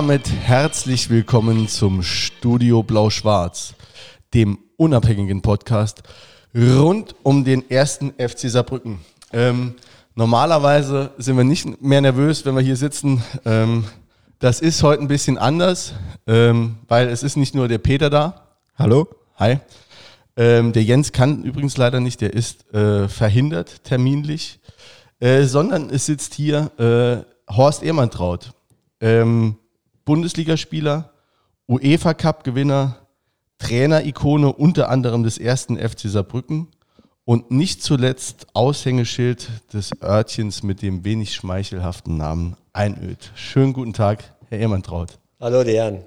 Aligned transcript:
Damit 0.00 0.30
herzlich 0.30 1.10
willkommen 1.10 1.68
zum 1.68 2.02
Studio 2.02 2.82
Blau-Schwarz, 2.82 3.74
dem 4.32 4.58
unabhängigen 4.78 5.42
Podcast 5.42 6.02
rund 6.54 7.14
um 7.22 7.44
den 7.44 7.70
ersten 7.70 8.12
FC 8.12 8.48
Saarbrücken. 8.48 9.00
Ähm, 9.30 9.74
normalerweise 10.14 11.10
sind 11.18 11.36
wir 11.36 11.44
nicht 11.44 11.82
mehr 11.82 12.00
nervös, 12.00 12.46
wenn 12.46 12.54
wir 12.54 12.62
hier 12.62 12.76
sitzen. 12.76 13.22
Ähm, 13.44 13.84
das 14.38 14.60
ist 14.60 14.82
heute 14.82 15.02
ein 15.02 15.08
bisschen 15.08 15.36
anders, 15.36 15.92
ähm, 16.26 16.78
weil 16.88 17.08
es 17.08 17.22
ist 17.22 17.36
nicht 17.36 17.54
nur 17.54 17.68
der 17.68 17.76
Peter 17.76 18.08
da. 18.08 18.46
Hallo. 18.78 19.06
Hi. 19.36 19.58
Ähm, 20.34 20.72
der 20.72 20.82
Jens 20.82 21.12
kann 21.12 21.42
übrigens 21.42 21.76
leider 21.76 22.00
nicht, 22.00 22.22
der 22.22 22.32
ist 22.32 22.72
äh, 22.72 23.06
verhindert 23.06 23.84
terminlich, 23.84 24.60
äh, 25.20 25.42
sondern 25.42 25.90
es 25.90 26.06
sitzt 26.06 26.32
hier 26.32 26.70
äh, 26.78 27.54
Horst 27.54 27.82
Ehrmantraut 27.82 28.54
ähm, 29.02 29.58
Bundesligaspieler, 30.04 31.10
UEFA 31.68 32.14
Cup 32.14 32.44
Gewinner, 32.44 32.96
Trainer-Ikone 33.58 34.52
unter 34.52 34.88
anderem 34.88 35.22
des 35.22 35.38
ersten 35.38 35.76
FC 35.76 36.08
Saarbrücken 36.08 36.68
und 37.24 37.50
nicht 37.50 37.82
zuletzt 37.82 38.46
Aushängeschild 38.54 39.48
des 39.72 39.90
Örtchens 40.02 40.62
mit 40.62 40.82
dem 40.82 41.04
wenig 41.04 41.34
schmeichelhaften 41.34 42.16
Namen 42.16 42.56
Einöd. 42.72 43.32
Schönen 43.34 43.72
guten 43.72 43.92
Tag, 43.92 44.24
Herr 44.48 44.58
Ehrmantraut. 44.58 45.18
Hallo, 45.40 45.62
die 45.62 45.76
Herren. 45.76 46.00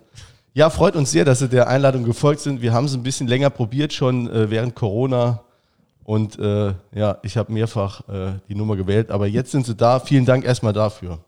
Ja, 0.54 0.70
freut 0.70 0.96
uns 0.96 1.12
sehr, 1.12 1.26
dass 1.26 1.40
Sie 1.40 1.50
der 1.50 1.68
Einladung 1.68 2.04
gefolgt 2.04 2.42
sind. 2.42 2.62
Wir 2.62 2.74
haben 2.74 2.86
es 2.86 2.94
ein 2.94 3.04
bisschen 3.04 3.28
länger 3.28 3.50
probiert, 3.50 3.94
schon 3.94 4.30
äh, 4.30 4.50
während 4.50 4.76
Corona. 4.76 5.44
Und 6.04 6.38
äh, 6.38 6.74
ja, 6.94 7.18
ich 7.24 7.38
habe 7.38 7.52
mehrfach 7.52 8.08
äh, 8.08 8.34
die 8.50 8.56
Nummer 8.56 8.76
gewählt, 8.76 9.10
aber 9.10 9.28
jetzt 9.28 9.52
sind 9.52 9.66
Sie 9.66 9.76
da. 9.76 10.00
Vielen 10.00 10.26
Dank 10.26 10.46
erstmal 10.46 10.74
dafür. 10.74 11.20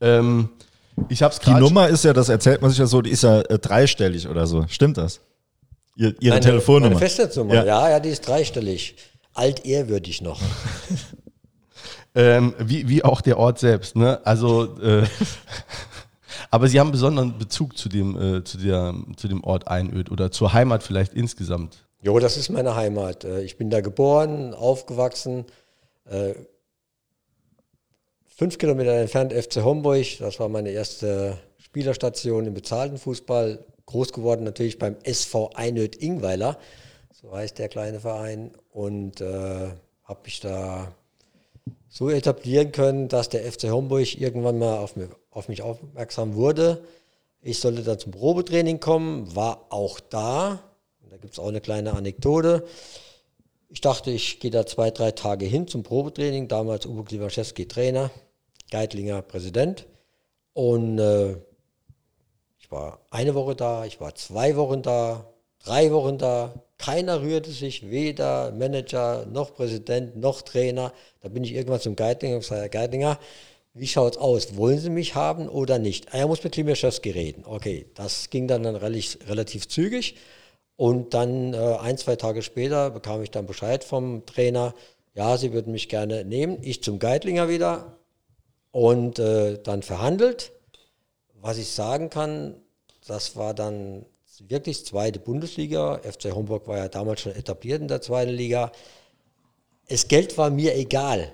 Ähm, 0.00 0.50
ich 1.08 1.22
hab's 1.22 1.38
Die 1.40 1.50
Nummer 1.52 1.88
ist 1.88 2.04
ja, 2.04 2.12
das 2.12 2.28
erzählt 2.28 2.62
man 2.62 2.70
sich 2.70 2.78
ja 2.78 2.86
so, 2.86 3.02
die 3.02 3.10
ist 3.10 3.22
ja 3.22 3.40
äh, 3.40 3.58
dreistellig 3.58 4.28
oder 4.28 4.46
so. 4.46 4.64
Stimmt 4.68 4.98
das? 4.98 5.20
Ihr, 5.96 6.14
ihre 6.20 6.34
meine, 6.34 6.40
Telefonnummer? 6.40 6.88
Meine 6.88 6.98
Festnetznummer, 6.98 7.54
ja. 7.54 7.64
ja, 7.64 7.90
ja, 7.90 8.00
die 8.00 8.08
ist 8.08 8.26
dreistellig. 8.26 8.96
Altehrwürdig 9.32 10.22
noch. 10.22 10.40
ähm, 12.14 12.54
wie, 12.58 12.88
wie 12.88 13.04
auch 13.04 13.20
der 13.20 13.38
Ort 13.38 13.58
selbst, 13.58 13.96
ne? 13.96 14.20
Also, 14.24 14.76
äh, 14.80 15.04
aber 16.50 16.68
Sie 16.68 16.78
haben 16.78 16.92
besonderen 16.92 17.38
Bezug 17.38 17.76
zu 17.76 17.88
dem, 17.88 18.36
äh, 18.36 18.44
zu, 18.44 18.58
der, 18.58 18.94
zu 19.16 19.28
dem 19.28 19.42
Ort 19.42 19.68
Einöd 19.68 20.10
oder 20.10 20.30
zur 20.30 20.52
Heimat 20.52 20.82
vielleicht 20.82 21.14
insgesamt. 21.14 21.84
Jo, 22.02 22.18
das 22.18 22.36
ist 22.36 22.50
meine 22.50 22.76
Heimat. 22.76 23.24
Äh, 23.24 23.42
ich 23.42 23.56
bin 23.56 23.70
da 23.70 23.80
geboren, 23.80 24.54
aufgewachsen, 24.54 25.46
äh, 26.04 26.34
fünf 28.36 28.58
Kilometer 28.58 28.92
entfernt 28.92 29.32
FC 29.32 29.62
Homburg. 29.62 30.18
Das 30.18 30.40
war 30.40 30.48
meine 30.48 30.70
erste 30.70 31.38
Spielerstation 31.58 32.46
im 32.46 32.54
bezahlten 32.54 32.98
Fußball. 32.98 33.64
Groß 33.86 34.12
geworden 34.12 34.44
natürlich 34.44 34.78
beim 34.78 34.96
SV 35.02 35.50
Einöd 35.54 35.96
Ingweiler. 35.96 36.58
So 37.12 37.32
heißt 37.32 37.58
der 37.58 37.68
kleine 37.68 38.00
Verein. 38.00 38.50
Und 38.72 39.20
äh, 39.20 39.68
habe 40.04 40.20
mich 40.24 40.40
da 40.40 40.92
so 41.88 42.10
etablieren 42.10 42.72
können, 42.72 43.08
dass 43.08 43.28
der 43.28 43.50
FC 43.50 43.70
Homburg 43.70 44.20
irgendwann 44.20 44.58
mal 44.58 44.78
auf, 44.78 44.96
mir, 44.96 45.08
auf 45.30 45.48
mich 45.48 45.62
aufmerksam 45.62 46.34
wurde. 46.34 46.82
Ich 47.40 47.60
sollte 47.60 47.82
dann 47.82 47.98
zum 47.98 48.12
Probetraining 48.12 48.80
kommen, 48.80 49.34
war 49.36 49.66
auch 49.68 50.00
da. 50.00 50.60
Da 51.08 51.16
gibt 51.18 51.34
es 51.34 51.38
auch 51.38 51.48
eine 51.48 51.60
kleine 51.60 51.92
Anekdote. 51.92 52.64
Ich 53.74 53.80
dachte, 53.80 54.12
ich 54.12 54.38
gehe 54.38 54.52
da 54.52 54.64
zwei, 54.66 54.92
drei 54.92 55.10
Tage 55.10 55.46
hin 55.46 55.66
zum 55.66 55.82
Probetraining. 55.82 56.46
Damals 56.46 56.86
Uwe 56.86 57.02
Klimaschewski 57.02 57.66
Trainer. 57.66 58.12
Geitlinger 58.70 59.20
Präsident. 59.20 59.86
Und 60.52 61.00
äh, 61.00 61.32
ich 62.60 62.70
war 62.70 63.00
eine 63.10 63.34
Woche 63.34 63.56
da, 63.56 63.84
ich 63.84 64.00
war 64.00 64.14
zwei 64.14 64.54
Wochen 64.54 64.82
da, 64.82 65.28
drei 65.58 65.90
Wochen 65.90 66.18
da. 66.18 66.54
Keiner 66.78 67.20
rührte 67.22 67.50
sich, 67.50 67.90
weder 67.90 68.52
Manager 68.52 69.26
noch 69.26 69.54
Präsident 69.54 70.14
noch 70.14 70.42
Trainer. 70.42 70.92
Da 71.20 71.28
bin 71.28 71.42
ich 71.42 71.52
irgendwann 71.52 71.80
zum 71.80 71.96
Geitlinger 71.96 72.36
und 72.36 72.42
gesagt, 72.42 72.60
Herr 72.60 72.68
Geitlinger, 72.68 73.18
wie 73.72 73.88
schaut 73.88 74.12
es 74.12 74.18
aus? 74.18 74.56
Wollen 74.56 74.78
Sie 74.78 74.88
mich 74.88 75.16
haben 75.16 75.48
oder 75.48 75.80
nicht? 75.80 76.14
Er 76.14 76.28
muss 76.28 76.44
mit 76.44 76.52
Klimaschewski 76.52 77.10
reden. 77.10 77.42
Okay, 77.44 77.86
das 77.96 78.30
ging 78.30 78.46
dann, 78.46 78.62
dann 78.62 78.76
relativ 78.76 79.66
zügig. 79.66 80.14
Und 80.76 81.14
dann 81.14 81.54
äh, 81.54 81.76
ein, 81.80 81.98
zwei 81.98 82.16
Tage 82.16 82.42
später 82.42 82.90
bekam 82.90 83.22
ich 83.22 83.30
dann 83.30 83.46
Bescheid 83.46 83.84
vom 83.84 84.26
Trainer, 84.26 84.74
ja, 85.14 85.36
Sie 85.36 85.52
würden 85.52 85.72
mich 85.72 85.88
gerne 85.88 86.24
nehmen. 86.24 86.58
Ich 86.62 86.82
zum 86.82 86.98
Geitlinger 86.98 87.48
wieder, 87.48 87.94
und 88.74 89.20
äh, 89.20 89.62
dann 89.62 89.84
verhandelt. 89.84 90.50
Was 91.40 91.58
ich 91.58 91.70
sagen 91.70 92.10
kann, 92.10 92.56
das 93.06 93.36
war 93.36 93.54
dann 93.54 94.04
wirklich 94.48 94.84
zweite 94.84 95.20
Bundesliga. 95.20 95.98
FC 95.98 96.34
Homburg 96.34 96.66
war 96.66 96.78
ja 96.78 96.88
damals 96.88 97.20
schon 97.20 97.36
etabliert 97.36 97.80
in 97.80 97.86
der 97.86 98.02
zweiten 98.02 98.32
Liga. 98.32 98.72
Das 99.88 100.08
Geld 100.08 100.36
war 100.38 100.50
mir 100.50 100.74
egal, 100.74 101.32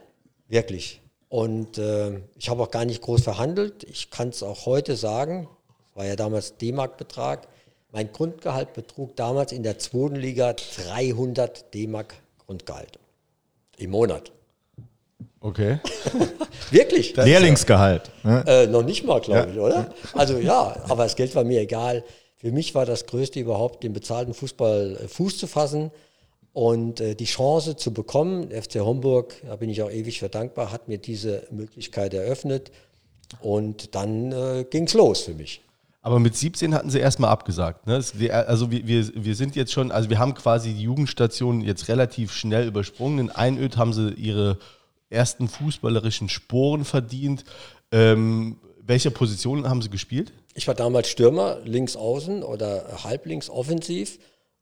wirklich. 0.48 1.00
Und 1.30 1.78
äh, 1.78 2.20
ich 2.36 2.50
habe 2.50 2.62
auch 2.62 2.70
gar 2.70 2.84
nicht 2.84 3.00
groß 3.00 3.22
verhandelt. 3.22 3.84
Ich 3.84 4.10
kann 4.10 4.28
es 4.28 4.42
auch 4.42 4.66
heute 4.66 4.94
sagen, 4.94 5.48
war 5.94 6.04
ja 6.04 6.16
damals 6.16 6.58
D-Mark-Betrag. 6.58 7.48
Mein 7.92 8.12
Grundgehalt 8.12 8.72
betrug 8.72 9.16
damals 9.16 9.52
in 9.52 9.62
der 9.62 9.78
zweiten 9.78 10.16
Liga 10.16 10.54
300 10.54 11.74
D-Mark 11.74 12.14
Grundgehalt 12.46 12.98
im 13.78 13.90
Monat. 13.90 14.30
Okay. 15.40 15.80
Wirklich? 16.70 17.16
Lehrlingsgehalt. 17.16 18.10
Ne? 18.22 18.44
Äh, 18.46 18.66
noch 18.66 18.82
nicht 18.82 19.04
mal, 19.04 19.20
glaube 19.20 19.48
ja. 19.48 19.52
ich, 19.52 19.58
oder? 19.58 19.94
Also 20.12 20.38
ja, 20.38 20.76
aber 20.88 21.04
das 21.04 21.16
Geld 21.16 21.34
war 21.34 21.44
mir 21.44 21.60
egal. 21.60 22.04
Für 22.36 22.52
mich 22.52 22.74
war 22.74 22.86
das 22.86 23.06
Größte 23.06 23.40
überhaupt, 23.40 23.82
den 23.82 23.92
bezahlten 23.92 24.34
Fußball 24.34 24.98
äh, 25.02 25.08
Fuß 25.08 25.38
zu 25.38 25.46
fassen 25.46 25.90
und 26.52 27.00
äh, 27.00 27.14
die 27.14 27.24
Chance 27.24 27.76
zu 27.76 27.92
bekommen. 27.92 28.50
FC 28.50 28.80
Homburg, 28.80 29.34
da 29.46 29.56
bin 29.56 29.70
ich 29.70 29.82
auch 29.82 29.90
ewig 29.90 30.20
für 30.20 30.28
dankbar, 30.28 30.72
hat 30.72 30.88
mir 30.88 30.98
diese 30.98 31.46
Möglichkeit 31.50 32.14
eröffnet 32.14 32.70
und 33.40 33.94
dann 33.94 34.32
äh, 34.32 34.64
ging 34.68 34.84
es 34.84 34.94
los 34.94 35.22
für 35.22 35.34
mich. 35.34 35.62
Aber 36.02 36.18
mit 36.18 36.34
17 36.34 36.74
hatten 36.74 36.88
sie 36.88 36.98
erstmal 36.98 37.30
abgesagt. 37.30 37.86
Ne? 37.86 37.94
Also 37.94 38.70
wir, 38.70 38.86
wir, 38.86 39.10
wir 39.14 39.34
sind 39.34 39.54
jetzt 39.54 39.72
schon, 39.72 39.92
also 39.92 40.08
wir 40.08 40.18
haben 40.18 40.34
quasi 40.34 40.72
die 40.72 40.82
Jugendstation 40.82 41.60
jetzt 41.60 41.88
relativ 41.88 42.32
schnell 42.32 42.66
übersprungen. 42.66 43.18
In 43.18 43.30
Einöd 43.30 43.76
haben 43.76 43.92
sie 43.92 44.10
ihre 44.14 44.58
ersten 45.10 45.48
fußballerischen 45.48 46.28
Sporen 46.28 46.84
verdient. 46.84 47.44
Ähm, 47.92 48.58
welche 48.82 49.10
Positionen 49.10 49.68
haben 49.68 49.82
Sie 49.82 49.90
gespielt? 49.90 50.32
Ich 50.54 50.66
war 50.66 50.74
damals 50.74 51.08
Stürmer, 51.08 51.58
links 51.64 51.96
außen 51.96 52.42
oder 52.42 53.04
halblinks 53.04 53.50
offensiv 53.50 54.18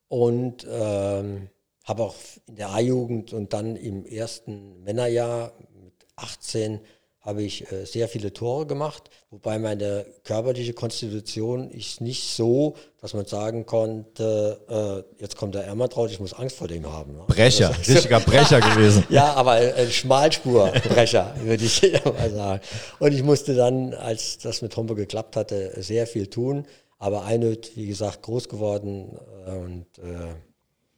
und 0.09 0.67
ähm, 0.69 1.49
habe 1.85 2.03
auch 2.03 2.15
in 2.47 2.57
der 2.57 2.71
A-Jugend 2.71 3.33
und 3.33 3.53
dann 3.53 3.77
im 3.77 4.05
ersten 4.05 4.83
Männerjahr 4.83 5.53
mit 5.83 5.95
18 6.17 6.81
habe 7.29 7.43
ich 7.43 7.71
äh, 7.71 7.85
sehr 7.85 8.09
viele 8.09 8.33
Tore 8.33 8.65
gemacht, 8.65 9.11
wobei 9.31 9.59
meine 9.59 10.07
körperliche 10.25 10.73
Konstitution 10.73 11.71
ist 11.71 12.01
nicht 12.01 12.35
so, 12.35 12.75
dass 13.03 13.13
man 13.13 13.27
sagen 13.27 13.67
konnte, 13.67 15.05
äh, 15.19 15.21
jetzt 15.23 15.37
kommt 15.37 15.55
der 15.55 15.65
Ermatraut, 15.65 16.11
ich 16.11 16.21
muss 16.21 16.33
Angst 16.33 16.57
vor 16.57 16.69
dem 16.69 16.91
haben. 16.91 17.13
Ne? 17.13 17.25
Brecher, 17.27 17.69
also, 17.69 17.93
richtiger 17.93 18.21
Brecher 18.21 18.61
gewesen. 18.61 19.05
ja, 19.11 19.35
aber 19.35 19.53
ein 19.53 19.91
Schmalspurbrecher, 19.91 21.35
würde 21.43 21.65
ich 21.65 21.83
mal 22.03 22.31
sagen. 22.31 22.61
Und 22.99 23.13
ich 23.13 23.23
musste 23.23 23.55
dann, 23.55 23.93
als 23.93 24.39
das 24.39 24.63
mit 24.63 24.75
Homburg 24.75 24.97
geklappt 24.97 25.37
hatte, 25.37 25.75
sehr 25.83 26.07
viel 26.07 26.29
tun. 26.29 26.67
Aber 26.99 27.25
Einöd, 27.27 27.73
wie 27.77 27.87
gesagt, 27.89 28.23
groß 28.23 28.49
geworden 28.49 29.19
äh, 29.47 29.51
und 29.51 29.87
äh, 29.99 30.35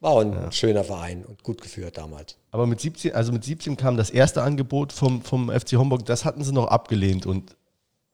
war 0.00 0.20
ein 0.20 0.32
ja. 0.32 0.52
schöner 0.52 0.82
Verein 0.82 1.24
und 1.24 1.42
gut 1.42 1.60
geführt 1.60 1.98
damals. 1.98 2.36
Aber 2.50 2.66
mit 2.66 2.80
17, 2.80 3.14
also 3.14 3.32
mit 3.32 3.44
17 3.44 3.76
kam 3.76 3.96
das 3.96 4.10
erste 4.10 4.42
Angebot 4.42 4.92
vom, 4.92 5.22
vom 5.22 5.50
FC 5.50 5.72
Homburg, 5.72 6.06
das 6.06 6.24
hatten 6.24 6.42
sie 6.42 6.52
noch 6.52 6.66
abgelehnt 6.66 7.26
und. 7.26 7.56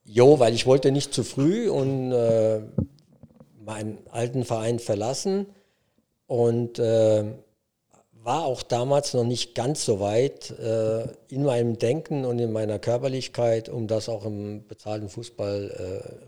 Jo, 0.03 0.39
weil 0.39 0.53
ich 0.53 0.65
wollte 0.65 0.91
nicht 0.91 1.13
zu 1.13 1.23
früh 1.23 1.69
und 1.69 2.11
äh, 2.13 2.61
meinen 3.65 3.97
alten 4.09 4.45
Verein 4.45 4.79
verlassen 4.79 5.47
und 6.27 6.79
äh, 6.79 7.25
war 8.23 8.45
auch 8.45 8.63
damals 8.63 9.13
noch 9.13 9.23
nicht 9.23 9.55
ganz 9.55 9.85
so 9.85 9.99
weit 9.99 10.51
äh, 10.51 11.07
in 11.29 11.43
meinem 11.43 11.77
Denken 11.77 12.25
und 12.25 12.39
in 12.39 12.51
meiner 12.51 12.79
Körperlichkeit, 12.79 13.69
um 13.69 13.87
das 13.87 14.09
auch 14.09 14.25
im 14.25 14.67
bezahlten 14.67 15.09
Fußball 15.09 15.71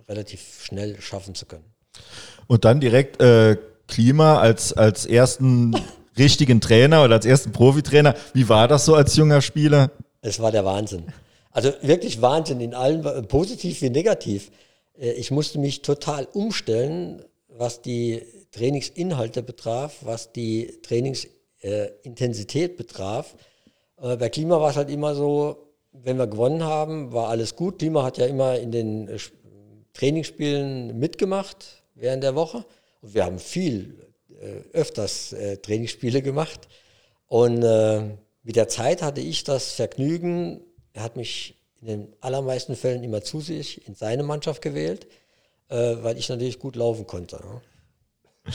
äh, 0.08 0.12
relativ 0.12 0.64
schnell 0.64 1.00
schaffen 1.02 1.36
zu 1.36 1.46
können. 1.46 1.66
Und 2.48 2.66
dann 2.66 2.80
direkt 2.80 3.22
äh, 3.22 3.58
Klima 3.90 4.40
als, 4.40 4.72
als 4.74 5.06
ersten 5.06 5.76
richtigen 6.18 6.62
Trainer 6.62 7.04
oder 7.04 7.16
als 7.16 7.26
ersten 7.26 7.52
Profitrainer. 7.52 8.16
Wie 8.34 8.48
war 8.48 8.68
das 8.68 8.86
so 8.86 8.96
als 8.96 9.16
junger 9.16 9.42
Spieler? 9.42 9.92
Es 10.22 10.40
war 10.40 10.52
der 10.52 10.64
Wahnsinn. 10.66 11.04
Also 11.52 11.74
wirklich 11.82 12.22
Wahnsinn 12.22 12.62
in 12.62 12.74
allen, 12.74 13.28
positiv 13.28 13.82
wie 13.82 13.90
negativ. 13.90 14.52
Äh, 14.98 15.12
ich 15.14 15.32
musste 15.32 15.60
mich 15.60 15.82
total 15.82 16.28
umstellen, 16.34 17.24
was 17.48 17.82
die 17.82 18.22
Trainingsinhalte 18.52 19.44
betraf, 19.44 19.98
was 20.02 20.32
die 20.32 20.80
Trainingsintensität 20.84 22.78
betraf. 22.78 23.36
Äh, 24.02 24.18
bei 24.18 24.30
Klima 24.30 24.62
war 24.62 24.70
es 24.70 24.76
halt 24.78 24.90
immer 24.90 25.16
so, 25.16 25.74
wenn 25.92 26.18
wir 26.18 26.28
gewonnen 26.28 26.64
haben, 26.64 27.12
war 27.14 27.30
alles 27.30 27.56
gut. 27.56 27.80
Klima 27.80 28.04
hat 28.04 28.18
ja 28.18 28.28
immer 28.28 28.58
in 28.60 28.72
den 28.72 29.10
Trainingsspielen 29.94 31.00
mitgemacht 31.00 31.84
während 31.96 32.24
der 32.24 32.36
Woche. 32.36 32.64
Und 33.02 33.14
wir 33.14 33.26
haben 33.26 33.40
viel, 33.40 34.10
äh, 34.42 34.62
öfters 34.74 35.34
äh, 35.34 35.58
Trainingsspiele 35.58 36.22
gemacht. 36.22 36.68
Und 37.28 37.64
äh, 37.64 38.18
mit 38.44 38.56
der 38.56 38.68
Zeit 38.68 39.02
hatte 39.02 39.22
ich 39.22 39.44
das 39.44 39.74
Vergnügen, 39.74 40.62
er 40.94 41.04
hat 41.04 41.16
mich 41.16 41.56
in 41.82 41.88
den 41.88 42.08
allermeisten 42.22 42.76
Fällen 42.76 43.04
immer 43.04 43.22
zu 43.22 43.42
sich 43.42 43.88
in 43.88 43.96
seine 43.96 44.24
Mannschaft 44.24 44.62
gewählt, 44.62 45.08
äh, 45.70 45.96
weil 46.02 46.18
ich 46.18 46.30
natürlich 46.30 46.60
gut 46.60 46.76
laufen 46.76 47.08
konnte. 47.08 47.38
Ne? 47.38 47.62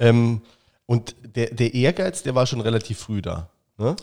Ähm, 0.00 0.42
und 0.86 1.16
der, 1.34 1.50
der 1.50 1.74
Ehrgeiz, 1.74 2.22
der 2.22 2.36
war 2.36 2.46
schon 2.46 2.60
relativ 2.60 3.00
früh 3.00 3.20
da. 3.20 3.50
Ne? 3.78 3.96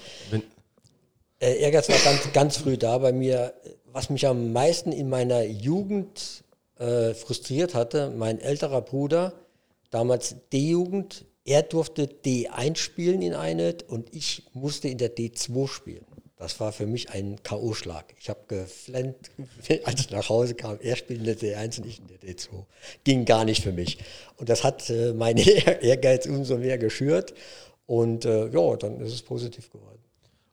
Ehrgeiz 1.39 1.87
war 1.87 1.97
ganz, 1.99 2.33
ganz 2.33 2.57
früh 2.57 2.77
da 2.77 2.97
bei 2.97 3.13
mir. 3.13 3.53
Was 3.93 4.09
mich 4.09 4.27
am 4.27 4.51
meisten 4.51 4.91
in 4.91 5.07
meiner 5.07 5.43
Jugend 5.43 6.43
äh, 6.77 7.13
frustriert 7.13 7.75
hatte, 7.75 8.09
mein 8.09 8.41
älterer 8.41 8.81
Bruder, 8.81 9.31
damals 9.95 10.35
D-Jugend, 10.51 11.25
er 11.45 11.61
durfte 11.63 12.03
D1 12.03 12.75
spielen 12.75 13.21
in 13.21 13.33
Einheit 13.33 13.83
und 13.87 14.13
ich 14.13 14.43
musste 14.53 14.89
in 14.89 14.97
der 14.97 15.15
D2 15.15 15.69
spielen. 15.69 16.05
Das 16.35 16.59
war 16.59 16.73
für 16.73 16.85
mich 16.85 17.11
ein 17.11 17.41
K.O.-Schlag. 17.43 18.03
Ich 18.19 18.29
habe 18.29 18.41
geflennt, 18.49 19.31
als 19.85 20.01
ich 20.01 20.11
nach 20.11 20.27
Hause 20.27 20.53
kam. 20.53 20.77
Er 20.81 20.97
spielt 20.97 21.19
in 21.19 21.25
der 21.25 21.37
D1 21.37 21.79
und 21.79 21.87
ich 21.87 21.99
in 21.99 22.07
der 22.07 22.19
D2. 22.19 22.65
Ging 23.05 23.23
gar 23.23 23.45
nicht 23.45 23.63
für 23.63 23.71
mich. 23.71 23.99
Und 24.35 24.49
das 24.49 24.65
hat 24.65 24.89
äh, 24.89 25.13
meinen 25.23 25.37
Ehrgeiz 25.37 26.25
umso 26.25 26.57
mehr 26.57 26.77
geschürt. 26.77 27.33
Und 27.85 28.25
äh, 28.25 28.49
ja, 28.49 28.75
dann 28.75 28.99
ist 28.99 29.13
es 29.13 29.21
positiv 29.21 29.71
geworden. 29.71 29.99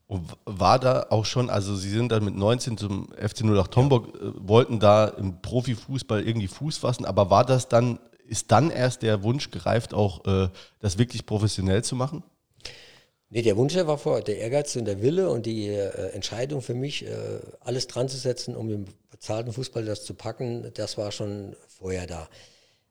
Und 0.07 0.31
war 0.45 0.79
da 0.79 1.07
auch 1.09 1.25
schon, 1.25 1.51
also 1.51 1.75
Sie 1.75 1.89
sind 1.89 2.13
dann 2.13 2.25
mit 2.25 2.37
19 2.37 2.77
zum 2.77 3.09
FC 3.19 3.43
08 3.45 3.75
Homburg, 3.75 4.09
ja. 4.15 4.29
äh, 4.29 4.33
wollten 4.37 4.79
da 4.79 5.09
im 5.09 5.43
Profifußball 5.43 6.23
irgendwie 6.23 6.49
Fuß 6.49 6.77
fassen, 6.77 7.07
aber 7.07 7.31
war 7.31 7.45
das 7.45 7.69
dann, 7.69 7.99
ist 8.27 8.51
dann 8.51 8.71
erst 8.71 9.03
der 9.03 9.23
Wunsch 9.23 9.51
gereift, 9.51 9.95
auch 9.95 10.25
äh, 10.27 10.49
das 10.81 10.99
wirklich 10.99 11.27
professionell 11.27 11.85
zu 11.85 11.97
machen? 11.97 12.23
Nee, 13.35 13.41
der 13.41 13.57
Wunsch 13.57 13.75
war 13.75 13.97
vor, 13.97 14.21
der 14.21 14.39
Ehrgeiz 14.39 14.77
und 14.77 14.85
der 14.85 15.01
Wille 15.01 15.31
und 15.31 15.47
die 15.47 15.69
äh, 15.69 16.11
Entscheidung 16.11 16.61
für 16.61 16.75
mich, 16.75 17.07
äh, 17.07 17.41
alles 17.61 17.87
dran 17.87 18.09
zu 18.09 18.19
setzen, 18.19 18.55
um 18.55 18.71
im 18.71 18.85
bezahlten 19.11 19.53
Fußball 19.53 19.87
das 19.87 20.05
zu 20.05 20.13
packen, 20.13 20.71
das 20.75 20.99
war 20.99 21.13
schon 21.13 21.57
vorher 21.67 22.07
da. 22.07 22.29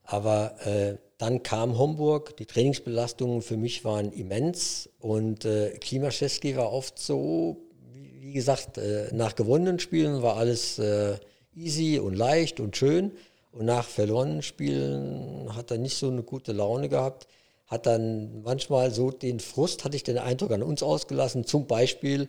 Aber 0.04 0.56
äh, 0.66 0.98
dann 1.20 1.44
kam 1.44 1.78
Homburg, 1.78 2.36
die 2.38 2.48
Trainingsbelastungen 2.48 3.44
für 3.44 3.56
mich 3.56 3.86
waren 3.86 4.12
immens 4.12 4.90
und 4.98 5.46
äh, 5.46 5.78
Klimaschewski 5.80 6.56
war 6.56 6.74
oft 6.74 6.98
so, 6.98 7.58
wie, 7.94 8.22
wie 8.22 8.34
gesagt, 8.34 8.80
äh, 8.80 9.10
nach 9.14 9.36
gewonnenen 9.36 9.78
Spielen 9.78 10.24
war 10.24 10.38
alles 10.38 10.80
äh, 10.80 11.18
easy 11.56 12.00
und 12.00 12.16
leicht 12.16 12.60
und 12.60 12.76
schön 12.76 13.12
und 13.52 13.66
nach 13.66 13.86
verlorenen 13.86 14.42
Spielen 14.42 15.56
hat 15.56 15.72
er 15.72 15.78
nicht 15.78 15.98
so 15.98 16.10
eine 16.10 16.24
gute 16.24 16.52
Laune 16.52 16.90
gehabt 16.90 17.28
hat 17.72 17.86
dann 17.86 18.44
manchmal 18.44 18.92
so 18.92 19.12
den 19.12 19.40
Frust, 19.40 19.86
hatte 19.86 19.96
ich 19.96 20.04
den 20.04 20.18
Eindruck, 20.18 20.52
an 20.52 20.62
uns 20.62 20.84
ausgelassen. 20.84 21.46
Zum 21.46 21.68
Beispiel, 21.68 22.28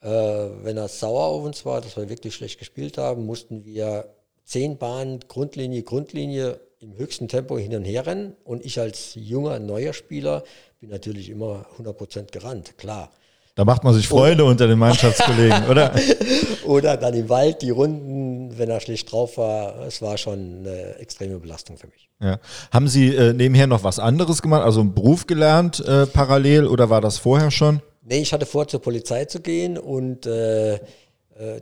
äh, 0.00 0.08
wenn 0.08 0.78
er 0.78 0.88
sauer 0.88 1.24
auf 1.24 1.44
uns 1.44 1.66
war, 1.66 1.82
dass 1.82 1.98
wir 1.98 2.08
wirklich 2.08 2.34
schlecht 2.34 2.58
gespielt 2.58 2.96
haben, 2.96 3.26
mussten 3.26 3.66
wir 3.66 4.14
zehn 4.44 4.78
Bahnen, 4.78 5.20
Grundlinie, 5.28 5.82
Grundlinie 5.82 6.58
im 6.80 6.96
höchsten 6.96 7.28
Tempo 7.28 7.58
hin 7.58 7.74
und 7.76 7.84
her 7.84 8.06
rennen. 8.06 8.34
Und 8.44 8.64
ich 8.64 8.80
als 8.80 9.14
junger, 9.14 9.58
neuer 9.58 9.92
Spieler 9.92 10.42
bin 10.80 10.88
natürlich 10.88 11.28
immer 11.28 11.66
100% 11.76 12.32
gerannt, 12.32 12.78
klar. 12.78 13.12
Da 13.58 13.64
macht 13.64 13.82
man 13.82 13.92
sich 13.92 14.06
Freunde 14.06 14.44
oder, 14.44 14.52
unter 14.52 14.68
den 14.68 14.78
Mannschaftskollegen, 14.78 15.66
oder? 15.68 15.92
oder 16.64 16.96
dann 16.96 17.12
im 17.14 17.28
Wald 17.28 17.60
die 17.60 17.70
Runden, 17.70 18.56
wenn 18.56 18.70
er 18.70 18.78
schlecht 18.78 19.10
drauf 19.10 19.36
war. 19.36 19.80
Es 19.84 20.00
war 20.00 20.16
schon 20.16 20.60
eine 20.60 20.94
extreme 21.00 21.40
Belastung 21.40 21.76
für 21.76 21.88
mich. 21.88 22.08
Ja. 22.22 22.38
Haben 22.70 22.86
Sie 22.86 23.12
äh, 23.12 23.32
nebenher 23.32 23.66
noch 23.66 23.82
was 23.82 23.98
anderes 23.98 24.42
gemacht, 24.42 24.62
also 24.62 24.78
einen 24.78 24.94
Beruf 24.94 25.26
gelernt 25.26 25.80
äh, 25.80 26.06
parallel 26.06 26.68
oder 26.68 26.88
war 26.88 27.00
das 27.00 27.18
vorher 27.18 27.50
schon? 27.50 27.82
Nee, 28.02 28.20
ich 28.20 28.32
hatte 28.32 28.46
vor, 28.46 28.68
zur 28.68 28.80
Polizei 28.80 29.24
zu 29.24 29.40
gehen 29.40 29.76
und 29.76 30.24
äh, 30.26 30.74
äh 30.74 30.78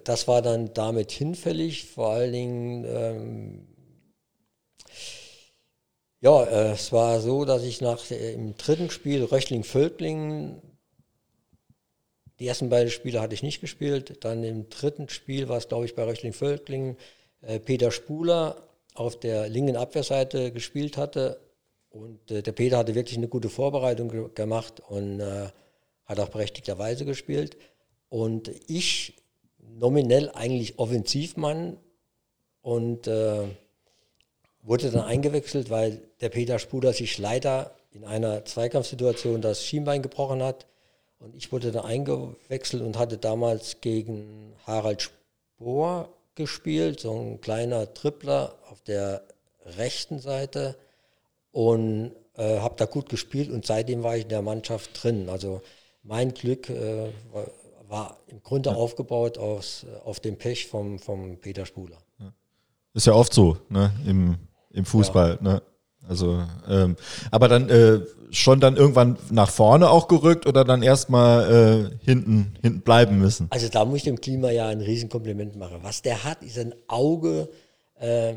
das 0.05 0.29
war 0.29 0.43
dann 0.43 0.75
damit 0.75 1.13
hinfällig. 1.13 1.87
Vor 1.87 2.11
allen 2.11 2.33
Dingen, 2.35 2.85
ähm, 2.85 3.67
ja, 6.21 6.45
äh, 6.45 6.73
es 6.73 6.93
war 6.93 7.21
so, 7.21 7.47
dass 7.47 7.63
ich 7.63 7.81
nach 7.81 8.11
äh, 8.11 8.35
im 8.35 8.55
dritten 8.59 8.91
Spiel 8.91 9.25
Röchling-Völklingen 9.25 10.61
die 12.39 12.47
ersten 12.47 12.69
beiden 12.69 12.91
Spiele 12.91 13.21
hatte 13.21 13.35
ich 13.35 13.43
nicht 13.43 13.61
gespielt. 13.61 14.25
Dann 14.25 14.45
im 14.45 14.69
dritten 14.69 15.09
Spiel 15.09 15.49
war 15.49 15.57
es, 15.57 15.69
glaube 15.69 15.87
ich, 15.87 15.95
bei 15.95 16.05
Röchling-Völklingen 16.05 16.97
äh, 17.41 17.59
Peter 17.59 17.91
Spuler 17.91 18.69
auf 18.95 19.19
der 19.19 19.49
linken 19.49 19.77
Abwehrseite 19.77 20.53
gespielt 20.53 20.97
hatte. 20.97 21.41
Und 21.89 22.31
äh, 22.31 22.43
der 22.43 22.53
Peter 22.53 22.79
hatte 22.79 22.95
wirklich 22.95 23.17
eine 23.17 23.29
gute 23.29 23.49
Vorbereitung 23.49 24.09
ge 24.09 24.29
gemacht 24.35 24.83
und 24.87 25.21
äh, 25.21 25.49
hat 26.05 26.21
auch 26.21 26.29
berechtigterweise 26.29 27.05
gespielt. 27.07 27.57
Und 28.11 28.51
ich 28.69 29.15
nominell 29.59 30.31
eigentlich 30.31 30.79
Offensivmann 30.79 31.79
und 32.63 33.07
wurde 33.07 34.91
dann 34.91 35.05
eingewechselt, 35.05 35.71
weil 35.71 36.03
der 36.21 36.31
Peter 36.31 36.59
Spuler 36.59 36.93
sich 36.93 37.19
leider 37.19 37.77
in 37.93 38.05
einer 38.05 38.45
Zweikampfsituation 38.45 39.41
das 39.41 39.65
Schienbein 39.65 40.03
gebrochen 40.03 40.43
hat 40.43 40.67
und 41.19 41.35
ich 41.35 41.53
wurde 41.53 41.73
da 41.73 41.83
eingewechselt 41.83 42.83
und 42.83 42.99
hatte 42.99 43.19
damals 43.19 43.81
gegen 43.81 44.53
Harald 44.67 45.03
Spohr 45.03 46.09
gespielt, 46.35 47.01
so 47.01 47.13
ein 47.13 47.41
kleiner 47.41 47.93
Tripler 47.95 48.55
auf 48.71 48.83
der 48.83 49.23
rechten 49.65 50.19
Seite 50.19 50.77
und 51.51 52.13
äh, 52.35 52.61
habe 52.61 52.75
da 52.77 52.85
gut 52.85 53.09
gespielt 53.09 53.51
und 53.51 53.65
seitdem 53.65 54.03
war 54.03 54.17
ich 54.17 54.25
in 54.25 54.29
der 54.29 54.43
Mannschaft 54.43 55.03
drin. 55.03 55.29
Also 55.29 55.63
mein 56.03 56.35
Glück 56.35 56.69
äh, 56.69 57.11
war, 57.33 57.47
war, 57.89 58.17
im 58.29 58.43
Grunde 58.43 58.71
ja. 58.71 58.77
aufgebaut 58.77 59.39
aus, 59.39 59.87
auf 60.05 60.21
dem 60.21 60.37
Pech 60.37 60.67
vom, 60.67 60.99
vom 60.99 61.39
Peter 61.39 61.65
Spuler. 61.65 61.99
Ist 62.97 63.07
ja 63.07 63.13
oft 63.13 63.35
so 63.35 63.59
ne? 63.69 63.93
Im, 64.07 64.37
im 64.71 64.85
Fußball. 64.85 65.39
Ja. 65.43 65.43
Ne? 65.43 65.63
Also, 66.09 66.43
ähm, 66.69 66.97
aber 67.31 67.49
dann 67.49 67.69
äh, 67.69 68.01
schon 68.31 68.61
dann 68.61 68.77
irgendwann 68.77 69.17
nach 69.31 69.51
vorne 69.51 69.91
auch 69.91 70.09
gerückt 70.09 70.47
oder 70.47 70.65
dann 70.65 70.83
erstmal 70.83 71.91
äh, 71.93 72.05
hinten, 72.05 72.57
hinten 72.63 72.81
bleiben 72.81 73.19
müssen? 73.19 73.49
Also 73.51 73.69
da 73.69 73.85
muss 73.85 73.99
ich 73.99 74.05
dem 74.05 74.21
Klima 74.21 74.51
ja 74.51 74.69
ein 74.69 74.81
Riesenkompliment 74.81 75.57
machen. 75.57 75.79
Was 75.83 76.03
der 76.03 76.25
hat, 76.25 76.43
ist 76.43 76.59
ein 76.59 76.75
Auge, 76.89 77.49
äh, 77.99 78.35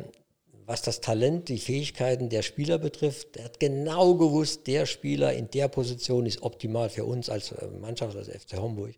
was 0.65 0.81
das 0.81 1.01
Talent, 1.01 1.49
die 1.49 1.57
Fähigkeiten 1.57 2.29
der 2.29 2.43
Spieler 2.43 2.77
betrifft. 2.77 3.37
Er 3.37 3.45
hat 3.45 3.59
genau 3.59 4.15
gewusst, 4.15 4.67
der 4.67 4.85
Spieler 4.85 5.33
in 5.33 5.49
der 5.51 5.67
Position 5.67 6.25
ist 6.25 6.43
optimal 6.43 6.89
für 6.89 7.05
uns 7.05 7.29
als 7.29 7.51
äh, 7.51 7.67
Mannschaft, 7.81 8.15
als 8.15 8.27
FC 8.27 8.57
Homburg. 8.57 8.93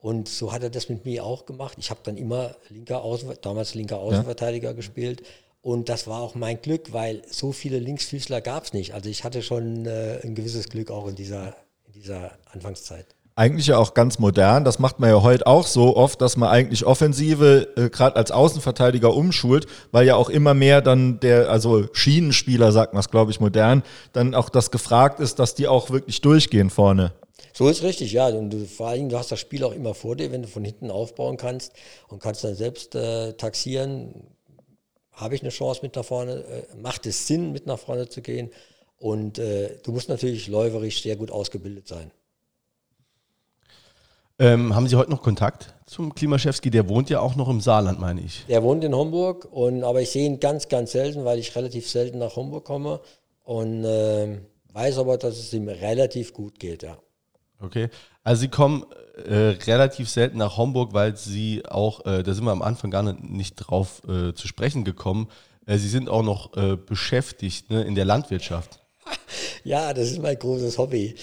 Und 0.00 0.28
so 0.28 0.52
hat 0.52 0.62
er 0.62 0.70
das 0.70 0.88
mit 0.88 1.04
mir 1.04 1.24
auch 1.24 1.44
gemacht. 1.44 1.76
Ich 1.78 1.90
habe 1.90 2.00
dann 2.04 2.16
immer 2.16 2.54
linker 2.68 3.02
Außen, 3.02 3.30
damals 3.42 3.74
linker 3.74 3.98
Außenverteidiger 3.98 4.68
ja. 4.68 4.74
gespielt 4.74 5.22
und 5.60 5.88
das 5.88 6.06
war 6.06 6.20
auch 6.20 6.34
mein 6.34 6.60
Glück, 6.62 6.92
weil 6.92 7.22
so 7.28 7.52
viele 7.52 7.78
Linksfüßler 7.78 8.40
gab 8.40 8.64
es 8.64 8.72
nicht. 8.72 8.94
Also 8.94 9.08
ich 9.10 9.24
hatte 9.24 9.42
schon 9.42 9.86
äh, 9.86 10.20
ein 10.22 10.34
gewisses 10.34 10.68
Glück 10.68 10.90
auch 10.90 11.08
in 11.08 11.16
dieser, 11.16 11.56
in 11.86 11.92
dieser 11.94 12.32
Anfangszeit. 12.52 13.06
Eigentlich 13.34 13.68
ja 13.68 13.78
auch 13.78 13.94
ganz 13.94 14.18
modern. 14.18 14.64
Das 14.64 14.80
macht 14.80 14.98
man 14.98 15.10
ja 15.10 15.22
heute 15.22 15.46
auch 15.46 15.66
so 15.66 15.96
oft, 15.96 16.20
dass 16.20 16.36
man 16.36 16.48
eigentlich 16.48 16.84
Offensive 16.84 17.68
äh, 17.76 17.88
gerade 17.88 18.16
als 18.16 18.30
Außenverteidiger 18.30 19.14
umschult, 19.14 19.66
weil 19.92 20.06
ja 20.06 20.16
auch 20.16 20.28
immer 20.28 20.54
mehr 20.54 20.80
dann 20.80 21.20
der, 21.20 21.48
also 21.48 21.86
Schienenspieler 21.92 22.72
sagt 22.72 22.94
man 22.94 23.00
es, 23.00 23.10
glaube 23.10 23.30
ich, 23.30 23.38
modern, 23.38 23.84
dann 24.12 24.34
auch 24.34 24.48
das 24.48 24.70
gefragt 24.70 25.20
ist, 25.20 25.38
dass 25.38 25.54
die 25.54 25.68
auch 25.68 25.90
wirklich 25.90 26.20
durchgehen 26.20 26.70
vorne. 26.70 27.12
So 27.52 27.68
ist 27.68 27.82
richtig, 27.82 28.12
ja. 28.12 28.28
Und 28.28 28.50
du, 28.50 28.64
vor 28.64 28.88
allem, 28.88 29.08
du 29.08 29.18
hast 29.18 29.30
das 29.30 29.40
Spiel 29.40 29.64
auch 29.64 29.72
immer 29.72 29.94
vor 29.94 30.16
dir, 30.16 30.32
wenn 30.32 30.42
du 30.42 30.48
von 30.48 30.64
hinten 30.64 30.90
aufbauen 30.90 31.36
kannst 31.36 31.72
und 32.08 32.20
kannst 32.20 32.42
dann 32.42 32.54
selbst 32.54 32.94
äh, 32.94 33.34
taxieren 33.34 34.14
habe 35.18 35.34
ich 35.34 35.42
eine 35.42 35.50
Chance 35.50 35.80
mit 35.82 35.96
nach 35.96 36.04
vorne, 36.04 36.44
äh, 36.44 36.76
macht 36.80 37.06
es 37.06 37.26
Sinn, 37.26 37.52
mit 37.52 37.66
nach 37.66 37.78
vorne 37.78 38.08
zu 38.08 38.22
gehen. 38.22 38.50
Und 38.98 39.38
äh, 39.38 39.76
du 39.82 39.92
musst 39.92 40.08
natürlich 40.08 40.48
läuferisch 40.48 41.02
sehr 41.02 41.16
gut 41.16 41.30
ausgebildet 41.30 41.86
sein. 41.86 42.10
Ähm, 44.40 44.74
haben 44.74 44.86
Sie 44.86 44.96
heute 44.96 45.10
noch 45.10 45.22
Kontakt 45.22 45.74
zum 45.86 46.14
Klimaschewski? 46.14 46.70
Der 46.70 46.88
wohnt 46.88 47.10
ja 47.10 47.20
auch 47.20 47.34
noch 47.34 47.48
im 47.48 47.60
Saarland, 47.60 47.98
meine 47.98 48.20
ich. 48.20 48.44
Der 48.46 48.62
wohnt 48.62 48.84
in 48.84 48.94
Homburg, 48.94 49.48
und, 49.50 49.82
aber 49.82 50.00
ich 50.00 50.10
sehe 50.10 50.26
ihn 50.26 50.38
ganz, 50.38 50.68
ganz 50.68 50.92
selten, 50.92 51.24
weil 51.24 51.40
ich 51.40 51.54
relativ 51.56 51.88
selten 51.88 52.18
nach 52.18 52.36
Homburg 52.36 52.64
komme 52.64 53.00
und 53.44 53.84
äh, 53.84 54.38
weiß 54.72 54.98
aber, 54.98 55.18
dass 55.18 55.38
es 55.38 55.52
ihm 55.52 55.68
relativ 55.68 56.32
gut 56.32 56.60
geht, 56.60 56.84
ja. 56.84 56.98
Okay, 57.60 57.88
also 58.22 58.40
Sie 58.42 58.48
kommen 58.48 58.84
äh, 59.26 59.56
relativ 59.66 60.08
selten 60.08 60.38
nach 60.38 60.56
Homburg, 60.56 60.92
weil 60.92 61.16
Sie 61.16 61.64
auch, 61.66 62.04
äh, 62.06 62.22
da 62.22 62.34
sind 62.34 62.44
wir 62.44 62.52
am 62.52 62.62
Anfang 62.62 62.90
gar 62.90 63.02
nicht 63.02 63.56
drauf 63.56 64.02
äh, 64.08 64.34
zu 64.34 64.48
sprechen 64.48 64.84
gekommen, 64.84 65.28
äh, 65.66 65.78
Sie 65.78 65.88
sind 65.88 66.08
auch 66.08 66.22
noch 66.22 66.56
äh, 66.56 66.76
beschäftigt 66.76 67.70
ne, 67.70 67.82
in 67.82 67.94
der 67.94 68.04
Landwirtschaft. 68.04 68.80
Ja, 69.64 69.92
das 69.92 70.10
ist 70.10 70.22
mein 70.22 70.38
großes 70.38 70.78
Hobby, 70.78 71.14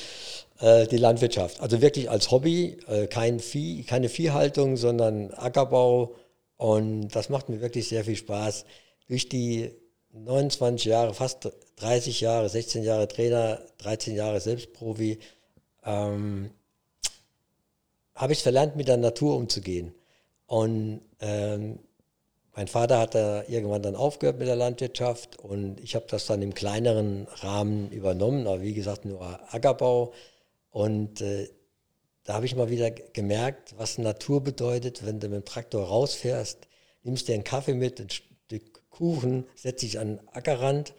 die 0.61 0.97
Landwirtschaft. 0.97 1.61
Also 1.61 1.81
wirklich 1.81 2.11
als 2.11 2.29
Hobby, 2.29 2.77
kein 3.09 3.39
Vieh, 3.39 3.83
keine 3.83 4.07
Viehhaltung, 4.09 4.77
sondern 4.77 5.31
Ackerbau 5.31 6.13
und 6.57 7.09
das 7.09 7.29
macht 7.29 7.49
mir 7.49 7.61
wirklich 7.61 7.87
sehr 7.87 8.03
viel 8.03 8.17
Spaß. 8.17 8.65
durch 9.07 9.29
die 9.29 9.71
29 10.13 10.85
Jahre, 10.85 11.13
fast 11.13 11.49
30 11.77 12.21
Jahre, 12.21 12.49
16 12.49 12.83
Jahre 12.83 13.07
Trainer, 13.07 13.59
13 13.79 14.15
Jahre 14.15 14.39
Selbstprofi, 14.39 15.19
ähm, 15.83 16.51
habe 18.15 18.33
ich 18.33 18.41
verlernt, 18.41 18.75
mit 18.75 18.87
der 18.87 18.97
Natur 18.97 19.35
umzugehen. 19.35 19.93
Und 20.47 21.01
ähm, 21.19 21.79
mein 22.55 22.67
Vater 22.67 22.99
hat 22.99 23.15
da 23.15 23.43
irgendwann 23.43 23.83
dann 23.83 23.95
aufgehört 23.95 24.39
mit 24.39 24.47
der 24.47 24.55
Landwirtschaft 24.55 25.37
und 25.39 25.81
ich 25.81 25.93
habe 25.95 26.05
das 26.09 26.25
dann 26.25 26.41
im 26.41 26.53
kleineren 26.53 27.27
Rahmen 27.41 27.91
übernommen, 27.91 28.47
aber 28.47 28.61
wie 28.61 28.73
gesagt 28.73 29.03
nur 29.03 29.21
Ackerbau. 29.53 30.13
Und 30.71 31.19
äh, 31.19 31.49
da 32.23 32.35
habe 32.35 32.45
ich 32.45 32.55
mal 32.55 32.69
wieder 32.69 32.91
gemerkt, 32.91 33.75
was 33.77 33.97
Natur 33.97 34.41
bedeutet, 34.41 35.05
wenn 35.05 35.19
du 35.19 35.27
mit 35.27 35.41
dem 35.41 35.45
Traktor 35.45 35.85
rausfährst, 35.85 36.67
nimmst 37.03 37.27
dir 37.27 37.33
einen 37.33 37.43
Kaffee 37.43 37.73
mit, 37.73 37.99
ein 37.99 38.09
Stück 38.09 38.89
Kuchen, 38.89 39.45
setzt 39.55 39.83
dich 39.83 39.99
an 39.99 40.17
den 40.17 40.27
Ackerrand 40.29 40.93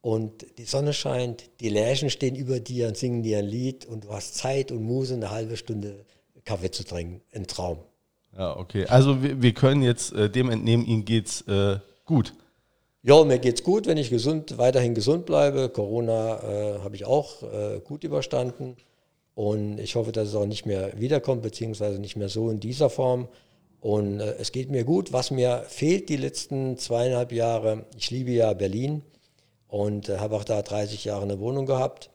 und 0.00 0.46
die 0.56 0.64
Sonne 0.64 0.94
scheint, 0.94 1.50
die 1.60 1.68
Lärchen 1.68 2.08
stehen 2.08 2.34
über 2.34 2.60
dir 2.60 2.88
und 2.88 2.96
singen 2.96 3.22
dir 3.22 3.38
ein 3.38 3.44
Lied 3.44 3.84
und 3.84 4.04
du 4.04 4.08
hast 4.10 4.36
Zeit 4.36 4.72
und 4.72 4.82
Muse, 4.82 5.14
eine 5.14 5.30
halbe 5.30 5.58
Stunde 5.58 6.06
Kaffee 6.44 6.70
zu 6.70 6.84
trinken. 6.84 7.20
Ein 7.32 7.46
Traum. 7.46 7.78
Ja, 8.36 8.56
okay. 8.56 8.86
Also 8.86 9.22
wir, 9.22 9.42
wir 9.42 9.52
können 9.54 9.82
jetzt 9.82 10.12
äh, 10.12 10.28
dem 10.28 10.50
entnehmen, 10.50 10.84
Ihnen 10.84 11.04
geht's 11.04 11.42
äh, 11.42 11.78
gut. 12.04 12.34
Ja, 13.02 13.22
mir 13.24 13.38
geht's 13.38 13.62
gut, 13.62 13.86
wenn 13.86 13.98
ich 13.98 14.10
gesund, 14.10 14.56
weiterhin 14.56 14.94
gesund 14.94 15.26
bleibe. 15.26 15.68
Corona 15.68 16.42
äh, 16.42 16.78
habe 16.80 16.96
ich 16.96 17.04
auch 17.04 17.42
äh, 17.42 17.80
gut 17.80 18.02
überstanden. 18.02 18.76
Und 19.34 19.78
ich 19.78 19.96
hoffe, 19.96 20.12
dass 20.12 20.28
es 20.28 20.34
auch 20.34 20.46
nicht 20.46 20.64
mehr 20.64 20.98
wiederkommt, 20.98 21.42
beziehungsweise 21.42 21.98
nicht 21.98 22.16
mehr 22.16 22.28
so 22.28 22.50
in 22.50 22.60
dieser 22.60 22.88
Form. 22.88 23.28
Und 23.80 24.20
äh, 24.20 24.36
es 24.38 24.52
geht 24.52 24.70
mir 24.70 24.84
gut. 24.84 25.12
Was 25.12 25.30
mir 25.30 25.64
fehlt 25.68 26.08
die 26.08 26.16
letzten 26.16 26.78
zweieinhalb 26.78 27.32
Jahre, 27.32 27.84
ich 27.96 28.10
liebe 28.10 28.30
ja 28.30 28.52
Berlin 28.54 29.02
und 29.68 30.08
äh, 30.08 30.18
habe 30.18 30.36
auch 30.36 30.44
da 30.44 30.62
30 30.62 31.04
Jahre 31.04 31.24
eine 31.24 31.40
Wohnung 31.40 31.66
gehabt 31.66 32.10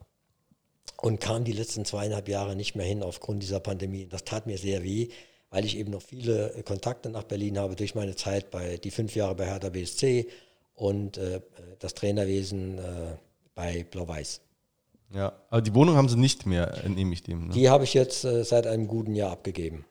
und 1.01 1.19
kam 1.19 1.43
die 1.43 1.53
letzten 1.53 1.85
zweieinhalb 1.85 2.27
Jahre 2.27 2.55
nicht 2.55 2.75
mehr 2.75 2.85
hin 2.85 3.03
aufgrund 3.03 3.43
dieser 3.43 3.59
Pandemie. 3.59 4.07
Das 4.07 4.23
tat 4.23 4.47
mir 4.47 4.57
sehr 4.57 4.83
weh 4.83 5.09
weil 5.49 5.65
ich 5.65 5.77
eben 5.77 5.91
noch 5.91 6.01
viele 6.01 6.53
äh, 6.53 6.63
Kontakte 6.63 7.09
nach 7.09 7.23
Berlin 7.23 7.57
habe 7.57 7.75
durch 7.75 7.95
meine 7.95 8.15
Zeit 8.15 8.51
bei 8.51 8.77
die 8.77 8.91
fünf 8.91 9.15
Jahre 9.15 9.35
bei 9.35 9.45
Hertha 9.45 9.69
BSC 9.69 10.27
und 10.75 11.17
äh, 11.17 11.41
das 11.79 11.93
Trainerwesen 11.93 12.77
äh, 12.77 12.81
bei 13.55 13.85
Blau-Weiß. 13.89 14.41
Ja, 15.13 15.33
aber 15.49 15.61
die 15.61 15.73
Wohnung 15.73 15.95
haben 15.95 16.07
sie 16.07 16.17
nicht 16.17 16.45
mehr, 16.45 16.83
entnehme 16.83 17.13
ich 17.13 17.23
dem. 17.23 17.47
Ne? 17.47 17.53
Die 17.53 17.69
habe 17.69 17.83
ich 17.83 17.95
jetzt 17.95 18.23
äh, 18.25 18.43
seit 18.43 18.67
einem 18.67 18.87
guten 18.87 19.15
Jahr 19.15 19.31
abgegeben. 19.31 19.85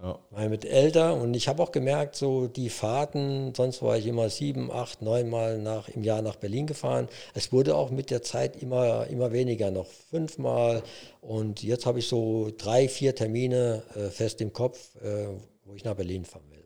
Ja. 0.00 0.16
Weil 0.30 0.48
mit 0.48 0.64
älter 0.64 1.14
und 1.14 1.34
ich 1.34 1.48
habe 1.48 1.60
auch 1.60 1.72
gemerkt, 1.72 2.14
so 2.14 2.46
die 2.46 2.70
Fahrten, 2.70 3.52
sonst 3.56 3.82
war 3.82 3.98
ich 3.98 4.06
immer 4.06 4.30
sieben, 4.30 4.70
acht, 4.70 5.02
neun 5.02 5.28
Mal 5.28 5.58
nach, 5.58 5.88
im 5.88 6.04
Jahr 6.04 6.22
nach 6.22 6.36
Berlin 6.36 6.68
gefahren. 6.68 7.08
Es 7.34 7.52
wurde 7.52 7.74
auch 7.74 7.90
mit 7.90 8.10
der 8.10 8.22
Zeit 8.22 8.62
immer, 8.62 9.08
immer 9.08 9.32
weniger, 9.32 9.72
noch 9.72 9.86
fünfmal. 9.86 10.84
Und 11.20 11.64
jetzt 11.64 11.84
habe 11.84 11.98
ich 11.98 12.06
so 12.06 12.52
drei, 12.56 12.88
vier 12.88 13.16
Termine 13.16 13.82
äh, 13.96 14.08
fest 14.10 14.40
im 14.40 14.52
Kopf, 14.52 14.94
äh, 15.02 15.26
wo 15.64 15.74
ich 15.74 15.84
nach 15.84 15.94
Berlin 15.94 16.24
fahren 16.24 16.44
will. 16.50 16.58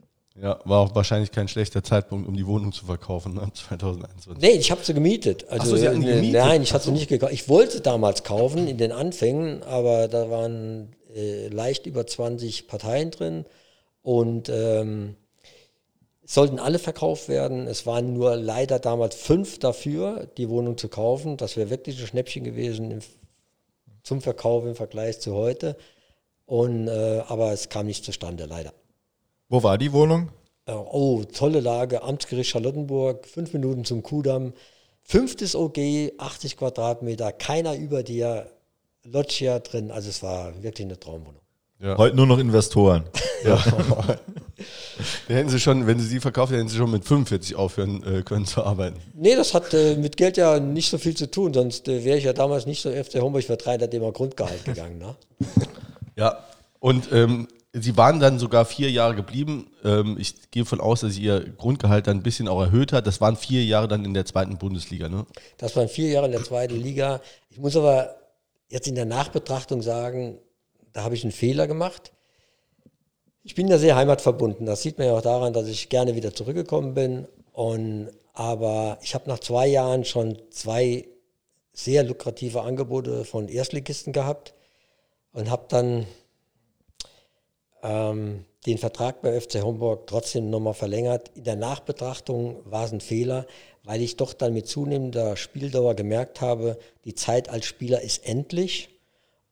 Ja, 0.43 0.61
war 0.65 0.81
auch 0.81 0.95
wahrscheinlich 0.95 1.31
kein 1.31 1.49
schlechter 1.49 1.83
Zeitpunkt, 1.83 2.27
um 2.27 2.37
die 2.37 2.47
Wohnung 2.47 2.73
zu 2.73 2.85
verkaufen, 2.85 3.35
ne? 3.35 3.51
2021. 3.55 4.43
Nee, 4.43 4.59
ich 4.59 4.71
habe 4.71 4.85
sie 4.85 4.93
gemietet. 4.93 5.49
Also, 5.49 5.71
so, 5.71 5.77
sie 5.77 5.87
gemietet? 5.87 6.33
Nein, 6.33 6.63
ich 6.63 6.73
hatte 6.75 6.87
sie 6.87 6.93
nicht 6.93 7.09
gekauft. 7.09 7.33
Ich 7.33 7.49
wollte 7.49 7.81
damals 7.81 8.25
kaufen 8.25 8.69
in 8.69 8.77
den 8.77 8.93
Anfängen, 8.93 9.63
aber 9.63 10.09
da 10.09 10.31
waren 10.31 10.95
äh, 11.15 11.49
leicht 11.49 11.87
über 11.87 12.07
20 12.07 12.67
Parteien 12.69 13.11
drin 13.11 13.45
und 14.03 14.49
ähm, 14.49 15.17
sollten 16.25 16.59
alle 16.59 16.79
verkauft 16.79 17.29
werden. 17.29 17.67
Es 17.67 17.87
waren 17.87 18.15
nur 18.15 18.37
leider 18.37 18.79
damals 18.79 19.15
fünf 19.15 19.59
dafür, 19.59 20.29
die 20.37 20.49
Wohnung 20.49 20.79
zu 20.79 20.89
kaufen. 20.89 21.37
Das 21.37 21.57
wäre 21.57 21.71
wirklich 21.71 22.01
ein 22.01 22.07
Schnäppchen 22.07 22.45
gewesen 22.45 22.91
im, 22.91 23.01
zum 24.03 24.21
Verkauf 24.21 24.65
im 24.65 24.75
Vergleich 24.75 25.21
zu 25.21 25.35
heute. 25.35 25.77
Und, 26.47 26.89
äh, 26.89 27.23
aber 27.27 27.53
es 27.53 27.69
kam 27.69 27.87
nicht 27.87 28.05
zustande, 28.05 28.47
leider. 28.47 28.73
Wo 29.49 29.63
war 29.63 29.79
die 29.79 29.93
Wohnung? 29.93 30.31
Äh, 30.67 30.73
oh, 30.73 31.25
tolle 31.25 31.61
Lage, 31.61 32.03
Amtsgericht 32.03 32.51
Charlottenburg, 32.51 33.27
fünf 33.27 33.53
Minuten 33.53 33.85
zum 33.85 34.03
Kudamm. 34.03 34.53
Fünftes 35.05 35.57
OG, 35.57 36.13
80 36.19 36.57
Quadratmeter, 36.57 37.33
keiner 37.33 37.75
über 37.75 38.05
dir, 38.05 38.53
Loggia 39.05 39.59
drin. 39.59 39.91
Also 39.91 40.09
es 40.09 40.23
war 40.23 40.63
wirklich 40.63 40.87
eine 40.87 40.99
Traumwohnung. 40.99 41.43
Ja. 41.81 41.99
Heute 41.99 42.15
nur 42.15 42.27
noch 42.27 42.39
Investoren. 42.39 43.05
ja. 43.45 43.57
da 45.29 45.35
hätten 45.35 45.49
sie 45.49 45.59
schon, 45.59 45.87
wenn 45.87 45.99
sie 45.99 46.07
sie 46.07 46.21
verkauft, 46.21 46.53
hätten 46.53 46.69
sie 46.69 46.77
schon 46.77 46.91
mit 46.91 47.05
45 47.05 47.57
aufhören 47.57 48.03
äh, 48.05 48.23
können 48.23 48.47
zu 48.47 48.63
arbeiten. 48.63 49.01
Nee, 49.15 49.35
das 49.35 49.53
hat 49.53 49.75
äh, 49.75 49.97
mit 49.97 50.17
Geld 50.17 50.37
ja 50.37 50.61
nicht 50.61 50.91
so 50.91 50.99
viel 50.99 51.17
zu 51.17 51.29
tun, 51.29 51.53
sonst 51.53 51.89
äh, 51.89 52.05
wäre 52.05 52.19
ich 52.19 52.25
ja 52.25 52.33
damals 52.33 52.67
nicht 52.67 52.83
so 52.83 52.91
FC 52.91 53.21
Homburg 53.21 53.43
für 53.43 53.57
300 53.57 53.93
immer 53.95 54.13
Grundgehalt 54.13 54.65
gegangen. 54.65 54.99
Ne? 54.99 55.17
ja, 56.17 56.39
und 56.79 57.11
ähm, 57.11 57.49
sie 57.73 57.97
waren 57.97 58.21
dann 58.21 58.39
sogar 58.39 58.65
vier 58.65 58.91
Jahre 58.93 59.17
geblieben. 59.17 59.67
Ähm, 59.83 60.17
ich 60.21 60.53
gehe 60.53 60.65
von 60.65 60.81
aus, 60.81 61.01
dass 61.01 61.15
sie 61.15 61.23
ihr 61.23 61.41
Grundgehalt 61.41 62.07
dann 62.07 62.19
ein 62.19 62.23
bisschen 62.23 62.47
auch 62.47 62.61
erhöht 62.61 62.93
hat. 62.93 63.09
Das 63.09 63.21
waren 63.21 63.37
vier 63.37 63.65
Jahre 63.65 63.89
dann 63.89 64.05
in 64.05 64.15
der 64.15 64.25
zweiten 64.25 64.57
Bundesliga, 64.57 65.09
ne? 65.09 65.27
Das 65.59 65.75
waren 65.75 65.89
vier 65.89 66.11
Jahre 66.11 66.27
in 66.27 66.33
der 66.33 66.45
zweiten 66.45 66.77
Liga. 66.81 67.21
Ich 67.51 67.59
muss 67.59 67.77
aber 67.77 68.15
jetzt 68.73 68.89
in 68.89 68.95
der 68.95 69.05
Nachbetrachtung 69.05 69.83
sagen, 69.83 70.39
da 70.95 71.05
habe 71.05 71.15
ich 71.15 71.23
einen 71.25 71.33
Fehler 71.33 71.67
gemacht. 71.67 72.13
Ich 73.45 73.55
bin 73.55 73.69
ja 73.69 73.77
sehr 73.77 73.97
heimatverbunden. 73.97 74.67
Das 74.67 74.83
sieht 74.83 74.99
man 74.99 75.09
ja 75.09 75.15
auch 75.15 75.23
daran, 75.23 75.53
dass 75.53 75.69
ich 75.69 75.91
gerne 75.91 76.17
wieder 76.17 76.33
zurückgekommen 76.33 76.95
bin. 76.95 77.29
Und, 77.53 78.11
aber 78.33 78.99
ich 79.03 79.15
habe 79.15 79.29
nach 79.29 79.41
zwei 79.41 79.67
Jahren 79.67 80.05
schon 80.07 80.39
zwei 80.51 81.07
sehr 81.75 82.03
lukrative 82.03 82.63
Angebote 82.63 83.25
von 83.25 83.49
Erstligisten 83.49 84.13
gehabt 84.13 84.55
und 85.33 85.51
habe 85.51 85.67
dann 85.69 86.07
ähm, 87.83 88.47
den 88.65 88.79
Vertrag 88.79 89.21
bei 89.21 89.39
FC 89.39 89.63
Homburg 89.63 90.07
trotzdem 90.07 90.49
nochmal 90.49 90.75
verlängert. 90.75 91.31
In 91.35 91.45
der 91.45 91.57
Nachbetrachtung 91.57 92.63
war 92.65 92.85
es 92.85 92.93
ein 92.93 93.01
Fehler, 93.01 93.47
weil 93.85 94.01
ich 94.01 94.17
doch 94.17 94.33
dann 94.33 94.55
mit 94.55 94.69
zunehmender 94.69 95.37
Spieldauer 95.37 95.95
gemerkt 95.95 96.41
habe, 96.41 96.79
die 97.05 97.15
Zeit 97.15 97.49
als 97.49 97.67
Spieler 97.67 98.03
ist 98.03 98.27
endlich. 98.27 98.89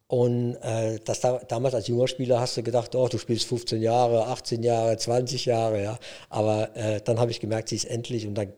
Und 0.06 0.56
äh, 0.56 0.98
das 1.04 1.20
da, 1.20 1.38
damals 1.38 1.74
als 1.74 1.86
junger 1.86 2.08
Spieler 2.08 2.40
hast 2.40 2.56
du 2.56 2.62
gedacht, 2.62 2.94
oh, 2.96 3.08
du 3.08 3.18
spielst 3.18 3.46
15 3.46 3.80
Jahre, 3.80 4.26
18 4.26 4.62
Jahre, 4.62 4.96
20 4.96 5.44
Jahre, 5.44 5.82
ja. 5.82 5.98
Aber 6.28 6.74
äh, 6.76 7.00
dann 7.00 7.20
habe 7.20 7.30
ich 7.30 7.38
gemerkt, 7.40 7.68
sie 7.68 7.76
ist 7.76 7.84
endlich 7.84 8.26
und 8.26 8.34
dann 8.34 8.52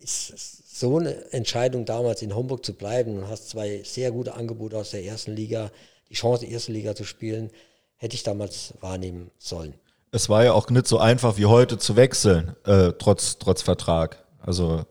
ist 0.00 0.78
so 0.78 0.98
eine 0.98 1.32
Entscheidung 1.32 1.84
damals 1.84 2.22
in 2.22 2.34
Homburg 2.34 2.64
zu 2.64 2.74
bleiben 2.74 3.18
und 3.18 3.28
hast 3.28 3.48
zwei 3.50 3.82
sehr 3.84 4.10
gute 4.10 4.34
Angebote 4.34 4.76
aus 4.76 4.90
der 4.90 5.04
ersten 5.04 5.32
Liga, 5.32 5.70
die 6.10 6.14
Chance, 6.14 6.44
die 6.44 6.52
erste 6.52 6.72
Liga 6.72 6.94
zu 6.94 7.04
spielen, 7.04 7.50
hätte 7.96 8.14
ich 8.14 8.22
damals 8.22 8.74
wahrnehmen 8.80 9.30
sollen. 9.38 9.74
Es 10.12 10.28
war 10.28 10.44
ja 10.44 10.52
auch 10.52 10.68
nicht 10.70 10.86
so 10.86 10.98
einfach 10.98 11.36
wie 11.36 11.46
heute 11.46 11.78
zu 11.78 11.96
wechseln, 11.96 12.56
äh, 12.64 12.92
trotz, 12.98 13.38
trotz 13.38 13.62
Vertrag. 13.62 14.24
Also 14.40 14.84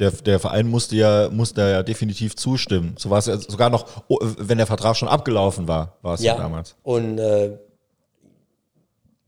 der, 0.00 0.10
der 0.10 0.40
Verein 0.40 0.66
musste 0.66 0.96
ja, 0.96 1.28
musste 1.30 1.60
ja 1.60 1.82
definitiv 1.82 2.34
zustimmen. 2.34 2.94
So 2.98 3.10
war 3.10 3.18
es 3.18 3.26
ja 3.26 3.36
sogar 3.36 3.70
noch, 3.70 3.86
oh, 4.08 4.18
wenn 4.20 4.58
der 4.58 4.66
Vertrag 4.66 4.96
schon 4.96 5.08
abgelaufen 5.08 5.68
war, 5.68 5.98
war 6.02 6.14
es 6.14 6.22
ja, 6.22 6.34
ja 6.34 6.40
damals. 6.40 6.74
Und 6.82 7.18
äh, 7.18 7.58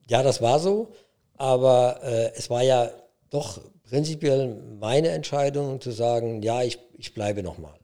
ja, 0.08 0.22
das 0.22 0.42
war 0.42 0.58
so, 0.58 0.92
aber 1.36 2.00
äh, 2.02 2.32
es 2.34 2.50
war 2.50 2.62
ja 2.62 2.90
doch 3.30 3.60
prinzipiell 3.88 4.60
meine 4.80 5.08
Entscheidung 5.08 5.80
zu 5.80 5.90
sagen, 5.90 6.42
ja, 6.42 6.62
ich, 6.62 6.78
ich 6.96 7.14
bleibe 7.14 7.42
nochmal. 7.42 7.74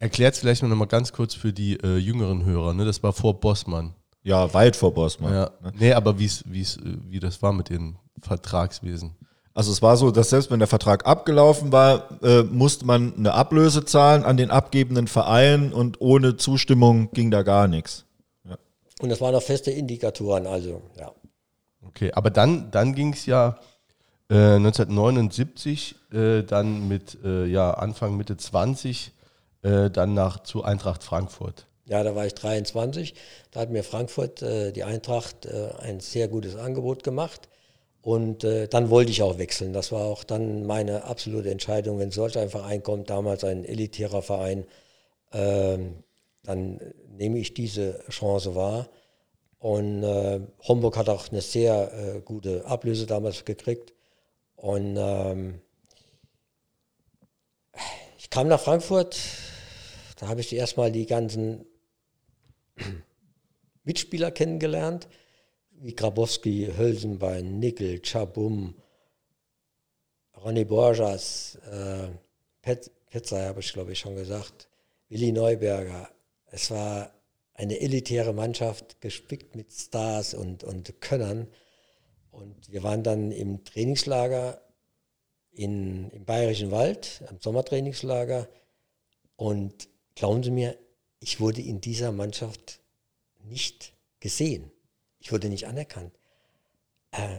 Erklärt 0.00 0.34
es 0.34 0.40
vielleicht 0.40 0.62
noch 0.62 0.68
mal 0.76 0.86
ganz 0.86 1.12
kurz 1.12 1.34
für 1.34 1.52
die 1.52 1.78
äh, 1.80 1.96
jüngeren 1.96 2.44
Hörer, 2.44 2.74
ne? 2.74 2.84
das 2.84 3.02
war 3.02 3.12
vor 3.12 3.40
Bossmann. 3.40 3.94
Ja, 4.22 4.52
weit 4.52 4.76
vor 4.76 4.92
Bossmann. 4.92 5.32
Ja. 5.32 5.50
Ne? 5.62 5.72
Nee, 5.78 5.92
aber 5.92 6.18
wie's, 6.18 6.44
wie's, 6.46 6.76
äh, 6.76 6.98
wie 7.08 7.20
das 7.20 7.40
war 7.42 7.52
mit 7.52 7.70
dem 7.70 7.96
Vertragswesen. 8.20 9.16
Also 9.58 9.72
es 9.72 9.82
war 9.82 9.96
so, 9.96 10.12
dass 10.12 10.30
selbst 10.30 10.52
wenn 10.52 10.60
der 10.60 10.68
Vertrag 10.68 11.04
abgelaufen 11.04 11.72
war, 11.72 12.22
äh, 12.22 12.44
musste 12.44 12.86
man 12.86 13.12
eine 13.16 13.34
Ablöse 13.34 13.84
zahlen 13.84 14.22
an 14.22 14.36
den 14.36 14.52
abgebenden 14.52 15.08
Verein 15.08 15.72
und 15.72 16.00
ohne 16.00 16.36
Zustimmung 16.36 17.10
ging 17.10 17.32
da 17.32 17.42
gar 17.42 17.66
nichts. 17.66 18.04
Ja. 18.48 18.56
Und 19.00 19.08
das 19.08 19.20
waren 19.20 19.34
auch 19.34 19.42
feste 19.42 19.72
Indikatoren, 19.72 20.46
also 20.46 20.82
ja. 20.96 21.10
Okay, 21.84 22.12
aber 22.12 22.30
dann, 22.30 22.70
dann 22.70 22.94
ging 22.94 23.12
es 23.12 23.26
ja 23.26 23.58
äh, 24.30 24.36
1979, 24.36 25.96
äh, 26.12 26.44
dann 26.44 26.86
mit 26.86 27.18
äh, 27.24 27.46
ja, 27.46 27.72
Anfang, 27.72 28.16
Mitte 28.16 28.36
20, 28.36 29.10
äh, 29.62 29.90
dann 29.90 30.14
nach 30.14 30.44
zu 30.44 30.62
Eintracht 30.62 31.02
Frankfurt. 31.02 31.66
Ja, 31.86 32.04
da 32.04 32.14
war 32.14 32.26
ich 32.26 32.36
23. 32.36 33.12
Da 33.50 33.58
hat 33.58 33.70
mir 33.70 33.82
Frankfurt, 33.82 34.40
äh, 34.40 34.70
die 34.70 34.84
Eintracht, 34.84 35.48
ein 35.80 35.98
sehr 35.98 36.28
gutes 36.28 36.54
Angebot 36.54 37.02
gemacht. 37.02 37.48
Und 38.08 38.42
äh, 38.42 38.68
dann 38.68 38.88
wollte 38.88 39.10
ich 39.10 39.20
auch 39.20 39.36
wechseln. 39.36 39.74
Das 39.74 39.92
war 39.92 40.06
auch 40.06 40.24
dann 40.24 40.64
meine 40.64 41.04
absolute 41.04 41.50
Entscheidung. 41.50 41.98
Wenn 41.98 42.10
solch 42.10 42.38
ein 42.38 42.48
Verein 42.48 42.82
kommt, 42.82 43.10
damals 43.10 43.44
ein 43.44 43.66
elitärer 43.66 44.22
Verein, 44.22 44.64
äh, 45.30 45.76
dann 46.42 46.80
nehme 47.18 47.38
ich 47.38 47.52
diese 47.52 48.02
Chance 48.08 48.54
wahr. 48.54 48.88
Und 49.58 50.04
äh, 50.04 50.40
Homburg 50.66 50.96
hat 50.96 51.10
auch 51.10 51.30
eine 51.30 51.42
sehr 51.42 51.92
äh, 51.92 52.20
gute 52.22 52.64
Ablöse 52.64 53.04
damals 53.04 53.44
gekriegt. 53.44 53.92
Und 54.56 54.96
ähm, 54.98 55.60
ich 58.16 58.30
kam 58.30 58.48
nach 58.48 58.60
Frankfurt, 58.60 59.20
da 60.16 60.28
habe 60.28 60.40
ich 60.40 60.54
erstmal 60.54 60.90
die 60.90 61.04
ganzen 61.04 61.66
Mitspieler 63.84 64.30
kennengelernt, 64.30 65.08
wie 65.80 65.94
Grabowski, 65.94 66.72
Hölsenbein, 66.76 67.58
Nickel, 67.58 68.00
Chabum, 68.02 68.74
Ronny 70.36 70.64
Borjas, 70.64 71.56
äh, 71.70 72.08
Pet, 72.62 72.90
Petzai 73.10 73.46
habe 73.46 73.60
ich 73.60 73.72
glaube 73.72 73.92
ich 73.92 73.98
schon 73.98 74.16
gesagt, 74.16 74.68
Willi 75.08 75.32
Neuberger. 75.32 76.08
Es 76.46 76.70
war 76.70 77.12
eine 77.54 77.80
elitäre 77.80 78.32
Mannschaft, 78.32 79.00
gespickt 79.00 79.56
mit 79.56 79.72
Stars 79.72 80.34
und, 80.34 80.64
und 80.64 81.00
Könnern. 81.00 81.48
Und 82.30 82.70
wir 82.70 82.82
waren 82.82 83.02
dann 83.02 83.32
im 83.32 83.64
Trainingslager 83.64 84.60
in, 85.50 86.10
im 86.10 86.24
Bayerischen 86.24 86.70
Wald, 86.70 87.24
am 87.28 87.40
Sommertrainingslager. 87.40 88.48
Und 89.36 89.88
glauben 90.14 90.42
Sie 90.42 90.50
mir, 90.50 90.78
ich 91.20 91.40
wurde 91.40 91.62
in 91.62 91.80
dieser 91.80 92.12
Mannschaft 92.12 92.80
nicht 93.42 93.92
gesehen. 94.20 94.70
Ich 95.18 95.32
wurde 95.32 95.48
nicht 95.48 95.66
anerkannt. 95.66 96.12
Äh, 97.12 97.38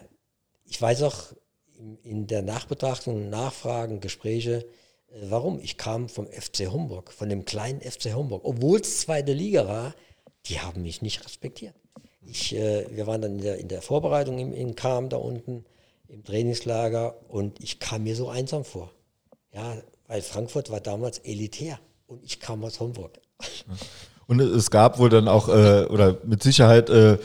ich 0.66 0.82
weiß 0.82 1.04
auch 1.04 1.34
in, 1.78 1.98
in 2.04 2.28
der 2.28 2.42
Nachbetrachtung, 2.42 3.30
Nachfragen, 3.30 4.00
Gespräche, 4.00 4.66
äh, 5.10 5.16
warum. 5.30 5.60
Ich 5.60 5.78
kam 5.78 6.10
vom 6.10 6.28
FC 6.28 6.72
Homburg, 6.72 7.12
von 7.12 7.30
dem 7.30 7.46
kleinen 7.46 7.82
FC 7.82 8.14
Homburg. 8.14 8.42
Obwohl 8.46 8.80
es 8.82 9.02
zweite 9.02 9.34
Liga 9.34 9.68
war, 9.68 9.96
die 10.46 10.60
haben 10.60 10.82
mich 10.82 11.02
nicht 11.02 11.24
respektiert. 11.26 11.76
Ich, 12.22 12.56
äh, 12.56 12.86
wir 12.96 13.08
waren 13.08 13.22
dann 13.22 13.38
in 13.38 13.42
der, 13.42 13.58
in 13.58 13.68
der 13.68 13.82
Vorbereitung 13.82 14.38
im, 14.38 14.54
in 14.54 14.76
Kam 14.76 15.10
da 15.10 15.18
unten, 15.18 15.66
im 16.08 16.24
Trainingslager 16.24 17.16
und 17.30 17.62
ich 17.62 17.80
kam 17.80 18.04
mir 18.04 18.16
so 18.16 18.30
einsam 18.30 18.64
vor. 18.64 18.92
Ja, 19.54 19.78
weil 20.08 20.22
Frankfurt 20.22 20.70
war 20.70 20.82
damals 20.82 21.20
elitär 21.20 21.80
und 22.08 22.24
ich 22.24 22.40
kam 22.40 22.64
aus 22.64 22.80
Homburg. 22.80 23.20
Und 24.28 24.40
es 24.42 24.70
gab 24.70 25.00
wohl 25.00 25.10
dann 25.10 25.28
auch, 25.28 25.50
äh, 25.50 25.86
oder 25.86 26.18
mit 26.24 26.44
Sicherheit, 26.44 26.90
äh, 26.90 27.18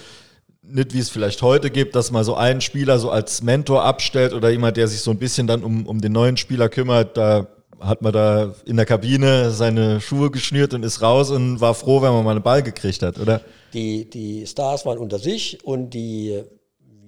nicht 0.67 0.95
wie 0.95 0.99
es 0.99 1.11
vielleicht 1.11 1.43
heute 1.43 1.71
gibt, 1.71 1.95
dass 1.95 2.11
man 2.11 2.25
so 2.25 2.35
einen 2.35 2.61
Spieler 2.61 2.99
so 2.99 3.11
als 3.11 3.43
Mentor 3.43 3.85
abstellt 3.85 4.33
oder 4.33 4.51
jemand, 4.51 4.77
der 4.77 4.89
sich 4.89 5.01
so 5.01 5.11
ein 5.11 5.19
bisschen 5.19 5.47
dann 5.47 5.63
um, 5.63 5.87
um 5.87 6.01
den 6.01 6.13
neuen 6.13 6.37
Spieler 6.37 6.69
kümmert. 6.69 7.17
Da 7.17 7.49
hat 7.81 8.03
man 8.03 8.13
da 8.13 8.55
in 8.65 8.77
der 8.77 8.87
Kabine 8.87 9.51
seine 9.51 10.01
Schuhe 10.01 10.31
geschnürt 10.31 10.75
und 10.75 10.83
ist 10.83 11.03
raus 11.03 11.31
und 11.31 11.61
war 11.61 11.75
froh, 11.75 12.03
wenn 12.03 12.13
man 12.13 12.25
mal 12.25 12.33
einen 12.33 12.43
Ball 12.43 12.63
gekriegt 12.63 13.03
hat, 13.03 13.19
oder? 13.19 13.41
Die, 13.73 14.09
die 14.09 14.47
Stars 14.47 14.87
waren 14.87 14.99
unter 14.99 15.19
sich 15.19 15.65
und 15.65 15.91
die 15.91 16.43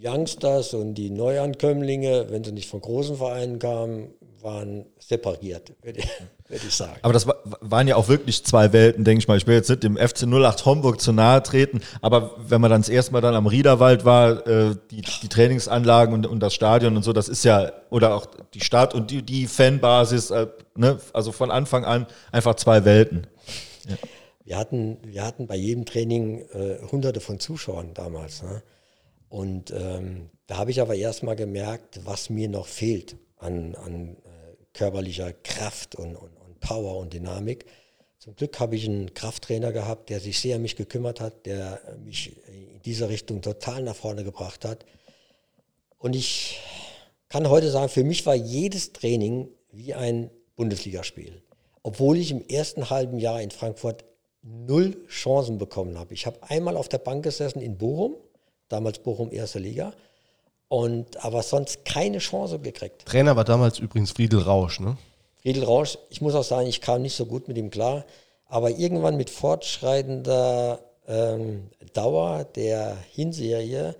Youngsters 0.02 0.74
und 0.74 0.94
die 0.94 1.10
Neuankömmlinge, 1.10 2.26
wenn 2.30 2.44
sie 2.44 2.52
nicht 2.52 2.68
von 2.68 2.80
großen 2.80 3.16
Vereinen 3.16 3.58
kamen, 3.58 4.08
waren 4.42 4.86
separiert, 4.98 5.72
würde 6.48 6.66
ich, 6.66 6.74
sagen. 6.74 6.98
Aber 7.02 7.12
das 7.12 7.26
war, 7.26 7.36
waren 7.60 7.88
ja 7.88 7.96
auch 7.96 8.08
wirklich 8.08 8.44
zwei 8.44 8.72
Welten, 8.72 9.04
denke 9.04 9.20
ich 9.20 9.28
mal. 9.28 9.36
Ich 9.36 9.46
will 9.46 9.56
jetzt 9.56 9.68
nicht 9.68 9.82
dem 9.82 9.96
FC 9.96 10.24
08 10.24 10.64
Homburg 10.64 11.00
zu 11.00 11.12
nahe 11.12 11.42
treten, 11.42 11.80
aber 12.00 12.36
wenn 12.48 12.60
man 12.60 12.70
dann 12.70 12.82
das 12.82 12.88
erste 12.88 13.12
Mal 13.12 13.20
dann 13.20 13.34
am 13.34 13.46
Riederwald 13.46 14.04
war, 14.04 14.46
äh, 14.46 14.76
die, 14.90 15.02
die 15.02 15.28
Trainingsanlagen 15.28 16.14
und, 16.14 16.26
und 16.26 16.40
das 16.40 16.54
Stadion 16.54 16.96
und 16.96 17.02
so, 17.02 17.12
das 17.12 17.28
ist 17.28 17.44
ja, 17.44 17.72
oder 17.90 18.14
auch 18.14 18.26
die 18.54 18.60
Stadt 18.60 18.94
und 18.94 19.10
die, 19.10 19.22
die 19.22 19.46
Fanbasis, 19.46 20.30
äh, 20.30 20.46
ne, 20.76 20.98
also 21.12 21.32
von 21.32 21.50
Anfang 21.50 21.84
an 21.84 22.06
einfach 22.32 22.54
zwei 22.54 22.84
Welten. 22.84 23.26
Ja. 23.88 23.96
Wir, 24.44 24.58
hatten, 24.58 24.98
wir 25.04 25.24
hatten 25.24 25.46
bei 25.46 25.56
jedem 25.56 25.84
Training 25.84 26.42
äh, 26.52 26.78
hunderte 26.90 27.20
von 27.20 27.40
Zuschauern 27.40 27.94
damals. 27.94 28.42
Ne? 28.42 28.62
Und 29.28 29.72
ähm, 29.72 30.30
da 30.46 30.58
habe 30.58 30.70
ich 30.70 30.80
aber 30.80 30.94
erst 30.94 31.24
mal 31.24 31.34
gemerkt, 31.34 32.00
was 32.04 32.30
mir 32.30 32.48
noch 32.48 32.68
fehlt 32.68 33.16
an, 33.38 33.74
an 33.74 34.16
körperlicher 34.76 35.32
Kraft 35.32 35.96
und, 35.96 36.14
und, 36.14 36.35
Power 36.60 36.96
und 36.96 37.12
Dynamik. 37.12 37.66
Zum 38.18 38.34
Glück 38.34 38.58
habe 38.58 38.76
ich 38.76 38.86
einen 38.86 39.14
Krafttrainer 39.14 39.72
gehabt, 39.72 40.10
der 40.10 40.20
sich 40.20 40.40
sehr 40.40 40.56
um 40.56 40.62
mich 40.62 40.76
gekümmert 40.76 41.20
hat, 41.20 41.46
der 41.46 41.80
mich 42.04 42.36
in 42.48 42.80
dieser 42.82 43.08
Richtung 43.08 43.42
total 43.42 43.82
nach 43.82 43.94
vorne 43.94 44.24
gebracht 44.24 44.64
hat. 44.64 44.84
Und 45.98 46.16
ich 46.16 46.58
kann 47.28 47.48
heute 47.48 47.70
sagen, 47.70 47.88
für 47.88 48.04
mich 48.04 48.26
war 48.26 48.34
jedes 48.34 48.92
Training 48.92 49.48
wie 49.70 49.94
ein 49.94 50.30
Bundesligaspiel. 50.56 51.42
Obwohl 51.82 52.16
ich 52.16 52.30
im 52.30 52.44
ersten 52.48 52.90
halben 52.90 53.18
Jahr 53.18 53.40
in 53.40 53.50
Frankfurt 53.50 54.04
null 54.42 54.96
Chancen 55.08 55.58
bekommen 55.58 55.98
habe. 55.98 56.14
Ich 56.14 56.26
habe 56.26 56.38
einmal 56.42 56.76
auf 56.76 56.88
der 56.88 56.98
Bank 56.98 57.24
gesessen 57.24 57.60
in 57.60 57.76
Bochum, 57.78 58.16
damals 58.68 58.98
Bochum 59.00 59.32
erste 59.32 59.58
Liga, 59.58 59.92
und 60.68 61.24
aber 61.24 61.42
sonst 61.42 61.84
keine 61.84 62.18
Chance 62.18 62.58
gekriegt. 62.58 63.06
Trainer 63.06 63.36
war 63.36 63.44
damals 63.44 63.78
übrigens 63.78 64.12
Friedel 64.12 64.40
Rausch, 64.40 64.80
ne? 64.80 64.96
Friedel 65.46 65.62
Rausch, 65.62 65.96
ich 66.10 66.20
muss 66.20 66.34
auch 66.34 66.42
sagen, 66.42 66.66
ich 66.66 66.80
kam 66.80 67.02
nicht 67.02 67.14
so 67.14 67.24
gut 67.24 67.46
mit 67.46 67.56
ihm 67.56 67.70
klar, 67.70 68.04
aber 68.46 68.70
irgendwann 68.70 69.16
mit 69.16 69.30
fortschreitender 69.30 70.80
ähm, 71.06 71.70
Dauer 71.92 72.42
der 72.42 72.96
Hinserie 73.12 73.94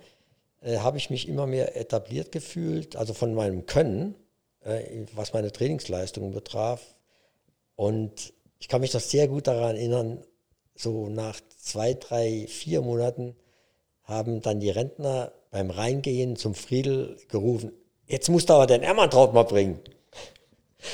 äh, 0.61 0.79
habe 0.79 0.97
ich 0.97 1.09
mich 1.09 1.25
immer 1.25 1.47
mehr 1.47 1.77
etabliert 1.77 2.33
gefühlt, 2.33 2.97
also 2.97 3.13
von 3.13 3.33
meinem 3.33 3.65
Können, 3.65 4.15
äh, 4.65 5.05
was 5.15 5.31
meine 5.31 5.53
Trainingsleistungen 5.53 6.33
betraf. 6.33 6.81
Und 7.77 8.33
ich 8.59 8.67
kann 8.67 8.81
mich 8.81 8.93
noch 8.93 8.99
sehr 8.99 9.29
gut 9.29 9.47
daran 9.47 9.77
erinnern, 9.77 10.25
so 10.75 11.07
nach 11.07 11.39
zwei, 11.61 11.93
drei, 11.93 12.45
vier 12.49 12.81
Monaten 12.81 13.37
haben 14.03 14.41
dann 14.41 14.59
die 14.59 14.69
Rentner 14.69 15.31
beim 15.51 15.69
Reingehen 15.69 16.35
zum 16.35 16.55
Friedel 16.55 17.15
gerufen, 17.29 17.71
jetzt 18.05 18.27
musst 18.27 18.49
du 18.49 18.53
aber 18.55 18.67
den 18.67 18.83
Emmertraut 18.83 19.33
mal 19.33 19.43
bringen. 19.43 19.79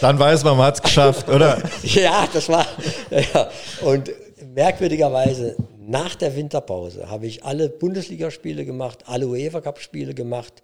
Dann 0.02 0.18
weiß 0.18 0.44
man, 0.44 0.58
man 0.58 0.68
hat 0.68 0.76
es 0.76 0.82
geschafft, 0.82 1.30
oder? 1.30 1.62
ja, 1.84 2.28
das 2.32 2.50
war, 2.50 2.66
ja. 3.12 3.50
Und 3.82 4.12
merkwürdigerweise, 4.54 5.56
nach 5.78 6.16
der 6.16 6.36
Winterpause 6.36 7.10
habe 7.10 7.28
ich 7.28 7.44
alle 7.44 7.70
Bundesligaspiele 7.70 8.66
gemacht, 8.66 9.04
alle 9.06 9.28
UEFA 9.28 9.62
Cup 9.62 9.80
Spiele 9.80 10.14
gemacht, 10.14 10.64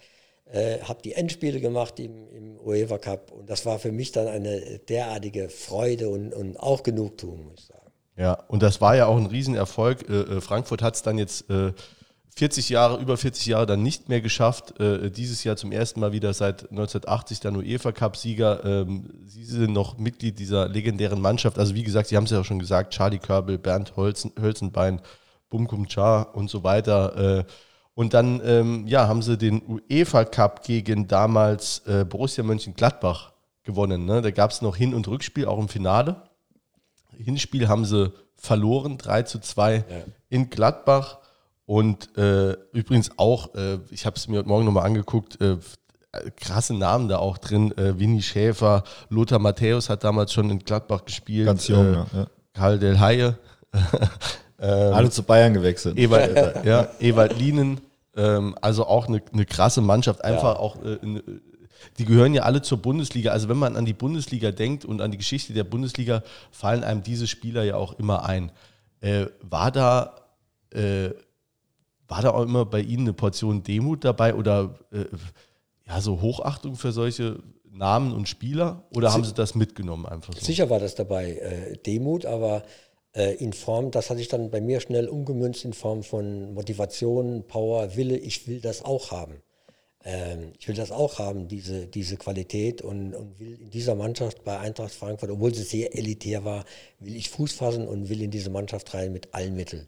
äh, 0.52 0.80
habe 0.82 1.02
die 1.04 1.14
Endspiele 1.14 1.60
gemacht 1.60 2.00
im, 2.00 2.28
im 2.30 2.60
UEFA 2.60 2.98
Cup 2.98 3.32
und 3.32 3.50
das 3.50 3.66
war 3.66 3.80
für 3.80 3.92
mich 3.92 4.12
dann 4.12 4.28
eine 4.28 4.80
derartige 4.80 5.50
Freude 5.50 6.10
und, 6.10 6.34
und 6.34 6.58
auch 6.58 6.84
Genugtuung, 6.84 7.46
muss 7.46 7.60
ich 7.60 7.66
sagen. 7.66 7.92
Ja, 8.18 8.34
und 8.48 8.64
das 8.64 8.82
war 8.82 8.96
ja 8.96 9.06
auch 9.06 9.18
ein 9.18 9.28
Riesenerfolg. 9.28 10.10
Äh, 10.10 10.38
äh 10.38 10.42
Frankfurt 10.42 10.82
hat 10.82 10.96
es 10.96 11.04
dann 11.04 11.18
jetzt 11.18 11.50
äh, 11.50 11.74
40 12.40 12.70
Jahre, 12.70 13.02
über 13.02 13.18
40 13.18 13.48
Jahre 13.48 13.66
dann 13.66 13.84
nicht 13.84 14.08
mehr 14.08 14.22
geschafft. 14.22 14.80
Äh, 14.80 15.12
dieses 15.12 15.44
Jahr 15.44 15.58
zum 15.58 15.74
ersten 15.74 16.00
Mal 16.00 16.14
wieder 16.14 16.34
seit 16.34 16.72
1980 16.72 17.42
dann 17.42 17.58
UEFA 17.58 17.92
Cup-Sieger. 17.92 18.64
Ähm, 18.64 19.10
Sie 19.26 19.44
sind 19.44 19.74
noch 19.74 19.98
Mitglied 19.98 20.40
dieser 20.40 20.70
legendären 20.70 21.20
Mannschaft. 21.20 21.60
Also 21.60 21.76
wie 21.76 21.84
gesagt, 21.84 22.08
Sie 22.08 22.16
haben 22.16 22.24
es 22.24 22.32
ja 22.32 22.40
auch 22.40 22.46
schon 22.46 22.60
gesagt, 22.60 22.94
Charlie 22.94 23.20
Körbel, 23.20 23.58
Bernd 23.58 23.98
Holzen, 23.98 24.32
Hölzenbein, 24.40 25.02
Bumkum 25.50 25.86
Cha 25.90 26.22
und 26.22 26.50
so 26.50 26.64
weiter. 26.64 27.40
Äh, 27.40 27.44
und 27.94 28.14
dann 28.14 28.40
ähm, 28.46 28.88
ja, 28.88 29.10
haben 29.10 29.22
sie 29.22 29.38
den 29.38 29.82
UEFA 29.92 30.24
Cup 30.24 30.64
gegen 30.64 31.10
damals 31.10 31.80
äh, 31.88 32.06
Borussia 32.06 32.46
Mönchengladbach 32.46 33.34
gewonnen. 33.64 34.06
Ne? 34.06 34.22
Da 34.22 34.32
gab 34.32 34.52
es 34.52 34.62
noch 34.62 34.78
Hin- 34.78 34.94
und 34.94 35.10
Rückspiel, 35.10 35.46
auch 35.46 35.60
im 35.60 35.68
Finale. 35.68 36.22
Hinspiel 37.18 37.68
haben 37.68 37.84
sie 37.84 38.14
verloren, 38.38 38.98
3 38.98 39.24
zu 39.24 39.40
2 39.40 39.76
ja. 39.76 39.84
in 40.30 40.50
Gladbach. 40.50 41.18
Und 41.70 42.18
äh, 42.18 42.54
übrigens 42.74 43.12
auch, 43.18 43.54
äh, 43.54 43.78
ich 43.92 44.08
habe 44.08 44.16
es 44.16 44.28
mir 44.28 44.40
heute 44.40 44.50
Morgen 44.50 44.66
nochmal 44.66 44.88
angeguckt, 44.88 45.40
äh, 45.40 45.58
krasse 46.36 46.74
Namen 46.74 47.10
da 47.10 47.20
auch 47.20 47.38
drin. 47.38 47.78
Äh, 47.78 48.00
Winnie 48.00 48.24
Schäfer, 48.24 48.84
Lothar 49.10 49.38
Matthäus 49.38 49.88
hat 49.88 50.04
damals 50.04 50.34
schon 50.34 50.50
in 50.50 50.58
Gladbach 50.58 51.06
gespielt. 51.06 51.46
Ganz 51.46 51.68
jung, 51.68 51.94
ja. 51.94 52.08
ja. 52.12 52.28
Karl 52.56 52.80
Del 52.80 53.00
Haie. 53.00 53.38
ähm, 53.72 53.84
Alle 54.94 55.12
zu 55.12 55.22
Bayern 55.22 55.54
gewechselt. 55.54 55.96
Ewald, 56.00 56.66
ja, 56.66 56.88
Ewald 57.00 57.38
Lienen. 57.38 57.82
Ähm, 58.16 58.56
also 58.60 58.88
auch 58.88 59.08
eine, 59.08 59.22
eine 59.32 59.46
krasse 59.46 59.82
Mannschaft. 59.82 60.24
Einfach 60.24 60.56
ja. 60.56 60.60
auch, 60.60 60.76
äh, 60.84 60.98
die 62.00 62.06
gehören 62.06 62.34
ja 62.34 62.42
alle 62.42 62.64
zur 62.64 62.80
Bundesliga. 62.80 63.30
Also 63.30 63.48
wenn 63.48 63.58
man 63.58 63.76
an 63.76 63.86
die 63.86 63.94
Bundesliga 63.94 64.50
denkt 64.50 64.86
und 64.86 65.02
an 65.02 65.12
die 65.12 65.20
Geschichte 65.20 65.54
der 65.54 65.66
Bundesliga, 65.66 66.24
fallen 66.50 66.84
einem 66.84 67.04
diese 67.04 67.28
Spieler 67.28 67.62
ja 67.62 67.76
auch 67.76 67.94
immer 68.00 68.26
ein. 68.26 68.52
Äh, 69.02 69.28
war 69.44 69.70
da 69.70 70.16
war 72.10 72.22
da 72.22 72.32
auch 72.32 72.44
immer 72.44 72.66
bei 72.66 72.82
Ihnen 72.82 73.04
eine 73.04 73.14
Portion 73.14 73.64
Demut 73.64 74.04
dabei 74.04 74.36
oder 74.36 74.76
äh, 74.92 75.06
ja, 75.88 76.02
so 76.02 76.22
Hochachtung 76.22 76.76
für 76.76 76.92
solche 76.92 77.42
Namen 77.72 78.14
und 78.14 78.28
Spieler? 78.28 78.84
Oder 78.94 79.14
haben 79.14 79.24
Sie 79.24 79.34
das 79.34 79.56
mitgenommen 79.56 80.06
einfach 80.06 80.34
so? 80.34 80.44
Sicher 80.44 80.70
war 80.70 80.80
das 80.80 80.96
dabei 80.96 81.34
äh, 81.34 81.78
Demut, 81.78 82.26
aber 82.26 82.64
äh, 83.16 83.36
in 83.36 83.54
Form, 83.54 83.92
das 83.92 84.10
hatte 84.10 84.22
ich 84.22 84.28
dann 84.28 84.50
bei 84.52 84.60
mir 84.60 84.82
schnell 84.82 85.08
umgemünzt 85.08 85.66
in 85.66 85.74
Form 85.74 86.04
von 86.04 86.54
Motivation, 86.54 87.46
Power, 87.48 87.96
Wille. 87.96 88.18
Ich 88.18 88.48
will 88.48 88.60
das 88.60 88.84
auch 88.84 89.12
haben. 89.12 89.42
Ähm, 90.04 90.54
ich 90.60 90.68
will 90.68 90.76
das 90.76 90.92
auch 90.92 91.20
haben, 91.20 91.48
diese, 91.48 91.88
diese 91.88 92.18
Qualität 92.18 92.82
und, 92.82 93.14
und 93.14 93.40
will 93.40 93.60
in 93.62 93.70
dieser 93.70 93.96
Mannschaft 93.96 94.44
bei 94.44 94.58
Eintracht 94.58 94.94
Frankfurt, 94.94 95.30
obwohl 95.30 95.54
sie 95.54 95.64
sehr 95.64 95.96
elitär 95.98 96.46
war, 96.46 96.66
will 97.00 97.16
ich 97.16 97.30
Fuß 97.30 97.54
fassen 97.54 97.88
und 97.88 98.10
will 98.10 98.22
in 98.22 98.32
diese 98.32 98.50
Mannschaft 98.50 98.94
rein 98.94 99.12
mit 99.12 99.34
allen 99.34 99.56
Mitteln. 99.56 99.88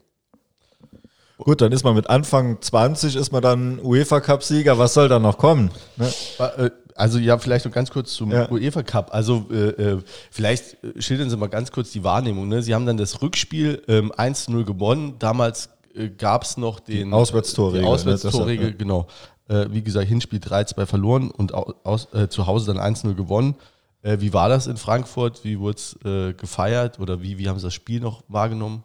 Gut, 1.38 1.60
dann 1.60 1.72
ist 1.72 1.82
man 1.84 1.94
mit 1.94 2.08
Anfang 2.08 2.60
20, 2.60 3.16
ist 3.16 3.32
man 3.32 3.42
dann 3.42 3.80
UEFA-Cup-Sieger. 3.80 4.78
Was 4.78 4.94
soll 4.94 5.08
da 5.08 5.18
noch 5.18 5.38
kommen? 5.38 5.70
Ne? 5.96 6.08
Äh, 6.38 6.70
also 6.94 7.18
ja, 7.18 7.38
vielleicht 7.38 7.64
noch 7.64 7.72
ganz 7.72 7.90
kurz 7.90 8.12
zum 8.12 8.30
Ja. 8.30 8.50
UEFA 8.50 8.82
Cup. 8.82 9.12
Also 9.12 9.46
äh, 9.50 9.70
äh, 9.70 9.98
vielleicht 10.30 10.76
äh, 10.84 11.00
schildern 11.00 11.30
Sie 11.30 11.36
mal 11.36 11.48
ganz 11.48 11.72
kurz 11.72 11.90
die 11.90 12.04
Wahrnehmung. 12.04 12.48
Ne? 12.48 12.62
Sie 12.62 12.74
haben 12.74 12.86
dann 12.86 12.96
das 12.96 13.22
Rückspiel 13.22 13.82
ähm, 13.88 14.12
1-0 14.12 14.64
gewonnen. 14.64 15.14
Damals 15.18 15.70
äh, 15.94 16.10
gab 16.10 16.44
es 16.44 16.56
noch 16.58 16.78
den 16.80 17.12
Auswärtstorregel, 17.12 17.82
ne? 17.82 17.88
Auswärtstorregel, 17.88 18.68
ja. 18.70 18.74
genau. 18.76 19.06
Äh, 19.48 19.66
wie 19.70 19.82
gesagt, 19.82 20.06
Hinspiel 20.06 20.38
3-2 20.38 20.86
verloren 20.86 21.30
und 21.30 21.54
au- 21.54 21.74
aus, 21.82 22.08
zu 22.28 22.46
Hause 22.46 22.72
dann 22.72 22.94
1-0 22.94 23.14
gewonnen. 23.14 23.56
Wie 24.04 24.32
war 24.32 24.48
das 24.48 24.66
in 24.66 24.76
Frankfurt? 24.78 25.44
Wie 25.44 25.60
wurde 25.60 25.76
es 25.76 25.96
gefeiert 26.36 26.98
oder 26.98 27.22
wie, 27.22 27.38
wie 27.38 27.48
haben 27.48 27.60
Sie 27.60 27.66
das 27.66 27.74
Spiel 27.74 28.00
noch 28.00 28.24
wahrgenommen? 28.26 28.82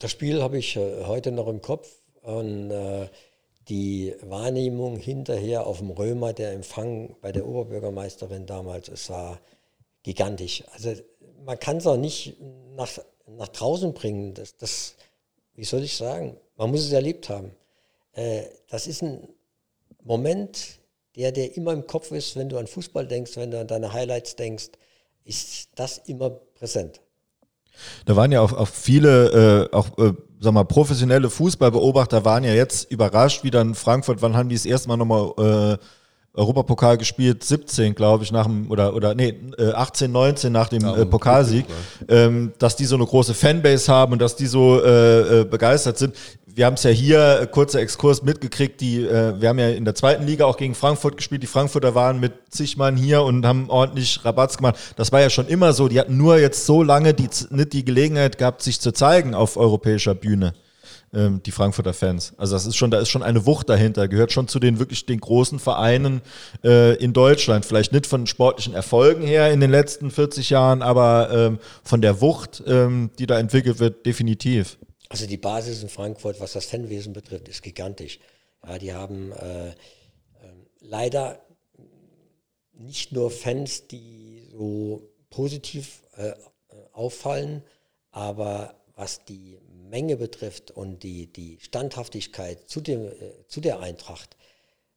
Das 0.00 0.10
Spiel 0.10 0.42
habe 0.42 0.58
ich 0.58 0.76
äh, 0.76 1.04
heute 1.04 1.30
noch 1.30 1.46
im 1.48 1.60
Kopf 1.60 1.88
und 2.22 2.70
äh, 2.70 3.08
die 3.68 4.14
Wahrnehmung 4.22 4.96
hinterher 4.96 5.66
auf 5.66 5.78
dem 5.78 5.90
Römer, 5.90 6.32
der 6.32 6.52
Empfang 6.52 7.16
bei 7.20 7.32
der 7.32 7.46
Oberbürgermeisterin 7.46 8.46
damals, 8.46 8.88
es 8.88 9.08
war 9.08 9.40
gigantisch. 10.02 10.64
Also 10.72 10.92
man 11.44 11.58
kann 11.58 11.78
es 11.78 11.86
auch 11.86 11.96
nicht 11.96 12.36
nach, 12.74 12.90
nach 13.26 13.48
draußen 13.48 13.94
bringen. 13.94 14.34
Das, 14.34 14.56
das, 14.56 14.96
wie 15.54 15.64
soll 15.64 15.82
ich 15.82 15.96
sagen, 15.96 16.36
man 16.56 16.70
muss 16.70 16.84
es 16.84 16.92
erlebt 16.92 17.28
haben. 17.28 17.52
Äh, 18.12 18.42
das 18.68 18.86
ist 18.86 19.02
ein 19.02 19.28
Moment, 20.02 20.80
der 21.16 21.32
dir 21.32 21.56
immer 21.56 21.72
im 21.72 21.86
Kopf 21.86 22.10
ist, 22.10 22.36
wenn 22.36 22.48
du 22.48 22.58
an 22.58 22.66
Fußball 22.66 23.06
denkst, 23.06 23.36
wenn 23.36 23.50
du 23.50 23.60
an 23.60 23.68
deine 23.68 23.92
Highlights 23.92 24.36
denkst, 24.36 24.70
ist 25.24 25.68
das 25.76 25.98
immer 25.98 26.30
präsent. 26.30 27.00
Da 28.04 28.16
waren 28.16 28.32
ja 28.32 28.40
auch, 28.40 28.52
auch 28.52 28.68
viele, 28.68 29.68
äh, 29.72 29.74
auch 29.74 29.98
äh, 29.98 30.12
sag 30.40 30.52
mal, 30.52 30.64
professionelle 30.64 31.30
Fußballbeobachter 31.30 32.24
waren 32.24 32.44
ja 32.44 32.52
jetzt 32.52 32.90
überrascht, 32.90 33.42
wie 33.44 33.50
dann 33.50 33.74
Frankfurt, 33.74 34.22
wann 34.22 34.36
haben 34.36 34.48
die 34.48 34.54
das 34.54 34.66
erste 34.66 34.88
Mal 34.88 34.96
nochmal 34.96 35.78
äh, 35.78 36.38
Europapokal 36.38 36.98
gespielt? 36.98 37.42
17, 37.44 37.94
glaube 37.94 38.24
ich, 38.24 38.32
nach 38.32 38.46
dem, 38.46 38.70
oder, 38.70 38.94
oder 38.94 39.14
nee, 39.14 39.34
äh, 39.58 39.72
18, 39.72 40.10
19 40.10 40.52
nach 40.52 40.68
dem 40.68 40.84
äh, 40.84 41.06
Pokalsieg, 41.06 41.64
ähm, 42.08 42.52
dass 42.58 42.76
die 42.76 42.84
so 42.84 42.96
eine 42.96 43.06
große 43.06 43.34
Fanbase 43.34 43.90
haben 43.90 44.12
und 44.12 44.18
dass 44.20 44.36
die 44.36 44.46
so 44.46 44.80
äh, 44.82 45.40
äh, 45.40 45.44
begeistert 45.44 45.98
sind. 45.98 46.14
Wir 46.56 46.66
haben 46.66 46.74
es 46.74 46.84
ja 46.84 46.90
hier, 46.90 47.40
äh, 47.40 47.46
kurzer 47.48 47.80
Exkurs 47.80 48.22
mitgekriegt, 48.22 48.80
die, 48.80 49.04
äh, 49.04 49.40
wir 49.40 49.48
haben 49.48 49.58
ja 49.58 49.70
in 49.70 49.84
der 49.84 49.96
zweiten 49.96 50.24
Liga 50.24 50.44
auch 50.44 50.56
gegen 50.56 50.76
Frankfurt 50.76 51.16
gespielt. 51.16 51.42
Die 51.42 51.48
Frankfurter 51.48 51.96
waren 51.96 52.20
mit 52.20 52.32
zig 52.50 52.76
Mann 52.76 52.96
hier 52.96 53.24
und 53.24 53.44
haben 53.44 53.68
ordentlich 53.70 54.24
Rabatz 54.24 54.56
gemacht. 54.56 54.76
Das 54.94 55.10
war 55.10 55.20
ja 55.20 55.30
schon 55.30 55.48
immer 55.48 55.72
so. 55.72 55.88
Die 55.88 55.98
hatten 55.98 56.16
nur 56.16 56.38
jetzt 56.38 56.64
so 56.64 56.84
lange 56.84 57.12
die, 57.12 57.28
nicht 57.50 57.72
die 57.72 57.84
Gelegenheit 57.84 58.38
gehabt, 58.38 58.62
sich 58.62 58.80
zu 58.80 58.92
zeigen 58.92 59.34
auf 59.34 59.56
europäischer 59.56 60.14
Bühne 60.14 60.54
ähm, 61.12 61.42
die 61.44 61.50
Frankfurter 61.50 61.92
Fans. 61.92 62.34
Also 62.36 62.54
das 62.54 62.66
ist 62.66 62.76
schon, 62.76 62.92
da 62.92 63.00
ist 63.00 63.08
schon 63.08 63.24
eine 63.24 63.46
Wucht 63.46 63.68
dahinter, 63.68 64.06
gehört 64.06 64.30
schon 64.30 64.46
zu 64.46 64.60
den 64.60 64.78
wirklich 64.78 65.06
den 65.06 65.18
großen 65.18 65.58
Vereinen 65.58 66.20
äh, 66.62 66.94
in 67.02 67.12
Deutschland. 67.12 67.64
Vielleicht 67.64 67.92
nicht 67.92 68.06
von 68.06 68.28
sportlichen 68.28 68.74
Erfolgen 68.74 69.26
her 69.26 69.52
in 69.52 69.58
den 69.58 69.72
letzten 69.72 70.12
40 70.12 70.50
Jahren, 70.50 70.82
aber 70.82 71.30
ähm, 71.32 71.58
von 71.82 72.00
der 72.00 72.20
Wucht, 72.20 72.62
ähm, 72.64 73.10
die 73.18 73.26
da 73.26 73.40
entwickelt 73.40 73.80
wird, 73.80 74.06
definitiv. 74.06 74.78
Also 75.14 75.28
die 75.28 75.36
Basis 75.36 75.80
in 75.80 75.88
Frankfurt, 75.88 76.40
was 76.40 76.54
das 76.54 76.64
Fanwesen 76.64 77.12
betrifft, 77.12 77.46
ist 77.46 77.62
gigantisch. 77.62 78.18
Ja, 78.66 78.78
die 78.78 78.92
haben 78.92 79.30
äh, 79.30 79.68
ähm, 79.68 80.66
leider 80.80 81.40
nicht 82.72 83.12
nur 83.12 83.30
Fans, 83.30 83.86
die 83.86 84.48
so 84.50 85.08
positiv 85.30 86.02
äh, 86.16 86.32
auffallen, 86.90 87.62
aber 88.10 88.74
was 88.96 89.24
die 89.24 89.60
Menge 89.88 90.16
betrifft 90.16 90.72
und 90.72 91.04
die, 91.04 91.32
die 91.32 91.60
Standhaftigkeit 91.60 92.68
zu, 92.68 92.80
dem, 92.80 93.06
äh, 93.06 93.46
zu 93.46 93.60
der 93.60 93.78
Eintracht 93.78 94.36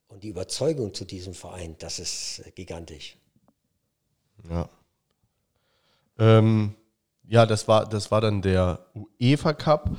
und 0.07 0.23
die 0.23 0.29
Überzeugung 0.29 0.95
zu 0.95 1.05
diesem 1.05 1.35
Verein, 1.35 1.75
das 1.77 1.99
ist 1.99 2.41
äh, 2.43 2.49
gigantisch. 2.49 3.17
Ja. 4.49 4.67
Ähm, 6.17 6.73
ja, 7.27 7.45
das 7.45 7.67
war, 7.67 7.87
das 7.87 8.11
war 8.11 8.21
dann 8.21 8.41
der 8.41 8.79
UEFA 9.21 9.53
Cup. 9.53 9.91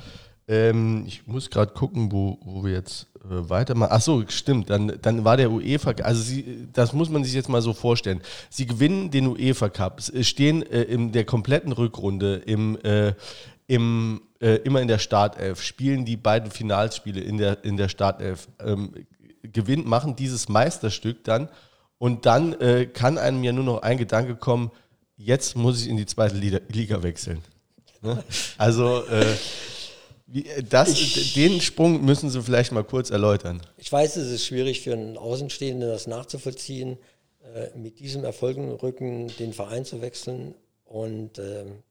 Ähm, 0.47 1.03
ich 1.07 1.27
muss 1.27 1.49
gerade 1.49 1.73
gucken, 1.73 2.11
wo, 2.11 2.39
wo 2.41 2.63
wir 2.63 2.73
jetzt 2.73 3.07
äh, 3.23 3.49
weitermachen. 3.49 3.91
Ach 3.93 4.01
so, 4.01 4.23
stimmt. 4.27 4.69
Dann, 4.69 4.97
dann 5.01 5.23
war 5.23 5.37
der 5.37 5.51
UEFA, 5.51 5.91
also 6.03 6.21
sie, 6.21 6.67
das 6.73 6.93
muss 6.93 7.09
man 7.09 7.23
sich 7.23 7.33
jetzt 7.33 7.49
mal 7.49 7.61
so 7.61 7.73
vorstellen. 7.73 8.21
Sie 8.49 8.65
gewinnen 8.65 9.11
den 9.11 9.27
UEFA 9.27 9.69
Cup, 9.69 10.01
stehen 10.21 10.63
äh, 10.63 10.81
in 10.83 11.11
der 11.11 11.25
kompletten 11.25 11.71
Rückrunde 11.71 12.37
im, 12.37 12.77
äh, 12.83 13.13
im 13.67 14.21
äh, 14.41 14.55
immer 14.57 14.81
in 14.81 14.87
der 14.87 14.99
Startelf, 14.99 15.61
spielen 15.61 16.05
die 16.05 16.17
beiden 16.17 16.49
Finalspiele 16.49 17.19
in 17.21 17.37
der, 17.37 17.63
in 17.63 17.77
der 17.77 17.89
Startelf, 17.89 18.47
ähm, 18.59 18.93
gewinnen, 19.43 19.87
machen 19.87 20.15
dieses 20.15 20.49
Meisterstück 20.49 21.23
dann 21.23 21.49
und 21.97 22.25
dann 22.25 22.53
äh, 22.53 22.85
kann 22.85 23.17
einem 23.17 23.43
ja 23.43 23.51
nur 23.51 23.63
noch 23.63 23.81
ein 23.81 23.97
Gedanke 23.97 24.35
kommen, 24.35 24.71
jetzt 25.19 25.55
muss 25.55 25.81
ich 25.81 25.89
in 25.89 25.97
die 25.97 26.05
zweite 26.05 26.35
Liga, 26.35 27.03
wechseln. 27.03 27.43
Ne? 28.01 28.23
Also 28.57 29.05
äh, 29.05 29.25
äh, 30.33 30.63
das, 30.63 31.33
den 31.35 31.61
Sprung 31.61 32.03
müssen 32.03 32.29
Sie 32.29 32.41
vielleicht 32.41 32.71
mal 32.71 32.83
kurz 32.83 33.09
erläutern. 33.09 33.61
Ich 33.77 33.91
weiß, 33.91 34.15
es 34.15 34.31
ist 34.31 34.45
schwierig 34.45 34.81
für 34.81 34.93
einen 34.93 35.17
Außenstehenden, 35.17 35.87
das 35.87 36.07
nachzuvollziehen, 36.07 36.97
äh, 37.53 37.77
mit 37.77 37.99
diesem 37.99 38.23
Erfolg 38.23 38.57
im 38.57 38.69
Rücken 38.69 39.27
den 39.37 39.53
Verein 39.53 39.85
zu 39.85 40.01
wechseln 40.01 40.55
und 40.85 41.37
ähm, 41.37 41.83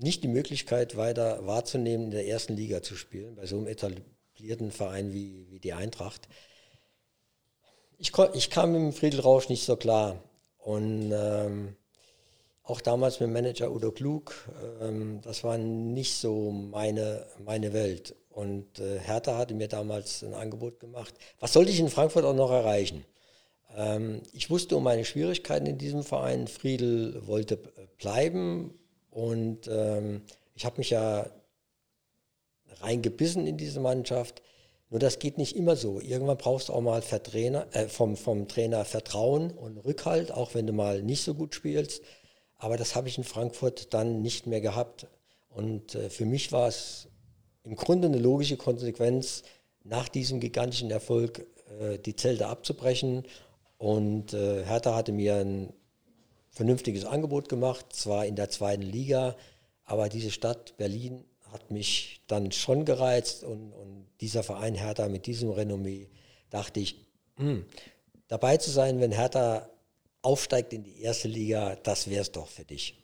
nicht 0.00 0.22
die 0.22 0.28
Möglichkeit 0.28 0.96
weiter 0.96 1.46
wahrzunehmen, 1.46 2.06
in 2.06 2.10
der 2.12 2.28
ersten 2.28 2.54
Liga 2.54 2.82
zu 2.82 2.94
spielen, 2.94 3.34
bei 3.34 3.46
so 3.46 3.56
einem 3.56 3.66
etablierten 3.66 4.70
Verein 4.70 5.12
wie, 5.12 5.48
wie 5.50 5.58
die 5.58 5.72
Eintracht. 5.72 6.28
Ich, 7.98 8.12
ich 8.34 8.50
kam 8.50 8.72
mit 8.72 8.80
dem 8.80 8.92
Friedel 8.92 9.20
Rausch 9.20 9.48
nicht 9.48 9.64
so 9.64 9.74
klar. 9.74 10.22
Und 10.58 11.10
ähm, 11.12 11.74
auch 12.68 12.82
damals 12.82 13.18
mit 13.18 13.30
Manager 13.30 13.72
Udo 13.72 13.92
Klug, 13.92 14.34
ähm, 14.82 15.20
das 15.22 15.42
war 15.42 15.56
nicht 15.56 16.14
so 16.16 16.50
meine, 16.50 17.24
meine 17.44 17.72
Welt. 17.72 18.14
Und 18.28 18.78
äh, 18.78 18.98
Hertha 18.98 19.38
hatte 19.38 19.54
mir 19.54 19.68
damals 19.68 20.22
ein 20.22 20.34
Angebot 20.34 20.78
gemacht. 20.78 21.14
Was 21.40 21.54
sollte 21.54 21.70
ich 21.70 21.80
in 21.80 21.88
Frankfurt 21.88 22.26
auch 22.26 22.34
noch 22.34 22.50
erreichen? 22.50 23.04
Ähm, 23.74 24.20
ich 24.34 24.50
wusste 24.50 24.76
um 24.76 24.84
meine 24.84 25.06
Schwierigkeiten 25.06 25.66
in 25.66 25.78
diesem 25.78 26.04
Verein. 26.04 26.46
Friedel 26.46 27.26
wollte 27.26 27.54
äh, 27.54 27.86
bleiben 27.96 28.78
und 29.10 29.66
ähm, 29.68 30.22
ich 30.54 30.66
habe 30.66 30.76
mich 30.76 30.90
ja 30.90 31.26
reingebissen 32.82 33.46
in 33.46 33.56
diese 33.56 33.80
Mannschaft. 33.80 34.42
Nur 34.90 35.00
das 35.00 35.18
geht 35.18 35.38
nicht 35.38 35.56
immer 35.56 35.76
so. 35.76 36.00
Irgendwann 36.00 36.38
brauchst 36.38 36.68
du 36.68 36.74
auch 36.74 36.80
mal 36.82 37.00
Vertrainer, 37.00 37.66
äh, 37.72 37.88
vom, 37.88 38.16
vom 38.16 38.46
Trainer 38.46 38.84
Vertrauen 38.84 39.52
und 39.52 39.78
Rückhalt, 39.78 40.32
auch 40.32 40.54
wenn 40.54 40.66
du 40.66 40.74
mal 40.74 41.02
nicht 41.02 41.24
so 41.24 41.34
gut 41.34 41.54
spielst. 41.54 42.02
Aber 42.58 42.76
das 42.76 42.94
habe 42.94 43.08
ich 43.08 43.18
in 43.18 43.24
Frankfurt 43.24 43.94
dann 43.94 44.20
nicht 44.20 44.46
mehr 44.46 44.60
gehabt. 44.60 45.06
Und 45.48 45.94
äh, 45.94 46.10
für 46.10 46.26
mich 46.26 46.52
war 46.52 46.68
es 46.68 47.08
im 47.64 47.76
Grunde 47.76 48.08
eine 48.08 48.18
logische 48.18 48.56
Konsequenz, 48.56 49.42
nach 49.84 50.08
diesem 50.08 50.40
gigantischen 50.40 50.90
Erfolg 50.90 51.46
äh, 51.80 51.98
die 51.98 52.16
Zelte 52.16 52.48
abzubrechen. 52.48 53.24
Und 53.78 54.34
äh, 54.34 54.64
Hertha 54.64 54.94
hatte 54.94 55.12
mir 55.12 55.36
ein 55.36 55.72
vernünftiges 56.50 57.04
Angebot 57.04 57.48
gemacht, 57.48 57.86
zwar 57.90 58.26
in 58.26 58.34
der 58.34 58.50
zweiten 58.50 58.82
Liga, 58.82 59.36
aber 59.84 60.08
diese 60.08 60.30
Stadt 60.30 60.76
Berlin 60.76 61.24
hat 61.52 61.70
mich 61.70 62.22
dann 62.26 62.52
schon 62.52 62.84
gereizt 62.84 63.44
und, 63.44 63.72
und 63.72 64.06
dieser 64.20 64.42
Verein 64.42 64.74
Hertha 64.74 65.08
mit 65.08 65.26
diesem 65.26 65.50
Renommee 65.50 66.08
dachte 66.50 66.80
ich, 66.80 67.06
hm, 67.36 67.64
dabei 68.26 68.56
zu 68.56 68.70
sein, 68.70 69.00
wenn 69.00 69.12
Hertha 69.12 69.68
aufsteigt 70.22 70.72
in 70.72 70.82
die 70.82 71.00
erste 71.00 71.28
Liga, 71.28 71.76
das 71.82 72.08
wäre 72.08 72.22
es 72.22 72.32
doch 72.32 72.48
für 72.48 72.64
dich. 72.64 72.94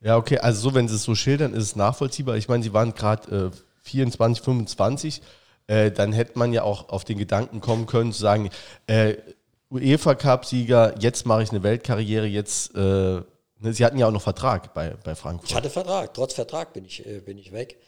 Ja, 0.00 0.16
okay, 0.16 0.38
also 0.38 0.68
so, 0.68 0.74
wenn 0.74 0.86
Sie 0.86 0.96
es 0.96 1.04
so 1.04 1.14
schildern, 1.14 1.54
ist 1.54 1.62
es 1.62 1.76
nachvollziehbar. 1.76 2.36
Ich 2.36 2.48
meine, 2.48 2.62
Sie 2.62 2.72
waren 2.72 2.94
gerade 2.94 3.52
äh, 3.52 3.56
24, 3.82 4.44
25, 4.44 5.22
äh, 5.66 5.90
dann 5.90 6.12
hätte 6.12 6.38
man 6.38 6.52
ja 6.52 6.62
auch 6.62 6.90
auf 6.90 7.04
den 7.04 7.18
Gedanken 7.18 7.60
kommen 7.60 7.86
können, 7.86 8.12
zu 8.12 8.20
sagen, 8.20 8.50
äh, 8.86 9.14
UEFA-Cup-Sieger, 9.70 10.96
jetzt 11.00 11.26
mache 11.26 11.42
ich 11.42 11.50
eine 11.50 11.62
Weltkarriere, 11.62 12.26
jetzt, 12.26 12.74
äh, 12.74 12.78
ne, 12.78 13.24
Sie 13.72 13.84
hatten 13.84 13.98
ja 13.98 14.06
auch 14.06 14.12
noch 14.12 14.22
Vertrag 14.22 14.74
bei, 14.74 14.90
bei 15.02 15.14
Frankfurt. 15.14 15.50
Ich 15.50 15.56
hatte 15.56 15.70
Vertrag, 15.70 16.12
trotz 16.12 16.34
Vertrag 16.34 16.74
bin 16.74 16.84
ich, 16.84 17.06
äh, 17.06 17.20
bin 17.20 17.38
ich 17.38 17.52
weg. 17.52 17.78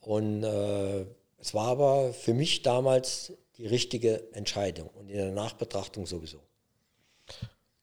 Und 0.00 0.44
äh, 0.44 1.04
es 1.38 1.52
war 1.52 1.68
aber 1.68 2.12
für 2.12 2.32
mich 2.32 2.62
damals 2.62 3.32
die 3.58 3.66
richtige 3.66 4.32
Entscheidung 4.32 4.88
und 4.88 5.08
in 5.08 5.16
der 5.16 5.32
Nachbetrachtung 5.32 6.06
sowieso. 6.06 6.40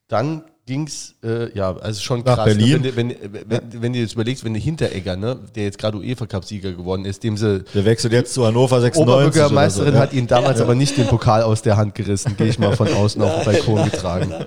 Dann 0.07 0.43
ging 0.65 0.87
es, 0.87 1.15
äh, 1.23 1.55
ja, 1.57 1.75
also 1.75 1.99
schon 2.01 2.21
Nach 2.21 2.35
krass. 2.35 2.45
Berlin. 2.45 2.81
Ne? 2.81 2.95
Wenn, 2.95 3.09
du- 3.09 3.15
wenn, 3.21 3.49
wenn, 3.49 3.81
wenn 3.81 3.93
du 3.93 3.99
jetzt 3.99 4.13
überlegst, 4.13 4.43
wenn 4.45 4.53
der 4.53 4.61
Hinteregger, 4.61 5.15
ne, 5.17 5.39
der 5.55 5.63
jetzt 5.65 5.77
gerade 5.77 5.97
UEFA-Cup-Sieger 5.97 6.71
geworden 6.71 7.05
ist, 7.05 7.23
dem 7.23 7.35
sie 7.35 7.63
Der 7.73 7.85
wechselt 7.85 8.13
jetzt 8.13 8.33
zu 8.33 8.45
Hannover 8.45 8.79
96. 8.79 9.01
Oberbürgermeisterin 9.01 9.87
oder 9.89 9.97
so, 9.97 9.97
ja. 9.97 10.03
hat 10.03 10.13
ihn 10.13 10.27
damals 10.27 10.61
aber 10.61 10.75
nicht 10.75 10.97
den 10.97 11.07
Pokal 11.07 11.43
aus 11.43 11.61
der 11.61 11.75
Hand 11.77 11.95
gerissen, 11.95 12.37
gehe 12.37 12.47
ich 12.47 12.59
mal 12.59 12.75
von 12.75 12.87
außen 12.93 13.21
auf 13.21 13.43
den 13.43 13.45
Balkon 13.45 13.83
getragen. 13.85 14.33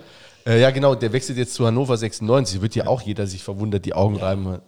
Äh, 0.49 0.61
ja, 0.61 0.71
genau, 0.71 0.95
der 0.95 1.13
wechselt 1.13 1.39
jetzt 1.39 1.55
zu 1.55 1.67
Hannover 1.67 1.97
96. 1.97 2.63
Wird 2.63 2.77
ja 2.77 2.87
auch 2.87 3.03
jeder 3.03 3.27
sich 3.27 3.43
verwundert, 3.43 3.85
die 3.85 3.95
Augen 3.95 4.15
reiben. 4.17 4.61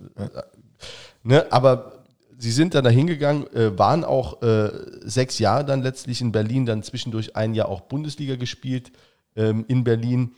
Ne? 1.22 1.46
Aber 1.52 1.92
Sie 2.36 2.50
sind 2.52 2.74
dann 2.74 2.82
dahin 2.84 3.06
gegangen, 3.08 3.46
äh, 3.54 3.76
waren 3.78 4.02
auch 4.04 4.42
äh, 4.42 4.70
sechs 5.02 5.38
Jahre 5.38 5.64
dann 5.64 5.82
letztlich 5.82 6.20
in 6.20 6.30
Berlin, 6.32 6.66
dann 6.66 6.82
zwischendurch 6.84 7.34
ein 7.36 7.54
Jahr 7.54 7.68
auch 7.68 7.82
Bundesliga 7.82 8.36
gespielt 8.36 8.92
ähm, 9.36 9.64
in 9.68 9.82
Berlin. 9.84 10.34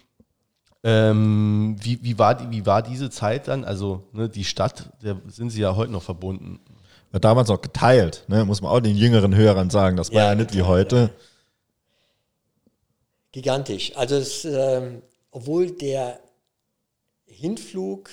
Ähm, 0.83 1.77
wie, 1.81 2.03
wie, 2.03 2.19
war 2.19 2.35
die, 2.35 2.51
wie 2.51 2.65
war 2.65 2.83
diese 2.83 3.11
Zeit 3.11 3.49
dann? 3.49 3.65
Also 3.65 4.09
ne, 4.13 4.29
die 4.29 4.45
Stadt, 4.45 4.91
da 5.03 5.21
sind 5.29 5.51
Sie 5.51 5.61
ja 5.61 5.77
heute 5.77 5.93
noch 5.93 6.03
verbunden. 6.03 6.61
War 7.11 7.21
damals 7.21 7.51
auch 7.51 7.61
geteilt, 7.61 8.25
ne? 8.29 8.45
muss 8.45 8.63
man 8.63 8.71
auch 8.71 8.81
den 8.81 8.97
jüngeren 8.97 9.35
Hörern 9.35 9.69
sagen. 9.69 9.97
Das 9.97 10.13
war 10.13 10.23
ja, 10.23 10.29
ja 10.31 10.35
nicht 10.35 10.55
wie 10.55 10.63
heute. 10.63 11.11
Gigantisch. 13.33 13.97
Also 13.97 14.17
es, 14.17 14.45
ähm, 14.45 15.03
obwohl 15.31 15.73
der 15.73 16.21
Hinflug 17.27 18.11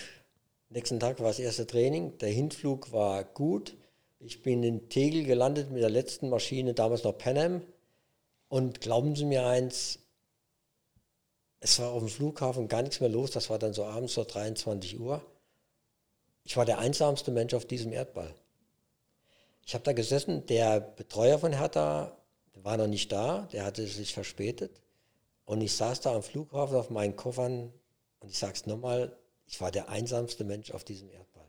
Nächsten 0.70 1.00
Tag 1.00 1.20
war 1.20 1.28
das 1.28 1.40
erste 1.40 1.66
Training. 1.66 2.18
Der 2.18 2.30
Hinflug 2.30 2.92
war 2.92 3.24
gut. 3.24 3.76
Ich 4.20 4.42
bin 4.42 4.64
in 4.64 4.90
Tegel 4.90 5.24
gelandet 5.24 5.72
mit 5.72 5.82
der 5.82 5.90
letzten 5.90 6.30
Maschine, 6.30 6.74
damals 6.74 7.06
noch 7.06 7.18
Panem. 7.18 7.62
Und 8.50 8.82
glauben 8.82 9.16
Sie 9.16 9.24
mir 9.24 9.46
eins, 9.46 10.00
es 11.60 11.80
war 11.80 11.90
auf 11.92 12.00
dem 12.00 12.10
Flughafen 12.10 12.68
gar 12.68 12.82
nichts 12.82 13.00
mehr 13.00 13.10
los. 13.10 13.32
Das 13.32 13.50
war 13.50 13.60
dann 13.60 13.74
so 13.74 13.86
abends 13.86 14.14
so 14.14 14.24
23 14.24 15.00
Uhr. 15.00 15.22
Ich 16.44 16.56
war 16.56 16.66
der 16.66 16.80
einsamste 16.80 17.32
Mensch 17.32 17.54
auf 17.54 17.66
diesem 17.66 17.92
Erdball. 17.92 18.34
Ich 19.66 19.74
habe 19.74 19.84
da 19.84 19.94
gesessen, 19.94 20.46
der 20.46 20.80
Betreuer 20.80 21.40
von 21.40 21.52
Hertha 21.52 22.18
war 22.54 22.78
noch 22.78 22.88
nicht 22.88 23.12
da, 23.12 23.48
der 23.52 23.66
hatte 23.66 23.86
sich 23.86 24.14
verspätet. 24.14 24.82
Und 25.46 25.62
ich 25.62 25.76
saß 25.76 26.02
da 26.02 26.16
am 26.16 26.24
Flughafen 26.24 26.78
auf 26.78 26.90
meinen 26.90 27.16
Koffern 27.16 27.74
und 28.20 28.30
ich 28.30 28.38
sage 28.38 28.54
es 28.54 28.66
nochmal, 28.66 29.18
ich 29.46 29.60
war 29.62 29.72
der 29.72 29.90
einsamste 29.90 30.44
Mensch 30.44 30.72
auf 30.72 30.84
diesem 30.84 31.10
Erdball. 31.10 31.48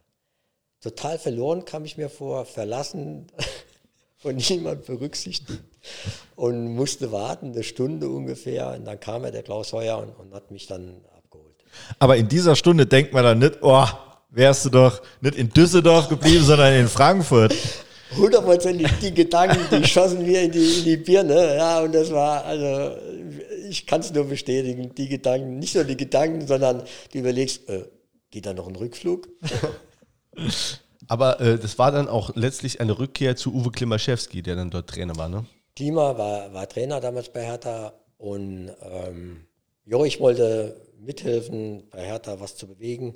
Total 0.81 1.19
verloren 1.19 1.65
kam 1.65 1.85
ich 1.85 1.97
mir 1.97 2.09
vor, 2.09 2.45
verlassen, 2.45 3.27
von 4.19 4.37
niemand 4.37 4.85
berücksichtigt 4.87 5.63
und 6.37 6.75
musste 6.75 7.13
warten, 7.13 7.53
eine 7.53 7.63
Stunde 7.63 8.09
ungefähr. 8.09 8.75
Und 8.77 8.85
dann 8.85 8.99
kam 8.99 9.25
er, 9.25 9.31
der 9.31 9.43
Klaus 9.43 9.73
Heuer, 9.73 9.99
und, 9.99 10.11
und 10.11 10.35
hat 10.35 10.51
mich 10.51 10.67
dann 10.67 11.01
abgeholt. 11.17 11.55
Aber 11.99 12.17
in 12.17 12.29
dieser 12.29 12.57
Stunde 12.57 12.87
denkt 12.87 13.13
man 13.13 13.25
dann 13.25 13.39
nicht, 13.39 13.59
oh, 13.63 13.87
wärst 14.31 14.65
du 14.65 14.71
doch 14.71 15.01
nicht 15.21 15.37
in 15.37 15.49
Düsseldorf 15.49 16.09
geblieben, 16.09 16.45
sondern 16.45 16.75
in 16.75 16.89
Frankfurt. 16.89 17.55
Hundertprozentig 18.17 18.89
die 19.03 19.13
Gedanken, 19.13 19.61
die 19.71 19.87
schossen 19.87 20.25
mir 20.25 20.43
in 20.43 20.51
die, 20.51 20.79
in 20.79 20.85
die 20.85 20.97
Birne. 20.97 21.57
Ja, 21.57 21.81
und 21.81 21.95
das 21.95 22.11
war, 22.11 22.45
also 22.45 22.97
ich 23.69 23.87
kann 23.87 24.01
es 24.01 24.13
nur 24.13 24.25
bestätigen, 24.25 24.95
die 24.95 25.09
Gedanken, 25.09 25.59
nicht 25.59 25.75
nur 25.75 25.85
die 25.85 25.97
Gedanken, 25.97 26.47
sondern 26.47 26.83
du 27.13 27.19
überlegst, 27.19 27.69
äh, 27.69 27.85
geht 28.31 28.47
da 28.47 28.55
noch 28.55 28.67
ein 28.67 28.77
Rückflug? 28.77 29.29
Aber 31.09 31.41
äh, 31.41 31.59
das 31.59 31.79
war 31.79 31.91
dann 31.91 32.07
auch 32.07 32.37
letztlich 32.37 32.81
eine 32.81 32.99
Rückkehr 32.99 33.35
zu 33.35 33.53
Uwe 33.53 33.71
Klimaschewski, 33.71 34.43
der 34.43 34.57
dann 34.57 34.71
dort 34.71 34.89
Trainer 34.89 35.17
war, 35.17 35.29
ne? 35.29 35.47
Klima 35.75 36.19
war, 36.19 36.53
war 36.53 36.69
Trainer 36.69 37.01
damals 37.01 37.31
bei 37.31 37.45
Hertha 37.45 37.95
und 38.19 38.71
ähm, 38.83 39.47
jo, 39.85 40.05
ich 40.05 40.21
wollte 40.21 40.81
mithelfen, 40.99 41.89
bei 41.91 42.05
Hertha 42.05 42.41
was 42.41 42.57
zu 42.57 42.67
bewegen, 42.67 43.15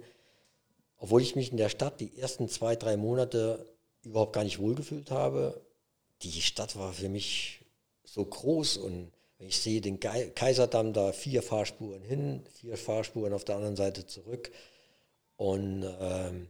obwohl 0.97 1.23
ich 1.23 1.37
mich 1.37 1.51
in 1.51 1.57
der 1.57 1.69
Stadt 1.69 2.01
die 2.01 2.17
ersten 2.19 2.49
zwei, 2.49 2.77
drei 2.77 2.97
Monate 2.97 3.67
überhaupt 4.05 4.33
gar 4.33 4.45
nicht 4.45 4.59
wohlgefühlt 4.59 5.11
habe. 5.11 5.61
Die 6.23 6.41
Stadt 6.41 6.77
war 6.77 6.93
für 6.93 7.09
mich 7.09 7.61
so 8.05 8.25
groß 8.25 8.77
und 8.77 9.11
ich 9.39 9.59
sehe 9.59 9.81
den 9.81 9.99
Kaiserdamm 9.99 10.93
da 10.93 11.13
vier 11.13 11.43
Fahrspuren 11.43 12.03
hin, 12.03 12.45
vier 12.55 12.77
Fahrspuren 12.77 13.33
auf 13.33 13.45
der 13.45 13.57
anderen 13.57 13.77
Seite 13.77 14.07
zurück. 14.07 14.53
Und 15.37 15.85
ähm, 16.01 16.47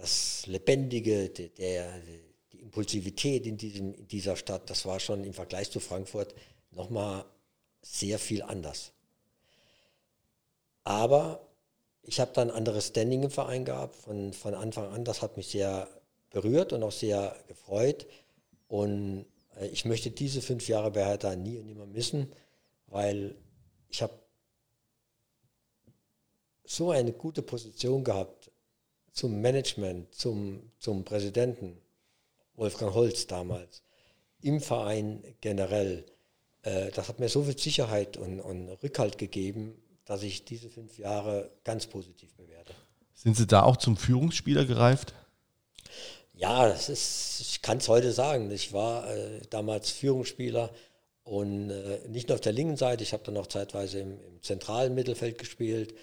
das 0.00 0.46
Lebendige, 0.46 1.28
der, 1.28 2.00
die 2.52 2.60
Impulsivität 2.60 3.46
in, 3.46 3.56
diesem, 3.56 3.94
in 3.94 4.08
dieser 4.08 4.36
Stadt, 4.36 4.70
das 4.70 4.86
war 4.86 4.98
schon 4.98 5.24
im 5.24 5.34
Vergleich 5.34 5.70
zu 5.70 5.80
Frankfurt 5.80 6.34
nochmal 6.70 7.24
sehr 7.82 8.18
viel 8.18 8.42
anders. 8.42 8.92
Aber 10.84 11.46
ich 12.02 12.18
habe 12.18 12.32
dann 12.34 12.50
ein 12.50 12.56
anderes 12.56 12.88
Standing 12.88 13.22
im 13.24 13.30
Verein 13.30 13.64
gehabt 13.64 13.94
von, 13.94 14.32
von 14.32 14.54
Anfang 14.54 14.90
an. 14.92 15.04
Das 15.04 15.22
hat 15.22 15.36
mich 15.36 15.48
sehr 15.48 15.88
berührt 16.30 16.72
und 16.72 16.82
auch 16.82 16.92
sehr 16.92 17.36
gefreut. 17.46 18.06
Und 18.68 19.26
äh, 19.56 19.66
ich 19.68 19.84
möchte 19.84 20.10
diese 20.10 20.40
fünf 20.40 20.66
Jahre 20.68 20.90
bei 20.90 21.04
Hertha 21.04 21.36
nie 21.36 21.58
und 21.58 21.66
nimmer 21.66 21.86
missen, 21.86 22.32
weil 22.86 23.36
ich 23.88 24.00
habe 24.02 24.14
so 26.64 26.90
eine 26.90 27.12
gute 27.12 27.42
Position 27.42 28.04
gehabt 28.04 28.49
zum 29.12 29.40
Management, 29.40 30.14
zum, 30.14 30.70
zum 30.78 31.04
Präsidenten, 31.04 31.76
Wolfgang 32.54 32.94
Holz 32.94 33.26
damals, 33.26 33.82
im 34.42 34.60
Verein 34.60 35.22
generell. 35.40 36.04
Äh, 36.62 36.90
das 36.90 37.08
hat 37.08 37.20
mir 37.20 37.28
so 37.28 37.42
viel 37.42 37.58
Sicherheit 37.58 38.16
und, 38.16 38.40
und 38.40 38.68
Rückhalt 38.82 39.18
gegeben, 39.18 39.74
dass 40.04 40.22
ich 40.22 40.44
diese 40.44 40.68
fünf 40.68 40.98
Jahre 40.98 41.50
ganz 41.64 41.86
positiv 41.86 42.34
bewerte. 42.34 42.74
Sind 43.14 43.36
Sie 43.36 43.46
da 43.46 43.62
auch 43.62 43.76
zum 43.76 43.96
Führungsspieler 43.96 44.64
gereift? 44.64 45.14
Ja, 46.34 46.66
das 46.66 46.88
ist, 46.88 47.40
ich 47.40 47.60
kann 47.60 47.78
es 47.78 47.88
heute 47.88 48.12
sagen. 48.12 48.50
Ich 48.50 48.72
war 48.72 49.14
äh, 49.14 49.40
damals 49.50 49.90
Führungsspieler 49.90 50.70
und 51.22 51.70
äh, 51.70 52.00
nicht 52.08 52.28
nur 52.28 52.36
auf 52.36 52.40
der 52.40 52.52
linken 52.52 52.76
Seite, 52.76 53.02
ich 53.02 53.12
habe 53.12 53.22
dann 53.24 53.36
auch 53.36 53.46
zeitweise 53.46 54.00
im, 54.00 54.12
im 54.24 54.42
zentralen 54.42 54.94
Mittelfeld 54.94 55.38
gespielt, 55.38 55.94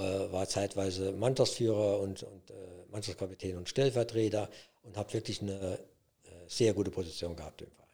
war 0.00 0.48
zeitweise 0.48 1.12
Mannschaftsführer 1.12 2.00
und, 2.00 2.22
und 2.22 2.50
äh, 2.50 2.54
Mannschaftskapitän 2.90 3.56
und 3.56 3.68
Stellvertreter 3.68 4.48
und 4.82 4.96
habe 4.96 5.12
wirklich 5.12 5.42
eine 5.42 5.52
äh, 5.52 6.28
sehr 6.46 6.72
gute 6.72 6.90
Position 6.90 7.36
gehabt 7.36 7.62
im 7.62 7.68
Verein. 7.68 7.88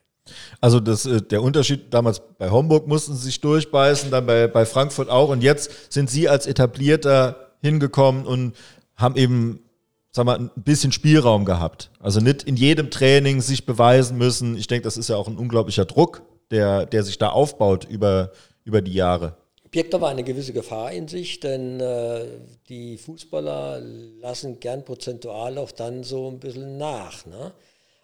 Also 0.61 0.79
das, 0.79 1.05
äh, 1.05 1.21
der 1.21 1.41
Unterschied 1.41 1.93
damals 1.93 2.21
bei 2.37 2.49
Homburg 2.49 2.87
mussten 2.87 3.15
sie 3.15 3.25
sich 3.25 3.41
durchbeißen, 3.41 4.11
dann 4.11 4.25
bei, 4.25 4.47
bei 4.47 4.65
Frankfurt 4.65 5.09
auch 5.09 5.29
und 5.29 5.41
jetzt 5.41 5.91
sind 5.91 6.09
sie 6.09 6.29
als 6.29 6.45
etablierter 6.45 7.51
hingekommen 7.61 8.25
und 8.25 8.55
haben 8.95 9.15
eben 9.15 9.63
sag 10.11 10.25
mal, 10.25 10.39
ein 10.39 10.51
bisschen 10.55 10.91
Spielraum 10.91 11.45
gehabt. 11.45 11.91
Also 11.99 12.19
nicht 12.19 12.43
in 12.43 12.55
jedem 12.55 12.89
Training 12.89 13.41
sich 13.41 13.65
beweisen 13.65 14.17
müssen. 14.17 14.57
Ich 14.57 14.67
denke, 14.67 14.83
das 14.83 14.97
ist 14.97 15.09
ja 15.09 15.15
auch 15.15 15.27
ein 15.27 15.37
unglaublicher 15.37 15.85
Druck, 15.85 16.23
der, 16.51 16.85
der 16.85 17.03
sich 17.03 17.17
da 17.17 17.29
aufbaut 17.29 17.85
über, 17.85 18.31
über 18.63 18.81
die 18.81 18.93
Jahre. 18.93 19.37
Birgt 19.71 19.93
aber 19.93 20.07
eine 20.07 20.23
gewisse 20.23 20.53
Gefahr 20.53 20.91
in 20.91 21.07
sich, 21.07 21.39
denn 21.39 21.79
äh, 21.79 22.25
die 22.69 22.97
Fußballer 22.97 23.79
lassen 23.79 24.59
gern 24.59 24.83
prozentual 24.83 25.57
auch 25.59 25.71
dann 25.71 26.03
so 26.03 26.29
ein 26.29 26.39
bisschen 26.39 26.77
nach. 26.77 27.25
Ne? 27.27 27.53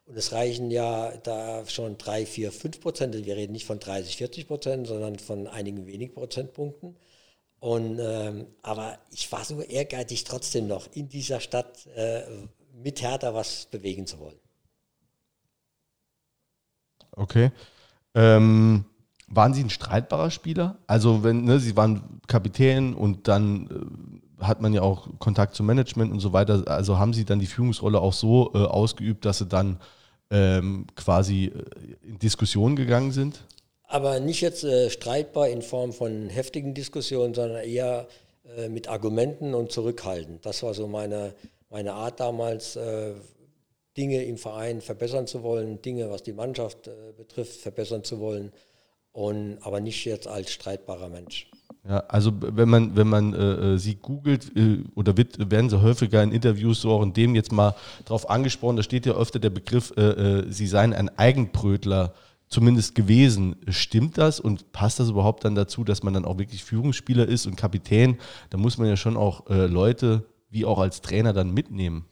Und 0.05 0.15
es 0.15 0.31
reichen 0.31 0.69
ja 0.69 1.11
da 1.23 1.65
schon 1.65 1.97
3, 1.97 2.27
4, 2.27 2.51
5 2.51 2.79
Prozent. 2.79 3.25
Wir 3.25 3.35
reden 3.35 3.53
nicht 3.53 3.65
von 3.65 3.79
30, 3.79 4.17
40 4.17 4.47
Prozent, 4.47 4.87
sondern 4.87 5.17
von 5.17 5.47
einigen 5.47 5.87
wenigen 5.87 6.13
Prozentpunkten. 6.13 6.95
Und, 7.59 7.99
ähm, 7.99 8.45
aber 8.61 8.99
ich 9.09 9.31
war 9.31 9.43
so 9.43 9.61
ehrgeizig 9.61 10.23
trotzdem 10.23 10.67
noch, 10.67 10.87
in 10.93 11.09
dieser 11.09 11.39
Stadt 11.39 11.87
äh, 11.95 12.21
mit 12.73 13.01
Hertha 13.01 13.33
was 13.33 13.65
bewegen 13.65 14.05
zu 14.05 14.19
wollen. 14.19 14.39
Okay. 17.11 17.51
Ähm, 18.13 18.85
waren 19.35 19.53
Sie 19.53 19.63
ein 19.63 19.69
streitbarer 19.69 20.31
Spieler? 20.31 20.77
Also 20.87 21.23
wenn 21.23 21.43
ne, 21.43 21.59
Sie 21.59 21.75
waren 21.75 22.21
Kapitän 22.27 22.93
und 22.93 23.27
dann 23.27 23.67
äh, 24.39 24.43
hat 24.43 24.61
man 24.61 24.73
ja 24.73 24.81
auch 24.81 25.07
Kontakt 25.19 25.55
zum 25.55 25.65
Management 25.65 26.11
und 26.11 26.19
so 26.19 26.33
weiter. 26.33 26.63
Also 26.67 26.99
haben 26.99 27.13
Sie 27.13 27.25
dann 27.25 27.39
die 27.39 27.45
Führungsrolle 27.45 27.99
auch 27.99 28.13
so 28.13 28.51
äh, 28.53 28.57
ausgeübt, 28.59 29.25
dass 29.25 29.39
Sie 29.39 29.45
dann 29.45 29.79
ähm, 30.31 30.87
quasi 30.95 31.45
äh, 31.45 32.07
in 32.07 32.19
Diskussionen 32.19 32.75
gegangen 32.75 33.11
sind? 33.11 33.45
aber 33.87 34.19
nicht 34.19 34.41
jetzt 34.41 34.63
äh, 34.63 34.89
streitbar 34.89 35.49
in 35.49 35.61
Form 35.61 35.93
von 35.93 36.29
heftigen 36.29 36.73
Diskussionen, 36.73 37.33
sondern 37.33 37.63
eher 37.63 38.07
äh, 38.57 38.69
mit 38.69 38.87
Argumenten 38.87 39.53
und 39.53 39.71
zurückhaltend. 39.71 40.45
Das 40.45 40.63
war 40.63 40.73
so 40.73 40.87
meine, 40.87 41.33
meine 41.69 41.93
Art 41.93 42.19
damals, 42.19 42.75
äh, 42.75 43.13
Dinge 43.97 44.23
im 44.25 44.37
Verein 44.37 44.81
verbessern 44.81 45.25
zu 45.25 45.41
wollen, 45.43 45.81
Dinge, 45.81 46.09
was 46.09 46.21
die 46.23 46.33
Mannschaft 46.33 46.87
äh, 46.87 46.91
betrifft, 47.15 47.61
verbessern 47.61 48.03
zu 48.03 48.19
wollen, 48.19 48.51
und, 49.15 49.57
aber 49.61 49.79
nicht 49.79 50.03
jetzt 50.05 50.27
als 50.27 50.51
streitbarer 50.51 51.09
Mensch. 51.09 51.49
Ja, 51.87 51.99
also 52.07 52.31
wenn 52.39 52.67
man, 52.67 52.95
wenn 52.95 53.07
man 53.07 53.33
äh, 53.33 53.73
äh 53.73 53.77
sie 53.77 53.95
googelt 53.95 54.51
äh, 54.57 54.83
oder 54.95 55.15
wird, 55.15 55.51
werden 55.51 55.69
sie 55.69 55.81
häufiger 55.81 56.21
in 56.21 56.31
Interviews 56.31 56.81
so 56.81 56.91
auch 56.91 57.03
in 57.03 57.13
dem 57.13 57.33
jetzt 57.35 57.51
mal 57.51 57.75
drauf 58.05 58.29
angesprochen, 58.29 58.75
da 58.75 58.83
steht 58.83 59.05
ja 59.05 59.13
öfter 59.13 59.39
der 59.39 59.51
Begriff, 59.51 59.95
äh, 59.95 60.51
sie 60.51 60.67
seien 60.67 60.93
ein 60.93 61.15
Eigenbrötler 61.17 62.13
zumindest 62.49 62.95
gewesen. 62.95 63.55
Stimmt 63.69 64.17
das 64.17 64.39
und 64.39 64.71
passt 64.73 64.99
das 64.99 65.09
überhaupt 65.09 65.45
dann 65.45 65.55
dazu, 65.55 65.83
dass 65.83 66.03
man 66.03 66.13
dann 66.13 66.25
auch 66.25 66.37
wirklich 66.37 66.63
Führungsspieler 66.63 67.27
ist 67.27 67.45
und 67.45 67.55
Kapitän? 67.55 68.17
Da 68.49 68.57
muss 68.57 68.77
man 68.77 68.87
ja 68.87 68.97
schon 68.97 69.15
auch 69.15 69.49
äh, 69.49 69.67
Leute 69.67 70.25
wie 70.49 70.65
auch 70.65 70.79
als 70.79 71.01
Trainer 71.01 71.31
dann 71.31 71.53
mitnehmen. 71.53 72.05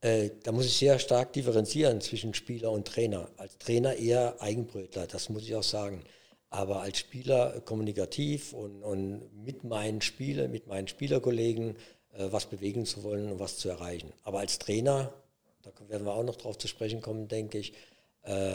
Äh, 0.00 0.30
da 0.44 0.52
muss 0.52 0.66
ich 0.66 0.76
sehr 0.76 0.98
stark 0.98 1.32
differenzieren 1.32 2.00
zwischen 2.00 2.34
Spieler 2.34 2.70
und 2.70 2.86
Trainer. 2.86 3.28
Als 3.36 3.58
Trainer 3.58 3.94
eher 3.96 4.40
Eigenbrötler, 4.40 5.06
das 5.06 5.28
muss 5.28 5.42
ich 5.42 5.54
auch 5.54 5.62
sagen. 5.62 6.02
Aber 6.50 6.82
als 6.82 6.98
Spieler 6.98 7.60
kommunikativ 7.60 8.52
und, 8.52 8.82
und 8.82 9.44
mit 9.44 9.64
meinen 9.64 10.00
Spielern, 10.00 10.50
mit 10.50 10.66
meinen 10.66 10.88
Spielerkollegen 10.88 11.76
äh, 12.12 12.26
was 12.30 12.46
bewegen 12.46 12.86
zu 12.86 13.02
wollen 13.02 13.30
und 13.30 13.38
was 13.38 13.56
zu 13.58 13.68
erreichen. 13.68 14.12
Aber 14.24 14.40
als 14.40 14.58
Trainer 14.58 15.12
da 15.62 15.70
werden 15.88 16.06
wir 16.06 16.14
auch 16.14 16.24
noch 16.24 16.36
drauf 16.36 16.58
zu 16.58 16.68
sprechen 16.68 17.00
kommen, 17.00 17.28
denke 17.28 17.58
ich. 17.58 17.72
Äh, 18.22 18.54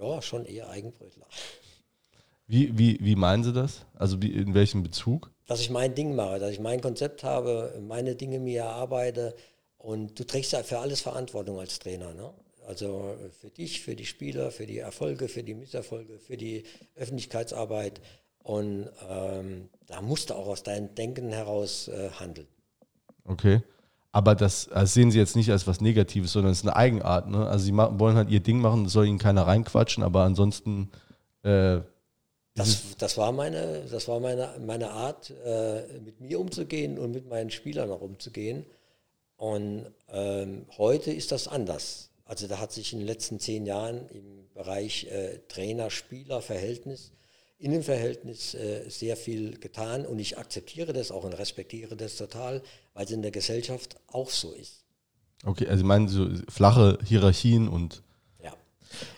ja, 0.00 0.22
schon 0.22 0.46
eher 0.46 0.68
Eigenbrötler. 0.68 1.26
Wie, 2.46 2.76
wie, 2.78 2.98
wie 3.00 3.16
meinen 3.16 3.44
Sie 3.44 3.52
das? 3.52 3.84
Also 3.94 4.22
wie, 4.22 4.32
in 4.32 4.54
welchem 4.54 4.82
Bezug? 4.82 5.30
Dass 5.46 5.60
ich 5.60 5.70
mein 5.70 5.94
Ding 5.94 6.14
mache, 6.14 6.38
dass 6.38 6.50
ich 6.50 6.60
mein 6.60 6.80
Konzept 6.80 7.24
habe, 7.24 7.78
meine 7.86 8.14
Dinge 8.14 8.38
mir 8.38 8.62
erarbeite 8.62 9.34
und 9.76 10.18
du 10.18 10.24
trägst 10.24 10.52
ja 10.52 10.62
für 10.62 10.78
alles 10.78 11.00
Verantwortung 11.00 11.58
als 11.58 11.78
Trainer. 11.78 12.14
Ne? 12.14 12.32
Also 12.68 13.16
für 13.40 13.48
dich, 13.48 13.80
für 13.80 13.96
die 13.96 14.04
Spieler, 14.04 14.50
für 14.50 14.66
die 14.66 14.76
Erfolge, 14.76 15.28
für 15.28 15.42
die 15.42 15.54
Misserfolge, 15.54 16.18
für 16.18 16.36
die 16.36 16.64
Öffentlichkeitsarbeit. 16.96 18.02
Und 18.40 18.90
ähm, 19.08 19.70
da 19.86 20.02
musst 20.02 20.28
du 20.28 20.34
auch 20.34 20.48
aus 20.48 20.64
deinem 20.64 20.94
Denken 20.94 21.30
heraus 21.30 21.88
äh, 21.88 22.10
handeln. 22.10 22.46
Okay. 23.24 23.62
Aber 24.12 24.34
das, 24.34 24.68
das, 24.70 24.92
sehen 24.92 25.10
Sie 25.10 25.18
jetzt 25.18 25.34
nicht 25.34 25.50
als 25.50 25.66
was 25.66 25.80
Negatives, 25.80 26.32
sondern 26.32 26.52
es 26.52 26.58
ist 26.58 26.64
eine 26.64 26.76
Eigenart. 26.76 27.30
Ne? 27.30 27.48
Also 27.48 27.64
Sie 27.64 27.72
machen, 27.72 27.98
wollen 28.00 28.16
halt 28.16 28.28
Ihr 28.28 28.40
Ding 28.40 28.60
machen, 28.60 28.86
soll 28.86 29.06
Ihnen 29.06 29.18
keiner 29.18 29.46
reinquatschen, 29.46 30.02
aber 30.02 30.24
ansonsten. 30.24 30.90
Äh, 31.44 31.80
das, 32.54 32.96
das 32.98 33.16
war 33.16 33.32
meine, 33.32 33.86
das 33.90 34.08
war 34.08 34.20
meine, 34.20 34.50
meine 34.66 34.90
Art, 34.90 35.32
äh, 35.42 35.84
mit 36.04 36.20
mir 36.20 36.38
umzugehen 36.38 36.98
und 36.98 37.12
mit 37.12 37.30
meinen 37.30 37.50
Spielern 37.50 37.90
auch 37.90 38.02
umzugehen. 38.02 38.66
Und 39.36 39.86
ähm, 40.10 40.66
heute 40.76 41.12
ist 41.12 41.32
das 41.32 41.48
anders. 41.48 42.10
Also 42.28 42.46
da 42.46 42.60
hat 42.60 42.72
sich 42.72 42.92
in 42.92 43.00
den 43.00 43.08
letzten 43.08 43.40
zehn 43.40 43.66
Jahren 43.66 44.08
im 44.10 44.48
Bereich 44.54 45.06
äh, 45.10 45.40
Trainer-Spieler-Verhältnis 45.48 47.10
Innenverhältnis 47.60 48.54
äh, 48.54 48.88
sehr 48.88 49.16
viel 49.16 49.58
getan 49.58 50.06
und 50.06 50.20
ich 50.20 50.38
akzeptiere 50.38 50.92
das 50.92 51.10
auch 51.10 51.24
und 51.24 51.32
respektiere 51.32 51.96
das 51.96 52.16
total, 52.16 52.62
weil 52.94 53.04
es 53.04 53.10
in 53.10 53.22
der 53.22 53.32
Gesellschaft 53.32 53.96
auch 54.06 54.30
so 54.30 54.52
ist. 54.52 54.84
Okay, 55.44 55.66
also 55.66 55.80
ich 55.80 55.86
meine 55.86 56.08
so 56.08 56.28
flache 56.48 56.98
Hierarchien 57.04 57.68
und. 57.68 58.02
Ja. 58.42 58.54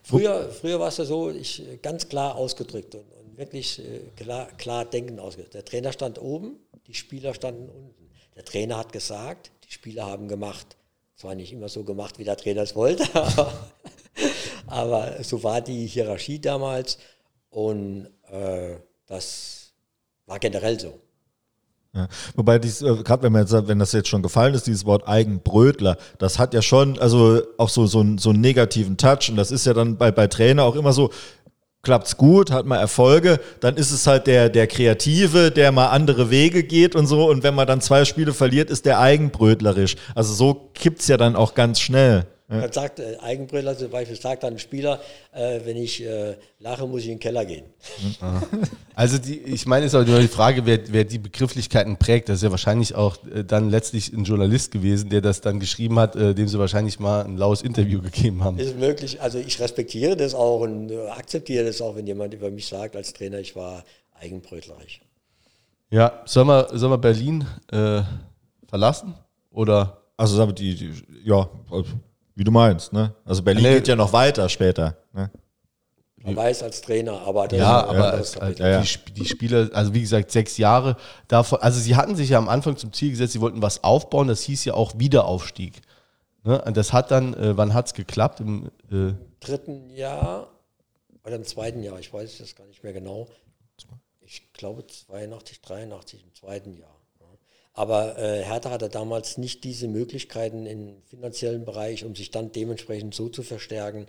Früher, 0.02 0.50
früher 0.50 0.80
war 0.80 0.88
es 0.88 0.96
ja 0.96 1.04
so, 1.04 1.30
ich 1.30 1.62
ganz 1.82 2.08
klar 2.08 2.34
ausgedrückt 2.34 2.94
und, 2.94 3.12
und 3.12 3.36
wirklich 3.36 3.78
äh, 3.78 4.00
klar, 4.16 4.46
klar 4.56 4.86
denken 4.86 5.18
ausgedrückt. 5.18 5.54
Der 5.54 5.64
Trainer 5.66 5.92
stand 5.92 6.18
oben, 6.18 6.56
die 6.86 6.94
Spieler 6.94 7.34
standen 7.34 7.68
unten. 7.68 8.10
Der 8.36 8.44
Trainer 8.46 8.78
hat 8.78 8.92
gesagt, 8.92 9.50
die 9.68 9.72
Spieler 9.72 10.06
haben 10.06 10.28
gemacht. 10.28 10.78
Zwar 11.20 11.34
nicht 11.34 11.52
immer 11.52 11.68
so 11.68 11.84
gemacht, 11.84 12.18
wie 12.18 12.24
der 12.24 12.38
Trainer 12.38 12.62
es 12.62 12.74
wollte, 12.74 13.04
aber, 13.14 13.52
aber 14.66 15.22
so 15.22 15.42
war 15.42 15.60
die 15.60 15.86
Hierarchie 15.86 16.40
damals. 16.40 16.96
Und 17.50 18.08
äh, 18.32 18.76
das 19.04 19.74
war 20.24 20.38
generell 20.38 20.80
so. 20.80 20.98
Ja. 21.92 22.08
Wobei, 22.36 22.56
äh, 22.56 22.60
gerade 23.02 23.22
wenn 23.22 23.32
man 23.32 23.42
jetzt, 23.42 23.68
wenn 23.68 23.78
das 23.78 23.92
jetzt 23.92 24.08
schon 24.08 24.22
gefallen 24.22 24.54
ist, 24.54 24.66
dieses 24.66 24.86
Wort 24.86 25.06
Eigenbrötler, 25.06 25.98
das 26.16 26.38
hat 26.38 26.54
ja 26.54 26.62
schon, 26.62 26.98
also 26.98 27.42
auch 27.58 27.68
so, 27.68 27.86
so, 27.86 28.02
so 28.16 28.30
einen 28.30 28.40
negativen 28.40 28.96
Touch. 28.96 29.28
Und 29.28 29.36
das 29.36 29.50
ist 29.50 29.66
ja 29.66 29.74
dann 29.74 29.98
bei, 29.98 30.10
bei 30.10 30.26
Trainer 30.26 30.64
auch 30.64 30.74
immer 30.74 30.94
so, 30.94 31.10
klappt's 31.82 32.16
gut, 32.16 32.50
hat 32.50 32.66
man 32.66 32.78
Erfolge, 32.78 33.40
dann 33.60 33.76
ist 33.76 33.90
es 33.90 34.06
halt 34.06 34.26
der, 34.26 34.48
der 34.48 34.66
Kreative, 34.66 35.50
der 35.50 35.72
mal 35.72 35.88
andere 35.88 36.30
Wege 36.30 36.62
geht 36.62 36.94
und 36.94 37.06
so. 37.06 37.28
Und 37.28 37.42
wenn 37.42 37.54
man 37.54 37.66
dann 37.66 37.80
zwei 37.80 38.04
Spiele 38.04 38.34
verliert, 38.34 38.70
ist 38.70 38.86
der 38.86 38.98
eigenbrötlerisch. 39.00 39.96
Also 40.14 40.34
so 40.34 40.70
kippt's 40.74 41.08
ja 41.08 41.16
dann 41.16 41.36
auch 41.36 41.54
ganz 41.54 41.80
schnell. 41.80 42.26
Ja. 42.50 42.62
Dann 42.62 42.72
sagt 42.72 42.98
äh, 42.98 43.16
Eigenbrüller 43.20 43.78
zum 43.78 43.90
Beispiel, 43.90 44.20
sagt 44.20 44.42
dann 44.42 44.54
ein 44.54 44.58
Spieler, 44.58 45.00
äh, 45.32 45.60
wenn 45.64 45.76
ich 45.76 46.04
äh, 46.04 46.34
lache, 46.58 46.84
muss 46.84 47.02
ich 47.02 47.06
in 47.06 47.12
den 47.14 47.20
Keller 47.20 47.44
gehen. 47.44 47.64
Also 48.96 49.18
die, 49.18 49.38
ich 49.38 49.66
meine, 49.66 49.86
es 49.86 49.94
ist 49.94 50.00
auch 50.00 50.04
nur 50.04 50.18
die 50.18 50.28
Frage, 50.28 50.66
wer, 50.66 50.80
wer 50.92 51.04
die 51.04 51.18
Begrifflichkeiten 51.18 51.96
prägt. 51.96 52.28
Das 52.28 52.36
ist 52.36 52.42
ja 52.42 52.50
wahrscheinlich 52.50 52.96
auch 52.96 53.16
äh, 53.32 53.44
dann 53.44 53.70
letztlich 53.70 54.12
ein 54.12 54.24
Journalist 54.24 54.72
gewesen, 54.72 55.10
der 55.10 55.20
das 55.20 55.40
dann 55.40 55.60
geschrieben 55.60 55.98
hat, 56.00 56.16
äh, 56.16 56.34
dem 56.34 56.48
sie 56.48 56.58
wahrscheinlich 56.58 56.98
mal 56.98 57.24
ein 57.24 57.36
laues 57.36 57.62
Interview 57.62 58.02
gegeben 58.02 58.42
haben. 58.42 58.58
Ist 58.58 58.78
möglich. 58.78 59.22
Also 59.22 59.38
ich 59.38 59.60
respektiere 59.60 60.16
das 60.16 60.34
auch 60.34 60.60
und 60.60 60.90
äh, 60.90 61.06
akzeptiere 61.08 61.64
das 61.64 61.80
auch, 61.80 61.94
wenn 61.94 62.06
jemand 62.06 62.34
über 62.34 62.50
mich 62.50 62.66
sagt 62.66 62.96
als 62.96 63.12
Trainer, 63.12 63.38
ich 63.38 63.54
war 63.54 63.84
eigenbrötlerisch. 64.18 65.00
Ja, 65.90 66.22
sollen 66.24 66.48
wir, 66.48 66.68
sollen 66.72 66.92
wir 66.92 66.98
Berlin 66.98 67.46
verlassen? 68.68 69.14
Oder? 69.50 70.02
Also 70.16 70.46
die, 70.52 70.74
die 70.74 70.92
ja, 71.24 71.48
wie 72.40 72.44
du 72.44 72.50
meinst, 72.50 72.94
ne? 72.94 73.14
Also 73.26 73.42
Berlin 73.42 73.64
nee. 73.64 73.74
geht 73.74 73.88
ja 73.88 73.96
noch 73.96 74.14
weiter 74.14 74.48
später. 74.48 74.96
Ne? 75.12 75.30
Man 76.22 76.34
weiß 76.34 76.62
als 76.62 76.80
Trainer, 76.80 77.20
aber 77.20 77.46
das 77.46 77.58
ja, 77.58 77.84
aber 77.84 78.12
als, 78.14 78.38
als, 78.38 78.58
ja, 78.58 78.80
die, 78.80 79.12
die 79.12 79.26
Spieler, 79.26 79.68
also 79.74 79.92
wie 79.92 80.00
gesagt, 80.00 80.30
sechs 80.30 80.56
Jahre 80.56 80.96
davon, 81.28 81.58
also 81.60 81.78
sie 81.78 81.96
hatten 81.96 82.16
sich 82.16 82.30
ja 82.30 82.38
am 82.38 82.48
Anfang 82.48 82.78
zum 82.78 82.94
Ziel 82.94 83.10
gesetzt, 83.10 83.34
sie 83.34 83.42
wollten 83.42 83.60
was 83.60 83.84
aufbauen, 83.84 84.26
das 84.26 84.40
hieß 84.44 84.64
ja 84.64 84.72
auch 84.72 84.94
Wiederaufstieg. 84.96 85.82
Ne? 86.42 86.62
Und 86.62 86.78
das 86.78 86.94
hat 86.94 87.10
dann, 87.10 87.34
äh, 87.34 87.58
wann 87.58 87.74
hat 87.74 87.88
es 87.88 87.92
geklappt? 87.92 88.40
Im 88.40 88.70
äh 88.90 89.12
dritten 89.40 89.90
Jahr 89.90 90.48
oder 91.26 91.36
im 91.36 91.44
zweiten 91.44 91.82
Jahr, 91.82 91.98
ich 91.98 92.10
weiß 92.10 92.40
es 92.40 92.56
gar 92.56 92.66
nicht 92.66 92.82
mehr 92.82 92.94
genau. 92.94 93.28
Ich 94.22 94.50
glaube 94.54 94.86
82, 94.86 95.60
83 95.60 96.24
im 96.24 96.34
zweiten 96.34 96.72
Jahr. 96.72 96.99
Aber 97.72 98.18
äh, 98.18 98.42
Hertha 98.42 98.70
hatte 98.70 98.88
damals 98.88 99.38
nicht 99.38 99.64
diese 99.64 99.88
Möglichkeiten 99.88 100.66
im 100.66 100.96
finanziellen 101.08 101.64
Bereich, 101.64 102.04
um 102.04 102.14
sich 102.16 102.30
dann 102.30 102.52
dementsprechend 102.52 103.14
so 103.14 103.28
zu 103.28 103.42
verstärken, 103.42 104.06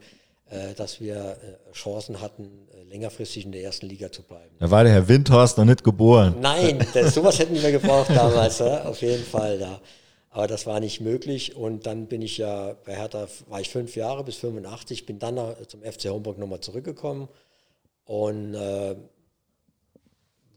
äh, 0.49 0.73
dass 0.73 0.99
wir 0.99 1.15
äh, 1.15 1.71
Chancen 1.71 2.19
hatten, 2.21 2.67
äh, 2.73 2.83
längerfristig 2.89 3.45
in 3.45 3.51
der 3.51 3.63
ersten 3.63 3.85
Liga 3.85 4.11
zu 4.11 4.23
bleiben. 4.23 4.55
Da 4.59 4.69
war 4.69 4.83
der 4.83 4.93
Herr 4.93 5.07
Windhorst 5.07 5.57
noch 5.57 5.65
nicht 5.65 5.83
geboren. 5.83 6.35
Nein, 6.41 6.85
das, 6.93 7.13
sowas 7.13 7.39
hätten 7.39 7.61
wir 7.61 7.71
gebraucht 7.71 8.09
damals, 8.09 8.59
ja, 8.59 8.83
auf 8.83 9.01
jeden 9.01 9.23
Fall. 9.23 9.59
Da. 9.59 9.79
Aber 10.29 10.47
das 10.47 10.65
war 10.65 10.79
nicht 10.79 10.99
möglich 10.99 11.55
und 11.55 11.85
dann 11.85 12.07
bin 12.07 12.21
ich 12.21 12.37
ja 12.37 12.75
bei 12.85 12.95
Hertha, 12.95 13.27
war 13.47 13.61
ich 13.61 13.69
fünf 13.69 13.95
Jahre 13.95 14.23
bis 14.23 14.37
85, 14.37 15.05
bin 15.05 15.19
dann 15.19 15.39
zum 15.67 15.83
FC 15.83 16.05
Homburg 16.05 16.37
nochmal 16.37 16.61
zurückgekommen 16.61 17.29
und 18.05 18.53
äh, 18.53 18.95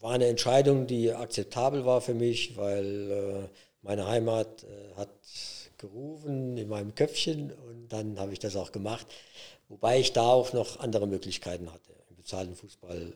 war 0.04 0.12
eine 0.12 0.26
Entscheidung, 0.26 0.86
die 0.86 1.14
akzeptabel 1.14 1.86
war 1.86 2.02
für 2.02 2.12
mich, 2.12 2.58
weil 2.58 3.10
äh, 3.10 3.48
meine 3.80 4.06
Heimat 4.06 4.62
äh, 4.64 4.98
hat 4.98 5.08
gerufen 5.78 6.58
in 6.58 6.68
meinem 6.68 6.94
Köpfchen 6.94 7.50
und 7.50 7.88
dann 7.88 8.18
habe 8.20 8.34
ich 8.34 8.38
das 8.38 8.54
auch 8.54 8.70
gemacht. 8.70 9.06
Wobei 9.68 9.98
ich 9.98 10.12
da 10.12 10.24
auch 10.24 10.52
noch 10.52 10.78
andere 10.78 11.06
Möglichkeiten 11.06 11.72
hatte, 11.72 11.92
im 12.10 12.16
bezahlten 12.16 12.54
Fußball 12.54 13.14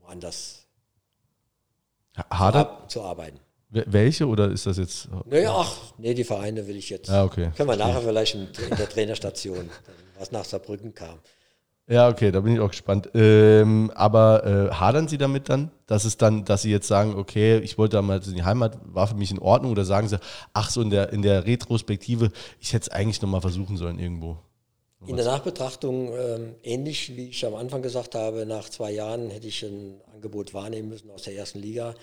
woanders 0.00 0.66
Hadert? 2.28 2.90
zu 2.90 3.02
arbeiten. 3.02 3.38
Welche 3.70 4.26
oder 4.26 4.50
ist 4.50 4.66
das 4.66 4.78
jetzt? 4.78 5.08
Naja, 5.26 5.54
ach, 5.56 5.76
nee, 5.96 6.14
die 6.14 6.24
Vereine 6.24 6.66
will 6.66 6.76
ich 6.76 6.90
jetzt. 6.90 7.08
Ah, 7.08 7.22
okay. 7.22 7.52
Können 7.56 7.68
wir 7.68 7.76
nachher 7.76 8.02
vielleicht 8.02 8.34
in 8.34 8.48
der 8.76 8.88
Trainerstation, 8.88 9.70
was 10.18 10.32
nach 10.32 10.44
Saarbrücken 10.44 10.92
kam. 10.92 11.20
Ja, 11.88 12.08
okay, 12.08 12.32
da 12.32 12.40
bin 12.40 12.54
ich 12.54 12.60
auch 12.60 12.70
gespannt. 12.70 13.10
Ähm, 13.14 13.92
aber 13.94 14.44
äh, 14.44 14.74
hadern 14.74 15.06
Sie 15.06 15.18
damit 15.18 15.48
dann, 15.48 15.70
dass 15.86 16.04
es 16.04 16.16
dann, 16.16 16.44
dass 16.44 16.62
Sie 16.62 16.70
jetzt 16.70 16.88
sagen, 16.88 17.14
okay, 17.14 17.58
ich 17.58 17.78
wollte 17.78 17.96
damals 17.96 18.26
in 18.26 18.34
die 18.34 18.42
Heimat, 18.42 18.78
war 18.82 19.06
für 19.06 19.14
mich 19.14 19.30
in 19.30 19.38
Ordnung, 19.38 19.70
oder 19.70 19.84
sagen 19.84 20.08
Sie, 20.08 20.18
ach 20.52 20.70
so 20.70 20.82
in 20.82 20.90
der 20.90 21.12
in 21.12 21.22
der 21.22 21.46
Retrospektive, 21.46 22.32
ich 22.60 22.72
hätte 22.72 22.84
es 22.84 22.88
eigentlich 22.88 23.22
nochmal 23.22 23.40
versuchen 23.40 23.76
sollen 23.76 24.00
irgendwo. 24.00 24.38
In 25.06 25.16
der 25.16 25.26
Nachbetrachtung 25.26 26.12
ähm, 26.16 26.54
ähnlich 26.64 27.16
wie 27.16 27.28
ich 27.28 27.46
am 27.46 27.54
Anfang 27.54 27.82
gesagt 27.82 28.16
habe, 28.16 28.46
nach 28.46 28.68
zwei 28.68 28.90
Jahren 28.90 29.30
hätte 29.30 29.46
ich 29.46 29.62
ein 29.62 30.00
Angebot 30.12 30.54
wahrnehmen 30.54 30.88
müssen 30.88 31.10
aus 31.10 31.22
der 31.22 31.36
ersten 31.36 31.60
Liga. 31.60 31.94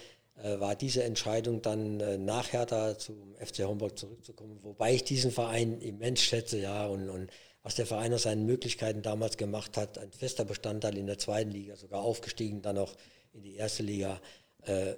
Äh, 0.41 0.59
war 0.61 0.75
diese 0.75 1.03
Entscheidung 1.03 1.61
dann 1.61 1.99
äh, 1.99 2.17
nach 2.17 2.53
Hertha 2.53 2.97
zum 2.97 3.35
FC 3.35 3.65
Homburg 3.65 3.99
zurückzukommen, 3.99 4.59
wobei 4.61 4.93
ich 4.93 5.03
diesen 5.03 5.31
Verein 5.31 5.81
immens 5.81 6.21
schätze, 6.21 6.59
ja, 6.59 6.85
und, 6.87 7.09
und 7.09 7.29
was 7.63 7.75
der 7.75 7.85
Verein 7.85 8.13
aus 8.13 8.23
seinen 8.23 8.45
Möglichkeiten 8.45 9.01
damals 9.01 9.37
gemacht 9.37 9.77
hat, 9.77 9.97
ein 9.97 10.11
fester 10.11 10.43
Bestandteil 10.43 10.97
in 10.97 11.07
der 11.07 11.17
zweiten 11.17 11.49
Liga, 11.49 11.77
sogar 11.77 12.01
aufgestiegen, 12.01 12.61
dann 12.61 12.77
auch 12.77 12.93
in 13.31 13.41
die 13.41 13.55
erste 13.55 13.83
Liga. 13.83 14.19
Äh, 14.63 14.95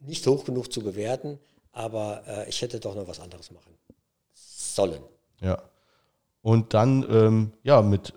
nicht 0.00 0.26
hoch 0.26 0.44
genug 0.44 0.72
zu 0.72 0.82
bewerten, 0.82 1.38
aber 1.70 2.22
äh, 2.26 2.48
ich 2.48 2.60
hätte 2.62 2.80
doch 2.80 2.94
noch 2.94 3.06
was 3.06 3.20
anderes 3.20 3.50
machen 3.50 3.76
sollen. 4.34 5.02
Ja. 5.40 5.62
Und 6.40 6.74
dann, 6.74 7.06
ähm, 7.08 7.52
ja, 7.62 7.82
mit 7.82 8.14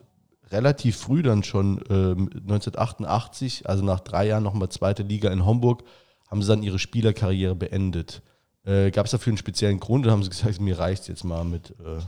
relativ 0.50 0.98
früh 0.98 1.22
dann 1.22 1.44
schon, 1.44 1.84
ähm, 1.90 2.30
1988, 2.34 3.68
also 3.68 3.84
nach 3.84 4.00
drei 4.00 4.28
Jahren 4.28 4.44
nochmal 4.44 4.70
zweite 4.70 5.04
Liga 5.04 5.32
in 5.32 5.46
Homburg, 5.46 5.84
haben 6.28 6.42
sie 6.42 6.48
dann 6.48 6.64
ihre 6.64 6.80
Spielerkarriere 6.80 7.56
beendet. 7.56 8.24
Äh, 8.64 8.90
Gab 8.92 9.06
es 9.06 9.12
dafür 9.12 9.32
einen 9.32 9.38
speziellen 9.38 9.80
Grund 9.80 10.06
oder 10.06 10.14
haben 10.14 10.24
sie 10.24 10.30
gesagt, 10.30 10.60
mir 10.60 10.80
reicht 10.80 11.08
jetzt 11.08 11.26
mal 11.26 11.44
mit. 11.44 11.72
Äh 11.72 12.00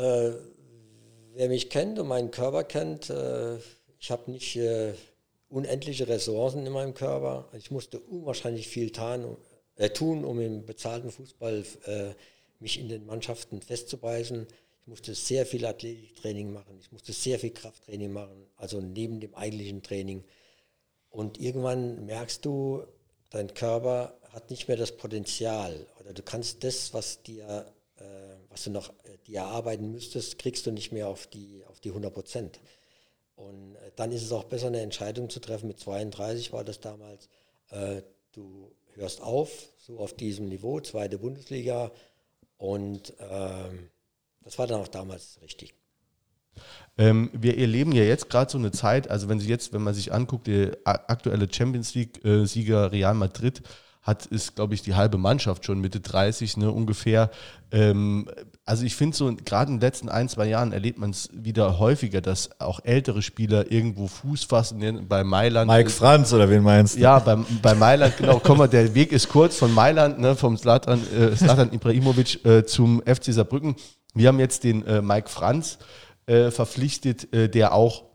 äh, 0.00 0.34
wer 1.34 1.48
mich 1.48 1.70
kennt 1.70 1.98
und 1.98 2.08
meinen 2.08 2.30
Körper 2.30 2.64
kennt, 2.64 3.10
äh, 3.10 3.56
ich 3.98 4.10
habe 4.10 4.30
nicht 4.30 4.56
äh, 4.56 4.94
unendliche 5.48 6.08
Ressourcen 6.08 6.66
in 6.66 6.72
meinem 6.72 6.94
Körper. 6.94 7.48
Ich 7.52 7.70
musste 7.70 8.00
unwahrscheinlich 8.00 8.68
viel 8.68 8.90
tan, 8.90 9.36
äh, 9.76 9.90
tun, 9.90 10.24
um 10.24 10.40
im 10.40 10.64
bezahlten 10.64 11.10
Fußball 11.10 11.64
äh, 11.86 12.14
mich 12.60 12.78
in 12.78 12.88
den 12.88 13.06
Mannschaften 13.06 13.60
festzubeißen. 13.60 14.46
Ich 14.82 14.86
musste 14.86 15.14
sehr 15.14 15.46
viel 15.46 15.66
Athletiktraining 15.66 16.52
machen, 16.52 16.78
ich 16.80 16.90
musste 16.92 17.12
sehr 17.12 17.38
viel 17.38 17.50
Krafttraining 17.50 18.12
machen, 18.12 18.46
also 18.56 18.80
neben 18.80 19.20
dem 19.20 19.34
eigentlichen 19.34 19.82
Training. 19.82 20.24
Und 21.10 21.38
irgendwann 21.40 22.06
merkst 22.06 22.44
du, 22.44 22.84
dein 23.30 23.52
Körper 23.54 24.18
hat 24.32 24.50
nicht 24.50 24.68
mehr 24.68 24.76
das 24.76 24.96
Potenzial 24.96 25.86
oder 26.00 26.12
du 26.12 26.22
kannst 26.22 26.62
das, 26.64 26.94
was 26.94 27.22
dir 27.22 27.72
äh, 27.96 28.39
was 28.50 28.64
du 28.64 28.70
noch 28.70 28.90
äh, 29.04 29.16
dir 29.26 29.38
erarbeiten 29.38 29.90
müsstest, 29.90 30.38
kriegst 30.38 30.66
du 30.66 30.72
nicht 30.72 30.92
mehr 30.92 31.08
auf 31.08 31.26
die, 31.26 31.64
auf 31.68 31.80
die 31.80 31.90
100 31.90 32.12
Prozent. 32.12 32.60
Und 33.36 33.76
äh, 33.76 33.92
dann 33.96 34.12
ist 34.12 34.22
es 34.22 34.32
auch 34.32 34.44
besser, 34.44 34.66
eine 34.66 34.80
Entscheidung 34.80 35.30
zu 35.30 35.40
treffen. 35.40 35.68
Mit 35.68 35.80
32 35.80 36.52
war 36.52 36.64
das 36.64 36.80
damals, 36.80 37.28
äh, 37.70 38.02
du 38.32 38.70
hörst 38.94 39.22
auf, 39.22 39.50
so 39.78 39.98
auf 39.98 40.14
diesem 40.14 40.48
Niveau, 40.48 40.80
zweite 40.80 41.18
Bundesliga. 41.18 41.90
Und 42.58 43.14
ähm, 43.18 43.88
das 44.42 44.58
war 44.58 44.66
dann 44.66 44.80
auch 44.82 44.88
damals 44.88 45.38
richtig. 45.42 45.74
Ähm, 46.98 47.30
wir 47.32 47.56
erleben 47.56 47.92
ja 47.92 48.02
jetzt 48.02 48.28
gerade 48.28 48.50
so 48.50 48.58
eine 48.58 48.72
Zeit, 48.72 49.08
also 49.08 49.28
wenn 49.28 49.40
Sie 49.40 49.48
jetzt, 49.48 49.72
wenn 49.72 49.82
man 49.82 49.94
sich 49.94 50.12
anguckt, 50.12 50.48
der 50.48 50.76
aktuelle 50.84 51.48
Champions 51.50 51.94
League-Sieger 51.94 52.82
äh, 52.82 52.86
Real 52.86 53.14
Madrid 53.14 53.62
hat, 54.02 54.26
ist, 54.26 54.56
glaube 54.56 54.74
ich, 54.74 54.82
die 54.82 54.94
halbe 54.94 55.18
Mannschaft 55.18 55.66
schon 55.66 55.80
Mitte 55.80 56.00
30, 56.00 56.56
ne, 56.56 56.70
ungefähr. 56.70 57.30
Ähm, 57.70 58.28
also 58.64 58.84
ich 58.84 58.96
finde 58.96 59.16
so, 59.16 59.34
gerade 59.44 59.70
in 59.70 59.76
den 59.76 59.80
letzten 59.82 60.08
ein, 60.08 60.28
zwei 60.28 60.46
Jahren 60.46 60.72
erlebt 60.72 60.98
man 60.98 61.10
es 61.10 61.28
wieder 61.32 61.78
häufiger, 61.78 62.20
dass 62.20 62.60
auch 62.60 62.80
ältere 62.82 63.20
Spieler 63.20 63.70
irgendwo 63.70 64.06
Fuß 64.06 64.44
fassen 64.44 64.78
ne, 64.78 64.92
bei 65.06 65.22
Mailand. 65.22 65.70
Mike 65.70 65.90
Franz 65.90 66.32
oder 66.32 66.48
wen 66.48 66.62
meinst 66.62 66.96
du? 66.96 67.00
Ja, 67.00 67.18
bei, 67.18 67.36
bei 67.60 67.74
Mailand, 67.74 68.16
genau. 68.16 68.40
Komm 68.42 68.58
mal, 68.58 68.68
der 68.68 68.94
Weg 68.94 69.12
ist 69.12 69.28
kurz 69.28 69.56
von 69.56 69.72
Mailand, 69.72 70.18
ne, 70.18 70.34
vom 70.34 70.56
Slatan, 70.56 71.00
äh, 71.14 71.74
Ibrahimovic 71.74 72.44
äh, 72.44 72.64
zum 72.64 73.02
FC 73.02 73.34
Saarbrücken. 73.34 73.76
Wir 74.14 74.28
haben 74.28 74.40
jetzt 74.40 74.64
den 74.64 74.84
äh, 74.86 75.02
Mike 75.02 75.28
Franz 75.28 75.78
äh, 76.26 76.50
verpflichtet, 76.50 77.32
äh, 77.34 77.48
der 77.48 77.74
auch 77.74 78.09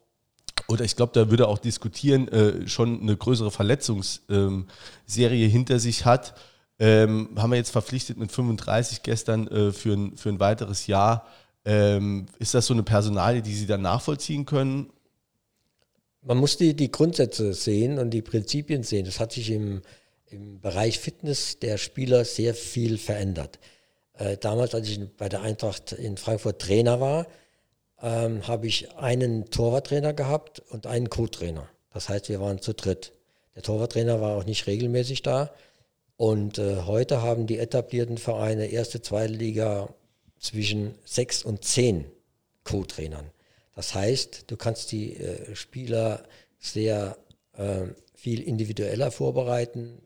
oder 0.68 0.84
ich 0.84 0.96
glaube, 0.96 1.12
da 1.14 1.30
würde 1.30 1.48
auch 1.48 1.60
diskutieren, 1.60 2.28
äh, 2.30 2.68
schon 2.68 3.02
eine 3.02 3.16
größere 3.16 3.52
Verletzungsserie 3.52 5.46
ähm, 5.46 5.52
hinter 5.52 5.80
sich 5.80 6.06
hat. 6.06 6.36
Ähm, 6.78 7.30
haben 7.38 7.52
wir 7.52 7.58
jetzt 7.58 7.72
verpflichtet 7.72 8.18
mit 8.18 8.32
35 8.32 9.04
gestern 9.04 9.48
äh, 9.48 9.72
für, 9.72 9.94
ein, 9.94 10.18
für 10.18 10.30
ein 10.30 10.40
weiteres 10.40 10.88
Jahr. 10.88 11.26
Ähm, 11.64 12.26
ist 12.40 12.54
das 12.54 12.66
so 12.66 12.74
eine 12.74 12.84
Personalie, 12.84 13.42
die 13.42 13.54
Sie 13.54 13.68
dann 13.68 13.82
nachvollziehen 13.82 14.46
können? 14.46 14.92
Man 16.22 16.38
muss 16.38 16.58
die, 16.58 16.76
die 16.76 16.92
Grundsätze 16.92 17.54
sehen 17.54 18.00
und 18.00 18.10
die 18.10 18.22
Prinzipien 18.22 18.84
sehen. 18.84 19.06
Das 19.06 19.20
hat 19.20 19.32
sich 19.32 19.52
im, 19.52 19.82
im 20.26 20.60
Bereich 20.60 21.00
Fitness 21.00 21.60
der 21.60 21.78
Spieler 21.78 22.26
sehr 22.26 22.56
viel 22.56 22.98
verändert. 22.98 23.60
Äh, 24.14 24.38
damals, 24.38 24.74
als 24.74 24.90
ich 24.90 25.00
bei 25.18 25.30
der 25.30 25.42
Eintracht 25.42 25.92
in 25.92 26.18
Frankfurt 26.18 26.62
Trainer 26.62 27.00
war, 27.00 27.28
ähm, 28.02 28.48
habe 28.48 28.68
ich 28.68 28.94
einen 28.96 29.50
Torwarttrainer 29.50 30.14
gehabt 30.14 30.60
und 30.60 30.88
einen 30.88 31.10
Co-Trainer. 31.10 31.68
Das 31.94 32.10
heißt, 32.10 32.30
wir 32.30 32.42
waren 32.42 32.60
zu 32.60 32.74
dritt. 32.74 33.14
Der 33.56 33.64
Torwarttrainer 33.64 34.20
war 34.22 34.38
auch 34.38 34.46
nicht 34.46 34.68
regelmäßig 34.68 35.22
da. 35.22 35.52
Und 36.18 36.58
äh, 36.58 36.84
heute 36.84 37.22
haben 37.22 37.48
die 37.48 37.58
etablierten 37.58 38.18
Vereine 38.18 38.68
erste, 38.68 39.02
zweite 39.02 39.34
Liga 39.34 39.90
zwischen 40.40 40.96
sechs 41.04 41.44
und 41.44 41.64
zehn 41.64 42.06
Co-Trainern. 42.64 43.32
Das 43.76 43.94
heißt, 43.94 44.46
du 44.48 44.58
kannst 44.58 44.92
die 44.92 45.18
äh, 45.18 45.56
Spieler 45.56 46.24
sehr 46.60 47.18
äh, 47.54 47.88
viel 48.14 48.42
individueller 48.42 49.12
vorbereiten, 49.12 50.02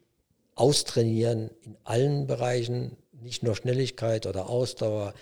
austrainieren 0.55 1.51
in 1.61 1.77
allen 1.83 2.27
Bereichen, 2.27 2.97
nicht 3.21 3.43
nur 3.43 3.55
Schnelligkeit 3.55 4.25
oder 4.25 4.49
Ausdauer, 4.49 5.13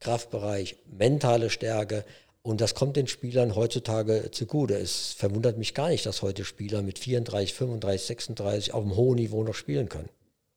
Kraftbereich, 0.00 0.76
mentale 0.86 1.50
Stärke. 1.50 2.04
Und 2.42 2.60
das 2.60 2.74
kommt 2.74 2.96
den 2.96 3.08
Spielern 3.08 3.56
heutzutage 3.56 4.30
zugute. 4.30 4.74
Es 4.74 5.14
verwundert 5.18 5.58
mich 5.58 5.74
gar 5.74 5.88
nicht, 5.88 6.06
dass 6.06 6.22
heute 6.22 6.44
Spieler 6.44 6.82
mit 6.82 6.98
34, 6.98 7.54
35, 7.54 8.06
36 8.06 8.74
auf 8.74 8.84
einem 8.84 8.94
hohen 8.94 9.16
Niveau 9.16 9.42
noch 9.42 9.54
spielen 9.54 9.88
können. 9.88 10.08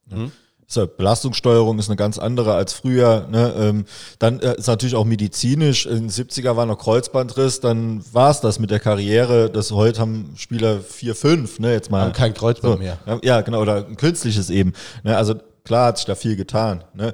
Mhm. 0.05 0.31
So, 0.71 0.85
Belastungssteuerung 0.85 1.79
ist 1.79 1.89
eine 1.89 1.95
ganz 1.95 2.19
andere 2.19 2.53
als 2.53 2.73
früher. 2.73 3.27
Ne? 3.31 3.55
Ähm, 3.57 3.85
dann 4.19 4.39
äh, 4.39 4.55
ist 4.55 4.67
natürlich 4.67 4.93
auch 4.93 5.03
medizinisch. 5.03 5.87
In 5.87 5.95
den 5.95 6.09
70er 6.11 6.55
war 6.55 6.67
noch 6.67 6.77
Kreuzbandriss, 6.77 7.59
dann 7.59 8.03
war 8.13 8.29
es 8.29 8.39
das 8.39 8.59
mit 8.59 8.69
der 8.69 8.79
Karriere. 8.79 9.49
Das 9.49 9.71
heute 9.71 9.99
haben 9.99 10.35
Spieler 10.37 10.79
4, 10.81 11.15
5, 11.15 11.59
ne? 11.59 11.73
Jetzt 11.73 11.89
mal. 11.89 12.03
Haben 12.03 12.13
kein 12.13 12.35
Kreuzband 12.35 12.75
so, 12.75 12.79
mehr. 12.79 12.99
Ja, 13.23 13.41
genau, 13.41 13.61
oder 13.61 13.87
ein 13.87 13.97
künstliches 13.97 14.51
eben. 14.51 14.73
Ne? 15.03 15.17
Also 15.17 15.33
klar 15.63 15.87
hat 15.87 15.97
sich 15.97 16.05
da 16.05 16.13
viel 16.13 16.35
getan. 16.35 16.83
Ne? 16.93 17.13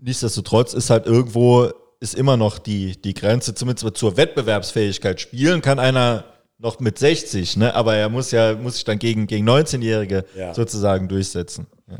Nichtsdestotrotz 0.00 0.74
ist 0.74 0.90
halt 0.90 1.06
irgendwo, 1.06 1.70
ist 2.00 2.14
immer 2.14 2.36
noch 2.36 2.58
die, 2.58 3.00
die 3.00 3.14
Grenze, 3.14 3.54
zumindest 3.54 3.96
zur 3.96 4.16
Wettbewerbsfähigkeit. 4.16 5.20
Spielen 5.20 5.62
kann 5.62 5.78
einer 5.78 6.24
noch 6.58 6.80
mit 6.80 6.98
60, 6.98 7.56
ne? 7.56 7.74
aber 7.74 7.96
er 7.96 8.08
muss 8.08 8.30
ja, 8.30 8.54
muss 8.54 8.74
sich 8.74 8.84
dann 8.84 8.98
gegen, 8.98 9.26
gegen 9.26 9.48
19-Jährige 9.48 10.24
ja. 10.36 10.54
sozusagen 10.54 11.08
durchsetzen. 11.08 11.66
Ja. 11.88 11.98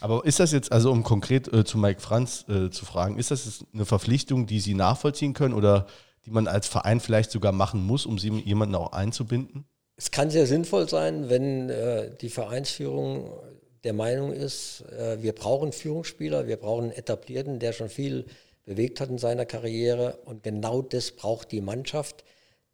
Aber 0.00 0.24
ist 0.24 0.40
das 0.40 0.52
jetzt, 0.52 0.72
also 0.72 0.90
um 0.90 1.02
konkret 1.02 1.52
äh, 1.52 1.64
zu 1.64 1.78
Mike 1.78 2.00
Franz 2.00 2.44
äh, 2.48 2.70
zu 2.70 2.84
fragen, 2.84 3.18
ist 3.18 3.30
das 3.30 3.64
eine 3.72 3.84
Verpflichtung, 3.84 4.46
die 4.46 4.60
Sie 4.60 4.74
nachvollziehen 4.74 5.32
können 5.32 5.54
oder 5.54 5.86
die 6.24 6.30
man 6.30 6.46
als 6.46 6.68
Verein 6.68 7.00
vielleicht 7.00 7.30
sogar 7.30 7.52
machen 7.52 7.84
muss, 7.84 8.06
um 8.06 8.18
Sie 8.18 8.30
jemanden 8.40 8.74
auch 8.74 8.92
einzubinden? 8.92 9.64
Es 9.96 10.10
kann 10.10 10.30
sehr 10.30 10.46
sinnvoll 10.46 10.88
sein, 10.88 11.28
wenn 11.30 11.70
äh, 11.70 12.10
die 12.20 12.28
Vereinsführung 12.28 13.30
der 13.84 13.92
Meinung 13.92 14.32
ist, 14.32 14.82
äh, 14.92 15.22
wir 15.22 15.32
brauchen 15.32 15.72
Führungsspieler, 15.72 16.46
wir 16.46 16.56
brauchen 16.56 16.84
einen 16.84 16.92
etablierten, 16.92 17.58
der 17.58 17.72
schon 17.72 17.88
viel 17.88 18.26
bewegt 18.64 19.00
hat 19.00 19.10
in 19.10 19.18
seiner 19.18 19.44
Karriere 19.44 20.18
und 20.24 20.42
genau 20.42 20.82
das 20.82 21.10
braucht 21.12 21.50
die 21.50 21.60
Mannschaft, 21.60 22.24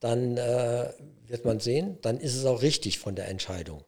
dann 0.00 0.36
äh, 0.36 0.90
wird 1.26 1.44
man 1.44 1.60
sehen, 1.60 1.98
dann 2.02 2.18
ist 2.18 2.36
es 2.36 2.44
auch 2.44 2.62
richtig 2.62 2.98
von 2.98 3.14
der 3.14 3.28
Entscheidung. 3.28 3.82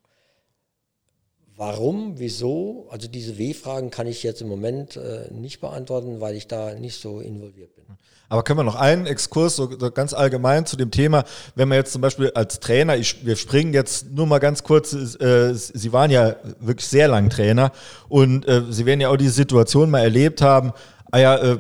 Warum, 1.57 2.18
wieso, 2.18 2.87
also 2.89 3.07
diese 3.07 3.37
W-Fragen 3.37 3.91
kann 3.91 4.07
ich 4.07 4.23
jetzt 4.23 4.41
im 4.41 4.49
Moment 4.49 4.97
äh, 4.97 5.29
nicht 5.31 5.61
beantworten, 5.61 6.21
weil 6.21 6.35
ich 6.35 6.49
da 6.49 6.75
nicht 6.75 6.99
so 6.99 7.21
involviert 7.21 7.75
bin. 7.75 7.85
Aber 8.31 8.45
können 8.45 8.61
wir 8.61 8.64
noch 8.64 8.76
einen 8.76 9.07
Exkurs 9.07 9.57
so, 9.57 9.68
so 9.76 9.91
ganz 9.91 10.14
allgemein 10.14 10.64
zu 10.64 10.76
dem 10.76 10.93
Thema, 10.93 11.24
wenn 11.57 11.68
man 11.68 11.76
jetzt 11.76 11.93
zum 11.93 12.01
Beispiel 12.01 12.31
als 12.31 12.61
Trainer, 12.61 12.97
ich, 12.97 13.26
wir 13.26 13.35
springen 13.35 13.74
jetzt 13.74 14.12
nur 14.12 14.24
mal 14.24 14.39
ganz 14.39 14.62
kurz, 14.62 14.93
äh, 14.95 15.53
Sie 15.53 15.93
waren 15.93 16.12
ja 16.12 16.37
wirklich 16.61 16.87
sehr 16.87 17.09
lang 17.09 17.28
Trainer 17.28 17.72
und 18.09 18.47
äh, 18.47 18.62
Sie 18.70 18.87
werden 18.87 19.01
ja 19.01 19.09
auch 19.09 19.16
diese 19.16 19.33
Situation 19.33 19.91
mal 19.91 20.03
erlebt 20.03 20.43
haben, 20.43 20.72
ah 21.11 21.18
ja, 21.18 21.37
äh, 21.39 21.59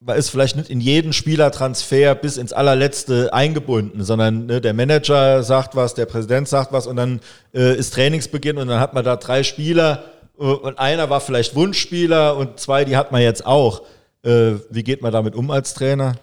man 0.00 0.18
ist 0.18 0.30
vielleicht 0.30 0.56
nicht 0.56 0.68
in 0.68 0.80
jeden 0.80 1.12
Spielertransfer 1.12 2.16
bis 2.16 2.38
ins 2.38 2.52
allerletzte 2.52 3.32
eingebunden, 3.32 4.02
sondern 4.02 4.46
ne, 4.46 4.60
der 4.60 4.74
Manager 4.74 5.44
sagt 5.44 5.76
was, 5.76 5.94
der 5.94 6.06
Präsident 6.06 6.48
sagt 6.48 6.72
was 6.72 6.88
und 6.88 6.96
dann 6.96 7.20
äh, 7.54 7.76
ist 7.76 7.94
Trainingsbeginn 7.94 8.58
und 8.58 8.66
dann 8.66 8.80
hat 8.80 8.94
man 8.94 9.04
da 9.04 9.14
drei 9.14 9.44
Spieler 9.44 10.02
äh, 10.40 10.42
und 10.42 10.80
einer 10.80 11.08
war 11.08 11.20
vielleicht 11.20 11.54
Wunschspieler 11.54 12.36
und 12.36 12.58
zwei, 12.58 12.84
die 12.84 12.96
hat 12.96 13.12
man 13.12 13.22
jetzt 13.22 13.46
auch. 13.46 13.82
Äh, 14.24 14.60
wie 14.70 14.82
geht 14.82 15.02
man 15.02 15.12
damit 15.12 15.34
um 15.34 15.50
als 15.50 15.74
Trainer? 15.74 16.16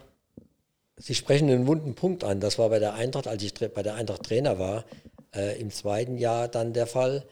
Sie 0.98 1.16
sprechen 1.16 1.50
einen 1.50 1.68
wunden 1.68 1.96
Punkt 1.96 2.24
an. 2.24 2.40
Das 2.40 2.58
war 2.58 2.70
bei 2.70 2.80
der 2.80 2.96
Eintracht, 2.96 3.28
als 3.28 3.44
ich 3.44 3.54
bei 3.54 3.84
der 3.84 3.96
Eintracht 3.96 4.24
Trainer 4.24 4.60
war, 4.60 4.86
äh, 5.36 5.60
im 5.60 5.72
zweiten 5.72 6.18
Jahr 6.18 6.48
dann 6.48 6.74
der 6.74 6.88
Fall. 6.88 7.26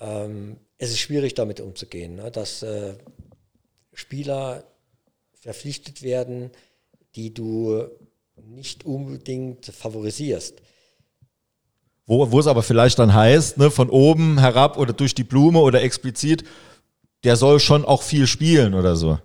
Ähm, 0.00 0.56
es 0.76 0.90
ist 0.90 0.98
schwierig 0.98 1.34
damit 1.34 1.60
umzugehen, 1.60 2.16
ne? 2.16 2.30
dass 2.30 2.62
äh, 2.62 2.94
Spieler 3.92 4.64
verpflichtet 5.34 6.02
werden, 6.02 6.50
die 7.14 7.32
du 7.32 7.86
nicht 8.36 8.84
unbedingt 8.84 9.66
favorisierst. 9.66 10.54
Wo, 12.06 12.30
wo 12.30 12.40
es 12.40 12.46
aber 12.46 12.62
vielleicht 12.62 12.98
dann 12.98 13.14
heißt, 13.14 13.58
ne, 13.58 13.70
von 13.70 13.90
oben 13.90 14.38
herab 14.38 14.78
oder 14.78 14.92
durch 14.92 15.14
die 15.14 15.24
Blume 15.24 15.58
oder 15.60 15.82
explizit, 15.82 16.44
der 17.24 17.36
soll 17.36 17.60
schon 17.60 17.84
auch 17.84 18.02
viel 18.02 18.26
spielen 18.26 18.74
oder 18.74 18.96
so. 18.96 19.18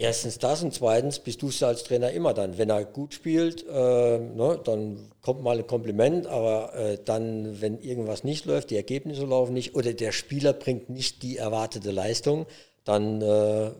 Erstens 0.00 0.38
das 0.38 0.62
und 0.62 0.72
zweitens 0.72 1.18
bist 1.18 1.42
du 1.42 1.48
es 1.48 1.62
als 1.62 1.84
Trainer 1.84 2.10
immer 2.10 2.32
dann. 2.32 2.56
Wenn 2.56 2.70
er 2.70 2.86
gut 2.86 3.12
spielt, 3.12 3.66
äh, 3.68 4.18
ne, 4.18 4.58
dann 4.64 5.12
kommt 5.20 5.42
mal 5.42 5.58
ein 5.58 5.66
Kompliment, 5.66 6.26
aber 6.26 6.74
äh, 6.74 6.98
dann, 7.04 7.60
wenn 7.60 7.78
irgendwas 7.78 8.24
nicht 8.24 8.46
läuft, 8.46 8.70
die 8.70 8.76
Ergebnisse 8.76 9.26
laufen 9.26 9.52
nicht 9.52 9.74
oder 9.74 9.92
der 9.92 10.12
Spieler 10.12 10.54
bringt 10.54 10.88
nicht 10.88 11.22
die 11.22 11.36
erwartete 11.36 11.90
Leistung, 11.90 12.46
dann 12.84 13.20
äh, 13.20 13.72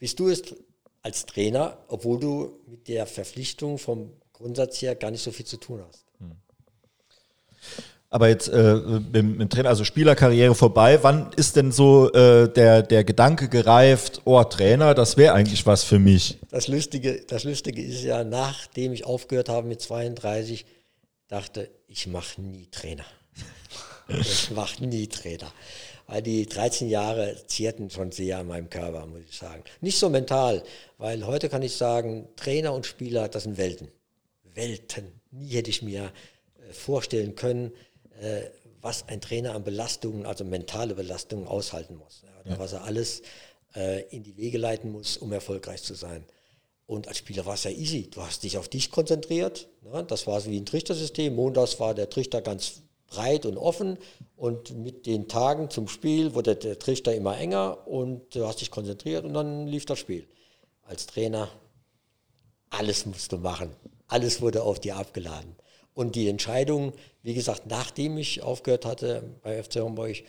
bist 0.00 0.18
du 0.18 0.28
es 0.28 0.42
als 1.02 1.26
Trainer, 1.26 1.78
obwohl 1.86 2.18
du 2.18 2.58
mit 2.66 2.88
der 2.88 3.06
Verpflichtung 3.06 3.78
vom 3.78 4.10
Grundsatz 4.32 4.82
her 4.82 4.96
gar 4.96 5.12
nicht 5.12 5.22
so 5.22 5.30
viel 5.30 5.46
zu 5.46 5.58
tun 5.58 5.84
hast. 5.86 6.06
Hm. 6.18 6.32
Aber 8.10 8.28
jetzt 8.28 8.48
äh, 8.48 8.74
mit, 8.74 9.14
dem 9.14 9.50
Trainer, 9.50 9.68
also 9.68 9.84
Spielerkarriere 9.84 10.54
vorbei, 10.54 10.98
wann 11.02 11.30
ist 11.36 11.56
denn 11.56 11.72
so 11.72 12.10
äh, 12.12 12.48
der, 12.50 12.82
der 12.82 13.04
Gedanke 13.04 13.48
gereift, 13.48 14.22
oh 14.24 14.42
Trainer, 14.44 14.94
das 14.94 15.18
wäre 15.18 15.34
eigentlich 15.34 15.66
was 15.66 15.84
für 15.84 15.98
mich? 15.98 16.38
Das 16.50 16.68
Lustige, 16.68 17.22
das 17.26 17.44
Lustige 17.44 17.82
ist 17.82 18.02
ja, 18.02 18.24
nachdem 18.24 18.94
ich 18.94 19.04
aufgehört 19.04 19.50
habe 19.50 19.68
mit 19.68 19.82
32, 19.82 20.64
dachte 21.28 21.68
ich 21.86 22.06
mache 22.06 22.40
nie 22.40 22.66
Trainer. 22.70 23.04
ich 24.08 24.50
mache 24.52 24.86
nie 24.86 25.06
Trainer 25.08 25.52
weil 26.08 26.22
die 26.22 26.46
13 26.46 26.88
Jahre 26.88 27.36
zierten 27.46 27.90
schon 27.90 28.10
sehr 28.10 28.38
an 28.38 28.48
meinem 28.48 28.70
Körper, 28.70 29.06
muss 29.06 29.20
ich 29.28 29.36
sagen. 29.36 29.62
Nicht 29.82 29.98
so 29.98 30.08
mental, 30.08 30.64
weil 30.96 31.26
heute 31.26 31.50
kann 31.50 31.62
ich 31.62 31.76
sagen, 31.76 32.26
Trainer 32.34 32.72
und 32.72 32.86
Spieler, 32.86 33.28
das 33.28 33.44
sind 33.44 33.58
Welten. 33.58 33.88
Welten. 34.54 35.20
Nie 35.30 35.50
hätte 35.50 35.68
ich 35.70 35.82
mir 35.82 36.04
äh, 36.04 36.72
vorstellen 36.72 37.34
können, 37.34 37.72
was 38.80 39.08
ein 39.08 39.20
Trainer 39.20 39.54
an 39.54 39.64
Belastungen, 39.64 40.26
also 40.26 40.44
mentale 40.44 40.94
Belastungen 40.94 41.46
aushalten 41.46 41.96
muss. 41.96 42.22
Ja, 42.44 42.58
was 42.58 42.72
er 42.72 42.84
alles 42.84 43.22
äh, 43.74 44.02
in 44.08 44.22
die 44.22 44.36
Wege 44.36 44.58
leiten 44.58 44.90
muss, 44.90 45.16
um 45.16 45.32
erfolgreich 45.32 45.82
zu 45.82 45.94
sein. 45.94 46.24
Und 46.86 47.06
als 47.06 47.18
Spieler 47.18 47.44
war 47.44 47.54
es 47.54 47.64
ja 47.64 47.70
easy. 47.70 48.08
Du 48.10 48.22
hast 48.22 48.42
dich 48.44 48.56
auf 48.56 48.68
dich 48.68 48.90
konzentriert. 48.90 49.68
Ne? 49.82 50.04
Das 50.04 50.26
war 50.26 50.40
so 50.40 50.50
wie 50.50 50.58
ein 50.58 50.64
Trichtersystem. 50.64 51.34
Montags 51.34 51.78
war 51.80 51.94
der 51.94 52.08
Trichter 52.08 52.40
ganz 52.40 52.82
breit 53.08 53.46
und 53.46 53.56
offen 53.56 53.98
und 54.36 54.76
mit 54.76 55.06
den 55.06 55.28
Tagen 55.28 55.70
zum 55.70 55.88
Spiel 55.88 56.34
wurde 56.34 56.56
der 56.56 56.78
Trichter 56.78 57.14
immer 57.14 57.36
enger 57.38 57.86
und 57.86 58.34
du 58.34 58.46
hast 58.46 58.60
dich 58.60 58.70
konzentriert 58.70 59.24
und 59.24 59.34
dann 59.34 59.66
lief 59.66 59.86
das 59.86 59.98
Spiel. 59.98 60.26
Als 60.82 61.06
Trainer, 61.06 61.48
alles 62.70 63.06
musst 63.06 63.32
du 63.32 63.38
machen. 63.38 63.74
Alles 64.06 64.40
wurde 64.40 64.62
auf 64.62 64.78
dir 64.78 64.96
abgeladen. 64.96 65.56
Und 65.98 66.14
die 66.14 66.28
Entscheidung, 66.28 66.92
wie 67.24 67.34
gesagt, 67.34 67.66
nachdem 67.66 68.18
ich 68.18 68.40
aufgehört 68.40 68.84
hatte 68.84 69.34
bei 69.42 69.60
FC 69.60 69.80
Homburg, 69.80 70.22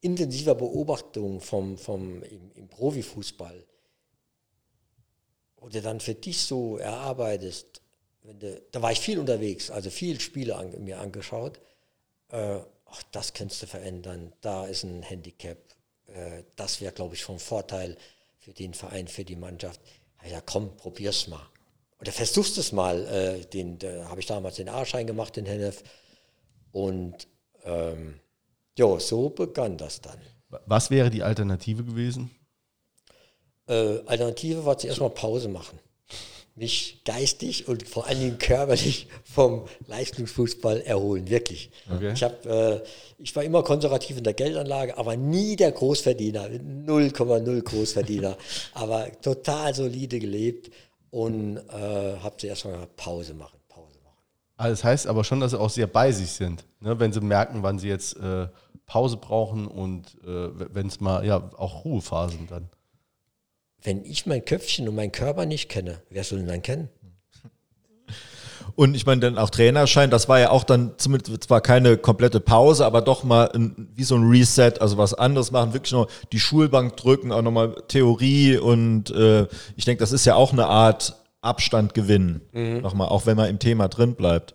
intensiver 0.00 0.54
Beobachtung 0.54 1.42
vom, 1.42 1.76
vom, 1.76 2.22
im, 2.22 2.52
im 2.52 2.68
Profifußball, 2.68 3.66
wo 5.56 5.68
du 5.68 5.82
dann 5.82 6.00
für 6.00 6.14
dich 6.14 6.42
so 6.42 6.78
erarbeitest, 6.78 7.79
du, 8.38 8.62
da 8.70 8.82
war 8.82 8.92
ich 8.92 9.00
viel 9.00 9.18
unterwegs, 9.18 9.70
also 9.70 9.90
viel 9.90 10.20
Spiele 10.20 10.56
an, 10.56 10.82
mir 10.82 11.00
angeschaut, 11.00 11.60
äh, 12.30 12.58
ach, 12.86 13.02
das 13.12 13.32
kannst 13.32 13.62
du 13.62 13.66
verändern, 13.66 14.32
da 14.40 14.66
ist 14.66 14.84
ein 14.84 15.02
Handicap, 15.02 15.58
äh, 16.06 16.42
das 16.56 16.80
wäre, 16.80 16.92
glaube 16.92 17.14
ich, 17.14 17.24
vom 17.24 17.38
Vorteil 17.38 17.96
für 18.38 18.52
den 18.52 18.74
Verein, 18.74 19.08
für 19.08 19.24
die 19.24 19.36
Mannschaft 19.36 19.80
ja 20.28 20.40
komm, 20.40 20.76
probier's 20.76 21.28
mal. 21.28 21.46
Oder 22.00 22.12
versuchst 22.12 22.58
es 22.58 22.72
mal. 22.72 23.06
Äh, 23.06 23.46
den, 23.46 23.78
da 23.78 24.08
habe 24.08 24.20
ich 24.20 24.26
damals 24.26 24.56
den 24.56 24.68
A-Schein 24.68 25.06
gemacht 25.06 25.36
in 25.36 25.46
Hennef. 25.46 25.82
Und 26.72 27.26
ähm, 27.64 28.20
ja, 28.78 28.98
so 28.98 29.30
begann 29.30 29.76
das 29.76 30.00
dann. 30.00 30.18
Was 30.66 30.90
wäre 30.90 31.10
die 31.10 31.22
Alternative 31.22 31.84
gewesen? 31.84 32.30
Äh, 33.68 34.00
Alternative 34.06 34.64
war 34.64 34.78
zuerst 34.78 35.00
mal 35.00 35.10
Pause 35.10 35.48
machen 35.48 35.78
mich 36.56 37.02
geistig 37.04 37.68
und 37.68 37.86
vor 37.88 38.06
allen 38.06 38.20
Dingen 38.20 38.38
körperlich 38.38 39.08
vom 39.24 39.66
Leistungsfußball 39.86 40.82
erholen, 40.82 41.28
wirklich. 41.30 41.70
Okay. 41.92 42.12
Ich, 42.12 42.22
hab, 42.22 42.44
äh, 42.46 42.80
ich 43.18 43.34
war 43.34 43.42
immer 43.44 43.62
konservativ 43.62 44.18
in 44.18 44.24
der 44.24 44.34
Geldanlage, 44.34 44.96
aber 44.98 45.16
nie 45.16 45.56
der 45.56 45.72
Großverdiener, 45.72 46.48
0,0 46.48 47.62
Großverdiener, 47.62 48.36
aber 48.74 49.08
total 49.20 49.74
solide 49.74 50.18
gelebt 50.18 50.70
und 51.10 51.56
äh, 51.56 52.16
habe 52.18 52.36
zuerst 52.36 52.64
mal 52.64 52.86
Pause 52.96 53.34
machen, 53.34 53.58
Pause 53.68 53.98
machen. 54.04 54.16
Also 54.56 54.72
das 54.72 54.84
heißt 54.84 55.06
aber 55.06 55.24
schon, 55.24 55.40
dass 55.40 55.52
sie 55.52 55.60
auch 55.60 55.70
sehr 55.70 55.86
bei 55.86 56.12
sich 56.12 56.30
sind, 56.30 56.64
ne? 56.80 56.98
wenn 56.98 57.12
sie 57.12 57.20
merken, 57.20 57.62
wann 57.62 57.78
sie 57.78 57.88
jetzt 57.88 58.16
äh, 58.16 58.48
Pause 58.86 59.16
brauchen 59.16 59.66
und 59.66 60.18
äh, 60.24 60.74
wenn 60.74 60.88
es 60.88 61.00
mal 61.00 61.24
ja 61.24 61.50
auch 61.56 61.84
Ruhephasen 61.84 62.48
dann 62.48 62.68
wenn 63.82 64.04
ich 64.04 64.26
mein 64.26 64.44
Köpfchen 64.44 64.88
und 64.88 64.94
meinen 64.94 65.12
Körper 65.12 65.46
nicht 65.46 65.68
kenne, 65.68 66.02
wer 66.10 66.24
soll 66.24 66.40
ihn 66.40 66.46
dann 66.46 66.62
kennen? 66.62 66.88
Und 68.76 68.94
ich 68.94 69.04
meine, 69.04 69.20
dann 69.20 69.38
auch 69.38 69.50
Trainerschein, 69.50 70.10
das 70.10 70.28
war 70.28 70.38
ja 70.40 70.50
auch 70.50 70.64
dann 70.64 70.94
zumindest 70.96 71.44
zwar 71.44 71.60
keine 71.60 71.96
komplette 71.96 72.40
Pause, 72.40 72.86
aber 72.86 73.02
doch 73.02 73.24
mal 73.24 73.50
ein, 73.52 73.88
wie 73.94 74.04
so 74.04 74.14
ein 74.14 74.28
Reset, 74.28 74.74
also 74.80 74.96
was 74.96 75.12
anderes 75.14 75.50
machen, 75.50 75.74
wirklich 75.74 75.92
noch 75.92 76.08
die 76.32 76.40
Schulbank 76.40 76.96
drücken, 76.96 77.32
auch 77.32 77.42
nochmal 77.42 77.74
Theorie 77.88 78.56
und 78.56 79.10
äh, 79.10 79.46
ich 79.76 79.84
denke, 79.84 80.00
das 80.00 80.12
ist 80.12 80.24
ja 80.24 80.34
auch 80.34 80.52
eine 80.52 80.66
Art 80.66 81.16
Abstand 81.42 81.94
gewinnen, 81.94 82.42
mhm. 82.52 82.80
nochmal, 82.80 83.08
auch 83.08 83.26
wenn 83.26 83.36
man 83.36 83.48
im 83.48 83.58
Thema 83.58 83.88
drin 83.88 84.14
bleibt. 84.14 84.54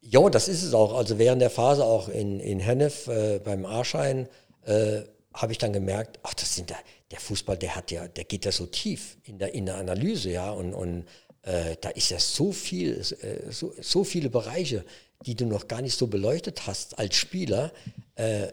Ja, 0.00 0.30
das 0.30 0.48
ist 0.48 0.62
es 0.62 0.72
auch. 0.72 0.96
Also 0.96 1.18
während 1.18 1.42
der 1.42 1.50
Phase 1.50 1.84
auch 1.84 2.08
in, 2.08 2.40
in 2.40 2.60
Hennef 2.60 3.08
äh, 3.08 3.40
beim 3.44 3.66
A-Schein 3.66 4.26
äh, 4.64 5.02
habe 5.34 5.52
ich 5.52 5.58
dann 5.58 5.72
gemerkt, 5.72 6.18
ach, 6.22 6.32
das 6.34 6.54
sind 6.54 6.70
da, 6.70 6.76
der 7.10 7.20
Fußball, 7.20 7.56
der 7.56 7.74
hat 7.74 7.90
ja, 7.90 8.06
der 8.06 8.24
geht 8.24 8.44
ja 8.44 8.52
so 8.52 8.66
tief 8.66 9.16
in 9.24 9.38
der, 9.38 9.54
in 9.54 9.66
der 9.66 9.76
Analyse, 9.76 10.30
ja, 10.30 10.50
und, 10.50 10.74
und 10.74 11.06
äh, 11.42 11.76
da 11.80 11.88
ist 11.90 12.10
ja 12.10 12.18
so 12.18 12.52
viel, 12.52 13.00
äh, 13.20 13.50
so, 13.50 13.74
so 13.80 14.04
viele 14.04 14.28
Bereiche, 14.30 14.84
die 15.26 15.34
du 15.34 15.46
noch 15.46 15.68
gar 15.68 15.82
nicht 15.82 15.96
so 15.96 16.06
beleuchtet 16.06 16.66
hast 16.66 16.98
als 16.98 17.16
Spieler, 17.16 17.72
äh, 18.16 18.48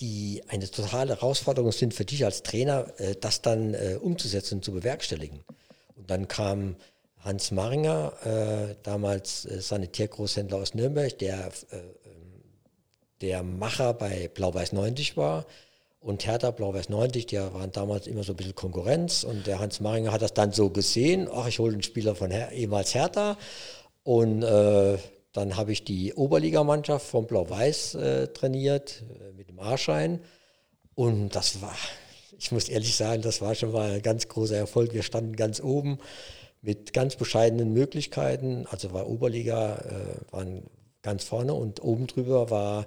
die 0.00 0.42
eine 0.48 0.68
totale 0.68 1.14
Herausforderung 1.14 1.70
sind 1.70 1.94
für 1.94 2.04
dich 2.04 2.24
als 2.24 2.42
Trainer, 2.42 2.92
äh, 2.98 3.14
das 3.20 3.40
dann 3.40 3.74
äh, 3.74 3.98
umzusetzen 4.00 4.56
und 4.56 4.64
zu 4.64 4.72
bewerkstelligen. 4.72 5.44
Und 5.94 6.10
dann 6.10 6.26
kam 6.26 6.76
Hans 7.18 7.52
Maringer, 7.52 8.76
damals 8.82 9.42
Sanitärgroßhändler 9.42 10.56
aus 10.56 10.74
Nürnberg, 10.74 11.16
der 11.20 11.52
der 13.20 13.42
Macher 13.44 13.94
bei 13.94 14.28
Blau-Weiß 14.28 14.72
90 14.72 15.16
war. 15.16 15.46
Und 16.02 16.26
Hertha 16.26 16.50
Blau-Weiß 16.50 16.88
90, 16.88 17.26
die 17.26 17.36
waren 17.36 17.70
damals 17.70 18.08
immer 18.08 18.24
so 18.24 18.32
ein 18.32 18.36
bisschen 18.36 18.56
Konkurrenz. 18.56 19.22
Und 19.22 19.46
der 19.46 19.60
Hans 19.60 19.78
Maringer 19.78 20.10
hat 20.10 20.20
das 20.20 20.34
dann 20.34 20.50
so 20.50 20.70
gesehen, 20.70 21.28
ach, 21.32 21.46
ich 21.46 21.60
hole 21.60 21.72
einen 21.72 21.84
Spieler 21.84 22.16
von 22.16 22.32
Her 22.32 22.50
ehemals 22.50 22.92
Hertha. 22.92 23.38
Und 24.02 24.42
äh, 24.42 24.98
dann 25.32 25.56
habe 25.56 25.70
ich 25.70 25.84
die 25.84 26.12
Oberligamannschaft 26.14 27.06
von 27.06 27.28
Blau-Weiß 27.28 27.94
äh, 27.94 28.26
trainiert, 28.28 29.04
äh, 29.20 29.32
mit 29.32 29.48
dem 29.48 29.60
A-Schein. 29.60 30.18
Und 30.96 31.36
das 31.36 31.62
war, 31.62 31.76
ich 32.36 32.50
muss 32.50 32.68
ehrlich 32.68 32.96
sagen, 32.96 33.22
das 33.22 33.40
war 33.40 33.54
schon 33.54 33.70
mal 33.70 33.92
ein 33.92 34.02
ganz 34.02 34.26
großer 34.26 34.56
Erfolg. 34.56 34.94
Wir 34.94 35.04
standen 35.04 35.36
ganz 35.36 35.60
oben 35.60 35.98
mit 36.62 36.92
ganz 36.92 37.14
bescheidenen 37.14 37.72
Möglichkeiten. 37.72 38.66
Also 38.68 38.92
war 38.92 39.08
Oberliga, 39.08 39.76
äh, 39.76 40.32
waren 40.32 40.64
ganz 41.02 41.22
vorne 41.22 41.54
und 41.54 41.80
oben 41.80 42.08
drüber 42.08 42.50
war 42.50 42.86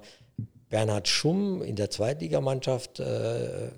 Bernhard 0.68 1.08
Schumm 1.08 1.62
in 1.62 1.76
der 1.76 1.90
Zweitligamannschaft 1.90 3.00
äh, 3.00 3.70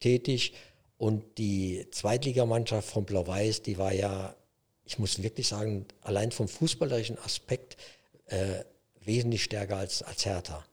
tätig 0.00 0.54
und 0.96 1.38
die 1.38 1.86
Zweitligamannschaft 1.90 2.88
von 2.88 3.04
Blau-Weiß, 3.04 3.62
die 3.62 3.78
war 3.78 3.92
ja, 3.92 4.34
ich 4.84 4.98
muss 4.98 5.22
wirklich 5.22 5.48
sagen, 5.48 5.86
allein 6.02 6.32
vom 6.32 6.48
fußballerischen 6.48 7.18
Aspekt 7.24 7.76
äh, 8.26 8.64
wesentlich 9.04 9.44
stärker 9.44 9.76
als, 9.76 10.02
als 10.02 10.24
Hertha, 10.24 10.64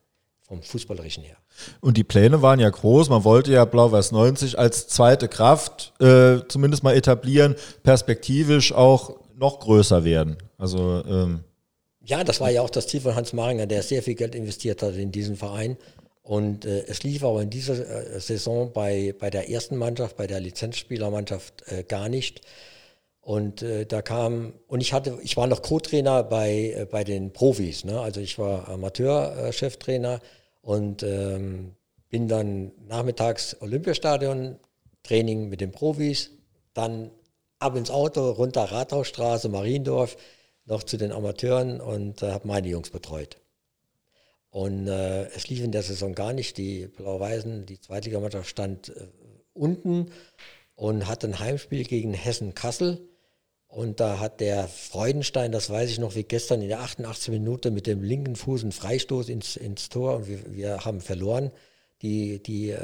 vom 0.41 0.61
fußballerischen 0.61 1.23
her. 1.23 1.37
Und 1.81 1.97
die 1.97 2.03
Pläne 2.03 2.41
waren 2.41 2.59
ja 2.59 2.69
groß. 2.69 3.09
Man 3.09 3.23
wollte 3.23 3.51
ja 3.51 3.65
Blau-Weiß 3.65 4.11
90 4.11 4.59
als 4.59 4.87
zweite 4.87 5.27
Kraft 5.27 5.93
äh, 5.99 6.39
zumindest 6.47 6.83
mal 6.83 6.95
etablieren, 6.95 7.55
perspektivisch 7.83 8.73
auch 8.73 9.19
noch 9.35 9.59
größer 9.59 10.03
werden. 10.03 10.37
Also 10.57 11.03
ähm 11.05 11.43
ja, 12.07 12.23
das 12.23 12.39
war 12.39 12.49
ja 12.49 12.61
auch 12.61 12.69
das 12.69 12.87
Ziel 12.87 13.01
von 13.01 13.15
Hans 13.15 13.33
Maringer, 13.33 13.67
der 13.67 13.83
sehr 13.83 14.01
viel 14.01 14.15
Geld 14.15 14.33
investiert 14.33 14.81
hat 14.81 14.95
in 14.95 15.11
diesen 15.11 15.35
Verein. 15.35 15.77
Und 16.23 16.65
äh, 16.65 16.85
es 16.87 17.03
lief 17.03 17.23
aber 17.23 17.41
in 17.41 17.49
dieser 17.49 17.73
äh, 17.75 18.19
Saison 18.19 18.71
bei, 18.71 19.13
bei 19.19 19.29
der 19.29 19.49
ersten 19.49 19.75
Mannschaft, 19.75 20.15
bei 20.15 20.25
der 20.25 20.39
Lizenzspielermannschaft 20.39 21.63
äh, 21.67 21.83
gar 21.83 22.07
nicht. 22.07 22.41
Und 23.19 23.61
äh, 23.61 23.85
da 23.85 24.01
kam, 24.01 24.53
und 24.67 24.79
ich 24.79 24.93
hatte, 24.93 25.19
ich 25.21 25.35
war 25.35 25.47
noch 25.47 25.61
Co-Trainer 25.61 26.23
bei, 26.23 26.75
äh, 26.77 26.87
bei 26.89 27.03
den 27.03 27.33
Profis, 27.33 27.83
ne? 27.83 27.99
also 27.99 28.21
ich 28.21 28.39
war 28.39 28.69
Amateur-Cheftrainer 28.69 30.21
und 30.61 31.03
ähm, 31.03 31.75
bin 32.09 32.29
dann 32.29 32.71
nachmittags 32.87 33.57
Olympiastadion, 33.59 34.57
Training 35.03 35.49
mit 35.49 35.59
den 35.59 35.71
Profis, 35.71 36.31
dann 36.73 37.11
ab 37.59 37.75
ins 37.75 37.91
Auto, 37.91 38.31
runter 38.31 38.63
Rathausstraße, 38.63 39.49
Mariendorf, 39.49 40.15
noch 40.67 40.83
zu 40.83 40.97
den 40.97 41.11
Amateuren 41.11 41.81
und 41.81 42.21
äh, 42.21 42.31
habe 42.31 42.47
meine 42.47 42.67
Jungs 42.67 42.91
betreut. 42.91 43.37
Und 44.49 44.87
äh, 44.87 45.25
es 45.27 45.47
lief 45.49 45.63
in 45.63 45.71
der 45.71 45.83
Saison 45.83 46.13
gar 46.13 46.33
nicht. 46.33 46.57
Die 46.57 46.87
Blau-Weißen, 46.87 47.65
die 47.65 47.79
Zweitligamannschaft 47.79 48.49
stand 48.49 48.89
äh, 48.89 49.07
unten 49.53 50.11
und 50.75 51.07
hatte 51.07 51.27
ein 51.27 51.39
Heimspiel 51.39 51.83
gegen 51.83 52.13
Hessen-Kassel. 52.13 53.01
Und 53.67 53.99
da 53.99 54.19
hat 54.19 54.39
der 54.39 54.67
Freudenstein, 54.67 55.51
das 55.51 55.69
weiß 55.69 55.89
ich 55.89 55.99
noch 55.99 56.15
wie 56.15 56.23
gestern, 56.23 56.61
in 56.61 56.69
der 56.69 56.79
88. 56.81 57.29
Minute 57.29 57.71
mit 57.71 57.87
dem 57.87 58.03
linken 58.03 58.35
Fuß 58.35 58.63
einen 58.63 58.71
Freistoß 58.71 59.29
ins, 59.29 59.55
ins 59.55 59.89
Tor 59.89 60.15
und 60.15 60.27
wir, 60.27 60.55
wir 60.55 60.85
haben 60.85 61.01
verloren, 61.01 61.51
die, 62.01 62.41
die 62.41 62.71
äh, 62.71 62.79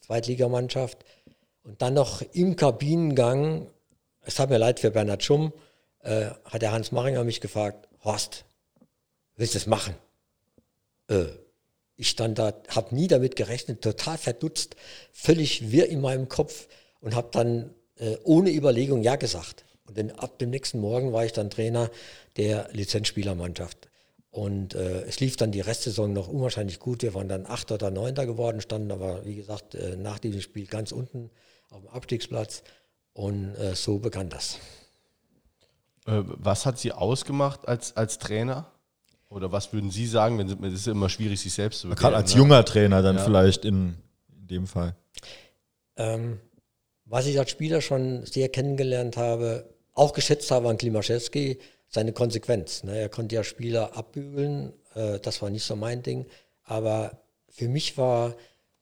Zweitligamannschaft. 0.00 1.04
Und 1.62 1.80
dann 1.82 1.94
noch 1.94 2.22
im 2.32 2.56
Kabinengang, 2.56 3.68
es 4.22 4.38
hat 4.38 4.50
mir 4.50 4.58
leid 4.58 4.80
für 4.80 4.90
Bernhard 4.90 5.22
Schumm, 5.22 5.52
äh, 6.04 6.30
hat 6.44 6.62
der 6.62 6.72
Hans 6.72 6.92
Maringer 6.92 7.24
mich 7.24 7.40
gefragt, 7.40 7.88
Horst, 8.04 8.44
willst 9.36 9.54
du 9.54 9.58
es 9.58 9.66
machen? 9.66 9.94
Äh, 11.08 11.26
ich 11.96 12.08
stand 12.08 12.38
da, 12.38 12.52
habe 12.68 12.94
nie 12.94 13.08
damit 13.08 13.36
gerechnet, 13.36 13.82
total 13.82 14.18
verdutzt, 14.18 14.76
völlig 15.12 15.70
wirr 15.70 15.88
in 15.88 16.00
meinem 16.00 16.28
Kopf 16.28 16.68
und 17.00 17.14
habe 17.14 17.28
dann 17.32 17.74
äh, 17.96 18.16
ohne 18.24 18.50
Überlegung 18.50 19.02
Ja 19.02 19.16
gesagt. 19.16 19.64
Und 19.86 19.98
dann 19.98 20.10
ab 20.10 20.38
dem 20.38 20.50
nächsten 20.50 20.80
Morgen 20.80 21.12
war 21.12 21.24
ich 21.24 21.32
dann 21.32 21.50
Trainer 21.50 21.90
der 22.36 22.68
Lizenzspielermannschaft. 22.72 23.88
Und 24.30 24.74
äh, 24.74 25.02
es 25.02 25.20
lief 25.20 25.36
dann 25.36 25.52
die 25.52 25.60
Restsaison 25.60 26.12
noch 26.12 26.26
unwahrscheinlich 26.26 26.80
gut. 26.80 27.02
Wir 27.02 27.14
waren 27.14 27.28
dann 27.28 27.46
Achter 27.46 27.76
oder 27.76 27.90
Neunter 27.90 28.26
geworden, 28.26 28.60
standen 28.60 28.90
aber, 28.90 29.24
wie 29.24 29.36
gesagt, 29.36 29.76
äh, 29.76 29.96
nach 29.96 30.18
diesem 30.18 30.40
Spiel 30.40 30.66
ganz 30.66 30.90
unten 30.90 31.30
auf 31.70 31.82
dem 31.82 31.90
Abstiegsplatz. 31.90 32.64
Und 33.12 33.54
äh, 33.54 33.76
so 33.76 34.00
begann 34.00 34.30
das. 34.30 34.58
Äh, 36.06 36.22
was 36.24 36.66
hat 36.66 36.78
Sie 36.78 36.92
ausgemacht 36.92 37.66
als, 37.66 37.96
als 37.96 38.18
Trainer? 38.18 38.70
Oder 39.28 39.50
was 39.50 39.72
würden 39.72 39.90
Sie 39.90 40.06
sagen, 40.06 40.38
wenn 40.38 40.48
es 40.64 40.80
ist 40.80 40.86
ja 40.86 40.92
immer 40.92 41.08
schwierig, 41.08 41.40
sich 41.40 41.52
selbst 41.52 41.80
zu 41.80 41.88
Gerade 41.88 42.16
als 42.16 42.34
ne? 42.34 42.38
junger 42.38 42.64
Trainer 42.64 43.02
dann 43.02 43.16
ja. 43.16 43.24
vielleicht 43.24 43.64
in, 43.64 43.96
in, 44.28 44.46
dem 44.46 44.66
Fall. 44.66 44.94
Ähm, 45.96 46.38
was 47.04 47.26
ich 47.26 47.38
als 47.38 47.50
Spieler 47.50 47.80
schon 47.80 48.24
sehr 48.26 48.48
kennengelernt 48.48 49.16
habe, 49.16 49.68
auch 49.92 50.12
geschätzt 50.12 50.50
habe 50.50 50.68
an 50.68 50.78
Klimaszewski, 50.78 51.58
seine 51.88 52.12
Konsequenz. 52.12 52.84
Ne? 52.84 52.96
Er 52.98 53.08
konnte 53.08 53.34
ja 53.34 53.44
Spieler 53.44 53.96
abbügeln, 53.96 54.72
äh, 54.94 55.18
das 55.20 55.42
war 55.42 55.50
nicht 55.50 55.64
so 55.64 55.74
mein 55.76 56.02
Ding. 56.02 56.26
Aber 56.64 57.22
für 57.48 57.68
mich 57.68 57.96
war 57.98 58.34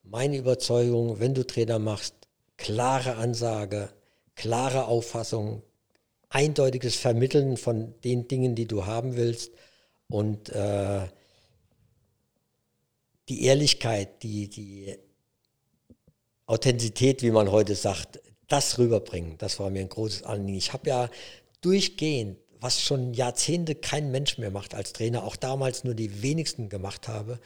meine 0.02 0.36
Überzeugung, 0.36 1.20
wenn 1.20 1.34
du 1.34 1.46
Trainer 1.46 1.78
machst, 1.78 2.14
klare 2.56 3.16
Ansage, 3.16 3.90
klare 4.34 4.86
Auffassung, 4.86 5.62
eindeutiges 6.32 6.96
Vermitteln 6.96 7.56
von 7.56 7.94
den 8.02 8.26
Dingen, 8.26 8.54
die 8.54 8.66
du 8.66 8.86
haben 8.86 9.16
willst 9.16 9.52
und 10.08 10.48
äh, 10.48 11.06
die 13.28 13.44
Ehrlichkeit, 13.44 14.22
die, 14.22 14.48
die 14.48 14.96
Authentizität, 16.46 17.22
wie 17.22 17.30
man 17.30 17.50
heute 17.50 17.74
sagt, 17.74 18.20
das 18.48 18.78
rüberbringen, 18.78 19.38
das 19.38 19.60
war 19.60 19.70
mir 19.70 19.80
ein 19.80 19.88
großes 19.88 20.24
Anliegen. 20.24 20.58
Ich 20.58 20.72
habe 20.72 20.88
ja 20.88 21.10
durchgehend, 21.60 22.38
was 22.60 22.80
schon 22.80 23.12
Jahrzehnte 23.14 23.74
kein 23.74 24.10
Mensch 24.10 24.38
mehr 24.38 24.50
macht 24.50 24.74
als 24.74 24.92
Trainer, 24.92 25.24
auch 25.24 25.36
damals 25.36 25.84
nur 25.84 25.94
die 25.94 26.22
wenigsten 26.22 26.68
gemacht 26.68 27.08
habe, 27.08 27.40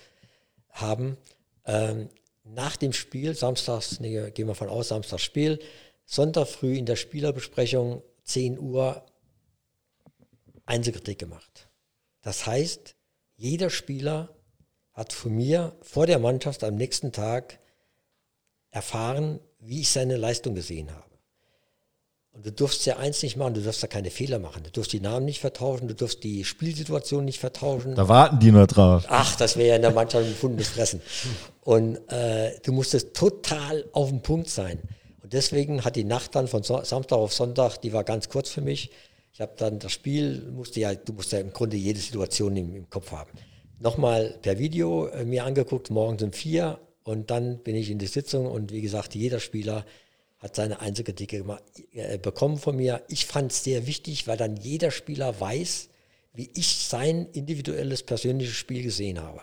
haben, 0.71 1.17
ähm, 1.65 2.09
nach 2.45 2.77
dem 2.77 2.93
Spiel, 2.93 3.35
samstags, 3.35 3.99
nee, 3.99 4.31
gehen 4.31 4.47
wir 4.47 4.55
von 4.55 4.69
aus, 4.69 4.89
Samstags 4.89 5.23
Spiel, 5.23 5.59
Sonntag 6.05 6.47
früh 6.47 6.77
in 6.77 6.87
der 6.87 6.97
Spielerbesprechung, 6.97 8.03
10 8.27 8.59
Uhr, 8.59 9.05
Einzelkritik 10.67 11.19
gemacht. 11.19 11.69
Das 12.23 12.47
heißt, 12.47 12.97
jeder 13.37 13.71
Spieler 13.71 14.37
hat 14.93 15.13
von 15.13 15.33
mir 15.33 15.77
vor 15.83 16.07
der 16.07 16.19
Mannschaft 16.19 16.65
am 16.65 16.75
nächsten 16.75 17.13
Tag 17.13 17.61
erfahren, 18.71 19.41
wie 19.61 19.81
ich 19.81 19.91
seine 19.91 20.17
Leistung 20.17 20.55
gesehen 20.55 20.91
habe. 20.91 21.07
Und 22.33 22.45
du 22.45 22.53
durfst 22.53 22.85
ja 22.85 22.99
eins 22.99 23.23
nicht 23.23 23.37
machen, 23.37 23.55
du 23.55 23.63
darfst 23.63 23.83
da 23.83 23.87
keine 23.87 24.11
Fehler 24.11 24.39
machen. 24.39 24.63
Du 24.63 24.71
durfst 24.71 24.93
die 24.93 25.01
Namen 25.01 25.25
nicht 25.25 25.41
vertauschen, 25.41 25.89
du 25.89 25.95
durfst 25.95 26.23
die 26.23 26.45
Spielsituation 26.45 27.25
nicht 27.25 27.41
vertauschen. 27.41 27.95
Da 27.95 28.09
warten 28.09 28.39
die 28.41 28.53
nur 28.53 28.67
drauf. 28.67 29.05
Ach, 29.09 29.37
das 29.37 29.57
wäre 29.57 29.69
ja 29.69 29.77
in 29.77 29.83
der 29.83 29.93
Mannschaft 29.93 30.25
ein 30.25 30.33
gefundenes 30.33 30.69
Fressen. 30.69 31.01
Und 31.63 31.97
äh, 32.13 32.59
du 32.63 32.73
musstest 32.73 33.15
total 33.15 33.87
auf 33.93 34.11
dem 34.11 34.21
Punkt 34.21 34.51
sein. 34.51 34.83
Und 35.27 35.33
deswegen 35.33 35.85
hat 35.85 35.97
die 35.97 36.05
Nacht 36.05 36.37
dann 36.37 36.47
von 36.47 36.63
Samstag 36.63 37.19
auf 37.19 37.35
Sonntag, 37.35 37.79
die 37.79 37.93
war 37.93 38.05
ganz 38.05 38.29
kurz 38.29 38.49
für 38.49 38.61
mich. 38.61 38.93
Ich 39.33 39.41
habe 39.41 39.55
dann 39.57 39.81
das 39.81 39.91
Spiel, 39.91 40.53
musste 40.53 40.79
ja, 40.79 40.95
du 40.95 41.15
musst 41.15 41.33
ja 41.33 41.41
im 41.41 41.53
Grunde 41.53 41.77
jede 41.77 41.99
Situation 41.99 42.57
im, 42.57 42.77
im 42.77 42.89
Kopf 42.89 43.11
haben. 43.11 43.33
Nochmal 43.81 44.39
per 44.41 44.61
Video 44.61 45.09
äh, 45.09 45.25
mir 45.25 45.45
angeguckt, 45.45 45.91
morgens 45.91 46.23
um 46.23 46.33
vier 46.33 46.79
und 47.03 47.33
dann 47.33 47.59
bin 47.59 47.75
ich 47.75 47.91
in 47.91 47.99
die 47.99 48.07
Sitzung 48.07 48.47
und 48.47 48.71
wie 48.71 48.83
gesagt, 48.83 49.17
jeder 49.17 49.41
Spieler 49.41 49.85
hat 50.39 50.55
seine 50.55 50.79
Einzelkritik 50.79 51.33
äh, 51.33 52.19
bekommen 52.19 52.59
von 52.59 52.77
mir. 52.77 53.03
Ich 53.09 53.27
fand 53.27 53.51
es 53.51 53.65
sehr 53.65 53.89
wichtig, 53.89 54.29
weil 54.29 54.37
dann 54.37 54.57
jeder 54.57 54.93
Spieler 54.93 55.41
weiß, 55.41 55.89
wie 56.35 56.53
ich 56.55 56.87
sein 56.87 57.27
individuelles 57.33 58.05
persönliches 58.05 58.55
Spiel 58.55 58.85
gesehen 58.85 59.21
habe. 59.21 59.41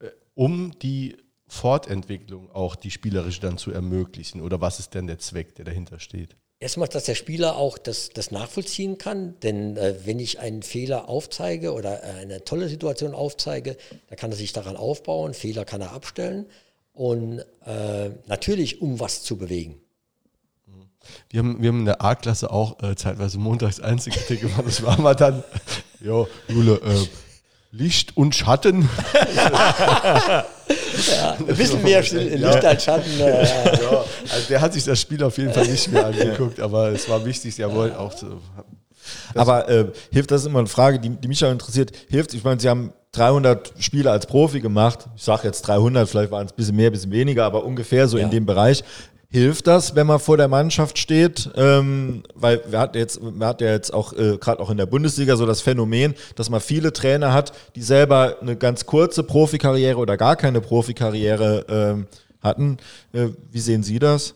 Äh, 0.00 0.08
um 0.34 0.72
die 0.78 1.18
Fortentwicklung 1.48 2.50
auch 2.50 2.76
die 2.76 2.90
spielerische 2.90 3.40
dann 3.40 3.58
zu 3.58 3.70
ermöglichen? 3.70 4.40
Oder 4.40 4.60
was 4.60 4.78
ist 4.80 4.94
denn 4.94 5.06
der 5.06 5.18
Zweck, 5.18 5.54
der 5.54 5.64
dahinter 5.64 6.00
steht? 6.00 6.36
Erstmal, 6.58 6.88
dass 6.88 7.04
der 7.04 7.14
Spieler 7.14 7.56
auch 7.56 7.76
das, 7.76 8.08
das 8.08 8.30
nachvollziehen 8.30 8.96
kann, 8.96 9.38
denn 9.40 9.76
äh, 9.76 9.94
wenn 10.06 10.18
ich 10.18 10.40
einen 10.40 10.62
Fehler 10.62 11.08
aufzeige 11.08 11.74
oder 11.74 12.02
äh, 12.02 12.20
eine 12.22 12.44
tolle 12.44 12.68
Situation 12.68 13.14
aufzeige, 13.14 13.76
dann 14.08 14.16
kann 14.16 14.30
er 14.30 14.38
sich 14.38 14.54
daran 14.54 14.76
aufbauen, 14.76 15.34
Fehler 15.34 15.66
kann 15.66 15.82
er 15.82 15.92
abstellen 15.92 16.46
und 16.94 17.40
äh, 17.66 18.10
natürlich, 18.26 18.80
um 18.80 18.98
was 19.00 19.22
zu 19.22 19.36
bewegen. 19.36 19.78
Wir 21.28 21.40
haben, 21.40 21.60
wir 21.60 21.68
haben 21.68 21.80
in 21.80 21.84
der 21.84 22.02
A-Klasse 22.02 22.50
auch 22.50 22.82
äh, 22.82 22.96
zeitweise 22.96 23.38
montags 23.38 23.78
Einzelkritik 23.82 24.40
gemacht. 24.40 24.64
Das 24.66 24.82
war 24.82 24.98
mal 24.98 25.14
dann, 25.14 25.44
jo, 26.00 26.26
Jule, 26.48 26.76
äh, 26.76 27.06
Licht 27.76 28.16
und 28.16 28.34
Schatten. 28.34 28.88
ja, 31.12 31.36
ein 31.38 31.46
bisschen 31.46 31.82
mehr 31.82 32.00
Licht 32.00 32.40
ja. 32.40 32.50
als 32.50 32.84
Schatten. 32.84 33.20
Äh, 33.20 33.44
ja, 33.44 34.04
also 34.32 34.48
der 34.48 34.60
hat 34.60 34.72
sich 34.72 34.84
das 34.84 35.00
Spiel 35.00 35.22
auf 35.22 35.36
jeden 35.38 35.52
Fall 35.52 35.66
nicht 35.66 35.92
mehr 35.92 36.06
angeguckt, 36.06 36.60
aber 36.60 36.88
es 36.88 37.08
war 37.08 37.24
wichtig, 37.24 37.58
wollte 37.58 37.98
auch 37.98 38.14
zu. 38.14 38.40
Aber 39.34 39.68
äh, 39.68 39.86
hilft 40.10 40.30
das 40.30 40.42
ist 40.42 40.46
immer 40.46 40.58
eine 40.60 40.68
Frage, 40.68 40.98
die, 40.98 41.10
die 41.10 41.28
mich 41.28 41.44
auch 41.44 41.50
interessiert. 41.50 41.92
Hilft, 42.08 42.34
ich 42.34 42.42
meine, 42.42 42.60
Sie 42.60 42.68
haben 42.68 42.92
300 43.12 43.74
Spiele 43.78 44.10
als 44.10 44.26
Profi 44.26 44.60
gemacht. 44.60 45.06
Ich 45.16 45.22
sage 45.22 45.46
jetzt 45.46 45.62
300, 45.62 46.08
vielleicht 46.08 46.30
waren 46.30 46.46
es 46.46 46.52
ein 46.52 46.56
bisschen 46.56 46.76
mehr, 46.76 46.90
ein 46.90 46.92
bisschen 46.92 47.12
weniger, 47.12 47.44
aber 47.44 47.64
ungefähr 47.64 48.08
so 48.08 48.18
ja. 48.18 48.24
in 48.24 48.30
dem 48.30 48.46
Bereich. 48.46 48.82
Hilft 49.28 49.66
das, 49.66 49.96
wenn 49.96 50.06
man 50.06 50.20
vor 50.20 50.36
der 50.36 50.48
Mannschaft 50.48 50.98
steht? 50.98 51.50
Ähm, 51.56 52.22
weil 52.34 52.62
wir 52.70 52.78
hatten 52.78 52.96
jetzt, 52.96 53.20
wir 53.20 53.46
hatten 53.46 53.64
ja 53.64 53.72
jetzt 53.72 53.92
auch 53.92 54.12
äh, 54.12 54.38
gerade 54.38 54.60
auch 54.60 54.70
in 54.70 54.76
der 54.76 54.86
Bundesliga 54.86 55.36
so 55.36 55.46
das 55.46 55.60
Phänomen, 55.60 56.14
dass 56.36 56.48
man 56.48 56.60
viele 56.60 56.92
Trainer 56.92 57.32
hat, 57.32 57.52
die 57.74 57.82
selber 57.82 58.38
eine 58.40 58.56
ganz 58.56 58.86
kurze 58.86 59.24
Profikarriere 59.24 59.98
oder 59.98 60.16
gar 60.16 60.36
keine 60.36 60.60
Profikarriere 60.60 61.66
ähm, 61.68 62.06
hatten. 62.40 62.76
Äh, 63.12 63.28
wie 63.50 63.60
sehen 63.60 63.82
Sie 63.82 63.98
das? 63.98 64.34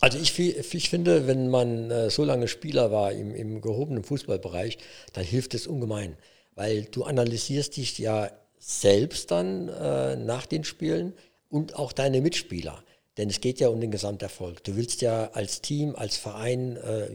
Also 0.00 0.18
ich, 0.18 0.38
ich 0.38 0.90
finde, 0.90 1.26
wenn 1.26 1.48
man 1.48 1.90
äh, 1.90 2.10
so 2.10 2.24
lange 2.24 2.48
Spieler 2.48 2.90
war 2.92 3.12
im, 3.12 3.34
im 3.34 3.60
gehobenen 3.60 4.04
Fußballbereich, 4.04 4.78
dann 5.12 5.24
hilft 5.24 5.54
es 5.54 5.66
ungemein, 5.66 6.16
weil 6.54 6.84
du 6.84 7.04
analysierst 7.04 7.76
dich 7.76 7.98
ja 7.98 8.30
selbst 8.58 9.30
dann 9.30 9.68
äh, 9.68 10.16
nach 10.16 10.46
den 10.46 10.64
Spielen 10.64 11.14
und 11.48 11.76
auch 11.76 11.92
deine 11.92 12.20
Mitspieler. 12.20 12.82
Denn 13.18 13.28
es 13.28 13.40
geht 13.40 13.58
ja 13.58 13.68
um 13.68 13.80
den 13.80 13.90
Gesamterfolg. 13.90 14.62
Du 14.62 14.76
willst 14.76 15.02
ja 15.02 15.30
als 15.32 15.60
Team, 15.60 15.96
als 15.96 16.16
Verein, 16.16 16.76
äh, 16.76 17.08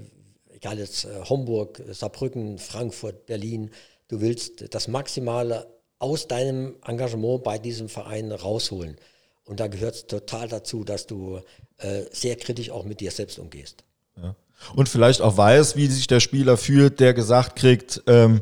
egal 0.53 0.77
jetzt 0.77 1.05
äh, 1.05 1.23
Homburg, 1.29 1.81
Saarbrücken, 1.89 2.59
Frankfurt, 2.59 3.25
Berlin, 3.25 3.71
du 4.09 4.19
willst 4.19 4.73
das 4.73 4.89
Maximale 4.89 5.65
aus 5.99 6.27
deinem 6.27 6.75
Engagement 6.85 7.43
bei 7.43 7.57
diesem 7.57 7.87
Verein 7.87 8.33
rausholen. 8.33 8.97
Und 9.45 9.61
da 9.61 9.67
gehört 9.67 9.95
es 9.95 10.07
total 10.07 10.49
dazu, 10.49 10.83
dass 10.83 11.07
du 11.07 11.39
äh, 11.77 12.03
sehr 12.11 12.35
kritisch 12.35 12.69
auch 12.69 12.83
mit 12.83 12.99
dir 12.99 13.11
selbst 13.11 13.39
umgehst. 13.39 13.85
Ja. 14.21 14.35
Und 14.75 14.89
vielleicht 14.89 15.21
auch 15.21 15.37
weiß, 15.37 15.77
wie 15.77 15.87
sich 15.87 16.07
der 16.07 16.19
Spieler 16.19 16.57
fühlt, 16.57 16.99
der 16.99 17.13
gesagt 17.13 17.55
kriegt, 17.55 18.03
ähm, 18.07 18.41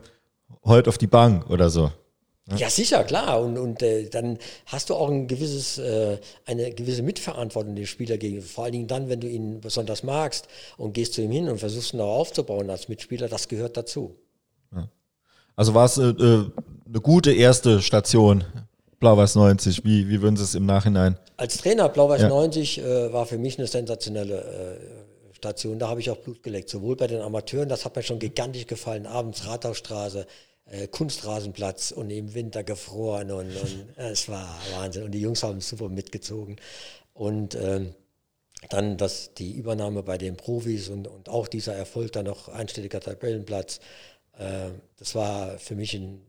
heute 0.66 0.90
auf 0.90 0.98
die 0.98 1.08
Bank 1.08 1.50
oder 1.50 1.70
so. 1.70 1.92
Ja, 2.58 2.70
sicher, 2.70 3.04
klar. 3.04 3.42
Und, 3.42 3.58
und 3.58 3.82
äh, 3.82 4.10
dann 4.10 4.38
hast 4.66 4.90
du 4.90 4.96
auch 4.96 5.10
ein 5.10 5.28
gewisses, 5.28 5.78
äh, 5.78 6.18
eine 6.46 6.72
gewisse 6.72 7.04
Mitverantwortung 7.04 7.76
dem 7.76 7.86
Spieler 7.86 8.18
gegenüber. 8.18 8.46
Vor 8.46 8.66
allen 8.66 8.74
Dingen 8.74 8.88
dann, 8.88 9.10
wenn 9.10 9.20
du 9.20 9.28
ihn 9.28 9.62
besonders 9.62 10.04
magst 10.04 10.48
und 10.78 10.94
gehst 10.94 11.14
zu 11.14 11.22
ihm 11.22 11.32
hin 11.32 11.50
und 11.50 11.60
versuchst 11.60 11.94
ihn 11.94 12.02
auch 12.02 12.20
aufzubauen 12.20 12.70
als 12.70 12.90
Mitspieler, 12.90 13.28
das 13.28 13.48
gehört 13.48 13.78
dazu. 13.78 14.16
Ja. 14.74 14.90
Also 15.56 15.74
war 15.74 15.86
es 15.86 15.98
äh, 15.98 16.10
äh, 16.10 16.46
eine 16.88 17.02
gute 17.02 17.34
erste 17.34 17.82
Station, 17.82 18.44
Blau-Weiß 19.00 19.36
90. 19.36 19.84
Wie, 19.84 20.10
wie 20.10 20.22
würden 20.22 20.38
Sie 20.38 20.44
es 20.44 20.56
im 20.56 20.66
Nachhinein? 20.66 21.18
Als 21.38 21.58
Trainer 21.58 21.90
Blau-Weiß 21.90 22.22
ja. 22.22 22.30
90 22.30 22.80
äh, 22.80 23.14
war 23.14 23.26
für 23.26 23.38
mich 23.38 23.58
eine 23.58 23.68
sensationelle 23.68 24.80
äh, 25.32 25.36
Station. 25.36 25.80
Da 25.80 25.90
habe 25.90 26.00
ich 26.00 26.10
auch 26.10 26.18
Blut 26.18 26.44
geleckt, 26.44 26.70
sowohl 26.70 26.96
bei 26.96 27.08
den 27.08 27.22
Amateuren, 27.22 27.68
das 27.68 27.84
hat 27.84 27.96
mir 27.96 28.04
schon 28.04 28.20
gigantisch 28.20 28.68
gefallen, 28.68 29.08
abends 29.08 29.48
Rathausstraße 29.48 30.28
äh, 30.66 30.88
Kunstrasenplatz 30.88 31.92
und 31.92 32.10
im 32.10 32.34
Winter 32.34 32.64
gefroren 32.64 33.32
und, 33.32 33.56
und 33.56 33.88
es 33.98 34.30
war 34.30 34.60
Wahnsinn. 34.74 35.04
Und 35.04 35.12
die 35.12 35.22
Jungs 35.22 35.44
haben 35.44 35.62
super 35.62 35.90
mitgezogen. 35.90 36.58
Und 37.14 37.56
ähm, 37.56 37.94
dann 38.70 38.98
das, 38.98 39.34
die 39.34 39.54
Übernahme 39.54 40.04
bei 40.04 40.18
den 40.18 40.38
Profis 40.38 40.90
und, 40.90 41.08
und 41.08 41.30
auch 41.30 41.48
dieser 41.48 41.76
Erfolg, 41.76 42.12
dann 42.12 42.26
noch 42.26 42.48
einstelliger 42.48 43.00
Tabellenplatz, 43.00 43.80
äh, 44.38 44.70
das 44.98 45.16
war 45.16 45.58
für 45.58 45.76
mich 45.76 45.94
ein, 45.94 46.22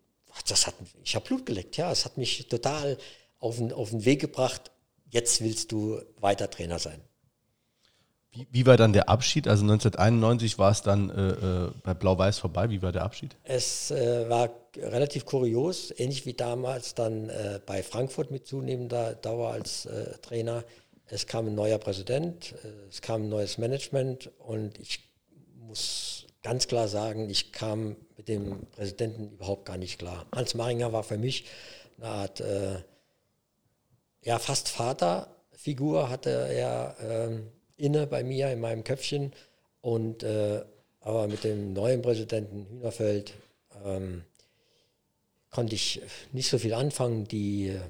das 0.49 0.67
hat, 0.67 0.75
ich 1.05 1.15
habe 1.15 1.27
Blut 1.27 1.47
geleckt, 1.47 1.77
ja, 1.77 1.93
es 1.93 2.05
hat 2.05 2.17
mich 2.17 2.49
total 2.49 2.97
auf 3.39 3.57
den, 3.57 3.73
auf 3.73 3.91
den 3.91 4.05
Weg 4.05 4.21
gebracht, 4.21 4.71
jetzt 5.11 5.43
willst 5.43 5.73
du 5.73 6.01
weiter 6.21 6.49
Trainer 6.49 6.79
sein. 6.79 7.01
Wie, 8.33 8.49
wie, 8.51 8.67
war 8.67 8.79
dann 8.79 8.95
der 8.95 9.11
Abschied? 9.11 9.47
Also 9.47 9.63
1991 9.63 10.59
war 10.59 10.71
es 10.71 10.81
dann 10.81 11.11
äh, 11.11 11.67
äh, 11.67 11.71
bei 11.83 11.93
Blau-Weiß 11.93 12.39
vorbei. 12.39 12.71
Wie 12.71 12.81
war 12.81 12.91
der 12.91 13.03
Abschied? 13.03 13.37
Es 13.45 13.91
äh, 13.91 14.29
war 14.31 14.49
relativ 14.75 15.27
kurios, 15.27 15.93
ähnlich 15.99 16.25
wie 16.25 16.33
damals 16.33 16.95
dann 16.95 17.29
äh, 17.29 17.61
bei 17.65 17.83
Frankfurt 17.83 18.31
mit 18.31 18.47
zunehmender 18.47 19.15
Dauer 19.17 19.51
als 19.51 19.85
äh, 19.85 20.17
Trainer. 20.23 20.65
Es 21.07 21.27
kam 21.27 21.47
ein 21.47 21.55
neuer 21.55 21.77
Präsident, 21.77 22.55
äh, 22.65 22.89
es 22.89 23.03
kam 23.03 23.25
ein 23.25 23.29
neues 23.29 23.59
Management 23.59 24.31
und 24.39 24.79
ich 24.79 25.01
muss 25.69 26.27
ganz 26.43 26.67
klar 26.69 26.89
sagen, 26.89 27.29
ich 27.29 27.53
kam 27.53 27.97
mit 28.17 28.29
dem 28.29 28.65
Präsidenten 28.71 29.33
überhaupt 29.33 29.67
gar 29.67 29.77
nicht 29.77 29.99
klar. 29.99 30.25
Hans 30.35 30.55
Maringer 30.55 30.91
war 30.95 31.03
für 31.03 31.19
mich 31.19 31.45
eine 31.99 32.09
Art, 32.09 32.43
ja, 34.23 34.39
fast 34.41 34.69
Vaterfigur 34.71 36.09
hatte 36.09 36.31
er. 36.31 36.97
Inne 37.83 38.07
bei 38.07 38.23
mir 38.23 38.51
in 38.53 38.61
meinem 38.61 38.85
Köpfchen 38.85 39.33
Und 39.81 40.23
äh, 40.23 40.65
aber 41.01 41.27
mit 41.27 41.43
dem 41.43 41.73
neuen 41.73 42.01
Präsidenten 42.01 42.67
Hühnerfeld 42.71 43.35
ähm, 43.85 44.23
konnte 45.51 45.75
ich 45.75 46.01
nicht 46.33 46.49
so 46.49 46.59
viel 46.59 46.75
anfangen. 46.75 47.27
Die 47.27 47.69
äh, 47.69 47.81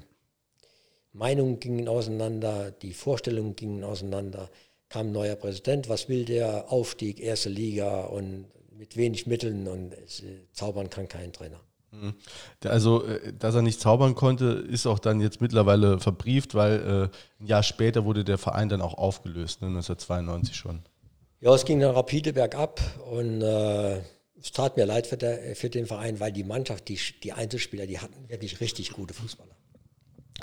Meinungen 1.11 1.59
gingen 1.59 1.87
auseinander, 1.87 2.71
die 2.71 2.93
Vorstellungen 2.93 3.55
gingen 3.55 3.83
auseinander. 3.83 4.49
Kam 4.89 5.07
ein 5.07 5.11
neuer 5.11 5.35
Präsident, 5.35 5.89
was 5.89 6.09
will 6.09 6.25
der? 6.25 6.71
Aufstieg, 6.71 7.19
erste 7.19 7.49
Liga 7.49 8.05
und 8.05 8.47
mit 8.71 8.97
wenig 8.97 9.27
Mitteln 9.27 9.67
und 9.67 9.93
es, 9.93 10.21
äh, 10.21 10.47
zaubern 10.51 10.89
kann 10.89 11.07
kein 11.07 11.31
Trainer. 11.31 11.61
Mhm. 11.93 12.15
Also, 12.65 13.05
äh, 13.05 13.33
dass 13.33 13.55
er 13.55 13.61
nicht 13.61 13.79
zaubern 13.79 14.15
konnte, 14.15 14.45
ist 14.45 14.87
auch 14.87 14.99
dann 14.99 15.21
jetzt 15.21 15.41
mittlerweile 15.41 15.99
verbrieft, 15.99 16.55
weil 16.55 17.09
äh, 17.11 17.43
ein 17.43 17.47
Jahr 17.47 17.63
später 17.63 18.05
wurde 18.05 18.23
der 18.23 18.37
Verein 18.37 18.69
dann 18.69 18.81
auch 18.81 18.95
aufgelöst, 18.95 19.61
ne, 19.61 19.67
1992 19.67 20.55
schon. 20.55 20.81
Ja, 21.39 21.53
es 21.53 21.65
ging 21.65 21.79
dann 21.79 21.93
rapide 21.93 22.33
bergab 22.33 22.81
und 23.11 23.41
äh, 23.41 24.01
es 24.39 24.51
tat 24.51 24.77
mir 24.77 24.85
leid 24.85 25.07
für, 25.07 25.17
der, 25.17 25.55
für, 25.55 25.69
den 25.69 25.85
Verein, 25.85 26.19
weil 26.19 26.31
die 26.31 26.43
Mannschaft, 26.43 26.87
die, 26.87 26.99
die 27.21 27.33
Einzelspieler, 27.33 27.85
die 27.85 27.99
hatten 27.99 28.29
wirklich 28.29 28.59
richtig 28.59 28.91
gute 28.91 29.13
Fußballer. 29.13 29.55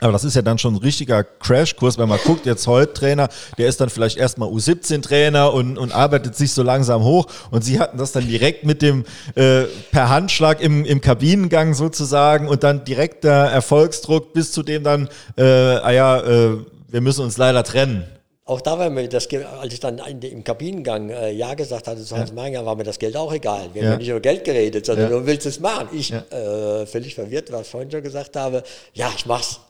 Aber 0.01 0.12
das 0.12 0.24
ist 0.24 0.34
ja 0.34 0.42
dann 0.42 0.59
schon 0.59 0.74
ein 0.74 0.78
richtiger 0.78 1.24
Crashkurs, 1.24 1.98
wenn 1.98 2.09
man 2.09 2.18
guckt, 2.24 2.46
jetzt 2.46 2.66
heute 2.66 2.92
Trainer, 2.92 3.28
der 3.59 3.68
ist 3.68 3.80
dann 3.80 3.90
vielleicht 3.90 4.16
erstmal 4.16 4.48
U17-Trainer 4.48 5.53
und, 5.53 5.78
und 5.78 5.92
arbeitet 5.92 6.36
sich 6.36 6.53
so 6.53 6.62
langsam 6.62 7.03
hoch. 7.03 7.26
Und 7.51 7.64
sie 7.64 7.78
hatten 7.78 7.98
das 7.98 8.12
dann 8.12 8.26
direkt 8.26 8.64
mit 8.64 8.82
dem 8.82 9.05
äh, 9.34 9.64
per 9.90 10.09
Handschlag 10.09 10.61
im, 10.61 10.84
im 10.84 11.01
Kabinengang 11.01 11.74
sozusagen 11.74 12.48
und 12.48 12.64
dann 12.64 12.84
direkter 12.84 13.30
Erfolgsdruck 13.30 14.32
bis 14.32 14.53
zu 14.53 14.62
dem 14.62 14.84
dann, 14.84 15.09
äh, 15.36 15.42
ah 15.42 15.90
ja, 15.90 16.20
äh, 16.20 16.59
wir 16.88 17.01
müssen 17.01 17.24
uns 17.24 17.36
leider 17.36 17.62
trennen. 17.62 18.05
Auch 18.51 18.61
da 18.61 18.76
war 18.76 18.90
mir 18.90 19.09
das, 19.09 19.28
als 19.61 19.72
ich 19.72 19.78
dann 19.78 19.98
im 19.98 20.42
Kabinengang 20.42 21.11
äh, 21.11 21.30
Ja 21.30 21.55
gesagt 21.55 21.86
hatte 21.86 22.03
zu 22.03 22.16
Hans 22.16 22.30
ja. 22.30 22.34
Meinger, 22.34 22.66
war 22.66 22.74
mir 22.74 22.82
das 22.82 22.98
Geld 22.98 23.16
auch 23.16 23.32
egal. 23.32 23.68
Wir 23.74 23.84
ja. 23.84 23.90
haben 23.90 23.98
nicht 23.98 24.09
über 24.09 24.18
Geld 24.18 24.42
geredet, 24.42 24.86
sondern 24.86 25.09
ja. 25.09 25.18
du 25.18 25.24
willst 25.24 25.46
es 25.46 25.61
machen. 25.61 25.88
Ich, 25.92 26.09
ja. 26.09 26.24
äh, 26.30 26.84
völlig 26.84 27.14
verwirrt, 27.14 27.53
was 27.53 27.61
ich 27.62 27.68
vorhin 27.68 27.92
schon 27.92 28.03
gesagt 28.03 28.34
habe, 28.34 28.64
ja, 28.92 29.09
ich 29.16 29.24
mach's. 29.24 29.61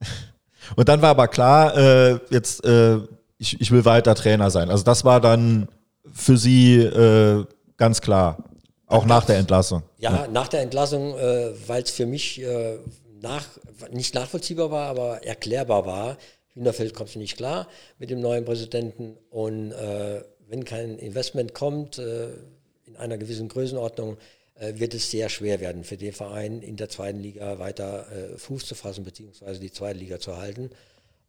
Und 0.76 0.88
dann 0.88 1.02
war 1.02 1.10
aber 1.10 1.28
klar, 1.28 1.76
äh, 1.76 2.18
jetzt, 2.30 2.64
äh, 2.64 2.98
ich, 3.38 3.60
ich 3.60 3.70
will 3.70 3.84
weiter 3.84 4.14
Trainer 4.14 4.50
sein. 4.50 4.70
Also 4.70 4.84
das 4.84 5.04
war 5.04 5.20
dann 5.20 5.68
für 6.12 6.36
Sie 6.36 6.76
äh, 6.78 7.44
ganz 7.76 8.00
klar, 8.00 8.44
auch 8.86 9.06
nach 9.06 9.24
der 9.24 9.38
Entlassung. 9.38 9.82
Ja, 9.98 10.12
ja. 10.12 10.28
nach 10.28 10.48
der 10.48 10.62
Entlassung, 10.62 11.16
äh, 11.16 11.52
weil 11.66 11.82
es 11.82 11.90
für 11.90 12.06
mich 12.06 12.40
äh, 12.42 12.78
nach, 13.20 13.46
nicht 13.90 14.14
nachvollziehbar 14.14 14.70
war, 14.70 14.88
aber 14.88 15.24
erklärbar 15.24 15.86
war. 15.86 16.16
Hühnerfeld 16.54 16.94
kommt 16.94 17.14
nicht 17.16 17.36
klar 17.36 17.68
mit 17.98 18.10
dem 18.10 18.20
neuen 18.20 18.44
Präsidenten 18.44 19.16
und 19.30 19.72
äh, 19.72 20.22
wenn 20.48 20.64
kein 20.64 20.98
Investment 20.98 21.54
kommt 21.54 21.98
in 21.98 22.96
einer 22.96 23.18
gewissen 23.18 23.48
Größenordnung, 23.48 24.16
wird 24.60 24.94
es 24.94 25.10
sehr 25.10 25.28
schwer 25.28 25.60
werden 25.60 25.84
für 25.84 25.96
den 25.96 26.12
Verein 26.12 26.60
in 26.60 26.76
der 26.76 26.88
zweiten 26.88 27.20
Liga 27.20 27.58
weiter 27.58 28.06
äh, 28.12 28.36
Fuß 28.38 28.66
zu 28.66 28.74
fassen 28.74 29.04
beziehungsweise 29.04 29.58
die 29.58 29.72
zweite 29.72 29.98
Liga 29.98 30.20
zu 30.20 30.36
halten. 30.36 30.70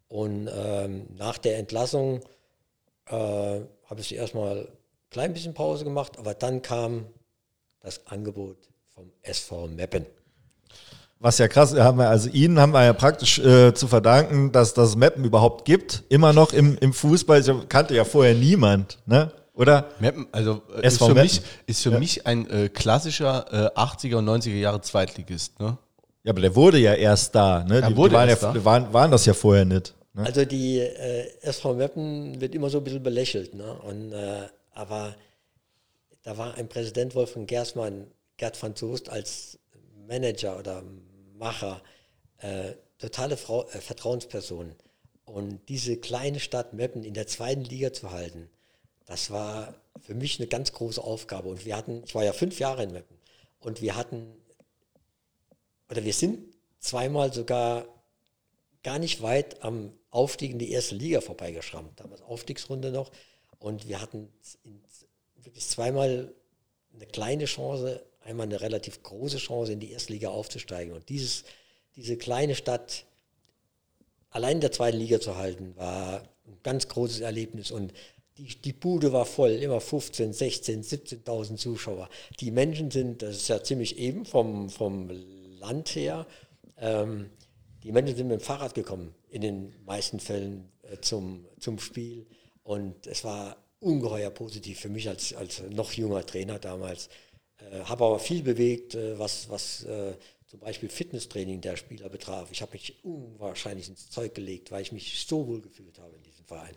Und 0.10 0.50
ähm, 0.54 1.08
nach 1.18 1.38
der 1.38 1.58
Entlassung 1.58 2.20
äh, 3.08 3.14
habe 3.16 4.00
ich 4.00 4.14
erstmal 4.14 4.58
ein 4.58 4.68
klein 5.10 5.34
bisschen 5.34 5.54
Pause 5.54 5.86
gemacht, 5.86 6.20
aber 6.20 6.34
dann 6.34 6.62
kam 6.62 7.06
das 7.80 8.06
Angebot 8.08 8.58
vom 8.94 9.10
SV 9.22 9.68
Meppen. 9.68 10.06
Was 11.20 11.38
ja 11.38 11.48
krass, 11.48 11.74
haben 11.76 12.00
wir, 12.00 12.10
also 12.10 12.30
Ihnen 12.30 12.60
haben 12.60 12.74
wir 12.74 12.84
ja 12.84 12.94
praktisch 12.94 13.38
äh, 13.40 13.74
zu 13.74 13.88
verdanken, 13.88 14.52
dass 14.52 14.74
das 14.74 14.96
Mappen 14.96 15.24
überhaupt 15.24 15.66
gibt. 15.66 16.04
Immer 16.10 16.34
noch 16.34 16.52
im, 16.52 16.78
im 16.80 16.94
Fußball. 16.94 17.40
Ich 17.40 17.70
kannte 17.70 17.96
ja 17.96 18.04
vorher 18.04 18.34
niemand. 18.34 18.98
Ne? 19.06 19.32
Oder? 19.62 19.92
Meppen, 20.00 20.26
also 20.32 20.64
äh, 20.76 20.88
ist 20.88 20.98
für, 20.98 21.14
mich, 21.14 21.40
ist 21.68 21.84
für 21.84 21.92
ja. 21.92 22.00
mich 22.00 22.26
ein 22.26 22.50
äh, 22.50 22.70
klassischer 22.70 23.46
äh, 23.76 23.80
80er 23.80 24.16
und 24.16 24.28
90er 24.28 24.56
Jahre 24.56 24.82
Zweitligist. 24.82 25.60
Ne? 25.60 25.78
Ja, 26.24 26.32
aber 26.32 26.42
der 26.42 26.56
wurde 26.56 26.80
ja 26.80 26.96
erst 26.96 27.36
da. 27.36 27.64
Ne? 27.64 27.80
Die, 27.84 27.94
die 27.94 28.12
waren, 28.12 28.28
ja, 28.28 28.36
da. 28.36 28.66
waren, 28.66 28.92
waren 28.92 29.12
das 29.12 29.28
ja 29.28 29.36
vorher 29.36 29.66
nicht. 29.66 29.94
Ne? 30.14 30.26
Also 30.26 30.46
die 30.46 30.80
äh, 30.80 31.28
SV 31.42 31.76
Meppen 31.76 32.42
wird 32.42 32.56
immer 32.56 32.72
so 32.72 32.80
ein 32.80 32.84
bisschen 32.84 33.04
belächelt. 33.04 33.54
Ne? 33.54 33.72
Und, 33.72 34.14
äh, 34.14 34.48
aber 34.74 35.16
da 36.24 36.40
war 36.40 36.56
ein 36.56 36.68
Präsident 36.68 37.14
Wolfgang 37.14 37.48
Gersmann, 37.48 38.08
Gerd 38.38 38.62
van 38.62 38.76
Soest 38.76 39.10
als 39.10 39.60
Manager 40.08 40.58
oder 40.58 40.82
Macher, 41.38 41.82
äh, 42.40 42.72
totale 42.98 43.38
Frau, 43.38 43.68
äh, 43.70 43.78
Vertrauensperson. 43.78 44.74
Und 45.26 45.70
diese 45.70 45.98
kleine 45.98 46.40
Stadt 46.40 46.74
Meppen 46.74 47.04
in 47.04 47.14
der 47.14 47.28
zweiten 47.28 47.64
Liga 47.64 47.94
zu 47.94 48.12
halten, 48.12 48.50
das 49.12 49.30
war 49.30 49.76
für 50.00 50.14
mich 50.14 50.40
eine 50.40 50.48
ganz 50.48 50.72
große 50.72 51.04
Aufgabe. 51.04 51.50
Und 51.50 51.66
wir 51.66 51.76
hatten, 51.76 52.02
ich 52.06 52.16
war 52.16 52.24
ja 52.24 52.32
fünf 52.32 52.60
Jahre 52.60 52.84
in 52.84 52.94
Meppen, 52.94 53.18
und 53.60 53.82
wir 53.82 53.98
hatten, 53.98 54.34
oder 55.90 56.06
wir 56.06 56.14
sind 56.14 56.56
zweimal 56.80 57.34
sogar 57.34 57.86
gar 58.84 59.00
nicht 59.00 59.22
weit 59.22 59.64
am 59.64 59.92
Aufstieg 60.12 60.52
in 60.52 60.60
die 60.60 60.72
erste 60.72 60.96
Liga 60.96 61.20
vorbeigeschrammt. 61.20 62.00
Damals 62.00 62.22
Aufstiegsrunde 62.22 62.92
noch. 62.92 63.12
Und 63.60 63.90
wir 63.90 64.02
hatten 64.02 64.32
wirklich 65.36 65.68
zweimal 65.68 66.34
eine 66.94 67.06
kleine 67.06 67.46
Chance, 67.46 68.04
einmal 68.24 68.46
eine 68.46 68.62
relativ 68.62 69.04
große 69.04 69.40
Chance, 69.40 69.74
in 69.74 69.82
die 69.82 69.92
erste 69.92 70.14
Liga 70.14 70.30
aufzusteigen. 70.30 70.94
Und 70.94 71.10
dieses, 71.10 71.44
diese 71.98 72.16
kleine 72.16 72.56
Stadt 72.56 73.06
allein 74.30 74.56
in 74.56 74.62
der 74.62 74.72
zweiten 74.72 74.98
Liga 74.98 75.20
zu 75.20 75.36
halten, 75.36 75.76
war 75.76 76.24
ein 76.48 76.58
ganz 76.64 76.88
großes 76.88 77.20
Erlebnis. 77.20 77.72
Und 77.72 77.94
die, 78.42 78.56
die 78.56 78.74
Bude 78.74 79.14
war 79.14 79.26
voll, 79.26 79.52
immer 79.52 79.80
15, 79.80 80.34
16, 80.34 80.84
17.000 80.84 81.58
Zuschauer. 81.58 82.10
Die 82.40 82.52
Menschen 82.52 82.92
sind, 82.92 83.22
das 83.22 83.38
ist 83.38 83.48
ja 83.48 83.64
ziemlich 83.64 83.98
eben 83.98 84.26
vom, 84.26 84.70
vom 84.70 85.10
Land 85.60 85.96
her, 85.96 86.26
ähm, 86.78 87.30
die 87.84 87.92
Menschen 87.92 88.16
sind 88.16 88.28
mit 88.28 88.40
dem 88.40 88.44
Fahrrad 88.44 88.74
gekommen, 88.74 89.14
in 89.30 89.42
den 89.42 89.74
meisten 89.86 90.20
Fällen 90.20 90.72
äh, 90.84 91.00
zum, 91.02 91.46
zum 91.60 91.80
Spiel. 91.80 92.28
Und 92.64 93.08
es 93.08 93.24
war 93.24 93.58
ungeheuer 93.80 94.30
positiv 94.30 94.80
für 94.80 94.90
mich 94.90 95.10
als, 95.10 95.34
als 95.34 95.64
noch 95.70 95.92
junger 95.94 96.26
Trainer 96.26 96.60
damals. 96.60 97.10
Äh, 97.58 97.82
habe 97.84 98.06
aber 98.06 98.20
viel 98.20 98.44
bewegt, 98.44 98.96
äh, 98.96 99.18
was, 99.18 99.50
was 99.50 99.84
äh, 99.84 100.16
zum 100.48 100.60
Beispiel 100.60 100.90
Fitnesstraining 100.90 101.62
der 101.62 101.76
Spieler 101.76 102.10
betraf. 102.10 102.50
Ich 102.52 102.62
habe 102.62 102.74
mich 102.74 103.04
unwahrscheinlich 103.04 103.88
ins 103.88 104.10
Zeug 104.10 104.36
gelegt, 104.36 104.72
weil 104.72 104.82
ich 104.82 104.92
mich 104.92 105.26
so 105.26 105.48
wohl 105.48 105.62
gefühlt 105.62 105.98
habe 106.00 106.16
in 106.16 106.24
diesem 106.24 106.46
Verein. 106.46 106.76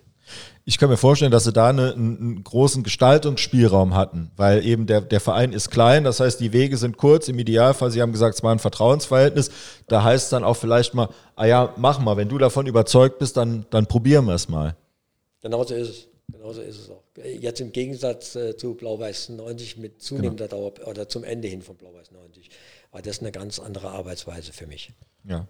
Ich 0.64 0.78
kann 0.78 0.88
mir 0.88 0.96
vorstellen, 0.96 1.30
dass 1.30 1.44
sie 1.44 1.52
da 1.52 1.68
eine, 1.68 1.92
einen 1.92 2.42
großen 2.42 2.82
Gestaltungsspielraum 2.82 3.94
hatten, 3.94 4.30
weil 4.36 4.64
eben 4.64 4.86
der, 4.86 5.02
der 5.02 5.20
Verein 5.20 5.52
ist 5.52 5.70
klein, 5.70 6.04
das 6.04 6.20
heißt, 6.20 6.40
die 6.40 6.52
Wege 6.52 6.76
sind 6.76 6.96
kurz. 6.96 7.28
Im 7.28 7.38
Idealfall, 7.38 7.90
Sie 7.90 8.00
haben 8.00 8.12
gesagt, 8.12 8.36
es 8.36 8.42
war 8.42 8.52
ein 8.52 8.58
Vertrauensverhältnis. 8.58 9.50
Da 9.88 10.02
heißt 10.02 10.24
es 10.24 10.30
dann 10.30 10.44
auch 10.44 10.54
vielleicht 10.54 10.94
mal, 10.94 11.08
ah 11.36 11.44
ja, 11.44 11.74
mach 11.76 11.98
mal, 11.98 12.16
wenn 12.16 12.28
du 12.28 12.38
davon 12.38 12.66
überzeugt 12.66 13.18
bist, 13.18 13.36
dann, 13.36 13.66
dann 13.70 13.86
probieren 13.86 14.24
wir 14.24 14.34
es 14.34 14.48
mal. 14.48 14.76
Genauso 15.42 15.74
ist 15.74 15.88
es. 15.88 16.08
Genauso 16.32 16.62
ist 16.62 16.78
es 16.78 16.90
auch. 16.90 17.02
Jetzt 17.22 17.60
im 17.60 17.70
Gegensatz 17.72 18.34
äh, 18.34 18.56
zu 18.56 18.74
Blau-Weiß 18.74 19.28
90 19.30 19.76
mit 19.76 20.02
zunehmender 20.02 20.48
genau. 20.48 20.70
Dauer 20.70 20.88
oder 20.88 21.08
zum 21.08 21.22
Ende 21.22 21.48
hin 21.48 21.60
von 21.60 21.76
Blau-Weiß 21.76 22.10
90 22.12 22.50
war 22.90 23.02
das 23.02 23.20
eine 23.20 23.32
ganz 23.32 23.58
andere 23.58 23.90
Arbeitsweise 23.90 24.52
für 24.52 24.66
mich. 24.66 24.92
Ja. 25.24 25.46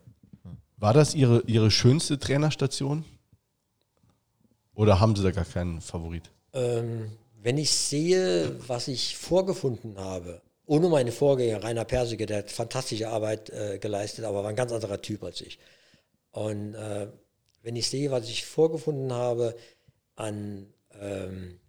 War 0.79 0.95
das 0.95 1.15
Ihre, 1.15 1.43
Ihre 1.47 1.71
schönste 1.71 2.19
Trainerstation? 2.19 3.05
Oder 4.75 5.01
haben 5.01 5.15
Sie 5.15 5.23
da 5.23 5.31
gar 5.31 5.45
keinen 5.45 5.81
Favorit? 5.81 6.31
Ähm, 6.53 7.11
wenn 7.43 7.59
ich 7.59 7.71
sehe, 7.71 8.57
was 8.69 8.89
ich 8.89 9.17
vorgefunden 9.17 9.99
habe, 9.99 10.41
ohne 10.67 10.89
meine 10.89 11.13
Vorgänger, 11.13 11.63
Rainer 11.63 11.85
Persige, 11.85 12.27
der 12.27 12.39
hat 12.39 12.51
fantastische 12.51 13.09
Arbeit 13.09 13.51
äh, 13.51 13.79
geleistet, 13.79 14.25
aber 14.25 14.43
war 14.43 14.51
ein 14.51 14.57
ganz 14.57 14.73
anderer 14.73 15.01
Typ 15.01 15.23
als 15.23 15.41
ich. 15.41 15.59
Und 16.31 16.75
äh, 16.75 17.09
wenn 17.63 17.77
ich 17.77 17.89
sehe, 17.89 18.11
was 18.11 18.29
ich 18.29 18.45
vorgefunden 18.47 19.13
habe 19.13 19.55
an 20.17 20.73
ähm, 21.01 21.61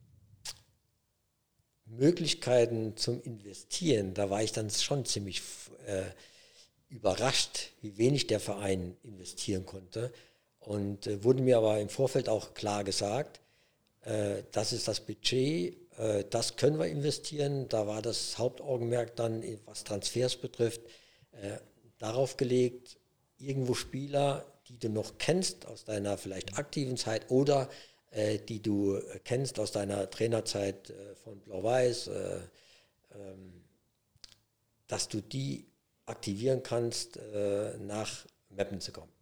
Möglichkeiten 1.86 2.98
zum 2.98 3.22
Investieren, 3.22 4.14
da 4.14 4.30
war 4.30 4.44
ich 4.44 4.52
dann 4.52 4.70
schon 4.70 5.06
ziemlich 5.06 5.42
äh, 5.86 6.04
überrascht, 6.90 7.72
wie 7.82 7.98
wenig 7.98 8.28
der 8.28 8.40
Verein 8.40 8.98
investieren 9.04 9.66
konnte. 9.66 10.12
Und 10.66 11.08
äh, 11.08 11.24
wurde 11.24 11.44
mir 11.44 11.58
aber 11.58 11.80
im 11.80 11.90
Vorfeld 11.90 12.28
auch 12.28 12.54
klar 12.54 12.84
gesagt, 12.84 13.40
äh, 14.02 14.44
das 14.52 14.74
ist 14.74 14.88
das 14.88 15.00
Budget, 15.00 15.78
äh, 15.98 16.24
das 16.30 16.56
können 16.56 16.80
wir 16.80 16.88
investieren. 16.88 17.68
Da 17.70 17.88
war 17.88 18.02
das 18.02 18.38
Hauptaugenmerk 18.38 19.16
dann, 19.16 19.44
was 19.66 19.84
Transfers 19.84 20.38
betrifft, 20.38 20.82
äh, 21.32 21.58
darauf 22.00 22.38
gelegt, 22.38 22.98
irgendwo 23.38 23.74
Spieler, 23.74 24.46
die 24.68 24.80
du 24.80 24.90
noch 24.90 25.18
kennst 25.18 25.66
aus 25.68 25.86
deiner 25.86 26.18
vielleicht 26.18 26.58
aktiven 26.58 26.98
Zeit 26.98 27.30
oder 27.30 27.70
äh, 28.12 28.40
die 28.40 28.62
du 28.62 29.00
kennst 29.24 29.60
aus 29.60 29.72
deiner 29.72 30.10
Trainerzeit 30.10 30.90
äh, 30.90 31.16
von 31.16 31.40
Blau-Weiß, 31.42 32.10
ähm, 33.14 33.64
dass 34.88 35.08
du 35.08 35.22
die 35.22 35.66
aktivieren 36.06 36.62
kannst, 36.62 37.18
nach 37.80 38.28
Mappen 38.50 38.80
zu 38.80 38.92
kommen. 38.92 39.15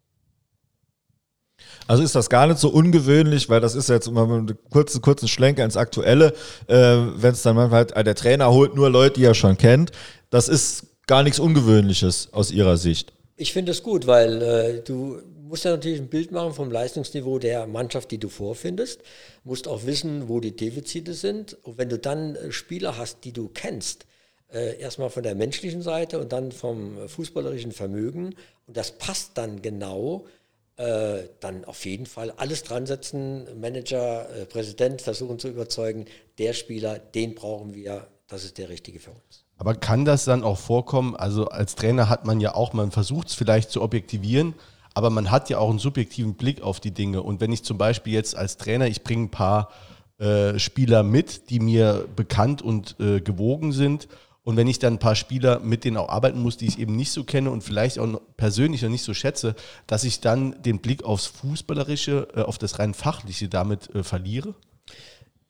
Also 1.87 2.03
ist 2.03 2.15
das 2.15 2.29
gar 2.29 2.47
nicht 2.47 2.59
so 2.59 2.69
ungewöhnlich, 2.69 3.49
weil 3.49 3.59
das 3.59 3.75
ist 3.75 3.89
jetzt 3.89 4.07
immer 4.07 4.23
einen 4.23 4.57
kurzen, 4.69 5.01
kurzen 5.01 5.27
Schlenker 5.27 5.65
ins 5.65 5.77
Aktuelle, 5.77 6.33
äh, 6.67 6.75
wenn 6.75 7.33
es 7.33 7.41
dann 7.41 7.55
manchmal 7.55 7.79
halt, 7.79 7.91
äh, 7.95 8.03
der 8.03 8.15
Trainer 8.15 8.51
holt 8.51 8.75
nur 8.75 8.89
Leute, 8.89 9.19
die 9.19 9.25
er 9.25 9.33
schon 9.33 9.57
kennt. 9.57 9.91
Das 10.29 10.47
ist 10.47 10.85
gar 11.07 11.23
nichts 11.23 11.39
Ungewöhnliches 11.39 12.29
aus 12.31 12.51
Ihrer 12.51 12.77
Sicht. 12.77 13.13
Ich 13.35 13.51
finde 13.51 13.71
es 13.71 13.83
gut, 13.83 14.07
weil 14.07 14.41
äh, 14.41 14.81
du 14.81 15.21
musst 15.53 15.65
ja 15.65 15.71
natürlich 15.71 15.99
ein 15.99 16.07
Bild 16.07 16.31
machen 16.31 16.53
vom 16.53 16.71
Leistungsniveau 16.71 17.37
der 17.39 17.67
Mannschaft, 17.67 18.11
die 18.11 18.17
du 18.17 18.29
vorfindest. 18.29 19.01
Musst 19.43 19.67
auch 19.67 19.85
wissen, 19.85 20.29
wo 20.29 20.39
die 20.39 20.55
Defizite 20.55 21.13
sind. 21.13 21.57
Und 21.63 21.77
wenn 21.77 21.89
du 21.89 21.99
dann 21.99 22.35
äh, 22.35 22.51
Spieler 22.51 22.97
hast, 22.97 23.23
die 23.23 23.33
du 23.33 23.49
kennst, 23.53 24.05
äh, 24.51 24.79
erstmal 24.79 25.09
von 25.09 25.23
der 25.23 25.35
menschlichen 25.35 25.81
Seite 25.81 26.19
und 26.19 26.31
dann 26.31 26.51
vom 26.51 27.07
fußballerischen 27.07 27.71
Vermögen, 27.71 28.35
und 28.67 28.77
das 28.77 28.91
passt 28.91 29.31
dann 29.37 29.61
genau, 29.61 30.25
äh, 30.77 31.29
dann 31.39 31.65
auf 31.65 31.85
jeden 31.85 32.05
Fall 32.05 32.31
alles 32.31 32.63
dran 32.63 32.85
setzen, 32.85 33.47
Manager, 33.59 34.27
äh, 34.29 34.45
Präsident 34.45 35.01
versuchen 35.01 35.37
zu 35.37 35.47
überzeugen, 35.47 36.05
der 36.39 36.53
Spieler, 36.53 36.97
den 36.97 37.35
brauchen 37.35 37.75
wir, 37.75 38.07
das 38.27 38.43
ist 38.43 38.57
der 38.57 38.69
richtige 38.69 38.99
für 38.99 39.11
uns. 39.11 39.45
Aber 39.57 39.75
kann 39.75 40.03
das 40.03 40.25
dann 40.25 40.43
auch 40.43 40.57
vorkommen? 40.57 41.15
Also 41.15 41.47
als 41.47 41.75
Trainer 41.75 42.09
hat 42.09 42.25
man 42.25 42.39
ja 42.39 42.55
auch, 42.55 42.73
man 42.73 42.91
versucht 42.91 43.27
es 43.27 43.35
vielleicht 43.35 43.69
zu 43.69 43.81
objektivieren, 43.81 44.55
aber 44.95 45.09
man 45.09 45.31
hat 45.31 45.49
ja 45.49 45.59
auch 45.59 45.69
einen 45.69 45.79
subjektiven 45.79 46.33
Blick 46.33 46.61
auf 46.61 46.79
die 46.79 46.91
Dinge. 46.91 47.21
Und 47.21 47.39
wenn 47.39 47.51
ich 47.51 47.63
zum 47.63 47.77
Beispiel 47.77 48.13
jetzt 48.13 48.35
als 48.35 48.57
Trainer, 48.57 48.87
ich 48.87 49.03
bringe 49.03 49.25
ein 49.25 49.31
paar 49.31 49.69
äh, 50.17 50.57
Spieler 50.59 51.03
mit, 51.03 51.49
die 51.49 51.59
mir 51.59 52.07
bekannt 52.15 52.61
und 52.61 52.95
äh, 52.99 53.21
gewogen 53.21 53.71
sind 53.71 54.07
und 54.43 54.57
wenn 54.57 54.67
ich 54.67 54.79
dann 54.79 54.95
ein 54.95 54.99
paar 54.99 55.15
Spieler 55.15 55.59
mit 55.59 55.85
denen 55.85 55.97
auch 55.97 56.09
arbeiten 56.09 56.39
muss, 56.39 56.57
die 56.57 56.67
ich 56.67 56.77
eben 56.77 56.95
nicht 56.95 57.11
so 57.11 57.23
kenne 57.23 57.49
und 57.49 57.63
vielleicht 57.63 57.97
auch 57.97 58.21
persönlich 58.35 58.81
noch 58.81 58.89
nicht 58.89 59.03
so 59.03 59.13
schätze, 59.13 59.55
dass 59.87 60.03
ich 60.03 60.19
dann 60.19 60.61
den 60.61 60.79
Blick 60.79 61.03
aufs 61.03 61.27
Fußballerische, 61.27 62.27
äh, 62.35 62.41
auf 62.41 62.57
das 62.57 62.77
rein 62.79 62.93
Fachliche 62.93 63.47
damit 63.47 63.89
äh, 63.95 64.03
verliere? 64.03 64.53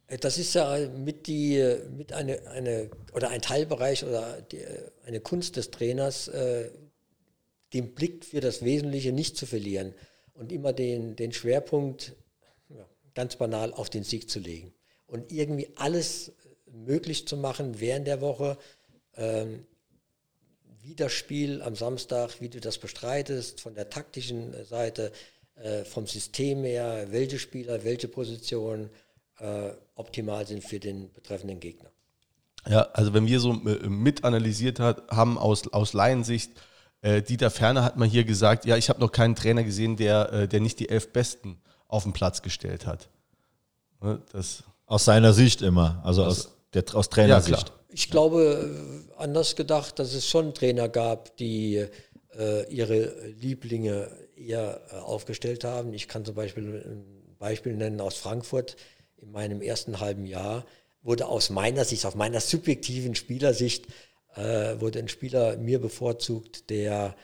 Äh, 0.07 0.17
das 0.17 0.37
ist 0.37 0.53
ja 0.53 0.77
mit 0.89 1.25
die 1.25 1.79
mit 1.97 2.13
eine, 2.13 2.47
eine 2.47 2.91
oder 3.13 3.29
ein 3.29 3.41
Teilbereich 3.41 4.03
oder 4.03 4.41
die, 4.41 4.63
eine 5.05 5.19
Kunst 5.21 5.55
des 5.55 5.71
Trainers, 5.71 6.27
äh, 6.27 6.69
den 7.73 7.95
Blick 7.95 8.23
für 8.23 8.41
das 8.41 8.63
Wesentliche 8.63 9.11
nicht 9.11 9.37
zu 9.37 9.47
verlieren 9.47 9.95
und 10.35 10.51
immer 10.51 10.71
den, 10.71 11.15
den 11.15 11.31
Schwerpunkt 11.31 12.13
ja, 12.69 12.85
ganz 13.15 13.37
banal 13.37 13.73
auf 13.73 13.89
den 13.89 14.03
Sieg 14.03 14.29
zu 14.29 14.39
legen 14.39 14.71
und 15.07 15.31
irgendwie 15.31 15.69
alles 15.77 16.33
möglich 16.71 17.27
zu 17.27 17.37
machen 17.37 17.79
während 17.79 18.07
der 18.07 18.21
Woche, 18.21 18.57
ähm, 19.17 19.65
wie 20.81 20.95
das 20.95 21.13
Spiel 21.13 21.61
am 21.61 21.75
Samstag, 21.75 22.41
wie 22.41 22.49
du 22.49 22.59
das 22.59 22.77
bestreitest, 22.77 23.61
von 23.61 23.73
der 23.73 23.89
taktischen 23.89 24.53
Seite, 24.65 25.11
äh, 25.55 25.83
vom 25.85 26.07
System 26.07 26.63
her, 26.63 27.07
welche 27.09 27.39
Spieler, 27.39 27.83
welche 27.83 28.07
Positionen 28.07 28.89
äh, 29.39 29.69
optimal 29.95 30.45
sind 30.45 30.63
für 30.63 30.79
den 30.79 31.11
betreffenden 31.13 31.59
Gegner. 31.59 31.89
Ja, 32.67 32.81
also 32.93 33.13
wenn 33.13 33.27
wir 33.27 33.39
so 33.39 33.53
äh, 33.53 33.87
mit 33.87 34.23
analysiert 34.23 34.79
hat, 34.79 35.09
haben 35.09 35.37
aus, 35.37 35.71
aus 35.71 35.93
Laiensicht, 35.93 36.51
äh, 37.01 37.21
Dieter 37.21 37.51
Ferner 37.51 37.83
hat 37.83 37.97
mal 37.97 38.07
hier 38.07 38.23
gesagt, 38.23 38.65
ja, 38.65 38.77
ich 38.77 38.89
habe 38.89 38.99
noch 38.99 39.11
keinen 39.11 39.35
Trainer 39.35 39.63
gesehen, 39.63 39.97
der, 39.97 40.31
äh, 40.33 40.47
der 40.47 40.61
nicht 40.61 40.79
die 40.79 40.89
elf 40.89 41.11
Besten 41.11 41.61
auf 41.87 42.03
den 42.03 42.13
Platz 42.13 42.41
gestellt 42.41 42.85
hat. 42.85 43.09
Ne, 44.01 44.21
das 44.31 44.63
aus 44.85 45.05
seiner 45.05 45.33
Sicht 45.33 45.61
immer, 45.61 46.01
also 46.03 46.23
aus, 46.23 46.47
aus 46.47 46.52
der, 46.73 46.83
aus 46.93 47.09
Trainersicht. 47.09 47.69
Ja, 47.69 47.75
ich 47.89 48.09
glaube, 48.09 49.07
äh, 49.17 49.21
anders 49.21 49.55
gedacht, 49.55 49.99
dass 49.99 50.13
es 50.13 50.27
schon 50.27 50.53
Trainer 50.53 50.89
gab, 50.89 51.37
die 51.37 51.85
äh, 52.37 52.73
ihre 52.73 53.29
Lieblinge 53.39 54.09
eher 54.35 54.81
äh, 54.91 54.95
aufgestellt 54.95 55.63
haben. 55.63 55.93
Ich 55.93 56.07
kann 56.07 56.25
zum 56.25 56.35
Beispiel 56.35 56.83
ein 56.85 57.35
Beispiel 57.37 57.73
nennen 57.75 58.01
aus 58.01 58.15
Frankfurt. 58.15 58.75
In 59.17 59.31
meinem 59.31 59.61
ersten 59.61 59.99
halben 59.99 60.25
Jahr 60.25 60.65
wurde 61.01 61.27
aus 61.27 61.49
meiner 61.49 61.85
Sicht, 61.85 62.05
auf 62.05 62.15
meiner 62.15 62.39
subjektiven 62.39 63.15
Spielersicht, 63.15 63.87
äh, 64.35 64.79
wurde 64.79 64.99
ein 64.99 65.07
Spieler 65.07 65.57
mir 65.57 65.79
bevorzugt, 65.79 66.69
der 66.69 67.15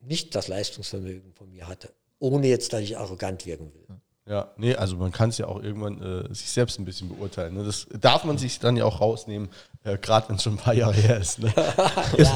nicht 0.00 0.34
das 0.34 0.48
Leistungsvermögen 0.48 1.32
von 1.32 1.50
mir 1.50 1.66
hatte, 1.66 1.92
ohne 2.18 2.46
jetzt, 2.46 2.72
dass 2.72 2.82
ich 2.82 2.98
arrogant 2.98 3.46
wirken 3.46 3.72
will. 3.72 3.86
Ja, 4.26 4.50
nee, 4.56 4.74
also 4.74 4.96
man 4.96 5.12
kann 5.12 5.28
es 5.28 5.38
ja 5.38 5.46
auch 5.46 5.62
irgendwann 5.62 6.00
äh, 6.00 6.34
sich 6.34 6.50
selbst 6.50 6.78
ein 6.78 6.86
bisschen 6.86 7.10
beurteilen. 7.10 7.54
Ne? 7.54 7.64
Das 7.64 7.86
darf 7.90 8.24
man 8.24 8.38
sich 8.38 8.58
dann 8.58 8.76
ja 8.76 8.86
auch 8.86 9.00
rausnehmen, 9.00 9.50
äh, 9.84 9.98
gerade 9.98 10.28
wenn 10.28 10.36
es 10.36 10.42
schon 10.42 10.54
ein 10.54 10.58
paar 10.58 10.74
Jahre 10.74 10.94
her 10.94 11.20
ist. 11.20 11.40
Ne? 11.40 11.52
ist, 12.16 12.32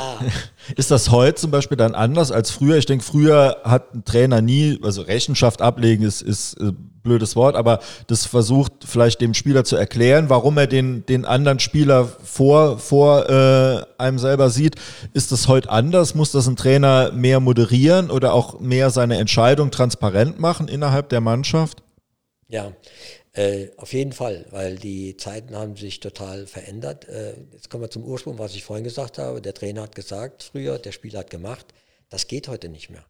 ist, 0.76 0.90
das 0.90 1.10
heute 1.10 1.40
zum 1.40 1.50
Beispiel 1.50 1.76
dann 1.76 1.94
anders 1.94 2.30
als 2.30 2.50
früher? 2.50 2.76
Ich 2.76 2.86
denke, 2.86 3.04
früher 3.04 3.56
hat 3.64 3.94
ein 3.94 4.04
Trainer 4.04 4.42
nie, 4.42 4.78
also 4.82 5.02
Rechenschaft 5.02 5.62
ablegen 5.62 6.04
ist, 6.04 6.20
ist 6.20 6.54
äh, 6.60 6.72
blödes 7.02 7.36
Wort, 7.36 7.56
aber 7.56 7.80
das 8.06 8.26
versucht 8.26 8.72
vielleicht 8.84 9.22
dem 9.22 9.32
Spieler 9.32 9.64
zu 9.64 9.76
erklären, 9.76 10.28
warum 10.28 10.58
er 10.58 10.66
den, 10.66 11.06
den 11.06 11.24
anderen 11.24 11.58
Spieler 11.58 12.04
vor, 12.04 12.78
vor 12.78 13.28
äh, 13.30 13.82
einem 13.96 14.18
selber 14.18 14.50
sieht. 14.50 14.76
Ist 15.14 15.32
das 15.32 15.48
heute 15.48 15.70
anders? 15.70 16.14
Muss 16.14 16.32
das 16.32 16.46
ein 16.48 16.56
Trainer 16.56 17.12
mehr 17.12 17.40
moderieren 17.40 18.10
oder 18.10 18.34
auch 18.34 18.60
mehr 18.60 18.90
seine 18.90 19.16
Entscheidung 19.16 19.70
transparent 19.70 20.38
machen 20.38 20.68
innerhalb 20.68 21.08
der 21.08 21.22
Mannschaft? 21.22 21.82
Ja, 22.50 22.72
äh, 23.38 23.70
auf 23.76 23.92
jeden 23.92 24.12
Fall, 24.12 24.46
weil 24.50 24.76
die 24.76 25.16
Zeiten 25.16 25.54
haben 25.54 25.76
sich 25.76 26.00
total 26.00 26.48
verändert. 26.48 27.08
Äh, 27.08 27.34
jetzt 27.52 27.70
kommen 27.70 27.84
wir 27.84 27.90
zum 27.90 28.02
Ursprung, 28.02 28.38
was 28.40 28.56
ich 28.56 28.64
vorhin 28.64 28.82
gesagt 28.82 29.18
habe. 29.18 29.40
Der 29.40 29.54
Trainer 29.54 29.82
hat 29.82 29.94
gesagt 29.94 30.42
früher, 30.42 30.78
der 30.78 30.90
Spieler 30.90 31.20
hat 31.20 31.30
gemacht. 31.30 31.66
Das 32.10 32.26
geht 32.26 32.48
heute 32.48 32.68
nicht 32.68 32.90
mehr. 32.90 33.04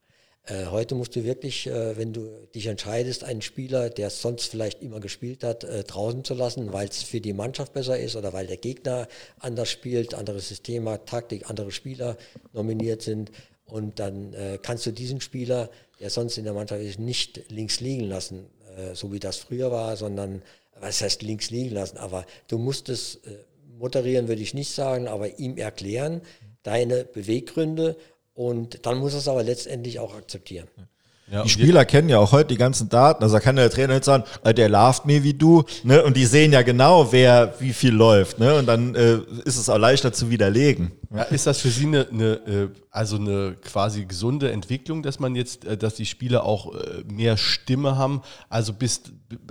Äh, 0.44 0.66
heute 0.66 0.94
musst 0.96 1.16
du 1.16 1.24
wirklich, 1.24 1.66
äh, 1.66 1.96
wenn 1.96 2.12
du 2.12 2.28
dich 2.54 2.66
entscheidest, 2.66 3.24
einen 3.24 3.40
Spieler, 3.40 3.88
der 3.88 4.10
sonst 4.10 4.50
vielleicht 4.50 4.82
immer 4.82 5.00
gespielt 5.00 5.42
hat, 5.44 5.64
äh, 5.64 5.82
draußen 5.84 6.24
zu 6.24 6.34
lassen, 6.34 6.74
weil 6.74 6.88
es 6.88 7.02
für 7.02 7.22
die 7.22 7.32
Mannschaft 7.32 7.72
besser 7.72 7.98
ist 7.98 8.14
oder 8.14 8.34
weil 8.34 8.46
der 8.46 8.58
Gegner 8.58 9.08
anders 9.38 9.70
spielt, 9.70 10.12
anderes 10.12 10.48
System 10.48 10.90
hat, 10.90 11.06
Taktik, 11.06 11.48
andere 11.48 11.70
Spieler 11.70 12.18
nominiert 12.52 13.00
sind. 13.00 13.32
Und 13.64 13.98
dann 13.98 14.34
kannst 14.62 14.86
du 14.86 14.92
diesen 14.92 15.20
Spieler, 15.20 15.68
der 16.00 16.08
sonst 16.08 16.38
in 16.38 16.44
der 16.44 16.54
Mannschaft 16.54 16.80
ist, 16.80 16.98
nicht 16.98 17.50
links 17.50 17.80
liegen 17.80 18.04
lassen 18.04 18.46
äh, 18.78 18.94
so 18.94 19.12
wie 19.12 19.20
das 19.20 19.36
früher 19.36 19.70
war, 19.70 19.96
sondern, 19.96 20.42
was 20.80 21.00
heißt 21.00 21.22
links 21.22 21.50
liegen 21.50 21.74
lassen, 21.74 21.98
aber 21.98 22.24
du 22.46 22.58
musst 22.58 22.88
es 22.88 23.16
äh, 23.16 23.38
moderieren, 23.78 24.28
würde 24.28 24.42
ich 24.42 24.54
nicht 24.54 24.72
sagen, 24.72 25.08
aber 25.08 25.38
ihm 25.38 25.56
erklären, 25.56 26.22
deine 26.62 27.04
Beweggründe 27.04 27.96
und 28.34 28.86
dann 28.86 28.98
muss 28.98 29.14
er 29.14 29.18
es 29.18 29.28
aber 29.28 29.42
letztendlich 29.42 29.98
auch 29.98 30.14
akzeptieren. 30.14 30.68
Ja, 30.76 30.84
die 31.30 31.48
Spieler 31.48 31.84
kennen 31.84 32.08
ja 32.08 32.18
auch 32.18 32.32
heute 32.32 32.48
die 32.48 32.56
ganzen 32.56 32.88
Daten. 32.88 33.22
Also 33.22 33.36
da 33.36 33.40
kann 33.40 33.56
der 33.56 33.70
Trainer 33.70 33.94
nicht 33.94 34.04
sagen, 34.04 34.24
äh, 34.44 34.54
der 34.54 34.68
lauft 34.68 35.04
mir 35.04 35.22
wie 35.24 35.34
du. 35.34 35.64
Ne? 35.84 36.02
Und 36.02 36.16
die 36.16 36.24
sehen 36.24 36.52
ja 36.52 36.62
genau, 36.62 37.12
wer 37.12 37.54
wie 37.58 37.72
viel 37.72 37.92
läuft. 37.92 38.38
Ne? 38.38 38.54
Und 38.54 38.66
dann 38.66 38.94
äh, 38.94 39.18
ist 39.44 39.58
es 39.58 39.68
auch 39.68 39.78
leichter 39.78 40.12
zu 40.12 40.30
widerlegen. 40.30 40.92
Ja, 41.14 41.22
ist 41.22 41.46
das 41.46 41.60
für 41.60 41.68
Sie 41.68 41.86
eine, 41.86 42.08
eine, 42.08 42.32
äh, 42.46 42.68
also 42.90 43.16
eine 43.16 43.56
quasi 43.62 44.04
gesunde 44.04 44.50
Entwicklung, 44.50 45.02
dass 45.02 45.20
man 45.20 45.34
jetzt, 45.34 45.64
äh, 45.64 45.76
dass 45.76 45.94
die 45.94 46.06
Spieler 46.06 46.44
auch 46.44 46.72
mehr 47.06 47.36
Stimme 47.36 47.96
haben? 47.96 48.22
Also 48.48 48.72
bis, 48.72 49.02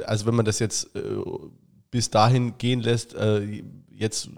also 0.05 0.25
wenn 0.25 0.35
man 0.35 0.45
das 0.45 0.59
jetzt 0.59 0.89
bis 1.91 2.09
dahin 2.09 2.57
gehen 2.57 2.81
lässt, 2.81 3.15
jetzt 3.97 4.29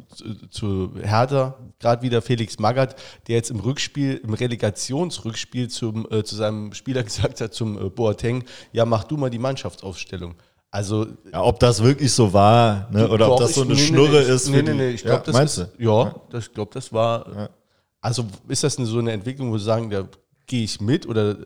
zu 0.49 0.93
Hertha, 1.01 1.57
gerade 1.79 2.01
wieder 2.01 2.21
Felix 2.21 2.59
Magath, 2.59 2.95
der 3.27 3.35
jetzt 3.35 3.51
im 3.51 3.59
Rückspiel, 3.59 4.21
im 4.23 4.33
Relegationsrückspiel 4.33 5.69
zum, 5.69 6.07
äh, 6.11 6.23
zu 6.23 6.35
seinem 6.35 6.73
Spieler 6.73 7.03
gesagt 7.09 7.41
hat, 7.41 7.53
zum 7.53 7.77
äh, 7.77 7.89
Boateng, 7.89 8.45
ja, 8.71 8.85
mach 8.85 9.03
du 9.03 9.17
mal 9.17 9.29
die 9.29 9.39
Mannschaftsaufstellung. 9.39 10.35
Also, 10.71 11.07
ja, 11.31 11.41
ob 11.41 11.59
das 11.59 11.81
wirklich 11.81 12.11
so 12.11 12.31
war, 12.31 12.89
ne? 12.91 13.09
oder 13.09 13.31
ob 13.31 13.39
das 13.39 13.55
so 13.55 13.63
eine 13.63 13.73
nee, 13.73 13.79
Schnurre 13.79 14.21
nee, 14.23 14.31
ist. 14.31 14.49
Nee, 14.49 14.61
nee, 14.61 14.73
nee, 14.73 14.89
ich 14.89 15.01
glaube, 15.01 15.17
ja, 15.17 15.23
das 15.23 15.33
meinst 15.33 15.57
ist, 15.57 15.69
du? 15.77 15.83
Ja, 15.83 16.15
das, 16.29 16.45
ich 16.45 16.53
glaube, 16.53 16.71
das 16.73 16.93
war. 16.93 17.35
Ja. 17.35 17.49
Also 18.01 18.25
ist 18.47 18.63
das 18.63 18.77
eine, 18.77 18.85
so 18.85 18.99
eine 18.99 19.11
Entwicklung, 19.11 19.51
wo 19.51 19.57
Sie 19.57 19.65
sagen, 19.65 19.89
da 19.89 20.07
gehe 20.45 20.63
ich 20.63 20.79
mit 20.79 21.07
oder 21.07 21.37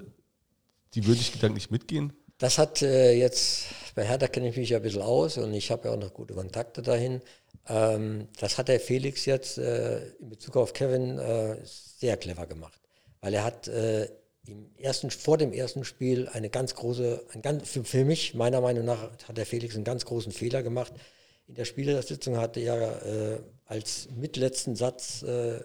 die 0.93 1.07
würde 1.07 1.21
ich 1.21 1.31
gedanklich 1.31 1.71
mitgehen? 1.71 2.13
Das 2.37 2.57
hat 2.57 2.81
äh, 2.81 3.13
jetzt, 3.13 3.67
bei 3.95 4.05
Hertha 4.05 4.27
kenne 4.27 4.49
ich 4.49 4.57
mich 4.57 4.69
ja 4.69 4.77
ein 4.77 4.83
bisschen 4.83 5.01
aus 5.01 5.37
und 5.37 5.53
ich 5.53 5.71
habe 5.71 5.87
ja 5.87 5.93
auch 5.93 5.99
noch 5.99 6.13
gute 6.13 6.33
Kontakte 6.33 6.81
dahin. 6.81 7.21
Ähm, 7.67 8.27
das 8.39 8.57
hat 8.57 8.67
der 8.67 8.79
Felix 8.79 9.25
jetzt 9.25 9.57
äh, 9.57 10.07
in 10.19 10.29
Bezug 10.29 10.57
auf 10.57 10.73
Kevin 10.73 11.17
äh, 11.17 11.57
sehr 11.63 12.17
clever 12.17 12.45
gemacht, 12.45 12.79
weil 13.21 13.33
er 13.33 13.43
hat 13.43 13.67
äh, 13.67 14.09
im 14.45 14.75
ersten, 14.77 15.09
vor 15.09 15.37
dem 15.37 15.53
ersten 15.53 15.85
Spiel 15.85 16.27
eine 16.27 16.49
ganz 16.49 16.75
große, 16.75 17.25
ein 17.33 17.41
ganz, 17.41 17.69
für, 17.69 17.83
für, 17.83 18.03
mich, 18.03 18.33
meiner 18.33 18.59
Meinung 18.59 18.85
nach, 18.85 19.11
hat 19.27 19.37
der 19.37 19.45
Felix 19.45 19.75
einen 19.75 19.85
ganz 19.85 20.05
großen 20.05 20.31
Fehler 20.31 20.63
gemacht. 20.63 20.93
In 21.47 21.55
der 21.55 21.65
Spielersitzung 21.65 22.37
hatte 22.37 22.59
er 22.59 23.05
äh, 23.05 23.39
als 23.65 24.09
mitletzten 24.15 24.75
Satz 24.75 25.23
äh, 25.23 25.61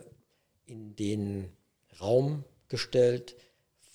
in 0.66 0.94
den 0.94 1.52
Raum 2.00 2.44
gestellt 2.68 3.34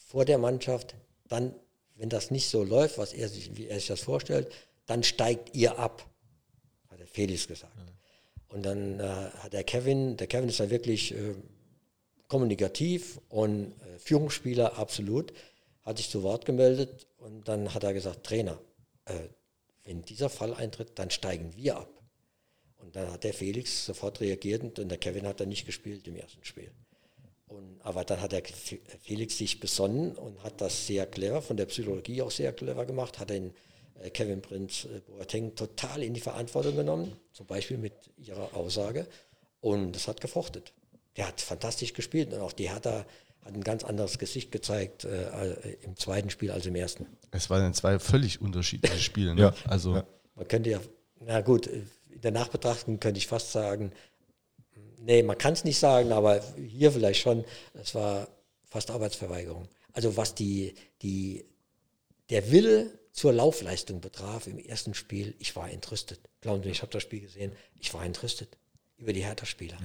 vor 0.08 0.26
der 0.26 0.38
Mannschaft, 0.38 0.96
dann, 1.28 1.56
wenn 1.96 2.10
das 2.10 2.32
nicht 2.32 2.50
so 2.50 2.64
läuft, 2.64 2.98
was 2.98 3.14
er 3.14 3.30
sich, 3.30 3.56
wie 3.56 3.68
er 3.68 3.76
sich 3.76 3.88
das 3.88 4.02
vorstellt, 4.02 4.52
dann 4.86 5.04
steigt 5.04 5.56
ihr 5.56 5.80
ab, 5.80 6.06
Felix 7.14 7.48
gesagt. 7.48 7.74
Und 8.50 8.64
dann 8.64 9.00
äh, 9.00 9.04
hat 9.04 9.54
der 9.54 9.64
Kevin, 9.64 10.18
der 10.18 10.28
Kevin 10.28 10.50
ist 10.50 10.60
da 10.60 10.70
wirklich 10.70 11.14
äh, 11.14 11.36
kommunikativ 12.28 13.20
und 13.30 13.74
äh, 13.82 14.00
Führungsspieler 14.00 14.78
absolut, 14.78 15.34
hat 15.84 15.98
sich 15.98 16.10
zu 16.10 16.24
Wort 16.24 16.46
gemeldet 16.46 17.08
und 17.18 17.48
dann 17.48 17.74
hat 17.74 17.84
er 17.84 17.94
gesagt, 17.94 18.26
Trainer, 18.26 18.60
äh, 19.06 19.14
wenn 19.86 20.04
dieser 20.04 20.30
Fall 20.30 20.54
eintritt, 20.54 20.92
dann 20.96 21.10
steigen 21.10 21.56
wir 21.56 21.78
ab. 21.78 21.90
Und 22.78 22.96
dann 22.96 23.12
hat 23.12 23.24
der 23.24 23.34
Felix 23.34 23.86
sofort 23.86 24.20
reagiert 24.20 24.80
und 24.80 24.90
der 24.90 24.98
Kevin 24.98 25.28
hat 25.28 25.40
dann 25.40 25.50
nicht 25.50 25.66
gespielt 25.66 26.08
im 26.08 26.16
ersten 26.16 26.44
Spiel. 26.44 26.72
Und, 27.48 27.80
aber 27.82 28.04
dann 28.04 28.22
hat 28.22 28.32
der 28.32 28.44
Felix 29.02 29.38
sich 29.38 29.60
besonnen 29.60 30.16
und 30.16 30.44
hat 30.44 30.60
das 30.62 30.88
sehr 30.88 31.06
clever, 31.06 31.42
von 31.42 31.58
der 31.58 31.66
Psychologie 31.66 32.22
auch 32.22 32.32
sehr 32.32 32.54
clever 32.54 32.86
gemacht, 32.86 33.20
hat 33.20 33.30
den 33.30 33.54
Kevin 34.14 34.42
Prinz 34.42 34.86
äh, 34.86 35.00
Boateng 35.00 35.56
total 35.56 36.04
in 36.04 36.14
die 36.14 36.20
Verantwortung 36.20 36.76
genommen, 36.76 37.16
zum 37.32 37.46
Beispiel 37.46 37.78
mit 37.78 37.94
ihrer 38.18 38.56
Aussage. 38.56 39.08
Und 39.62 39.94
das 39.94 40.08
hat 40.08 40.22
gefruchtet. 40.22 40.74
Der 41.16 41.28
hat 41.28 41.42
fantastisch 41.42 41.94
gespielt 41.94 42.34
und 42.34 42.40
auch 42.40 42.54
die 42.54 42.70
Hertha 42.70 43.06
hat 43.44 43.54
ein 43.54 43.64
ganz 43.64 43.84
anderes 43.84 44.18
Gesicht 44.18 44.52
gezeigt 44.52 45.06
äh, 45.06 45.74
im 45.84 45.96
zweiten 45.98 46.30
Spiel 46.30 46.52
als 46.52 46.66
im 46.66 46.76
ersten. 46.76 47.06
Es 47.32 47.50
waren 47.50 47.74
zwei 47.74 48.00
völlig 48.00 48.42
unterschiedliche 48.42 49.00
Spiele. 49.00 49.36
Ne? 49.36 49.42
Ja. 49.42 49.54
Also 49.68 49.96
Ja. 49.96 50.06
Man 50.36 50.48
könnte 50.48 50.72
ja, 50.72 50.80
na 51.20 51.42
gut, 51.42 51.68
in 51.68 52.22
der 52.22 52.32
Nachbetrachtung 52.32 53.00
könnte 53.00 53.20
ich 53.20 53.28
fast 53.28 53.52
sagen, 53.52 53.92
nee, 55.00 55.22
man 55.22 55.38
kann 55.38 55.54
es 55.54 55.64
nicht 55.64 55.78
sagen, 55.78 56.12
aber 56.12 56.42
hier 56.58 56.92
vielleicht 56.92 57.22
schon, 57.22 57.46
es 57.74 57.94
war 57.94 58.28
fast 58.66 58.90
Arbeitsverweigerung. 58.90 59.68
Also 59.92 60.18
was 60.18 60.34
die, 60.34 60.74
die, 61.02 61.46
der 62.30 62.52
Wille 62.52 62.90
zur 63.14 63.32
Laufleistung 63.32 64.02
betraf 64.02 64.48
im 64.48 64.58
ersten 64.58 64.94
Spiel, 64.96 65.36
ich 65.40 65.56
war 65.56 65.70
entrüstet. 65.70 66.20
Glauben 66.42 66.64
Sie, 66.64 66.70
ich 66.70 66.82
habe 66.82 66.92
das 66.92 67.04
Spiel 67.04 67.22
gesehen, 67.22 67.52
ich 67.80 67.94
war 67.94 68.04
entrüstet 68.04 68.50
über 68.98 69.14
die 69.14 69.24
Hertha-Spieler. 69.24 69.78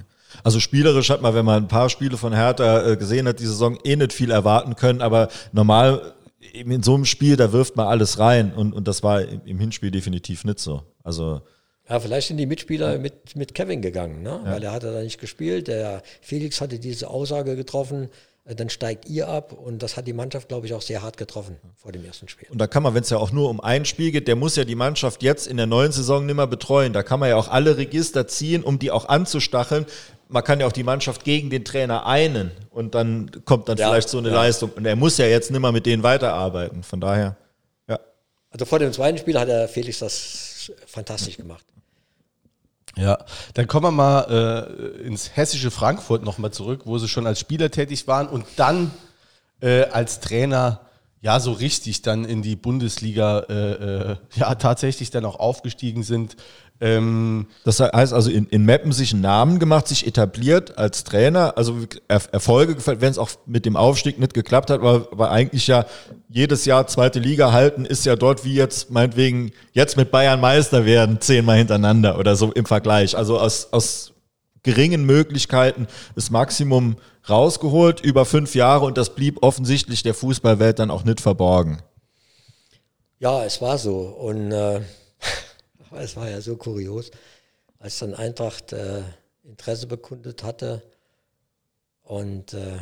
Also 0.43 0.59
spielerisch 0.59 1.09
hat 1.09 1.21
man, 1.21 1.33
wenn 1.35 1.45
man 1.45 1.63
ein 1.63 1.67
paar 1.67 1.89
Spiele 1.89 2.17
von 2.17 2.33
Hertha 2.33 2.91
äh, 2.91 2.97
gesehen 2.97 3.27
hat, 3.27 3.39
die 3.39 3.45
Saison 3.45 3.77
eh 3.83 3.95
nicht 3.95 4.13
viel 4.13 4.31
erwarten 4.31 4.75
können, 4.75 5.01
aber 5.01 5.29
normal 5.51 6.13
eben 6.53 6.71
in 6.71 6.83
so 6.83 6.95
einem 6.95 7.05
Spiel, 7.05 7.35
da 7.35 7.51
wirft 7.53 7.75
man 7.75 7.87
alles 7.87 8.17
rein 8.17 8.53
und, 8.53 8.73
und 8.73 8.87
das 8.87 9.03
war 9.03 9.21
im 9.21 9.41
im 9.45 9.59
Hinspiel 9.59 9.91
definitiv 9.91 10.43
nicht 10.45 10.59
so. 10.59 10.83
Also 11.03 11.41
Ja, 11.87 11.99
vielleicht 11.99 12.29
sind 12.29 12.37
die 12.37 12.45
Mitspieler 12.45 12.97
mit, 12.97 13.35
mit 13.35 13.53
Kevin 13.53 13.81
gegangen, 13.81 14.23
ne? 14.23 14.39
weil 14.43 14.63
er 14.63 14.71
hatte 14.71 14.91
da 14.91 15.01
nicht 15.01 15.19
gespielt. 15.19 15.67
Der 15.67 16.01
Felix 16.21 16.61
hatte 16.61 16.79
diese 16.79 17.09
Aussage 17.09 17.55
getroffen, 17.55 18.09
dann 18.55 18.69
steigt 18.69 19.07
ihr 19.07 19.27
ab 19.27 19.53
und 19.53 19.83
das 19.83 19.95
hat 19.97 20.07
die 20.07 20.13
Mannschaft, 20.13 20.47
glaube 20.47 20.65
ich, 20.65 20.73
auch 20.73 20.81
sehr 20.81 21.01
hart 21.01 21.17
getroffen 21.17 21.57
vor 21.75 21.91
dem 21.91 22.03
ersten 22.03 22.27
Spiel. 22.27 22.47
Und 22.49 22.59
da 22.59 22.67
kann 22.67 22.81
man, 22.83 22.95
wenn 22.95 23.03
es 23.03 23.09
ja 23.09 23.17
auch 23.17 23.31
nur 23.31 23.49
um 23.49 23.59
ein 23.61 23.85
Spiel 23.85 24.11
geht, 24.11 24.27
der 24.27 24.35
muss 24.35 24.55
ja 24.55 24.65
die 24.65 24.75
Mannschaft 24.75 25.21
jetzt 25.21 25.45
in 25.47 25.57
der 25.57 25.67
neuen 25.67 25.91
Saison 25.91 26.25
nicht 26.25 26.35
mehr 26.35 26.47
betreuen. 26.47 26.93
Da 26.93 27.03
kann 27.03 27.19
man 27.19 27.29
ja 27.29 27.35
auch 27.35 27.47
alle 27.47 27.77
Register 27.77 28.27
ziehen, 28.27 28.63
um 28.63 28.79
die 28.79 28.91
auch 28.91 29.07
anzustacheln. 29.07 29.85
Man 30.27 30.43
kann 30.43 30.59
ja 30.59 30.67
auch 30.67 30.71
die 30.71 30.83
Mannschaft 30.83 31.23
gegen 31.23 31.49
den 31.49 31.65
Trainer 31.65 32.05
einen 32.05 32.51
und 32.71 32.95
dann 32.95 33.31
kommt 33.45 33.69
dann 33.69 33.77
Ja, 33.77 33.89
vielleicht 33.89 34.09
so 34.09 34.17
eine 34.17 34.29
ja. 34.29 34.35
Leistung. 34.35 34.71
Und 34.75 34.85
er 34.85 34.95
muss 34.95 35.17
ja 35.17 35.25
jetzt 35.25 35.51
nicht 35.51 35.59
mehr 35.59 35.71
mit 35.71 35.85
denen 35.85 36.03
weiterarbeiten. 36.03 36.83
Von 36.83 37.01
daher, 37.01 37.35
ja. 37.87 37.99
Also 38.51 38.65
vor 38.65 38.79
dem 38.79 38.93
zweiten 38.93 39.17
Spiel 39.17 39.39
hat 39.39 39.47
der 39.47 39.67
Felix 39.67 39.99
das 39.99 40.71
fantastisch 40.85 41.37
gemacht. 41.37 41.65
Ja, 42.95 43.19
dann 43.53 43.67
kommen 43.67 43.85
wir 43.85 43.91
mal 43.91 44.97
äh, 45.01 45.07
ins 45.07 45.35
hessische 45.35 45.71
Frankfurt 45.71 46.23
nochmal 46.23 46.51
zurück, 46.51 46.81
wo 46.85 46.97
sie 46.97 47.07
schon 47.07 47.27
als 47.27 47.39
Spieler 47.39 47.71
tätig 47.71 48.07
waren 48.07 48.27
und 48.27 48.45
dann 48.55 48.91
äh, 49.61 49.83
als 49.85 50.19
Trainer 50.19 50.81
ja 51.21 51.39
so 51.39 51.51
richtig 51.51 52.01
dann 52.01 52.25
in 52.25 52.41
die 52.41 52.55
Bundesliga 52.55 53.39
äh, 53.49 54.11
äh, 54.11 54.15
ja 54.35 54.55
tatsächlich 54.55 55.11
dann 55.11 55.25
auch 55.25 55.39
aufgestiegen 55.39 56.03
sind. 56.03 56.35
Ähm, 56.81 57.47
Das 57.65 57.79
heißt 57.81 58.13
also 58.13 58.29
in, 58.29 58.45
in 58.47 58.63
Meppen 58.63 58.91
sich 58.93 59.11
einen 59.11 59.21
Namen 59.21 59.59
gemacht, 59.59 59.87
sich 59.87 60.07
etabliert 60.07 60.77
als 60.77 61.03
Trainer, 61.03 61.57
also 61.57 61.77
er, 62.07 62.21
Erfolge 62.31 62.75
gefällt, 62.75 63.01
wenn 63.01 63.11
es 63.11 63.17
auch 63.17 63.31
mit 63.45 63.65
dem 63.65 63.75
Aufstieg 63.75 64.17
nicht 64.17 64.33
geklappt 64.33 64.69
hat, 64.69 64.81
war, 64.81 65.07
war 65.11 65.29
eigentlich 65.29 65.67
ja 65.67 65.85
jedes 66.29 66.63
Jahr 66.63 66.87
zweite 66.87 67.19
Liga 67.19 67.51
halten, 67.51 67.83
ist 67.83 68.05
ja 68.05 68.15
dort 68.15 68.45
wie 68.45 68.53
jetzt 68.53 68.91
meinetwegen 68.91 69.51
jetzt 69.73 69.97
mit 69.97 70.09
Bayern 70.09 70.39
Meister 70.39 70.85
werden, 70.85 71.19
zehnmal 71.19 71.57
hintereinander 71.57 72.17
oder 72.17 72.37
so 72.37 72.51
im 72.53 72.65
Vergleich. 72.65 73.17
Also 73.17 73.39
aus, 73.39 73.73
aus 73.73 74.13
geringen 74.63 75.05
Möglichkeiten 75.05 75.87
das 76.15 76.29
Maximum 76.29 76.95
rausgeholt 77.29 77.99
über 78.01 78.25
fünf 78.25 78.55
Jahre 78.55 78.85
und 78.85 78.97
das 78.97 79.15
blieb 79.15 79.43
offensichtlich 79.43 80.03
der 80.03 80.13
Fußballwelt 80.13 80.79
dann 80.79 80.91
auch 80.91 81.03
nicht 81.03 81.19
verborgen. 81.19 81.81
Ja, 83.19 83.43
es 83.43 83.61
war 83.61 83.77
so. 83.77 83.97
Und 83.97 84.51
äh, 84.51 84.81
es 85.93 86.15
war 86.15 86.29
ja 86.29 86.41
so 86.41 86.55
kurios, 86.57 87.11
als 87.79 87.99
dann 87.99 88.13
Eintracht 88.13 88.73
äh, 88.73 89.03
Interesse 89.43 89.87
bekundet 89.87 90.43
hatte. 90.43 90.83
Und 92.01 92.53
äh, 92.53 92.79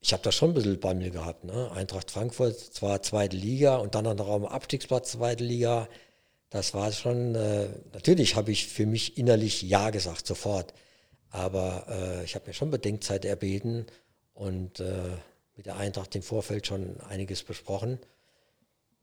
ich 0.00 0.12
habe 0.12 0.22
da 0.22 0.30
schon 0.30 0.50
ein 0.50 0.54
bisschen 0.54 0.78
Bammel 0.80 1.10
gehabt. 1.10 1.44
Ne? 1.44 1.70
Eintracht 1.72 2.10
Frankfurt, 2.10 2.58
zwar 2.58 3.02
zweite 3.02 3.36
Liga 3.36 3.76
und 3.76 3.94
dann 3.94 4.04
noch 4.04 4.28
am 4.28 4.44
Abstiegsplatz 4.44 5.12
zweite 5.12 5.44
Liga. 5.44 5.88
Das 6.50 6.74
war 6.74 6.92
schon, 6.92 7.34
äh, 7.34 7.68
natürlich 7.92 8.36
habe 8.36 8.52
ich 8.52 8.68
für 8.68 8.86
mich 8.86 9.18
innerlich 9.18 9.62
Ja 9.62 9.90
gesagt, 9.90 10.26
sofort. 10.26 10.74
Aber 11.30 11.86
äh, 11.88 12.24
ich 12.24 12.34
habe 12.34 12.46
mir 12.46 12.54
schon 12.54 12.70
Bedenkzeit 12.70 13.24
erbeten 13.24 13.86
und 14.32 14.80
äh, 14.80 15.10
mit 15.56 15.66
der 15.66 15.76
Eintracht 15.76 16.14
im 16.14 16.22
Vorfeld 16.22 16.66
schon 16.66 17.00
einiges 17.00 17.42
besprochen. 17.42 17.98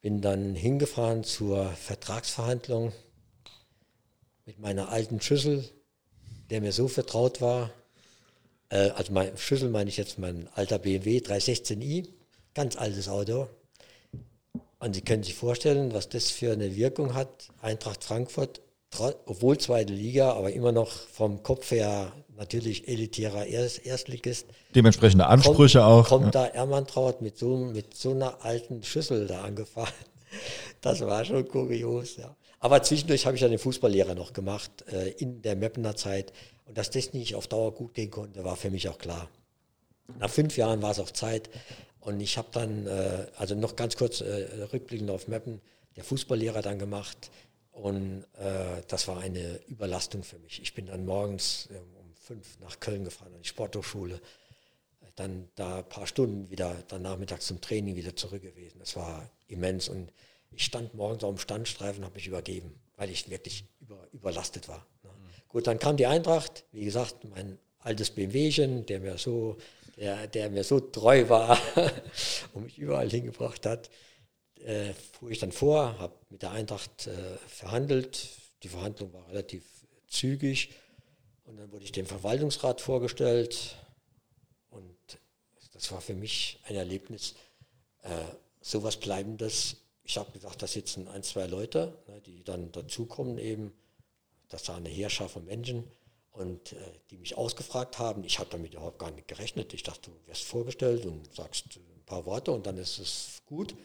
Bin 0.04 0.20
dann 0.20 0.54
hingefahren 0.54 1.24
zur 1.24 1.66
Vertragsverhandlung 1.72 2.92
mit 4.46 4.60
meiner 4.60 4.90
alten 4.90 5.22
Schüssel, 5.22 5.64
der 6.50 6.60
mir 6.60 6.74
so 6.74 6.90
vertraut 6.90 7.40
war. 7.40 7.72
Äh, 8.68 8.90
also 8.90 9.14
mein 9.14 9.38
Schüssel 9.38 9.70
meine 9.70 9.90
ich 9.90 9.96
jetzt 9.96 10.20
mein 10.20 10.50
alter 10.56 10.78
BMW 10.78 11.20
316i, 11.20 12.10
ganz 12.54 12.76
altes 12.76 13.08
Auto. 13.08 13.48
Und 14.78 14.94
Sie 14.94 15.02
können 15.02 15.24
sich 15.24 15.36
vorstellen, 15.36 15.94
was 15.94 16.10
das 16.10 16.32
für 16.32 16.52
eine 16.52 16.76
Wirkung 16.76 17.14
hat. 17.14 17.48
Eintracht 17.62 18.04
Frankfurt, 18.04 18.60
obwohl 19.26 19.58
zweite 19.58 19.94
Liga, 19.94 20.34
aber 20.34 20.52
immer 20.52 20.74
noch 20.74 20.92
vom 20.92 21.44
Kopf 21.44 21.72
her 21.72 22.12
natürlich 22.38 22.88
elitärer 22.88 23.46
Erst 23.46 23.86
Erstligist. 23.86 24.46
Dementsprechende 24.76 25.28
Ansprüche 25.28 25.86
auch. 25.86 26.08
Kommt 26.08 26.26
ja. 26.26 26.32
da 26.32 26.46
Ermantraut 26.48 27.22
mit 27.22 27.38
so, 27.38 27.58
mit 27.58 27.96
so 27.96 28.12
einer 28.12 28.44
alten 28.44 28.84
Schüssel 28.84 29.28
da 29.28 29.44
angefahren. 29.44 29.94
Das 30.82 31.00
war 31.02 31.24
schon 31.24 31.48
kurios, 31.48 32.18
ja. 32.18 32.36
Aber 32.60 32.82
zwischendurch 32.82 33.26
habe 33.26 33.36
ich 33.36 33.42
dann 33.42 33.52
den 33.52 33.60
Fußballlehrer 33.60 34.16
noch 34.16 34.34
gemacht, 34.34 34.72
äh, 34.92 35.10
in 35.12 35.42
der 35.42 35.56
Meppener 35.56 35.96
Zeit. 35.96 36.34
Und 36.66 36.78
dass 36.78 36.90
das 36.90 37.14
nicht 37.14 37.36
auf 37.36 37.48
Dauer 37.48 37.74
gut 37.74 37.94
gehen 37.94 38.10
konnte, 38.10 38.44
war 38.44 38.56
für 38.56 38.72
mich 38.72 38.90
auch 38.90 38.98
klar. 38.98 39.30
Nach 40.20 40.30
fünf 40.30 40.58
Jahren 40.58 40.82
war 40.82 40.92
es 40.92 41.00
auch 41.00 41.12
Zeit. 41.12 41.50
Und 42.00 42.20
ich 42.20 42.38
habe 42.38 42.48
dann, 42.52 42.88
äh, 42.88 43.28
also 43.38 43.56
noch 43.56 43.76
ganz 43.76 43.96
kurz 43.96 44.22
äh, 44.22 44.48
rückblickend 44.74 45.10
auf 45.10 45.28
Meppen, 45.28 45.62
der 45.96 46.04
Fußballlehrer 46.04 46.62
dann 46.62 46.80
gemacht. 46.80 47.30
Und 47.72 48.26
äh, 48.38 48.82
das 48.88 49.08
war 49.08 49.20
eine 49.20 49.60
Überlastung 49.68 50.24
für 50.24 50.38
mich. 50.40 50.62
Ich 50.62 50.74
bin 50.74 50.86
dann 50.88 51.06
morgens 51.06 51.70
äh, 51.72 51.78
um 51.78 51.93
fünf 52.24 52.60
nach 52.60 52.80
Köln 52.80 53.04
gefahren, 53.04 53.34
an 53.34 53.42
die 53.42 53.48
Sporthochschule 53.48 54.20
dann 55.16 55.50
da 55.56 55.80
ein 55.80 55.90
paar 55.90 56.08
Stunden 56.08 56.50
wieder, 56.50 56.84
dann 56.88 57.04
nachmittags 57.04 57.46
zum 57.46 57.62
Training 57.62 57.96
wieder 57.96 58.16
zurück 58.16 58.42
gewesen. 58.42 58.80
Das 58.80 58.96
war 58.96 59.30
immens 59.48 59.90
und 59.90 60.12
ich 60.52 60.66
stand 60.66 60.94
morgens 60.94 61.24
auf 61.24 61.36
dem 61.36 61.40
Standstreifen 61.40 62.00
und 62.00 62.06
habe 62.06 62.16
mich 62.16 62.28
übergeben, 62.28 62.76
weil 62.96 63.10
ich 63.10 63.30
wirklich 63.30 63.66
über, 63.80 64.08
überlastet 64.12 64.68
war. 64.68 64.86
Ne. 65.04 65.10
Gut, 65.48 65.68
dann 65.68 65.80
kam 65.80 65.98
die 65.98 66.06
Eintracht, 66.06 66.66
wie 66.72 66.86
gesagt, 66.86 67.24
mein 67.26 67.60
altes 67.80 68.12
BMWchen, 68.12 68.86
der 68.86 69.00
mir 69.00 69.18
so, 69.18 69.58
der, 69.98 70.28
der 70.28 70.50
mir 70.50 70.64
so 70.64 70.80
treu 70.80 71.30
war 71.30 71.60
und 72.54 72.66
mich 72.66 72.78
überall 72.78 73.10
hingebracht 73.10 73.66
hat, 73.66 73.90
äh, 74.64 74.94
fuhr 74.94 75.30
ich 75.30 75.40
dann 75.40 75.52
vor, 75.52 76.00
habe 76.00 76.14
mit 76.30 76.42
der 76.42 76.52
Eintracht 76.52 77.08
äh, 77.08 77.38
verhandelt. 77.48 78.30
Die 78.64 78.70
Verhandlung 78.70 79.14
war 79.14 79.28
relativ 79.28 79.64
zügig 80.08 80.70
und 81.46 81.58
dann 81.58 81.72
wurde 81.72 81.84
ich 81.86 81.92
dem 81.92 82.06
Verwaltungsrat 82.06 82.82
vorgestellt. 82.82 83.76
Und 84.70 84.96
das 85.74 85.92
war 85.92 86.02
für 86.02 86.14
mich 86.14 86.60
ein 86.68 86.76
Erlebnis, 86.76 87.36
äh, 88.04 88.10
sowas 88.62 88.98
Bleibendes. 88.98 89.78
Ich 90.04 90.18
habe 90.18 90.32
gesagt, 90.32 90.62
da 90.62 90.68
sitzen 90.68 91.08
ein, 91.08 91.24
zwei 91.24 91.48
Leute, 91.48 91.98
ne, 92.08 92.22
die 92.22 92.44
dann 92.44 92.72
dazukommen 92.72 93.38
eben. 93.38 93.74
Das 94.50 94.68
war 94.68 94.76
eine 94.76 94.90
Heerschar 94.90 95.30
von 95.30 95.46
Menschen 95.46 95.84
und 96.32 96.74
äh, 96.74 96.76
die 97.10 97.18
mich 97.18 97.38
ausgefragt 97.38 98.00
haben. 98.00 98.24
Ich 98.24 98.40
habe 98.40 98.50
damit 98.50 98.74
überhaupt 98.74 99.00
gar 99.00 99.12
nicht 99.12 99.28
gerechnet. 99.28 99.74
Ich 99.74 99.84
dachte, 99.84 100.12
du 100.12 100.28
wirst 100.28 100.44
vorgestellt 100.44 101.06
und 101.06 101.34
sagst 101.34 101.78
ein 101.78 102.06
paar 102.06 102.26
Worte 102.26 102.52
und 102.52 102.66
dann 102.66 102.78
ist 102.78 103.00
es 103.00 103.42
gut. 103.46 103.76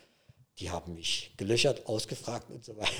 Die 0.58 0.70
haben 0.70 0.94
mich 0.94 1.32
gelöchert, 1.36 1.86
ausgefragt 1.86 2.50
und 2.50 2.64
so 2.64 2.76
weiter. 2.76 2.90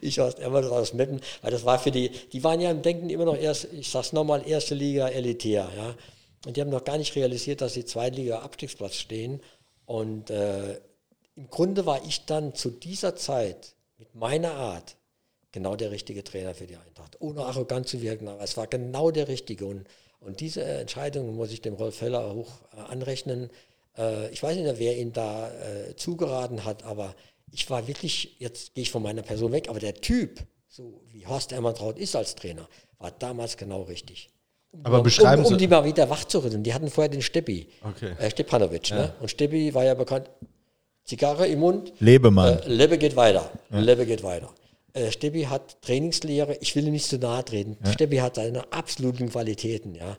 Ich 0.00 0.20
aus 0.20 0.34
immer 0.34 0.70
aus 0.70 0.92
Meppen, 0.92 1.20
weil 1.40 1.50
das 1.50 1.64
war 1.64 1.78
für 1.78 1.90
die, 1.90 2.10
die 2.10 2.44
waren 2.44 2.60
ja 2.60 2.70
im 2.70 2.82
Denken 2.82 3.08
immer 3.08 3.24
noch 3.24 3.36
erst, 3.36 3.72
ich 3.72 3.88
sag's 3.88 4.12
nochmal, 4.12 4.46
erste 4.46 4.74
Liga 4.74 5.08
elitär, 5.08 5.70
ja. 5.76 5.94
Und 6.44 6.56
die 6.56 6.60
haben 6.60 6.70
noch 6.70 6.84
gar 6.84 6.98
nicht 6.98 7.14
realisiert, 7.14 7.60
dass 7.60 7.74
sie 7.74 7.84
Zweitliga 7.84 8.40
Abstiegsplatz 8.40 8.96
stehen. 8.96 9.40
Und 9.86 10.30
äh, 10.30 10.80
im 11.36 11.48
Grunde 11.48 11.86
war 11.86 12.04
ich 12.04 12.24
dann 12.26 12.54
zu 12.54 12.70
dieser 12.70 13.16
Zeit 13.16 13.74
mit 13.96 14.14
meiner 14.14 14.52
Art 14.54 14.96
genau 15.52 15.76
der 15.76 15.90
richtige 15.90 16.24
Trainer 16.24 16.54
für 16.54 16.66
die 16.66 16.76
Eintracht. 16.76 17.20
Ohne 17.20 17.44
arrogant 17.44 17.86
zu 17.86 18.02
wirken, 18.02 18.28
aber 18.28 18.42
es 18.42 18.56
war 18.56 18.66
genau 18.66 19.10
der 19.10 19.28
richtige. 19.28 19.66
Und, 19.66 19.86
und 20.20 20.40
diese 20.40 20.64
Entscheidung 20.64 21.36
muss 21.36 21.52
ich 21.52 21.60
dem 21.60 21.74
Rolf 21.74 22.00
Heller 22.00 22.34
hoch 22.34 22.50
äh, 22.76 22.80
anrechnen. 22.80 23.50
Äh, 23.96 24.30
ich 24.30 24.42
weiß 24.42 24.54
nicht 24.56 24.64
mehr, 24.64 24.78
wer 24.78 24.96
ihn 24.98 25.12
da 25.12 25.48
äh, 25.50 25.94
zugeraten 25.96 26.64
hat, 26.64 26.82
aber 26.84 27.14
ich 27.50 27.68
war 27.70 27.86
wirklich, 27.86 28.36
jetzt 28.38 28.74
gehe 28.74 28.82
ich 28.82 28.90
von 28.90 29.02
meiner 29.02 29.22
Person 29.22 29.52
weg, 29.52 29.68
aber 29.68 29.78
der 29.80 29.94
Typ, 29.94 30.40
so 30.68 31.02
wie 31.10 31.26
Horst 31.26 31.52
Ermantraut 31.52 31.98
ist 31.98 32.16
als 32.16 32.34
Trainer, 32.34 32.68
war 32.98 33.10
damals 33.10 33.56
genau 33.56 33.82
richtig. 33.82 34.30
Aber 34.84 34.98
um, 34.98 35.02
beschreiben 35.04 35.42
um, 35.42 35.48
um 35.48 35.52
Sie- 35.54 35.58
die 35.58 35.68
mal 35.68 35.84
wieder 35.84 36.08
wach 36.08 36.24
zu 36.24 36.38
rütteln. 36.42 36.62
Die 36.62 36.72
hatten 36.72 36.88
vorher 36.88 37.10
den 37.10 37.20
Steppi, 37.20 37.68
Okay. 37.84 38.12
äh, 38.18 38.30
Stepanovic. 38.30 38.90
Ne? 38.90 39.12
Und 39.20 39.28
Steppi 39.30 39.74
war 39.74 39.84
ja 39.84 39.92
bekannt, 39.94 40.30
Zigarre 41.04 41.46
im 41.48 41.58
Mund, 41.60 41.92
Lebemann. 41.98 42.58
äh, 42.60 42.68
Lebe 42.68 42.96
geht 42.96 43.16
weiter. 43.16 43.50
Lebe 43.70 44.06
geht 44.06 44.22
weiter. 44.22 44.48
Äh, 44.94 45.10
Steppi 45.10 45.42
hat 45.42 45.82
Trainingslehre, 45.82 46.56
ich 46.60 46.74
will 46.76 46.86
ihm 46.86 46.92
nicht 46.92 47.06
zu 47.06 47.18
nahe 47.18 47.44
treten. 47.44 47.76
Steppi 47.92 48.16
hat 48.18 48.36
seine 48.36 48.72
absoluten 48.72 49.28
Qualitäten. 49.30 49.94
Ja. 49.94 50.16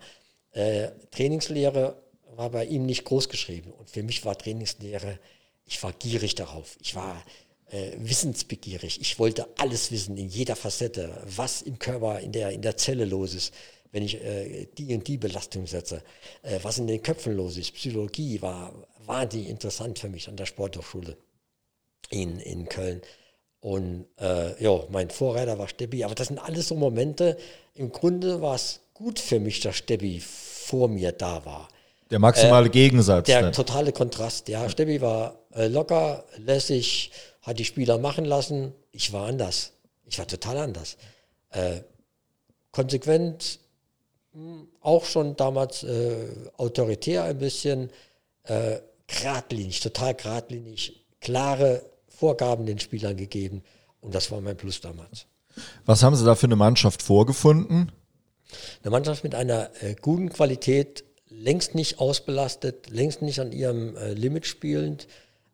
Äh, 0.52 0.90
Trainingslehre 1.10 1.96
war 2.38 2.50
bei 2.50 2.66
ihm 2.66 2.86
nicht 2.86 3.06
groß 3.06 3.30
geschrieben. 3.30 3.72
Und 3.72 3.90
für 3.90 4.04
mich 4.04 4.26
war 4.26 4.38
Trainingslehre, 4.38 5.20
ich 5.66 5.82
war 5.84 5.94
gierig 5.94 6.36
darauf. 6.36 6.78
Ich 6.82 6.96
war 6.96 7.24
äh, 7.68 7.92
wissensbegierig. 7.98 9.00
Ich 9.02 9.20
wollte 9.20 9.48
alles 9.58 9.92
wissen 9.92 10.18
in 10.18 10.30
jeder 10.30 10.56
Facette, 10.56 11.22
was 11.26 11.62
im 11.62 11.80
Körper, 11.80 12.20
in 12.20 12.32
der, 12.32 12.52
in 12.52 12.62
der 12.62 12.78
Zelle 12.78 13.06
los 13.06 13.34
ist, 13.34 13.54
wenn 13.92 14.04
ich 14.04 14.16
äh, 14.24 14.68
die 14.78 14.94
und 14.94 15.08
die 15.08 15.18
Belastung 15.18 15.68
setze, 15.68 16.04
äh, 16.42 16.60
was 16.62 16.78
in 16.78 16.88
den 16.88 17.02
Köpfen 17.02 17.36
los 17.36 17.58
ist. 17.58 17.74
Psychologie 17.74 18.42
war 18.42 18.74
wahnsinnig 19.06 19.50
interessant 19.50 20.00
für 20.00 20.10
mich 20.10 20.28
an 20.28 20.36
der 20.36 20.46
Sporthochschule 20.46 21.18
in, 22.10 22.40
in 22.40 22.68
Köln. 22.68 23.02
Und 23.60 24.08
äh, 24.20 24.62
ja, 24.62 24.84
mein 24.90 25.10
Vorreiter 25.10 25.58
war 25.58 25.68
Steppi. 25.68 26.04
Aber 26.04 26.16
das 26.16 26.28
sind 26.28 26.40
alles 26.40 26.68
so 26.68 26.76
Momente. 26.76 27.38
Im 27.76 27.92
Grunde 27.92 28.42
war 28.42 28.56
es 28.56 28.82
gut 28.94 29.20
für 29.20 29.40
mich, 29.40 29.62
dass 29.62 29.78
Steppi 29.78 30.20
vor 30.20 30.90
mir 30.90 31.12
da 31.12 31.46
war. 31.46 31.70
Der 32.14 32.20
maximale 32.20 32.70
Gegensatz. 32.70 33.26
Der 33.26 33.42
dann. 33.42 33.54
totale 33.54 33.92
Kontrast. 33.92 34.48
Ja, 34.48 34.70
Steppi 34.70 35.02
war 35.02 35.40
äh, 35.56 35.68
locker, 35.68 36.26
lässig, 36.38 37.10
hat 37.42 37.58
die 37.58 37.66
Spieler 37.66 37.98
machen 37.98 38.24
lassen. 38.24 38.72
Ich 38.92 39.12
war 39.12 39.26
anders. 39.26 39.72
Ich 40.06 40.20
war 40.20 40.28
total 40.28 40.60
anders. 40.60 40.96
Äh, 41.50 41.80
konsequent, 42.72 43.60
mh, 44.34 44.66
auch 44.82 45.06
schon 45.06 45.36
damals 45.36 45.82
äh, 45.84 46.28
autoritär 46.58 47.24
ein 47.24 47.40
bisschen, 47.40 47.90
äh, 48.44 48.78
geradlinig, 49.08 49.80
total 49.80 50.14
geradlinig, 50.14 51.04
klare 51.20 51.82
Vorgaben 52.08 52.68
den 52.68 52.78
Spielern 52.78 53.18
gegeben. 53.18 53.64
Und 54.02 54.14
das 54.14 54.30
war 54.30 54.40
mein 54.40 54.56
Plus 54.56 54.82
damals. 54.82 55.26
Was 55.86 56.04
haben 56.04 56.16
Sie 56.16 56.26
da 56.26 56.36
für 56.36 56.46
eine 56.46 56.58
Mannschaft 56.58 57.02
vorgefunden? 57.02 57.92
Eine 58.84 58.92
Mannschaft 58.92 59.24
mit 59.24 59.34
einer 59.34 59.72
äh, 59.82 59.96
guten 60.00 60.30
Qualität, 60.30 61.04
längst 61.36 61.76
nicht 61.76 62.00
ausbelastet, 62.00 62.90
längst 62.90 63.22
nicht 63.22 63.40
an 63.40 63.52
ihrem 63.52 63.96
äh, 63.98 64.14
Limit 64.14 64.46
spielend, 64.46 65.08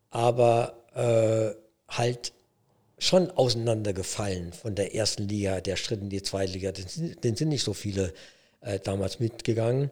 aber 0.09 0.73
äh, 0.95 1.55
halt 1.95 2.33
schon 2.97 3.31
auseinandergefallen 3.31 4.51
von 4.53 4.75
der 4.75 4.93
ersten 4.93 5.27
Liga, 5.27 5.61
der 5.61 5.77
Schritt 5.77 6.01
in 6.01 6.09
die 6.09 6.21
zweite 6.21 6.51
Liga. 6.53 6.71
Den, 6.71 6.87
sind- 6.87 7.23
den 7.23 7.35
sind 7.35 7.49
nicht 7.49 7.63
so 7.63 7.73
viele 7.73 8.13
äh, 8.61 8.79
damals 8.79 9.19
mitgegangen. 9.19 9.89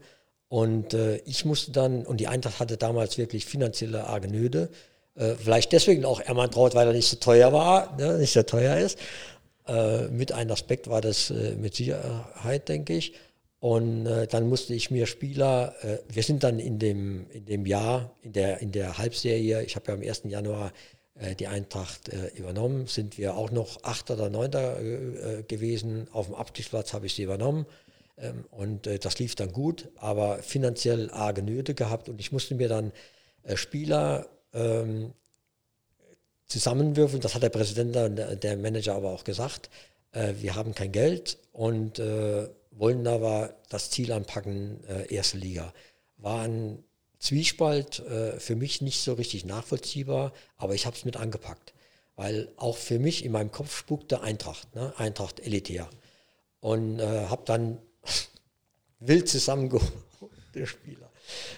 Und 0.50 0.94
äh, 0.94 1.18
ich 1.26 1.46
musste 1.46 1.72
dann, 1.72 2.06
und 2.06 2.18
die 2.20 2.28
Eintracht 2.28 2.60
hatte 2.60 2.78
damals 2.78 3.18
wirklich 3.18 3.46
finanzielle 3.46 4.06
arge 4.06 4.28
Nöte, 4.30 4.70
äh, 5.16 5.36
vielleicht 5.36 5.72
deswegen 5.72 6.06
auch 6.06 6.20
Ermann 6.22 6.52
Traut, 6.52 6.76
weil 6.76 6.88
er 6.88 6.94
nicht 6.94 7.08
so 7.10 7.18
teuer 7.18 7.52
war, 7.54 7.96
ne, 7.98 8.18
nicht 8.18 8.34
so 8.34 8.44
teuer 8.44 8.78
ist. 8.78 8.98
Äh, 9.68 10.08
mit 10.10 10.32
einem 10.32 10.52
Aspekt 10.52 10.90
war 10.90 11.02
das 11.02 11.30
mit 11.30 11.76
Sicherheit, 11.76 12.70
denke 12.70 12.94
ich. 12.94 13.14
Und 13.60 14.06
äh, 14.06 14.28
dann 14.28 14.48
musste 14.48 14.76
ich 14.76 14.92
mir 14.92 15.08
Spieler, 15.08 15.74
äh, 15.82 15.98
wir 16.10 16.24
sind 16.24 16.44
dann 16.44 16.60
in 16.60 16.78
dem, 16.78 17.30
in 17.32 17.46
dem 17.46 17.66
Jahr, 17.66 18.12
in 18.22 18.34
der, 18.34 18.62
in 18.62 18.72
der 18.72 18.98
Halbserie, 18.98 19.64
ich 19.64 19.76
habe 19.76 19.88
ja 19.88 19.94
am 19.96 20.02
1. 20.02 20.24
Januar 20.26 20.72
äh, 21.20 21.36
die 21.36 21.48
Eintracht 21.48 22.10
äh, 22.10 22.28
übernommen, 22.36 22.86
sind 22.88 23.18
wir 23.18 23.36
auch 23.36 23.50
noch 23.50 23.84
Achter 23.84 24.14
oder 24.14 24.30
Neunter 24.30 24.80
äh, 24.80 25.40
äh, 25.40 25.44
gewesen. 25.44 26.08
Auf 26.12 26.28
dem 26.28 26.36
Abstiegsplatz 26.36 26.94
habe 26.94 27.08
ich 27.08 27.16
sie 27.16 27.24
übernommen. 27.24 27.66
Ähm, 28.20 28.46
und 28.52 28.88
das 29.04 29.18
lief 29.20 29.36
dann 29.36 29.52
gut, 29.52 29.90
aber 29.98 30.40
finanziell 30.40 31.10
arge 31.12 31.42
Nöte 31.42 31.74
gehabt 31.74 32.10
und 32.10 32.20
ich 32.20 32.32
musste 32.32 32.56
mir 32.56 32.68
dann 32.70 32.92
Spieler 33.56 34.28
ähm, 34.54 35.14
zusammenwürfeln. 36.46 37.22
Das 37.22 37.34
hat 37.34 37.44
der 37.44 37.50
Präsident 37.50 37.96
und 37.96 38.44
der, 38.44 38.58
Manager 38.58 38.96
aber 38.96 39.12
auch 39.12 39.24
gesagt. 39.24 39.70
Wir 40.12 40.56
haben 40.56 40.74
kein 40.74 40.92
Geld 40.92 41.38
und 41.52 42.02
wollen 42.78 43.08
aber 43.08 43.56
das 43.70 43.90
Ziel 43.90 44.12
anpacken, 44.12 44.84
äh, 44.88 45.14
erste 45.14 45.38
Liga. 45.38 45.74
War 46.18 46.44
ein 46.44 46.84
Zwiespalt 47.20 48.00
äh, 48.00 48.40
für 48.40 48.56
mich 48.56 48.82
nicht 48.82 49.02
so 49.02 49.14
richtig 49.14 49.46
nachvollziehbar, 49.46 50.34
aber 50.58 50.76
ich 50.76 50.86
habe 50.86 50.96
es 50.96 51.06
mit 51.06 51.18
angepackt. 51.18 51.74
Weil 52.16 52.52
auch 52.58 52.78
für 52.78 53.00
mich 53.00 53.26
in 53.26 53.32
meinem 53.32 53.52
Kopf 53.52 53.76
spukte 53.78 54.22
Eintracht, 54.22 54.76
ne? 54.76 54.94
Eintracht 54.98 55.40
elitär. 55.40 55.90
Und 56.60 57.00
äh, 57.00 57.26
habe 57.28 57.44
dann 57.46 57.80
wild 59.00 59.30
zusammengeholt, 59.30 59.92
der 60.54 60.66
Spieler. 60.66 61.10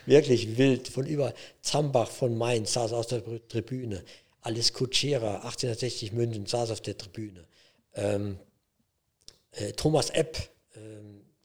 Wirklich 0.05 0.57
wild, 0.57 0.88
von 0.88 1.05
über 1.05 1.34
Zambach 1.61 2.09
von 2.09 2.38
Mainz 2.38 2.74
saß 2.74 2.93
auf 2.93 3.07
der 3.07 3.24
Tribüne. 3.47 4.03
Alles 4.41 4.74
Kutschera, 4.74 5.36
1860 5.36 6.13
München, 6.13 6.45
saß 6.45 6.72
auf 6.72 6.82
der 6.82 6.97
Tribüne. 6.97 7.45
Ähm, 7.93 8.39
äh, 9.51 9.74
Thomas 9.74 10.09
Epp, 10.09 10.49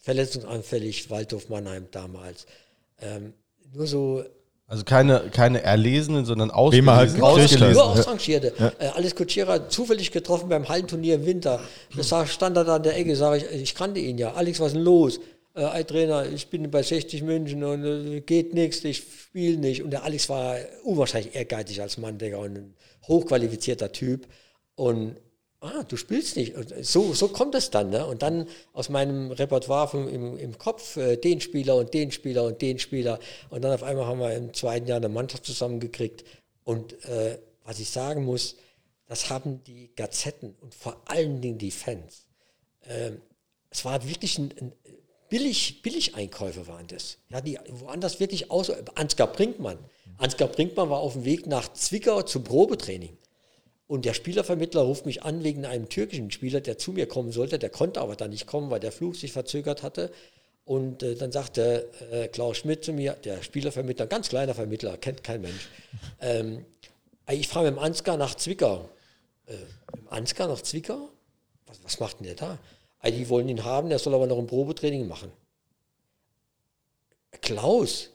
verletzungsanfällig, 0.04 1.10
Waldhof 1.10 1.48
Mannheim 1.48 1.88
damals. 1.90 2.46
Ähm, 3.00 3.32
nur 3.72 3.86
so 3.86 4.22
Also 4.66 4.84
keine, 4.84 5.30
keine 5.30 5.62
erlesenen, 5.62 6.24
sondern 6.24 6.50
Wem 6.50 6.88
er 6.88 6.96
halt 6.96 7.20
ausgelesen. 7.20 7.72
nur 7.72 7.84
ausrangierte. 7.84 8.52
Äh, 8.78 8.86
alles 8.88 9.14
Kutschera 9.16 9.68
zufällig 9.68 10.12
getroffen 10.12 10.48
beim 10.48 10.68
Hallenturnier 10.68 11.16
im 11.16 11.26
Winter. 11.26 11.60
Das 11.96 12.10
sah, 12.10 12.26
stand 12.26 12.56
er 12.56 12.64
da 12.64 12.76
an 12.76 12.82
der 12.82 12.96
Ecke, 12.96 13.16
sage 13.16 13.38
ich, 13.38 13.62
ich 13.62 13.74
kannte 13.74 13.98
ihn 14.00 14.18
ja. 14.18 14.34
Alex, 14.34 14.60
was 14.60 14.68
ist 14.68 14.74
denn 14.74 14.82
los? 14.82 15.20
Äh, 15.54 15.78
ey, 15.78 15.84
Trainer, 15.84 16.26
ich 16.26 16.48
bin 16.48 16.70
bei 16.70 16.82
60 16.82 17.22
München 17.22 17.64
und 17.64 17.84
äh, 17.84 18.20
geht 18.20 18.54
nichts, 18.54 18.84
ich 18.84 18.98
spiele 18.98 19.56
nicht. 19.56 19.82
Und 19.82 19.90
der 19.90 20.04
Alex 20.04 20.28
war 20.28 20.56
unwahrscheinlich 20.84 21.34
ehrgeizig 21.34 21.80
als 21.80 21.96
Mann, 21.98 22.18
Digga, 22.18 22.38
und 22.38 22.56
ein 22.56 22.74
hochqualifizierter 23.08 23.90
Typ. 23.92 24.26
Und 24.76 25.16
ah, 25.64 25.82
du 25.82 25.96
spielst 25.96 26.36
nicht. 26.36 26.54
Und 26.54 26.72
so, 26.84 27.12
so 27.14 27.28
kommt 27.28 27.54
es 27.54 27.70
dann. 27.70 27.90
Ne? 27.90 28.06
Und 28.06 28.22
dann 28.22 28.48
aus 28.72 28.88
meinem 28.88 29.30
Repertoire 29.30 29.88
vom, 29.88 30.08
im, 30.08 30.38
im 30.38 30.58
Kopf 30.58 30.96
äh, 30.96 31.16
den 31.16 31.40
Spieler 31.40 31.76
und 31.76 31.94
den 31.94 32.10
Spieler 32.12 32.44
und 32.44 32.62
den 32.62 32.78
Spieler. 32.78 33.18
Und 33.50 33.62
dann 33.62 33.72
auf 33.72 33.82
einmal 33.82 34.06
haben 34.06 34.20
wir 34.20 34.34
im 34.34 34.52
zweiten 34.54 34.86
Jahr 34.86 34.98
eine 34.98 35.08
Mannschaft 35.08 35.44
zusammengekriegt. 35.46 36.24
Und 36.64 36.92
äh, 37.04 37.38
was 37.64 37.78
ich 37.80 37.90
sagen 37.90 38.24
muss, 38.24 38.56
das 39.06 39.30
haben 39.30 39.62
die 39.64 39.90
Gazetten 39.94 40.54
und 40.60 40.74
vor 40.74 41.02
allen 41.06 41.40
Dingen 41.40 41.58
die 41.58 41.70
Fans. 41.70 42.26
Ähm, 42.86 43.20
es 43.70 43.84
war 43.84 44.06
wirklich 44.08 44.38
ein, 44.38 44.54
ein 44.60 44.72
billig, 45.28 45.82
Billigeinkäufe 45.82 46.66
waren 46.66 46.86
das. 46.86 47.18
Ja, 47.28 47.40
die 47.40 47.58
woanders 47.68 48.20
wirklich 48.20 48.50
aus. 48.50 48.70
Ansgar 48.94 49.32
Brinkmann. 49.32 49.78
Ansgar 50.18 50.48
Brinkmann 50.48 50.90
war 50.90 51.00
auf 51.00 51.14
dem 51.14 51.24
Weg 51.24 51.46
nach 51.46 51.72
Zwickau 51.72 52.22
zum 52.22 52.44
Probetraining. 52.44 53.16
Und 53.86 54.04
der 54.04 54.14
Spielervermittler 54.14 54.80
ruft 54.80 55.04
mich 55.04 55.22
an 55.22 55.44
wegen 55.44 55.66
einem 55.66 55.88
türkischen 55.88 56.30
Spieler, 56.30 56.60
der 56.60 56.78
zu 56.78 56.92
mir 56.92 57.06
kommen 57.06 57.32
sollte. 57.32 57.58
Der 57.58 57.70
konnte 57.70 58.00
aber 58.00 58.16
dann 58.16 58.30
nicht 58.30 58.46
kommen, 58.46 58.70
weil 58.70 58.80
der 58.80 58.92
Flug 58.92 59.16
sich 59.16 59.32
verzögert 59.32 59.82
hatte. 59.82 60.10
Und 60.64 61.02
äh, 61.02 61.14
dann 61.14 61.32
sagte 61.32 61.90
äh, 62.10 62.28
Klaus 62.28 62.56
Schmidt 62.56 62.84
zu 62.84 62.92
mir, 62.92 63.12
der 63.12 63.42
Spielervermittler, 63.42 64.06
ganz 64.06 64.30
kleiner 64.30 64.54
Vermittler, 64.54 64.96
kennt 64.96 65.22
kein 65.22 65.42
Mensch. 65.42 65.68
Ähm, 66.20 66.64
ich 67.30 67.48
fahre 67.48 67.66
mit 67.66 67.76
dem 67.76 67.78
Ansgar 67.78 68.16
nach 68.16 68.34
Zwickau. 68.34 68.88
Äh, 69.46 69.52
mit 69.92 70.00
dem 70.00 70.08
Ansgar 70.08 70.48
nach 70.48 70.62
Zwickau? 70.62 71.10
Was, 71.66 71.84
was 71.84 72.00
macht 72.00 72.20
denn 72.20 72.26
der 72.26 72.36
da? 72.36 72.58
Die 73.06 73.28
wollen 73.28 73.50
ihn 73.50 73.64
haben, 73.64 73.90
der 73.90 73.98
soll 73.98 74.14
aber 74.14 74.26
noch 74.26 74.38
ein 74.38 74.46
Probetraining 74.46 75.06
machen. 75.06 75.30
Klaus, 77.42 78.08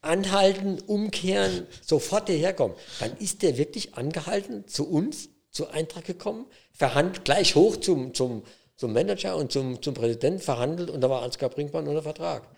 anhalten, 0.00 0.78
umkehren, 0.86 1.66
sofort 1.84 2.28
hierher 2.28 2.52
kommen. 2.52 2.74
Dann 3.00 3.16
ist 3.18 3.42
der 3.42 3.58
wirklich 3.58 3.94
angehalten, 3.94 4.66
zu 4.68 4.88
uns, 4.88 5.28
zur 5.50 5.72
Eintracht 5.72 6.06
gekommen, 6.06 6.46
verhandelt 6.72 7.24
gleich 7.24 7.54
hoch 7.54 7.76
zum, 7.76 8.14
zum, 8.14 8.42
zum 8.76 8.92
Manager 8.92 9.36
und 9.36 9.50
zum, 9.50 9.82
zum 9.82 9.94
Präsidenten 9.94 10.40
verhandelt 10.40 10.90
und 10.90 11.00
da 11.00 11.10
war 11.10 11.22
Ansgar 11.22 11.50
Brinkmann 11.50 11.88
unter 11.88 12.02
Vertrag. 12.02 12.48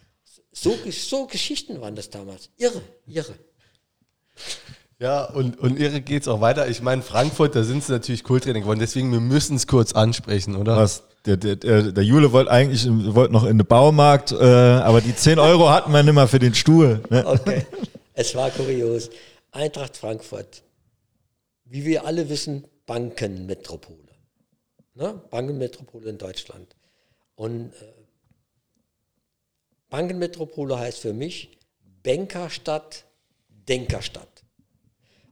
So, 0.53 0.77
so 0.91 1.27
Geschichten 1.27 1.81
waren 1.81 1.95
das 1.95 2.11
damals. 2.11 2.51
Irre, 2.57 2.83
irre. 3.07 3.35
Ja, 4.99 5.25
und, 5.25 5.59
und 5.59 5.79
irre 5.79 6.03
geht's 6.03 6.29
auch 6.29 6.41
weiter. 6.43 6.69
Ich 6.69 6.83
meine, 6.83 7.01
Frankfurt, 7.01 7.57
da 7.57 7.63
sind 7.63 7.83
sie 7.83 7.93
natürlich 7.93 8.23
Kulttraining 8.23 8.63
geworden, 8.63 8.81
deswegen 8.81 9.11
wir 9.13 9.21
müssen 9.21 9.57
es 9.57 9.67
kurz 9.67 9.93
ansprechen, 9.93 10.57
oder? 10.57 10.77
Was? 10.77 11.05
Der, 11.27 11.37
der, 11.37 11.57
der, 11.93 12.05
Jule 12.05 12.33
wollte 12.33 12.51
eigentlich 12.51 12.87
wollte 12.89 13.33
noch 13.33 13.45
in 13.45 13.59
den 13.59 13.67
Baumarkt, 13.67 14.33
äh, 14.33 14.37
aber 14.37 15.03
die 15.03 15.15
10 15.15 15.39
Euro 15.39 15.69
hatten 15.69 15.93
wir 15.93 16.03
nicht 16.03 16.15
mehr 16.15 16.29
für 16.29 16.39
den 16.39 16.55
Stuhl. 16.55 17.03
Ne? 17.11 17.27
Okay. 17.27 17.67
es 18.15 18.35
war 18.35 18.51
kurios. 18.51 19.11
Eintracht 19.53 19.99
Frankfurt, 19.99 20.63
wie 21.65 21.85
wir 21.85 22.07
alle 22.07 22.31
wissen, 22.31 22.65
Bankenmetropole. 22.87 23.99
Ne? 24.95 25.21
Bankenmetropole 25.31 26.09
in 26.09 26.17
Deutschland. 26.17 26.75
Und 27.35 27.73
äh, 27.75 27.87
Bankenmetropole 29.91 30.79
heißt 30.79 31.01
für 31.01 31.13
mich 31.13 31.59
Bankerstadt 32.03 33.05
Denkerstadt. 33.49 34.30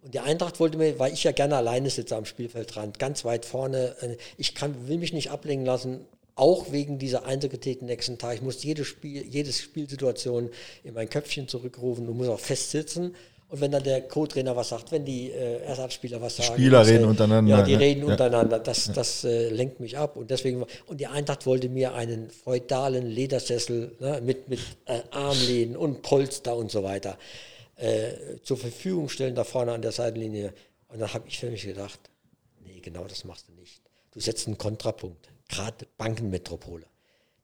Und 0.09 0.15
die 0.15 0.21
Eintracht 0.21 0.59
wollte 0.59 0.79
mir, 0.79 0.99
weil 0.99 1.13
ich 1.13 1.25
ja 1.25 1.33
gerne 1.33 1.59
alleine 1.59 1.91
sitze 1.91 2.17
am 2.17 2.25
Spielfeldrand, 2.25 2.99
ganz 2.99 3.27
weit 3.27 3.45
vorne, 3.45 3.95
äh, 4.01 4.17
ich 4.39 4.55
kann, 4.55 4.89
will 4.89 4.97
mich 4.97 5.13
nicht 5.13 5.31
ablenken 5.31 5.67
lassen, 5.67 6.01
auch 6.35 6.73
wegen 6.73 6.99
dieser 6.99 7.27
Einzelkritik 7.27 7.83
nächsten 7.83 8.17
Tag. 8.17 8.37
Ich 8.37 8.41
muss 8.41 8.65
jede 8.65 8.87
Spiel, 8.87 9.23
jede 9.29 9.53
Spielsituation 9.53 10.49
in 10.83 10.95
mein 10.95 11.11
Köpfchen 11.11 11.47
zurückrufen 11.47 12.09
und 12.09 12.17
muss 12.17 12.29
auch 12.29 12.41
fest 12.41 12.71
sitzen. 12.71 13.17
Und 13.51 13.61
wenn 13.61 13.71
dann 13.71 13.83
der 13.83 14.01
Co-Trainer 14.01 14.57
was 14.57 14.71
sagt, 14.71 14.93
wenn 14.93 15.05
die 15.05 15.31
äh, 15.31 15.59
Ersatzspieler 15.65 16.23
was 16.23 16.37
sagen. 16.37 16.55
Spieler 16.55 16.87
reden 16.87 17.05
äh, 17.05 17.09
untereinander. 17.09 17.59
Ja, 17.59 17.63
die 17.63 17.75
reden 17.75 18.07
ja. 18.07 18.07
untereinander. 18.07 18.61
Das, 18.61 18.91
das 18.91 19.25
äh, 19.25 19.51
lenkt 19.51 19.79
mich 19.79 19.99
ab. 19.99 20.17
Und 20.17 20.31
deswegen, 20.31 20.65
und 20.87 21.01
die 21.01 21.07
Eintracht 21.07 21.45
wollte 21.45 21.69
mir 21.69 21.93
einen 21.93 22.31
feudalen 22.31 23.05
Ledersessel 23.05 23.93
ne, 24.01 24.23
mit, 24.25 24.49
mit 24.49 24.61
äh, 24.87 25.01
Armlehnen 25.11 25.77
und 25.77 26.01
Polster 26.01 26.57
und 26.57 26.71
so 26.71 26.83
weiter 26.83 27.19
äh, 27.79 28.41
zur 28.43 28.57
Verfügung 28.57 29.09
stellen, 29.09 29.35
da 29.35 29.45
vorne 29.45 29.73
an 29.73 29.83
der 29.83 29.93
Seitenlinie. 29.93 30.53
Und 30.89 31.01
dann 31.01 31.13
habe 31.15 31.29
ich 31.29 31.39
für 31.39 31.51
mich 31.51 31.63
gedacht, 31.63 32.01
nee, 32.61 32.81
genau 32.81 33.05
das 33.05 33.25
machst 33.25 33.49
du 33.49 33.53
nicht. 33.53 33.83
Du 34.13 34.21
setzt 34.21 34.47
einen 34.47 34.59
Kontrapunkt, 34.59 35.29
gerade 35.49 35.87
Bankenmetropole. 35.97 36.87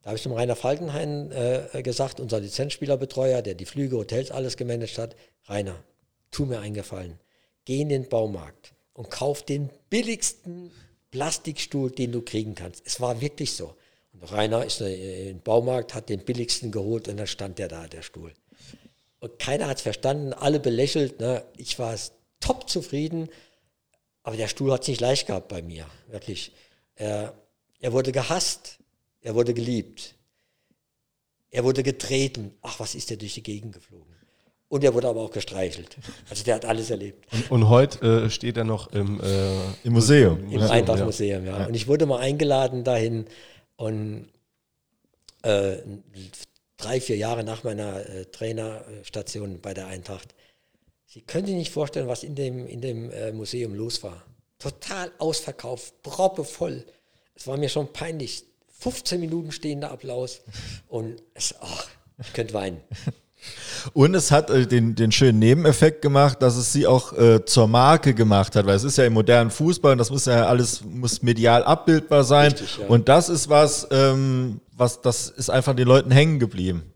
Da 0.02 0.08
habe 0.08 0.16
ich 0.16 0.22
zum 0.22 0.32
Rainer 0.32 0.56
Falkenhain 0.56 1.32
äh, 1.32 1.82
gesagt, 1.82 2.20
unser 2.20 2.40
Lizenzspielerbetreuer, 2.40 3.42
der 3.42 3.54
die 3.54 3.64
Flüge, 3.64 3.96
Hotels, 3.96 4.30
alles 4.30 4.56
gemanagt 4.56 4.98
hat, 4.98 5.16
Rainer, 5.46 5.82
tu 6.30 6.44
mir 6.44 6.60
einen 6.60 6.74
Gefallen, 6.74 7.18
geh 7.64 7.80
in 7.80 7.88
den 7.88 8.08
Baumarkt 8.08 8.74
und 8.92 9.10
kauf 9.10 9.42
den 9.42 9.70
billigsten 9.88 10.70
Plastikstuhl, 11.10 11.90
den 11.90 12.12
du 12.12 12.22
kriegen 12.22 12.54
kannst. 12.54 12.82
Es 12.84 13.00
war 13.00 13.20
wirklich 13.20 13.54
so. 13.54 13.76
Und 14.12 14.30
Rainer 14.30 14.64
ist 14.64 14.80
äh, 14.80 15.26
den 15.26 15.40
Baumarkt, 15.40 15.94
hat 15.94 16.08
den 16.08 16.24
billigsten 16.24 16.70
geholt 16.70 17.08
und 17.08 17.16
dann 17.16 17.26
stand 17.26 17.58
der 17.58 17.68
da, 17.68 17.86
der 17.86 18.02
Stuhl. 18.02 18.32
Und 19.24 19.38
keiner 19.38 19.68
hat 19.68 19.78
es 19.78 19.82
verstanden, 19.82 20.34
alle 20.34 20.60
belächelt. 20.60 21.18
Ne? 21.18 21.42
Ich 21.56 21.78
war 21.78 21.96
top 22.40 22.68
zufrieden, 22.68 23.30
aber 24.22 24.36
der 24.36 24.48
Stuhl 24.48 24.70
hat 24.70 24.82
es 24.82 24.88
nicht 24.88 25.00
leicht 25.00 25.28
gehabt 25.28 25.48
bei 25.48 25.62
mir, 25.62 25.86
wirklich. 26.08 26.52
Er, 26.94 27.32
er 27.80 27.94
wurde 27.94 28.12
gehasst, 28.12 28.80
er 29.22 29.34
wurde 29.34 29.54
geliebt. 29.54 30.14
Er 31.50 31.64
wurde 31.64 31.82
getreten. 31.82 32.52
Ach, 32.60 32.78
was 32.80 32.94
ist 32.94 33.08
der 33.08 33.16
durch 33.16 33.32
die 33.32 33.42
Gegend 33.42 33.72
geflogen? 33.72 34.14
Und 34.68 34.84
er 34.84 34.92
wurde 34.92 35.08
aber 35.08 35.22
auch 35.22 35.30
gestreichelt. 35.30 35.96
Also 36.28 36.44
der 36.44 36.56
hat 36.56 36.66
alles 36.66 36.90
erlebt. 36.90 37.24
Und, 37.32 37.50
und 37.50 37.68
heute 37.70 38.24
äh, 38.26 38.28
steht 38.28 38.58
er 38.58 38.64
noch 38.64 38.92
im, 38.92 39.22
äh, 39.22 39.54
Im 39.84 39.94
Museum. 39.94 40.52
Im 40.52 40.60
Eintrachtmuseum, 40.60 41.46
ja. 41.46 41.60
ja. 41.60 41.66
Und 41.66 41.72
ich 41.72 41.88
wurde 41.88 42.04
mal 42.04 42.18
eingeladen 42.20 42.84
dahin 42.84 43.24
und 43.76 44.28
äh, 45.44 45.78
drei, 46.84 47.00
vier 47.00 47.16
Jahre 47.16 47.44
nach 47.44 47.64
meiner 47.64 48.06
äh, 48.08 48.26
Trainerstation 48.26 49.60
bei 49.60 49.74
der 49.74 49.86
Eintracht. 49.86 50.34
Sie 51.06 51.22
können 51.22 51.46
sich 51.46 51.56
nicht 51.56 51.72
vorstellen, 51.72 52.08
was 52.08 52.24
in 52.24 52.34
dem, 52.34 52.66
in 52.66 52.80
dem 52.80 53.10
äh, 53.10 53.32
Museum 53.32 53.74
los 53.74 54.02
war. 54.02 54.24
Total 54.58 55.10
ausverkauft, 55.18 56.02
proppevoll. 56.02 56.84
Es 57.34 57.46
war 57.46 57.56
mir 57.56 57.68
schon 57.68 57.92
peinlich. 57.92 58.44
15 58.80 59.20
Minuten 59.20 59.52
stehender 59.52 59.90
Applaus 59.90 60.42
und 60.88 61.22
es, 61.32 61.54
oh, 61.60 61.80
ich 62.20 62.32
könnte 62.32 62.52
weinen. 62.52 62.80
Und 63.92 64.14
es 64.14 64.30
hat 64.30 64.50
äh, 64.50 64.66
den, 64.66 64.94
den 64.94 65.12
schönen 65.12 65.38
Nebeneffekt 65.38 66.02
gemacht, 66.02 66.40
dass 66.42 66.56
es 66.56 66.72
sie 66.72 66.86
auch 66.86 67.12
äh, 67.12 67.44
zur 67.44 67.68
Marke 67.68 68.14
gemacht 68.14 68.56
hat, 68.56 68.66
weil 68.66 68.76
es 68.76 68.84
ist 68.84 68.96
ja 68.96 69.04
im 69.04 69.12
modernen 69.12 69.50
Fußball 69.50 69.92
und 69.92 69.98
das 69.98 70.10
muss 70.10 70.26
ja 70.26 70.46
alles 70.46 70.82
muss 70.84 71.22
medial 71.22 71.62
abbildbar 71.64 72.24
sein. 72.24 72.52
Richtig, 72.52 72.78
ja. 72.78 72.86
Und 72.86 73.08
das 73.08 73.28
ist 73.28 73.48
was, 73.48 73.86
ähm, 73.90 74.60
was, 74.72 75.00
das 75.00 75.28
ist 75.28 75.50
einfach 75.50 75.74
den 75.74 75.88
Leuten 75.88 76.10
hängen 76.10 76.38
geblieben. 76.38 76.94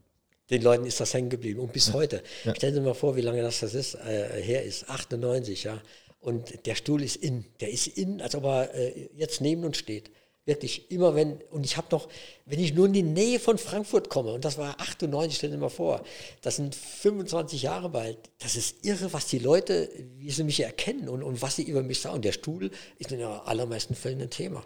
Den 0.50 0.62
Leuten 0.62 0.86
ist 0.86 0.98
das 0.98 1.12
hängen 1.12 1.28
geblieben 1.28 1.60
und 1.60 1.72
bis 1.72 1.88
ja. 1.88 1.94
heute. 1.94 2.22
Ja. 2.44 2.54
Stellen 2.54 2.74
Sie 2.74 2.80
mal 2.80 2.94
vor, 2.94 3.16
wie 3.16 3.20
lange 3.20 3.42
das, 3.42 3.60
das 3.60 3.74
ist, 3.74 3.94
äh, 3.94 4.42
her 4.42 4.64
ist, 4.64 4.88
98, 4.88 5.64
ja. 5.64 5.78
Und 6.20 6.66
der 6.66 6.74
Stuhl 6.74 7.02
ist 7.02 7.16
in, 7.16 7.44
der 7.60 7.70
ist 7.70 7.86
in, 7.86 8.20
als 8.20 8.34
ob 8.34 8.44
er 8.44 8.74
äh, 8.74 9.08
jetzt 9.14 9.40
neben 9.40 9.64
uns 9.64 9.76
steht. 9.76 10.10
Wirklich, 10.48 10.90
immer 10.90 11.14
wenn, 11.14 11.42
und 11.50 11.66
ich 11.66 11.76
habe 11.76 11.88
noch, 11.90 12.08
wenn 12.46 12.58
ich 12.58 12.72
nur 12.72 12.86
in 12.86 12.94
die 12.94 13.02
Nähe 13.02 13.38
von 13.38 13.58
Frankfurt 13.58 14.08
komme, 14.08 14.32
und 14.32 14.46
das 14.46 14.56
war 14.56 14.76
98, 14.80 15.36
stell 15.36 15.50
dir 15.50 15.58
mal 15.58 15.68
vor, 15.68 16.00
das 16.40 16.56
sind 16.56 16.74
25 16.74 17.60
Jahre 17.60 17.90
bald, 17.90 18.16
das 18.38 18.56
ist 18.56 18.82
irre, 18.82 19.12
was 19.12 19.26
die 19.26 19.40
Leute, 19.40 19.90
wie 20.16 20.30
sie 20.30 20.44
mich 20.44 20.60
erkennen 20.60 21.10
und, 21.10 21.22
und 21.22 21.42
was 21.42 21.56
sie 21.56 21.64
über 21.64 21.82
mich 21.82 22.00
sagen. 22.00 22.22
Der 22.22 22.32
Stuhl 22.32 22.70
ist 22.98 23.12
in 23.12 23.18
den 23.18 23.26
allermeisten 23.26 23.94
Fällen 23.94 24.22
ein 24.22 24.30
Thema. 24.30 24.64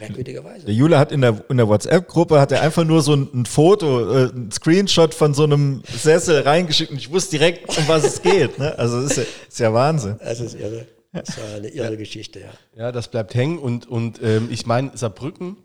Merkwürdigerweise. 0.00 0.64
Der 0.64 0.74
Jule 0.74 0.98
hat 0.98 1.12
in 1.12 1.20
der, 1.20 1.44
in 1.50 1.58
der 1.58 1.68
WhatsApp-Gruppe 1.68 2.40
hat 2.40 2.50
er 2.50 2.62
einfach 2.62 2.84
nur 2.84 3.02
so 3.02 3.14
ein, 3.14 3.28
ein 3.34 3.44
Foto, 3.44 4.10
äh, 4.10 4.30
ein 4.32 4.50
Screenshot 4.50 5.12
von 5.12 5.34
so 5.34 5.42
einem 5.42 5.82
Sessel 5.94 6.40
reingeschickt 6.40 6.90
und 6.90 6.96
ich 6.96 7.12
wusste 7.12 7.36
direkt, 7.36 7.68
um 7.76 7.86
was 7.86 8.02
es 8.04 8.22
geht. 8.22 8.58
Ne? 8.58 8.78
Also 8.78 9.02
das 9.02 9.10
ist 9.10 9.16
ja, 9.18 9.22
ist 9.46 9.58
ja 9.58 9.74
Wahnsinn. 9.74 10.18
Das 10.20 10.40
ist 10.40 10.54
irre. 10.54 10.86
Das 11.26 11.38
war 11.38 11.56
eine 11.56 11.68
irre 11.68 11.90
ja. 11.90 11.96
Geschichte, 11.96 12.40
ja. 12.40 12.50
Ja, 12.76 12.92
das 12.92 13.08
bleibt 13.08 13.34
hängen 13.34 13.58
und, 13.58 13.88
und 13.88 14.20
ähm, 14.22 14.48
ich 14.50 14.66
meine, 14.66 14.92
Saarbrücken, 14.94 15.56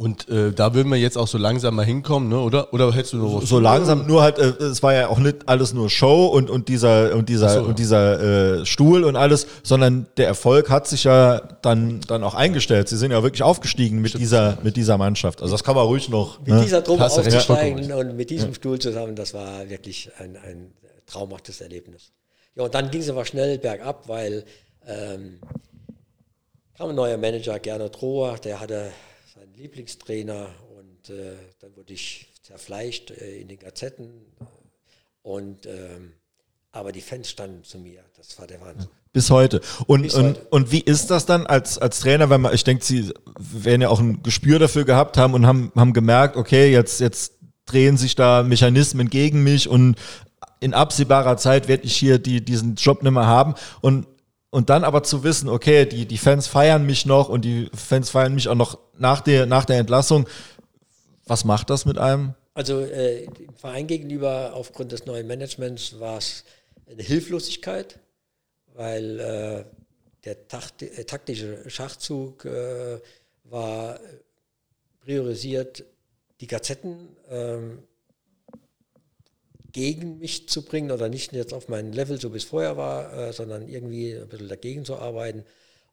und 0.00 0.28
äh, 0.28 0.52
da 0.52 0.74
würden 0.74 0.90
wir 0.90 0.96
jetzt 0.96 1.18
auch 1.18 1.26
so 1.26 1.38
langsam 1.38 1.74
mal 1.74 1.84
hinkommen, 1.84 2.28
ne? 2.28 2.38
oder? 2.38 2.72
Oder 2.72 2.92
hättest 2.94 3.14
du 3.14 3.16
noch 3.16 3.42
was? 3.42 3.48
So 3.48 3.58
langsam, 3.58 4.06
nur 4.06 4.22
halt, 4.22 4.38
äh, 4.38 4.50
es 4.62 4.80
war 4.80 4.94
ja 4.94 5.08
auch 5.08 5.18
nicht 5.18 5.48
alles 5.48 5.74
nur 5.74 5.90
Show 5.90 6.26
und, 6.26 6.50
und 6.50 6.68
dieser, 6.68 7.16
und 7.16 7.28
dieser, 7.28 7.48
so, 7.48 7.62
und 7.64 7.80
dieser 7.80 8.60
äh, 8.60 8.64
Stuhl 8.64 9.02
und 9.02 9.16
alles, 9.16 9.48
sondern 9.64 10.06
der 10.16 10.28
Erfolg 10.28 10.70
hat 10.70 10.86
sich 10.86 11.02
ja 11.02 11.40
dann, 11.62 12.00
dann 12.02 12.22
auch 12.22 12.36
eingestellt. 12.36 12.88
Sie 12.88 12.96
sind 12.96 13.10
ja 13.10 13.24
wirklich 13.24 13.42
aufgestiegen 13.42 14.00
mit 14.00 14.16
dieser, 14.16 14.58
mit 14.62 14.76
dieser 14.76 14.98
Mannschaft. 14.98 15.42
Also 15.42 15.52
das 15.52 15.64
kann 15.64 15.74
man 15.74 15.84
ruhig 15.84 16.08
noch. 16.08 16.38
Mit 16.38 16.48
ne? 16.50 16.62
dieser 16.62 16.84
Truppe 16.84 17.04
aufzusteigen 17.04 17.92
und 17.92 18.16
mit 18.16 18.30
diesem 18.30 18.50
ja. 18.50 18.54
Stuhl 18.54 18.78
zusammen, 18.78 19.16
das 19.16 19.34
war 19.34 19.68
wirklich 19.68 20.10
ein, 20.18 20.36
ein 20.36 20.70
traumhaftes 21.06 21.60
Erlebnis. 21.60 22.12
Ja, 22.58 22.64
und 22.64 22.74
dann 22.74 22.90
ging 22.90 23.00
es 23.00 23.08
aber 23.08 23.24
schnell 23.24 23.56
bergab, 23.56 24.08
weil 24.08 24.44
ähm, 24.84 25.38
kam 26.76 26.88
ein 26.88 26.96
neuer 26.96 27.16
Manager, 27.16 27.60
Gernot 27.60 28.02
Rohr, 28.02 28.36
der 28.38 28.58
hatte 28.58 28.90
seinen 29.32 29.54
Lieblingstrainer 29.54 30.48
und 30.76 31.08
äh, 31.08 31.36
dann 31.60 31.76
wurde 31.76 31.92
ich 31.92 32.26
zerfleischt 32.42 33.12
äh, 33.12 33.40
in 33.40 33.46
den 33.46 33.60
Gazetten. 33.60 34.10
Und 35.22 35.66
ähm, 35.66 36.14
aber 36.72 36.90
die 36.90 37.00
Fans 37.00 37.30
standen 37.30 37.62
zu 37.62 37.78
mir. 37.78 38.02
Das 38.16 38.36
war 38.40 38.48
der 38.48 38.60
Wahnsinn. 38.60 38.88
Bis 39.12 39.30
heute. 39.30 39.60
Und, 39.86 40.02
Bis 40.02 40.14
und, 40.14 40.26
heute. 40.26 40.46
und 40.50 40.72
wie 40.72 40.80
ist 40.80 41.12
das 41.12 41.26
dann 41.26 41.46
als, 41.46 41.78
als 41.78 42.00
Trainer, 42.00 42.28
wenn 42.28 42.40
man, 42.40 42.54
ich 42.54 42.64
denke, 42.64 42.84
Sie 42.84 43.12
werden 43.38 43.82
ja 43.82 43.88
auch 43.88 44.00
ein 44.00 44.24
Gespür 44.24 44.58
dafür 44.58 44.84
gehabt 44.84 45.16
haben 45.16 45.34
und 45.34 45.46
haben, 45.46 45.70
haben 45.76 45.92
gemerkt, 45.92 46.36
okay, 46.36 46.72
jetzt, 46.72 46.98
jetzt 46.98 47.34
drehen 47.66 47.96
sich 47.96 48.16
da 48.16 48.42
Mechanismen 48.42 49.10
gegen 49.10 49.44
mich 49.44 49.68
und 49.68 49.96
in 50.60 50.74
absehbarer 50.74 51.36
Zeit 51.36 51.68
werde 51.68 51.84
ich 51.84 51.96
hier 51.96 52.18
die, 52.18 52.44
diesen 52.44 52.74
Job 52.74 53.02
nicht 53.02 53.12
mehr 53.12 53.26
haben. 53.26 53.54
Und, 53.80 54.06
und 54.50 54.70
dann 54.70 54.84
aber 54.84 55.02
zu 55.02 55.24
wissen, 55.24 55.48
okay, 55.48 55.86
die, 55.86 56.06
die 56.06 56.18
Fans 56.18 56.46
feiern 56.46 56.86
mich 56.86 57.06
noch 57.06 57.28
und 57.28 57.44
die 57.44 57.70
Fans 57.74 58.10
feiern 58.10 58.34
mich 58.34 58.48
auch 58.48 58.54
noch 58.54 58.78
nach 58.96 59.20
der, 59.20 59.46
nach 59.46 59.64
der 59.64 59.78
Entlassung. 59.78 60.28
Was 61.26 61.44
macht 61.44 61.70
das 61.70 61.84
mit 61.84 61.98
einem? 61.98 62.34
Also 62.54 62.80
äh, 62.80 63.26
dem 63.26 63.54
Verein 63.54 63.86
gegenüber 63.86 64.52
aufgrund 64.54 64.92
des 64.92 65.06
neuen 65.06 65.26
Managements 65.26 66.00
war 66.00 66.18
es 66.18 66.44
eine 66.90 67.02
Hilflosigkeit, 67.02 68.00
weil 68.74 69.20
äh, 69.20 69.64
der 70.24 70.48
Takt, 70.48 70.82
äh, 70.82 71.04
taktische 71.04 71.68
Schachzug 71.70 72.44
äh, 72.44 72.98
war 73.44 74.00
priorisiert, 75.00 75.84
die 76.40 76.46
Gazetten 76.46 77.16
ähm, 77.30 77.82
gegen 79.72 80.18
mich 80.18 80.48
zu 80.48 80.62
bringen 80.62 80.90
oder 80.90 81.08
nicht 81.08 81.32
jetzt 81.32 81.52
auf 81.52 81.68
mein 81.68 81.92
Level, 81.92 82.20
so 82.20 82.32
wie 82.32 82.38
es 82.38 82.44
vorher 82.44 82.76
war, 82.76 83.12
äh, 83.12 83.32
sondern 83.32 83.68
irgendwie 83.68 84.14
ein 84.14 84.28
bisschen 84.28 84.48
dagegen 84.48 84.84
zu 84.84 84.96
arbeiten. 84.96 85.44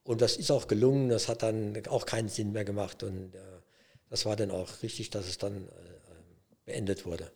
Und 0.03 0.21
das 0.21 0.37
ist 0.37 0.51
auch 0.51 0.67
gelungen, 0.67 1.09
das 1.09 1.27
hat 1.27 1.43
dann 1.43 1.75
auch 1.89 2.05
keinen 2.05 2.29
Sinn 2.29 2.51
mehr 2.51 2.63
gemacht 2.63 3.03
und 3.03 3.35
äh, 3.35 3.39
das 4.09 4.25
war 4.25 4.35
dann 4.35 4.51
auch 4.51 4.69
richtig, 4.83 5.09
dass 5.09 5.27
es 5.27 5.37
dann 5.37 5.67
äh, 5.67 5.69
beendet 6.65 7.05
wurde. 7.05 7.31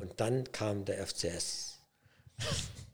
Und 0.00 0.12
dann 0.20 0.50
kam 0.52 0.84
der 0.84 1.06
FCS. 1.06 1.78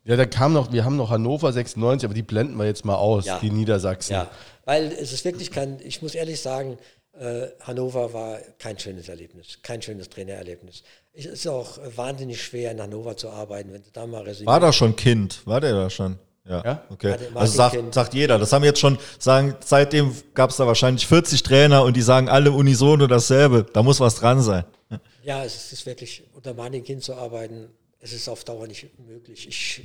Ja, 0.05 0.17
da 0.17 0.27
kam 0.27 0.53
noch, 0.53 0.73
wir 0.73 0.85
haben 0.85 0.97
noch 0.97 1.11
Hannover 1.11 1.53
96, 1.53 2.07
aber 2.07 2.15
die 2.15 2.25
blenden 2.25 2.57
wir 2.57 2.67
jetzt 2.67 2.85
mal 2.85 2.97
aus, 2.97 3.25
ja. 3.25 3.39
die 3.39 3.53
Niedersachsen. 3.53 4.15
Ja, 4.15 4.33
weil 4.65 4.91
es 4.91 5.13
ist 5.13 5.25
wirklich 5.25 5.53
kein, 5.53 5.79
ich 5.79 6.03
muss 6.03 6.17
ehrlich 6.17 6.41
sagen, 6.41 6.77
äh, 7.13 7.47
Hannover 7.61 8.13
war 8.13 8.39
kein 8.59 8.77
schönes 8.81 9.09
Erlebnis, 9.09 9.61
kein 9.63 9.81
schönes 9.81 10.09
Trainererlebnis. 10.09 10.83
Es 11.15 11.27
ist 11.27 11.47
auch 11.47 11.79
wahnsinnig 11.97 12.43
schwer, 12.43 12.71
in 12.71 12.81
Hannover 12.81 13.17
zu 13.17 13.29
arbeiten, 13.29 13.73
wenn 13.73 13.83
du 13.83 13.91
da 13.93 14.07
mal 14.07 14.27
War 14.27 14.61
da 14.61 14.73
schon 14.73 14.97
Kind? 14.97 15.47
War 15.47 15.61
der 15.61 15.73
da 15.73 15.91
schon? 15.91 16.19
Ja, 16.45 16.65
ja? 16.65 16.87
okay. 16.89 17.17
Also 17.35 17.55
sagt, 17.55 17.95
sagt 17.95 18.15
jeder. 18.15 18.39
Das 18.39 18.53
haben 18.53 18.65
jetzt 18.65 18.81
schon, 18.81 18.99
sagen, 19.19 19.55
seitdem 19.65 20.15
gab 20.35 20.51
es 20.51 20.57
da 20.57 20.67
wahrscheinlich 20.67 21.07
40 21.07 21.43
Trainer 21.43 21.85
und 21.85 21.97
die 21.97 22.03
sagen 22.03 22.29
alle 22.29 22.51
unisono 22.51 23.07
dasselbe. 23.07 23.67
Da 23.73 23.83
muss 23.83 24.01
was 24.01 24.17
dran 24.17 24.41
sein. 24.43 24.65
Ja, 25.23 25.45
es 25.45 25.73
ist 25.73 25.87
wirklich, 25.87 26.25
unter 26.35 26.55
Martin 26.55 26.83
Kind 26.83 27.05
zu 27.05 27.15
arbeiten, 27.15 27.69
es 28.01 28.13
ist 28.13 28.29
auf 28.29 28.43
Dauer 28.45 28.67
nicht 28.67 28.99
möglich. 28.99 29.47
Ich 29.47 29.83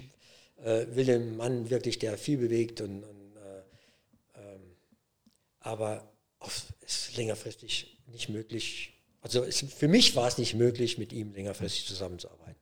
äh, 0.63 0.85
will 0.95 1.05
den 1.05 1.37
Mann 1.37 1.69
wirklich, 1.69 1.99
der 1.99 2.17
viel 2.17 2.37
bewegt 2.37 2.81
und, 2.81 3.03
und 3.03 3.35
äh, 3.35 4.39
ähm, 4.39 4.61
aber 5.59 6.11
auf, 6.39 6.63
ist 6.85 7.15
längerfristig 7.17 7.99
nicht 8.07 8.29
möglich. 8.29 8.96
Also 9.27 9.43
es, 9.43 9.59
für 9.59 9.89
mich 9.89 10.15
war 10.15 10.27
es 10.27 10.37
nicht 10.37 10.55
möglich, 10.55 10.97
mit 10.97 11.11
ihm 11.11 11.33
längerfristig 11.33 11.85
zusammenzuarbeiten. 11.85 12.55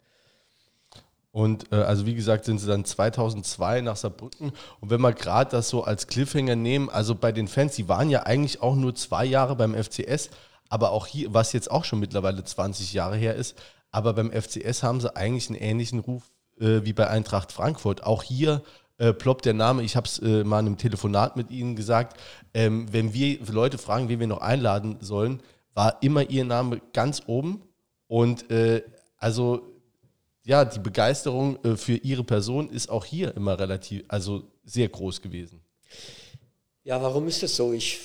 Und 1.32 1.72
äh, 1.72 1.76
also 1.76 2.08
wie 2.08 2.16
gesagt, 2.16 2.46
sind 2.46 2.58
sie 2.58 2.66
dann 2.66 2.86
2002 2.86 3.82
nach 3.82 3.98
Saarbrücken. 3.98 4.52
Und 4.80 4.90
wenn 4.90 5.02
wir 5.02 5.14
gerade 5.14 5.52
das 5.52 5.70
so 5.70 5.84
als 5.84 6.08
Cliffhanger 6.08 6.56
nehmen, 6.56 6.90
also 6.90 7.14
bei 7.14 7.32
den 7.32 7.48
Fans, 7.48 7.76
die 7.76 7.88
waren 7.88 8.10
ja 8.10 8.24
eigentlich 8.24 8.64
auch 8.64 8.76
nur 8.76 8.96
zwei 8.96 9.26
Jahre 9.26 9.56
beim 9.56 9.76
FCS, 9.76 10.32
aber 10.68 10.92
auch 10.92 11.06
hier, 11.06 11.32
was 11.34 11.54
jetzt 11.54 11.70
auch 11.70 11.86
schon 11.86 12.00
mittlerweile 12.00 12.44
20 12.44 12.94
Jahre 12.94 13.16
her 13.16 13.36
ist, 13.36 13.56
aber 13.92 14.14
beim 14.14 14.32
FCS 14.32 14.82
haben 14.82 15.02
sie 15.02 15.16
eigentlich 15.16 15.50
einen 15.50 15.60
ähnlichen 15.60 16.00
Ruf 16.00 16.24
äh, 16.60 16.82
wie 16.84 16.94
bei 16.94 17.08
Eintracht 17.08 17.52
Frankfurt. 17.52 18.04
Auch 18.04 18.24
hier 18.24 18.64
äh, 18.98 19.14
ploppt 19.14 19.46
der 19.46 19.54
Name, 19.54 19.84
ich 19.84 19.96
habe 19.96 20.08
es 20.08 20.18
äh, 20.20 20.44
mal 20.44 20.62
in 20.62 20.66
einem 20.66 20.78
Telefonat 20.78 21.36
mit 21.36 21.52
Ihnen 21.52 21.76
gesagt, 21.76 22.20
ähm, 22.56 22.92
wenn 22.92 23.14
wir 23.14 23.40
Leute 23.52 23.78
fragen, 23.78 24.10
wen 24.10 24.20
wir 24.20 24.28
noch 24.28 24.42
einladen 24.42 24.98
sollen, 25.02 25.44
war 25.76 26.02
immer 26.02 26.28
Ihr 26.28 26.46
Name 26.46 26.82
ganz 26.94 27.22
oben. 27.28 27.62
Und 28.08 28.50
äh, 28.50 28.82
also 29.18 29.76
ja, 30.44 30.66
die 30.66 30.80
Begeisterung 30.80 31.64
äh, 31.64 31.76
für 31.76 31.98
Ihre 31.98 32.24
Person 32.24 32.70
ist 32.70 32.90
auch 32.90 33.06
hier 33.06 33.36
immer 33.36 33.60
relativ, 33.60 34.04
also 34.08 34.44
sehr 34.64 34.90
groß 34.90 35.22
gewesen. 35.22 35.62
Ja, 36.84 37.02
warum 37.02 37.28
ist 37.28 37.42
das 37.44 37.56
so? 37.56 37.74
Ich, 37.74 38.00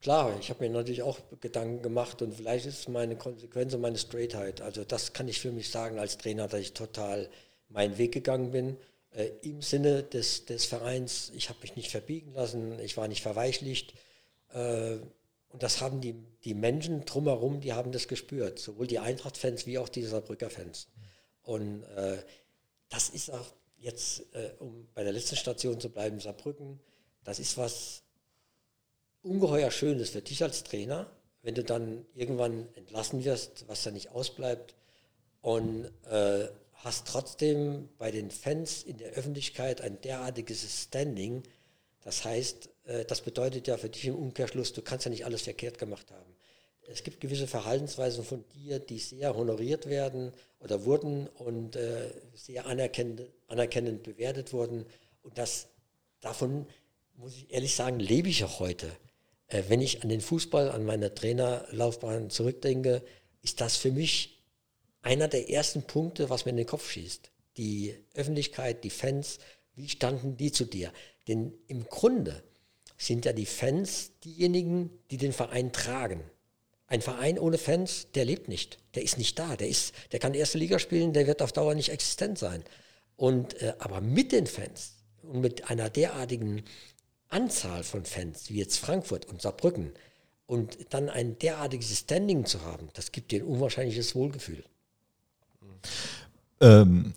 klar, 0.00 0.36
ich 0.40 0.50
habe 0.50 0.64
mir 0.64 0.70
natürlich 0.70 1.02
auch 1.02 1.18
Gedanken 1.40 1.82
gemacht 1.82 2.20
und 2.22 2.34
vielleicht 2.34 2.66
ist 2.66 2.80
es 2.80 2.88
meine 2.88 3.16
Konsequenz 3.16 3.74
und 3.74 3.80
meine 3.80 3.98
Straightheit. 3.98 4.60
Also 4.60 4.84
das 4.84 5.12
kann 5.12 5.26
ich 5.26 5.40
für 5.40 5.52
mich 5.52 5.70
sagen 5.70 5.98
als 5.98 6.18
Trainer, 6.18 6.48
dass 6.48 6.60
ich 6.60 6.74
total 6.74 7.28
meinen 7.68 7.96
Weg 7.98 8.12
gegangen 8.12 8.50
bin 8.50 8.76
äh, 9.10 9.30
im 9.42 9.62
Sinne 9.62 10.02
des, 10.02 10.44
des 10.44 10.66
Vereins. 10.66 11.32
Ich 11.34 11.48
habe 11.48 11.58
mich 11.62 11.76
nicht 11.76 11.90
verbiegen 11.90 12.34
lassen, 12.34 12.78
ich 12.80 12.96
war 12.96 13.08
nicht 13.08 13.22
verweichlicht. 13.22 13.94
Äh, 14.52 14.98
und 15.56 15.62
das 15.62 15.80
haben 15.80 16.02
die, 16.02 16.14
die 16.44 16.52
Menschen 16.52 17.06
drumherum, 17.06 17.62
die 17.62 17.72
haben 17.72 17.90
das 17.90 18.08
gespürt, 18.08 18.58
sowohl 18.58 18.86
die 18.86 18.98
Eintracht-Fans 18.98 19.64
wie 19.64 19.78
auch 19.78 19.88
die 19.88 20.02
Saarbrücker-Fans. 20.02 20.86
Und 21.44 21.82
äh, 21.96 22.18
das 22.90 23.08
ist 23.08 23.30
auch 23.30 23.54
jetzt, 23.78 24.20
äh, 24.34 24.50
um 24.58 24.86
bei 24.92 25.02
der 25.02 25.14
letzten 25.14 25.36
Station 25.36 25.80
zu 25.80 25.88
bleiben, 25.88 26.20
Saarbrücken, 26.20 26.78
das 27.24 27.38
ist 27.38 27.56
was 27.56 28.02
ungeheuer 29.22 29.70
Schönes 29.70 30.10
für 30.10 30.20
dich 30.20 30.42
als 30.42 30.62
Trainer, 30.62 31.10
wenn 31.40 31.54
du 31.54 31.64
dann 31.64 32.04
irgendwann 32.12 32.68
entlassen 32.74 33.24
wirst, 33.24 33.66
was 33.66 33.82
da 33.82 33.90
nicht 33.90 34.10
ausbleibt. 34.10 34.74
Und 35.40 35.86
äh, 36.10 36.48
hast 36.74 37.06
trotzdem 37.06 37.88
bei 37.96 38.10
den 38.10 38.30
Fans 38.30 38.82
in 38.82 38.98
der 38.98 39.12
Öffentlichkeit 39.12 39.80
ein 39.80 40.02
derartiges 40.02 40.82
Standing. 40.82 41.44
Das 42.02 42.26
heißt, 42.26 42.68
das 43.08 43.20
bedeutet 43.20 43.66
ja 43.66 43.76
für 43.76 43.88
dich 43.88 44.04
im 44.04 44.14
Umkehrschluss, 44.14 44.72
du 44.72 44.80
kannst 44.80 45.06
ja 45.06 45.10
nicht 45.10 45.24
alles 45.24 45.42
verkehrt 45.42 45.78
gemacht 45.78 46.10
haben. 46.12 46.36
Es 46.88 47.02
gibt 47.02 47.20
gewisse 47.20 47.46
Verhaltensweisen 47.46 48.24
von 48.24 48.44
dir, 48.54 48.78
die 48.78 48.98
sehr 48.98 49.34
honoriert 49.34 49.88
werden 49.88 50.32
oder 50.60 50.84
wurden 50.84 51.26
und 51.26 51.76
äh, 51.76 52.12
sehr 52.34 52.66
anerkennend, 52.66 53.22
anerkennend 53.48 54.02
bewertet 54.04 54.52
wurden. 54.52 54.86
Und 55.22 55.36
das, 55.36 55.66
davon, 56.20 56.66
muss 57.16 57.36
ich 57.36 57.52
ehrlich 57.52 57.74
sagen, 57.74 57.98
lebe 57.98 58.28
ich 58.28 58.44
auch 58.44 58.60
heute. 58.60 58.90
Äh, 59.48 59.64
wenn 59.68 59.80
ich 59.80 60.02
an 60.02 60.08
den 60.08 60.20
Fußball, 60.20 60.70
an 60.70 60.84
meine 60.84 61.14
Trainerlaufbahn 61.14 62.30
zurückdenke, 62.30 63.02
ist 63.42 63.60
das 63.60 63.76
für 63.76 63.90
mich 63.90 64.44
einer 65.02 65.28
der 65.28 65.50
ersten 65.50 65.82
Punkte, 65.82 66.30
was 66.30 66.44
mir 66.44 66.50
in 66.50 66.56
den 66.56 66.66
Kopf 66.66 66.90
schießt. 66.90 67.30
Die 67.56 67.96
Öffentlichkeit, 68.14 68.84
die 68.84 68.90
Fans, 68.90 69.38
wie 69.74 69.88
standen 69.88 70.36
die 70.36 70.52
zu 70.52 70.64
dir? 70.64 70.92
Denn 71.26 71.52
im 71.66 71.84
Grunde 71.86 72.42
sind 72.96 73.24
ja 73.24 73.32
die 73.32 73.46
Fans 73.46 74.12
diejenigen, 74.24 74.90
die 75.10 75.16
den 75.16 75.32
Verein 75.32 75.72
tragen. 75.72 76.22
Ein 76.88 77.02
Verein 77.02 77.38
ohne 77.38 77.58
Fans, 77.58 78.08
der 78.14 78.24
lebt 78.24 78.48
nicht. 78.48 78.78
Der 78.94 79.02
ist 79.02 79.18
nicht 79.18 79.38
da. 79.38 79.56
Der, 79.56 79.68
ist, 79.68 79.92
der 80.12 80.20
kann 80.20 80.34
erste 80.34 80.58
Liga 80.58 80.78
spielen, 80.78 81.12
der 81.12 81.26
wird 81.26 81.42
auf 81.42 81.52
Dauer 81.52 81.74
nicht 81.74 81.90
existent 81.90 82.38
sein. 82.38 82.62
Und, 83.16 83.60
äh, 83.60 83.74
aber 83.78 84.00
mit 84.00 84.32
den 84.32 84.46
Fans 84.46 84.94
und 85.22 85.40
mit 85.40 85.68
einer 85.68 85.90
derartigen 85.90 86.62
Anzahl 87.28 87.82
von 87.82 88.04
Fans, 88.04 88.50
wie 88.50 88.58
jetzt 88.58 88.78
Frankfurt 88.78 89.26
und 89.26 89.42
Saarbrücken, 89.42 89.92
und 90.46 90.78
dann 90.90 91.08
ein 91.08 91.38
derartiges 91.40 91.98
Standing 91.98 92.46
zu 92.46 92.62
haben, 92.62 92.88
das 92.94 93.10
gibt 93.10 93.32
dir 93.32 93.42
ein 93.42 93.46
unwahrscheinliches 93.46 94.14
Wohlgefühl. 94.14 94.62
Ähm, 96.60 97.14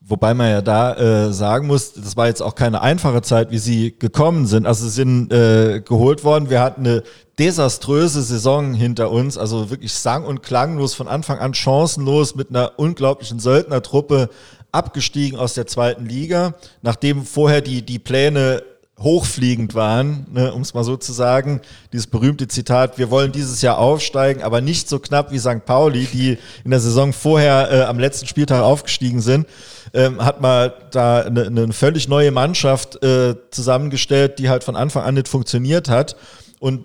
wobei 0.00 0.34
man 0.34 0.50
ja 0.50 0.62
da 0.62 0.94
äh, 0.94 1.32
sagen 1.32 1.66
muss, 1.66 1.92
das 1.92 2.16
war 2.16 2.26
jetzt 2.26 2.42
auch 2.42 2.54
keine 2.54 2.82
einfache 2.82 3.22
Zeit, 3.22 3.50
wie 3.50 3.58
sie 3.58 3.94
gekommen 3.98 4.46
sind. 4.46 4.66
Also 4.66 4.84
sie 4.84 4.90
sind 4.90 5.32
äh, 5.32 5.80
geholt 5.80 6.24
worden. 6.24 6.50
Wir 6.50 6.60
hatten 6.60 6.86
eine 6.86 7.02
desaströse 7.38 8.22
Saison 8.22 8.74
hinter 8.74 9.10
uns, 9.10 9.38
also 9.38 9.70
wirklich 9.70 9.92
sang- 9.92 10.24
und 10.24 10.42
klanglos 10.42 10.94
von 10.94 11.08
Anfang 11.08 11.38
an 11.38 11.54
chancenlos 11.54 12.34
mit 12.34 12.50
einer 12.50 12.72
unglaublichen 12.78 13.38
Söldnertruppe 13.38 14.30
abgestiegen 14.72 15.38
aus 15.38 15.54
der 15.54 15.66
zweiten 15.66 16.06
Liga, 16.06 16.54
nachdem 16.82 17.24
vorher 17.24 17.60
die, 17.60 17.82
die 17.82 17.98
Pläne 17.98 18.62
hochfliegend 19.00 19.74
waren, 19.74 20.26
ne, 20.32 20.52
um 20.52 20.62
es 20.62 20.74
mal 20.74 20.84
so 20.84 20.96
zu 20.96 21.12
sagen. 21.12 21.60
Dieses 21.92 22.06
berühmte 22.06 22.48
Zitat, 22.48 22.98
wir 22.98 23.10
wollen 23.10 23.32
dieses 23.32 23.62
Jahr 23.62 23.78
aufsteigen, 23.78 24.42
aber 24.42 24.60
nicht 24.60 24.88
so 24.88 24.98
knapp 24.98 25.30
wie 25.30 25.38
St. 25.38 25.64
Pauli, 25.64 26.06
die 26.06 26.38
in 26.64 26.70
der 26.70 26.80
Saison 26.80 27.12
vorher 27.12 27.70
äh, 27.70 27.82
am 27.82 27.98
letzten 27.98 28.26
Spieltag 28.26 28.62
aufgestiegen 28.62 29.20
sind. 29.20 29.46
Ähm, 29.94 30.22
hat 30.22 30.40
mal 30.40 30.74
da 30.90 31.20
eine, 31.20 31.46
eine 31.46 31.72
völlig 31.72 32.08
neue 32.08 32.30
Mannschaft 32.30 33.02
äh, 33.02 33.36
zusammengestellt, 33.50 34.38
die 34.38 34.48
halt 34.48 34.64
von 34.64 34.76
Anfang 34.76 35.04
an 35.04 35.14
nicht 35.14 35.28
funktioniert 35.28 35.88
hat. 35.88 36.16
Und 36.58 36.84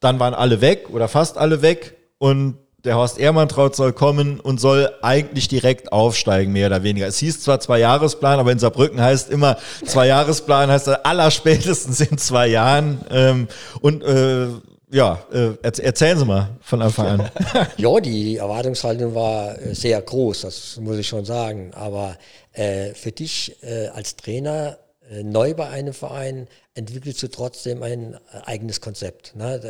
dann 0.00 0.18
waren 0.18 0.34
alle 0.34 0.60
weg 0.60 0.88
oder 0.90 1.06
fast 1.06 1.36
alle 1.36 1.62
weg. 1.62 1.96
Und 2.18 2.56
der 2.84 2.96
Horst 2.96 3.18
Ehrmantraut 3.18 3.76
soll 3.76 3.92
kommen 3.92 4.40
und 4.40 4.60
soll 4.60 4.90
eigentlich 5.02 5.48
direkt 5.48 5.92
aufsteigen, 5.92 6.52
mehr 6.52 6.66
oder 6.66 6.82
weniger. 6.82 7.06
Es 7.06 7.18
hieß 7.18 7.40
zwar 7.40 7.60
zwei 7.60 7.78
Jahresplan, 7.78 8.38
aber 8.38 8.50
in 8.50 8.58
Saarbrücken 8.58 9.00
heißt 9.00 9.30
immer 9.30 9.56
zwei 9.84 10.08
Jahresplan, 10.08 10.70
heißt 10.70 10.88
allerspätestens 11.04 12.00
in 12.00 12.18
zwei 12.18 12.48
Jahren. 12.48 13.00
Ähm, 13.10 13.48
und 13.80 14.02
äh, 14.02 14.48
ja, 14.90 15.24
äh, 15.32 15.52
erzählen 15.62 16.18
Sie 16.18 16.24
mal 16.24 16.50
von 16.60 16.82
Anfang 16.82 17.06
an. 17.06 17.30
ja, 17.76 18.00
die 18.00 18.36
Erwartungshaltung 18.36 19.14
war 19.14 19.58
äh, 19.58 19.74
sehr 19.74 20.00
groß, 20.02 20.42
das 20.42 20.78
muss 20.80 20.98
ich 20.98 21.06
schon 21.06 21.24
sagen. 21.24 21.70
Aber 21.74 22.16
äh, 22.52 22.92
für 22.94 23.12
dich 23.12 23.56
äh, 23.62 23.88
als 23.88 24.16
Trainer 24.16 24.76
äh, 25.10 25.22
neu 25.22 25.54
bei 25.54 25.68
einem 25.68 25.94
Verein 25.94 26.46
entwickelst 26.74 27.22
du 27.22 27.28
trotzdem 27.28 27.82
ein 27.82 28.14
äh, 28.14 28.18
eigenes 28.44 28.80
Konzept. 28.80 29.36
Ne? 29.36 29.60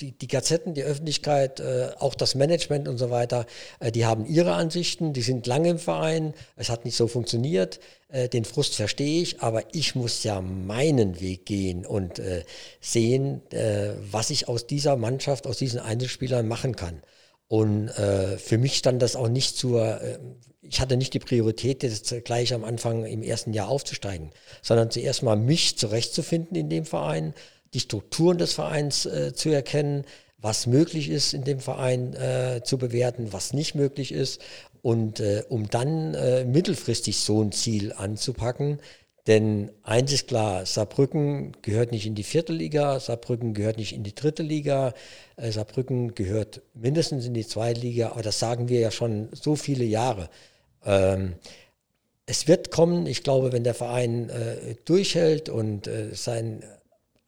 Die, 0.00 0.12
die, 0.12 0.26
Gazetten, 0.28 0.74
die 0.74 0.82
Öffentlichkeit, 0.82 1.60
äh, 1.60 1.90
auch 1.98 2.14
das 2.14 2.34
Management 2.34 2.88
und 2.88 2.98
so 2.98 3.10
weiter, 3.10 3.46
die 3.94 4.06
haben 4.06 4.26
ihre 4.26 4.54
Ansichten, 4.54 5.12
die 5.12 5.22
sind 5.22 5.46
lange 5.46 5.70
im 5.70 5.78
Verein, 5.78 6.34
es 6.56 6.70
hat 6.70 6.84
nicht 6.84 6.96
so 6.96 7.08
funktioniert, 7.08 7.80
den 8.32 8.44
Frust 8.44 8.74
verstehe 8.74 9.22
ich, 9.22 9.40
aber 9.40 9.62
ich 9.74 9.94
muss 9.94 10.22
ja 10.22 10.42
meinen 10.42 11.20
Weg 11.20 11.46
gehen 11.46 11.86
und 11.86 12.20
sehen, 12.80 13.40
was 14.10 14.28
ich 14.28 14.48
aus 14.48 14.66
dieser 14.66 14.96
Mannschaft, 14.96 15.46
aus 15.46 15.56
diesen 15.56 15.80
Einzelspielern 15.80 16.46
machen 16.46 16.76
kann. 16.76 17.02
Und 17.52 17.88
äh, 17.98 18.38
für 18.38 18.56
mich 18.56 18.78
stand 18.78 19.02
das 19.02 19.14
auch 19.14 19.28
nicht 19.28 19.58
zur, 19.58 20.00
äh, 20.00 20.18
ich 20.62 20.80
hatte 20.80 20.96
nicht 20.96 21.12
die 21.12 21.18
Priorität, 21.18 21.82
jetzt 21.82 22.14
gleich 22.24 22.54
am 22.54 22.64
Anfang 22.64 23.04
im 23.04 23.22
ersten 23.22 23.52
Jahr 23.52 23.68
aufzusteigen, 23.68 24.30
sondern 24.62 24.90
zuerst 24.90 25.22
mal 25.22 25.36
mich 25.36 25.76
zurechtzufinden 25.76 26.56
in 26.56 26.70
dem 26.70 26.84
Verein, 26.84 27.34
die 27.74 27.80
Strukturen 27.80 28.38
des 28.38 28.52
Vereins 28.54 29.06
äh, 29.06 29.32
zu 29.34 29.50
erkennen, 29.50 30.04
was 30.38 30.66
möglich 30.66 31.08
ist 31.08 31.34
in 31.34 31.44
dem 31.44 31.60
Verein 31.60 32.14
äh, 32.14 32.62
zu 32.64 32.78
bewerten, 32.78 33.32
was 33.32 33.52
nicht 33.52 33.74
möglich 33.74 34.12
ist 34.12 34.40
und 34.82 35.20
äh, 35.20 35.44
um 35.48 35.68
dann 35.68 36.14
äh, 36.14 36.44
mittelfristig 36.44 37.18
so 37.18 37.42
ein 37.42 37.52
Ziel 37.52 37.92
anzupacken. 37.92 38.78
Denn 39.28 39.70
eins 39.84 40.12
ist 40.12 40.26
klar, 40.26 40.66
Saarbrücken 40.66 41.52
gehört 41.62 41.92
nicht 41.92 42.06
in 42.06 42.16
die 42.16 42.24
vierte 42.24 42.52
Liga, 42.52 42.98
Saarbrücken 42.98 43.54
gehört 43.54 43.78
nicht 43.78 43.92
in 43.92 44.02
die 44.02 44.16
dritte 44.16 44.42
Liga, 44.42 44.94
äh, 45.36 45.52
Saarbrücken 45.52 46.16
gehört 46.16 46.60
mindestens 46.74 47.24
in 47.24 47.34
die 47.34 47.46
zweite 47.46 47.80
Liga, 47.80 48.10
aber 48.10 48.22
das 48.22 48.40
sagen 48.40 48.68
wir 48.68 48.80
ja 48.80 48.90
schon 48.90 49.28
so 49.30 49.54
viele 49.54 49.84
Jahre. 49.84 50.28
Ähm, 50.84 51.34
es 52.26 52.48
wird 52.48 52.70
kommen, 52.70 53.06
ich 53.06 53.22
glaube, 53.22 53.52
wenn 53.52 53.64
der 53.64 53.74
Verein 53.74 54.30
äh, 54.30 54.74
durchhält 54.84 55.48
und 55.48 55.86
äh, 55.86 56.14
sein 56.14 56.62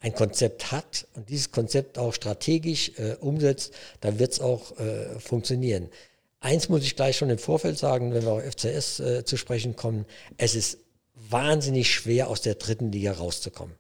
ein 0.05 0.15
Konzept 0.15 0.71
hat 0.71 1.07
und 1.15 1.31
dieses 1.31 1.51
Konzept 1.51 1.97
auch 1.97 2.13
strategisch 2.13 2.93
äh, 2.99 3.17
umsetzt, 3.21 3.73
dann 4.03 4.19
wird 4.19 4.33
es 4.33 4.41
auch 4.41 4.79
äh, 4.79 5.19
funktionieren. 5.19 5.89
Eins 6.41 6.69
muss 6.69 6.83
ich 6.85 6.95
gleich 6.95 7.17
schon 7.17 7.31
im 7.31 7.39
Vorfeld 7.39 7.79
sagen, 7.79 8.13
wenn 8.13 8.23
wir 8.23 8.33
auf 8.33 8.43
FCS 8.43 9.01
äh, 9.01 9.25
zu 9.25 9.39
sprechen 9.39 9.77
kommen, 9.77 10.05
es 10.37 10.55
ist 10.55 10.79
wahnsinnig 11.15 11.91
schwer, 11.91 12.29
aus 12.29 12.43
der 12.43 12.57
dritten 12.57 12.93
Liga 12.93 13.13
rauszukommen. 13.13 13.75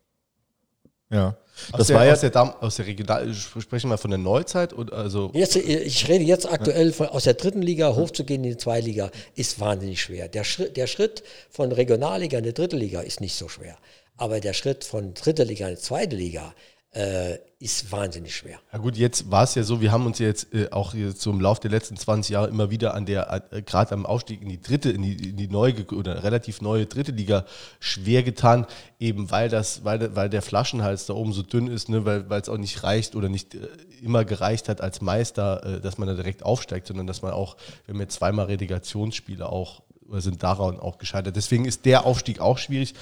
Ja. 1.15 1.37
Das 1.71 1.83
aus 1.83 1.87
der, 1.87 1.97
war 1.97 2.05
ja 2.05 2.13
aus 2.13 2.21
der, 2.21 2.63
aus 2.63 2.77
der 2.77 2.87
Regional, 2.87 3.33
sprechen 3.33 3.89
wir 3.89 3.97
von 3.97 4.11
der 4.11 4.19
Neuzeit 4.19 4.73
und 4.73 4.93
also. 4.93 5.31
Jetzt, 5.35 5.55
ich 5.55 6.09
rede 6.09 6.25
jetzt 6.25 6.51
aktuell 6.51 6.93
von 6.93 7.07
aus 7.07 7.25
der 7.25 7.35
dritten 7.35 7.63
Liga 7.63 7.95
hochzugehen 7.95 8.43
in 8.43 8.51
die 8.51 8.57
zweite 8.57 8.87
Liga 8.87 9.11
ist 9.37 9.61
wahnsinnig 9.61 10.03
schwer. 10.03 10.29
Der 10.29 10.43
Schritt, 10.43 10.77
der 10.77 10.89
Schritt 10.89 11.23
von 11.51 11.71
Regionalliga 11.71 12.39
in 12.39 12.45
die 12.45 12.53
dritte 12.53 12.77
Liga 12.77 13.01
ist 13.01 13.21
nicht 13.21 13.37
so 13.37 13.49
schwer. 13.49 13.77
Aber 14.17 14.41
der 14.41 14.53
Schritt 14.53 14.85
von 14.85 15.15
dritter 15.15 15.45
Liga 15.45 15.69
in 15.69 15.77
die 15.77 15.81
zweite 15.81 16.17
Liga, 16.17 16.55
äh, 16.91 17.39
ist 17.65 17.91
wahnsinnig 17.91 18.37
schwer. 18.37 18.59
Ja 18.75 18.79
gut, 18.79 18.95
jetzt 18.99 19.31
war 19.31 19.45
es 19.45 19.55
ja 19.55 19.63
so, 19.63 19.81
wir 19.81 19.91
haben 19.91 20.05
uns 20.05 20.19
jetzt 20.19 20.53
äh, 20.53 20.69
auch 20.71 20.93
im 20.93 21.41
Laufe 21.41 21.63
der 21.63 21.71
letzten 21.71 21.97
20 21.97 22.35
Jahre 22.35 22.49
immer 22.49 22.71
wieder 22.71 22.93
an 22.93 23.07
der, 23.07 23.49
äh, 23.51 23.63
gerade 23.63 23.93
am 23.93 24.05
Aufstieg 24.05 24.43
in 24.43 24.51
die 24.51 24.61
dritte, 24.61 24.91
in 24.91 25.01
die, 25.01 25.31
in 25.31 25.39
die 25.39 25.49
neue 25.49 25.75
oder 25.95 26.23
relativ 26.23 26.61
neue 26.61 26.85
dritte 26.85 27.13
Liga 27.13 27.47
schwer 27.81 28.23
getan, 28.23 28.67
eben 29.01 29.31
weil 29.31 29.49
das, 29.49 29.83
weil, 29.83 30.15
weil 30.15 30.29
der 30.29 30.43
Flaschenhals 30.43 31.07
da 31.07 31.15
oben 31.15 31.33
so 31.33 31.41
dünn 31.41 31.69
ist, 31.69 31.89
ne, 31.89 32.05
weil 32.05 32.39
es 32.39 32.51
auch 32.51 32.59
nicht 32.59 32.83
reicht 32.83 33.17
oder 33.17 33.31
nicht 33.31 33.55
äh, 33.55 33.67
immer 34.03 34.27
gereicht 34.27 34.69
hat 34.69 34.83
als 34.83 35.01
Meister, 35.01 35.65
äh, 35.65 35.81
dass 35.81 35.97
man 35.97 36.07
da 36.07 36.13
direkt 36.13 36.43
aufsteigt, 36.43 36.87
sondern 36.87 37.07
dass 37.07 37.23
man 37.23 37.33
auch, 37.33 37.57
wir 37.87 37.95
haben 37.95 38.01
jetzt 38.01 38.17
zweimal 38.17 38.45
Relegationsspiele 38.45 39.49
auch, 39.49 39.81
sind 40.11 40.43
daran 40.43 40.79
auch 40.79 40.99
gescheitert. 40.99 41.35
Deswegen 41.35 41.65
ist 41.65 41.87
der 41.87 42.05
Aufstieg 42.05 42.41
auch 42.41 42.59
schwierig. 42.59 42.93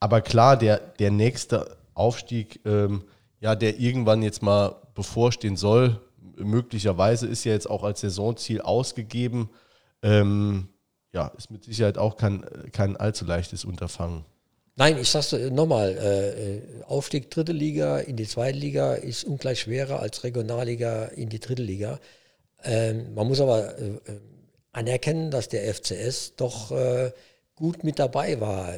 Aber 0.00 0.22
klar, 0.22 0.56
der, 0.56 0.78
der 0.78 1.12
nächste 1.12 1.76
Aufstieg, 1.94 2.58
ähm, 2.64 3.04
ja, 3.40 3.54
der 3.54 3.78
irgendwann 3.78 4.22
jetzt 4.22 4.42
mal 4.42 4.76
bevorstehen 4.94 5.56
soll. 5.56 6.00
Möglicherweise 6.36 7.26
ist 7.26 7.44
ja 7.44 7.52
jetzt 7.52 7.68
auch 7.68 7.84
als 7.84 8.00
Saisonziel 8.00 8.60
ausgegeben. 8.60 9.50
Ähm, 10.02 10.68
ja, 11.12 11.28
ist 11.36 11.50
mit 11.50 11.64
Sicherheit 11.64 11.98
auch 11.98 12.16
kein, 12.16 12.44
kein 12.72 12.96
allzu 12.96 13.24
leichtes 13.24 13.64
Unterfangen. 13.64 14.24
Nein, 14.76 14.96
ich 14.98 15.10
sag's 15.10 15.32
nochmal, 15.32 15.96
äh, 15.96 16.84
Aufstieg 16.84 17.30
dritte 17.30 17.52
Liga 17.52 17.98
in 17.98 18.16
die 18.16 18.28
zweite 18.28 18.56
Liga 18.56 18.94
ist 18.94 19.24
ungleich 19.24 19.60
schwerer 19.60 19.98
als 19.98 20.22
Regionalliga 20.22 21.06
in 21.06 21.28
die 21.28 21.40
dritte 21.40 21.62
Liga. 21.62 21.98
Ähm, 22.62 23.12
man 23.14 23.26
muss 23.26 23.40
aber 23.40 23.76
äh, 23.76 23.98
anerkennen, 24.70 25.32
dass 25.32 25.48
der 25.48 25.74
FCS 25.74 26.36
doch 26.36 26.70
äh, 26.70 27.10
gut 27.56 27.82
mit 27.82 27.98
dabei 27.98 28.40
war. 28.40 28.72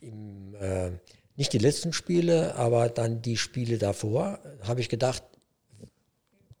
Im, 0.00 0.54
äh, 0.54 0.92
nicht 1.36 1.52
die 1.52 1.58
letzten 1.58 1.92
Spiele, 1.92 2.56
aber 2.56 2.88
dann 2.88 3.22
die 3.22 3.36
Spiele 3.36 3.78
davor, 3.78 4.38
habe 4.62 4.80
ich 4.80 4.88
gedacht, 4.88 5.22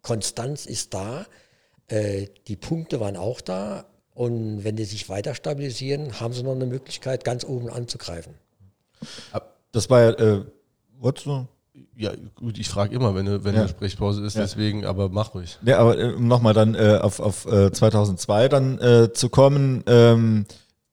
Konstanz 0.02 0.66
ist 0.66 0.94
da, 0.94 1.26
äh, 1.88 2.26
die 2.46 2.56
Punkte 2.56 3.00
waren 3.00 3.16
auch 3.16 3.40
da 3.40 3.86
und 4.14 4.64
wenn 4.64 4.76
die 4.76 4.84
sich 4.84 5.08
weiter 5.08 5.34
stabilisieren, 5.34 6.20
haben 6.20 6.32
sie 6.32 6.42
noch 6.42 6.54
eine 6.54 6.66
Möglichkeit, 6.66 7.24
ganz 7.24 7.44
oben 7.44 7.68
anzugreifen. 7.68 8.34
Das 9.72 9.90
war 9.90 10.02
ja, 10.02 10.10
äh, 10.10 10.44
wolltest 10.98 11.26
du? 11.26 11.46
Ja, 11.94 12.12
gut, 12.34 12.58
ich 12.58 12.68
frage 12.68 12.94
immer, 12.94 13.14
wenn, 13.14 13.44
wenn 13.44 13.54
ja. 13.54 13.60
eine 13.60 13.68
Sprechpause 13.68 14.24
ist, 14.24 14.36
ja. 14.36 14.42
deswegen, 14.42 14.86
aber 14.86 15.08
mach 15.10 15.34
ruhig. 15.34 15.58
Ja, 15.64 15.78
aber 15.78 15.98
äh, 15.98 16.14
um 16.14 16.28
nochmal 16.28 16.54
dann 16.54 16.74
äh, 16.74 16.98
auf, 17.02 17.20
auf 17.20 17.46
äh, 17.46 17.70
2002 17.70 18.48
dann 18.48 18.78
äh, 18.78 19.12
zu 19.12 19.28
kommen, 19.28 19.84
ähm, 19.86 20.46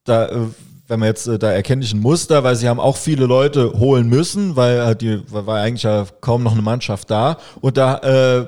da 0.03 0.27
äh, 0.27 0.47
wenn 0.87 0.99
man 0.99 1.07
jetzt, 1.07 1.27
äh, 1.27 1.39
da 1.39 1.51
erkenne 1.51 1.83
ich 1.83 1.93
ein 1.93 1.99
Muster, 1.99 2.43
weil 2.43 2.55
sie 2.55 2.67
haben 2.67 2.79
auch 2.79 2.97
viele 2.97 3.25
Leute 3.25 3.73
holen 3.73 4.07
müssen, 4.09 4.55
weil 4.55 4.79
äh, 4.79 4.95
die 4.95 5.21
war 5.31 5.61
eigentlich 5.61 5.83
ja 5.83 6.05
kaum 6.21 6.43
noch 6.43 6.53
eine 6.53 6.61
Mannschaft 6.61 7.09
da. 7.09 7.37
Und 7.61 7.77
da, 7.77 7.97
äh, 8.41 8.47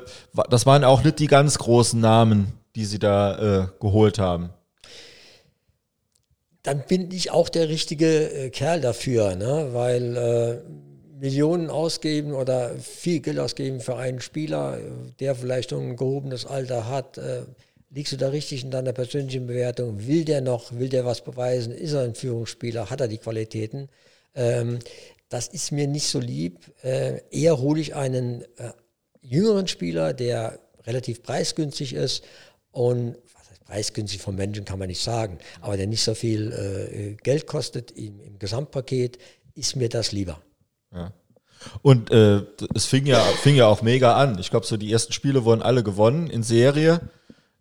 das 0.49 0.65
waren 0.65 0.83
auch 0.83 1.03
nicht 1.03 1.19
die 1.19 1.27
ganz 1.27 1.57
großen 1.57 1.99
Namen, 1.99 2.53
die 2.75 2.85
sie 2.85 2.99
da 2.99 3.63
äh, 3.63 3.67
geholt 3.79 4.19
haben. 4.19 4.49
Dann 6.63 6.83
bin 6.87 7.11
ich 7.11 7.31
auch 7.31 7.47
der 7.47 7.69
richtige 7.69 8.31
äh, 8.31 8.49
Kerl 8.49 8.81
dafür, 8.81 9.35
ne? 9.35 9.69
weil 9.71 10.17
äh, 10.17 11.19
Millionen 11.19 11.69
ausgeben 11.69 12.33
oder 12.33 12.71
viel 12.79 13.21
Geld 13.21 13.39
ausgeben 13.39 13.79
für 13.79 13.95
einen 13.95 14.19
Spieler, 14.19 14.77
der 15.19 15.35
vielleicht 15.35 15.71
ein 15.71 15.95
gehobenes 15.95 16.45
Alter 16.45 16.89
hat, 16.89 17.17
Liegst 17.95 18.11
du 18.11 18.17
da 18.17 18.27
richtig 18.27 18.61
in 18.61 18.71
deiner 18.71 18.91
persönlichen 18.91 19.47
Bewertung? 19.47 20.05
Will 20.05 20.25
der 20.25 20.41
noch, 20.41 20.73
will 20.73 20.89
der 20.89 21.05
was 21.05 21.23
beweisen? 21.23 21.71
Ist 21.71 21.93
er 21.93 22.01
ein 22.01 22.13
Führungsspieler? 22.13 22.89
Hat 22.89 22.99
er 22.99 23.07
die 23.07 23.19
Qualitäten? 23.19 23.87
Ähm, 24.33 24.79
das 25.29 25.47
ist 25.47 25.71
mir 25.71 25.87
nicht 25.87 26.09
so 26.09 26.19
lieb. 26.19 26.59
Äh, 26.83 27.21
eher 27.31 27.57
hole 27.57 27.79
ich 27.79 27.95
einen 27.95 28.41
äh, 28.57 28.73
jüngeren 29.21 29.69
Spieler, 29.69 30.13
der 30.13 30.59
relativ 30.85 31.23
preisgünstig 31.23 31.93
ist 31.93 32.25
und 32.71 33.15
preisgünstig 33.65 34.21
vom 34.21 34.35
Menschen 34.35 34.65
kann 34.65 34.77
man 34.77 34.89
nicht 34.89 35.01
sagen, 35.01 35.37
aber 35.61 35.77
der 35.77 35.87
nicht 35.87 36.03
so 36.03 36.15
viel 36.15 36.51
äh, 36.51 37.15
Geld 37.23 37.47
kostet 37.47 37.91
im, 37.91 38.19
im, 38.19 38.39
Gesamtpaket, 38.39 39.19
ist 39.53 39.77
mir 39.77 39.87
das 39.87 40.11
lieber. 40.11 40.41
Ja. 40.93 41.13
Und 41.81 42.11
äh, 42.11 42.41
es 42.73 42.87
fing 42.87 43.05
ja, 43.05 43.21
fing 43.21 43.55
ja 43.55 43.67
auch 43.67 43.81
mega 43.81 44.17
an. 44.17 44.37
Ich 44.37 44.49
glaube, 44.49 44.65
so 44.65 44.75
die 44.75 44.91
ersten 44.91 45.13
Spiele 45.13 45.45
wurden 45.45 45.61
alle 45.61 45.81
gewonnen 45.81 46.29
in 46.29 46.43
Serie. 46.43 46.99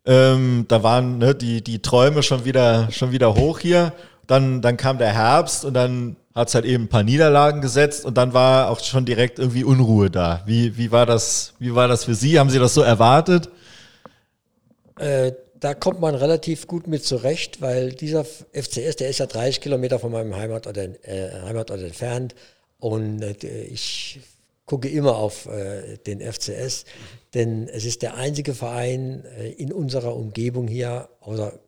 Ähm, 0.06 0.66
da 0.68 0.82
waren 0.82 1.18
ne, 1.18 1.35
die, 1.35 1.62
die 1.62 1.81
Träume 1.81 2.22
schon 2.22 2.44
wieder, 2.44 2.90
schon 2.90 3.12
wieder 3.12 3.35
hoch 3.35 3.60
hier. 3.60 3.93
Dann, 4.26 4.62
dann 4.62 4.76
kam 4.76 4.98
der 4.98 5.12
Herbst 5.12 5.64
und 5.64 5.74
dann 5.74 6.16
hat 6.35 6.48
es 6.48 6.55
halt 6.55 6.64
eben 6.64 6.85
ein 6.85 6.89
paar 6.89 7.05
Niederlagen 7.05 7.60
gesetzt 7.60 8.05
und 8.05 8.16
dann 8.16 8.35
war 8.35 8.70
auch 8.70 8.81
schon 8.81 9.05
direkt 9.05 9.39
irgendwie 9.39 9.64
Unruhe 9.64 10.10
da. 10.10 10.43
Wie, 10.47 10.76
wie, 10.76 10.90
war, 10.90 11.06
das, 11.06 11.55
wie 11.59 11.74
war 11.74 11.89
das 11.89 12.05
für 12.05 12.14
Sie? 12.14 12.39
Haben 12.39 12.51
Sie 12.51 12.59
das 12.59 12.74
so 12.74 12.82
erwartet? 12.82 13.51
Äh, 14.98 15.32
da 15.55 15.74
kommt 15.74 16.01
man 16.01 16.14
relativ 16.14 16.66
gut 16.66 16.86
mit 16.89 17.05
zurecht, 17.05 17.60
weil 17.60 17.93
dieser 17.93 18.24
FCS, 18.24 18.97
der 18.97 19.09
ist 19.09 19.18
ja 19.18 19.26
30 19.26 19.60
Kilometer 19.60 19.98
von 19.98 20.12
meinem 20.12 20.35
Heimatort, 20.36 20.76
äh, 20.76 21.31
Heimatort 21.47 21.81
entfernt 21.81 22.35
und 22.78 23.22
äh, 23.22 23.62
ich 23.62 24.20
gucke 24.66 24.89
immer 24.89 25.16
auf 25.16 25.47
äh, 25.47 25.99
den 25.99 26.20
FCS, 26.20 26.85
denn 27.35 27.69
es 27.69 27.85
ist 27.85 28.03
der 28.03 28.16
einzige 28.16 28.55
Verein 28.55 29.24
äh, 29.24 29.51
in 29.51 29.73
unserer 29.73 30.16
Umgebung 30.16 30.69
hier, 30.69 31.09
außer 31.20 31.59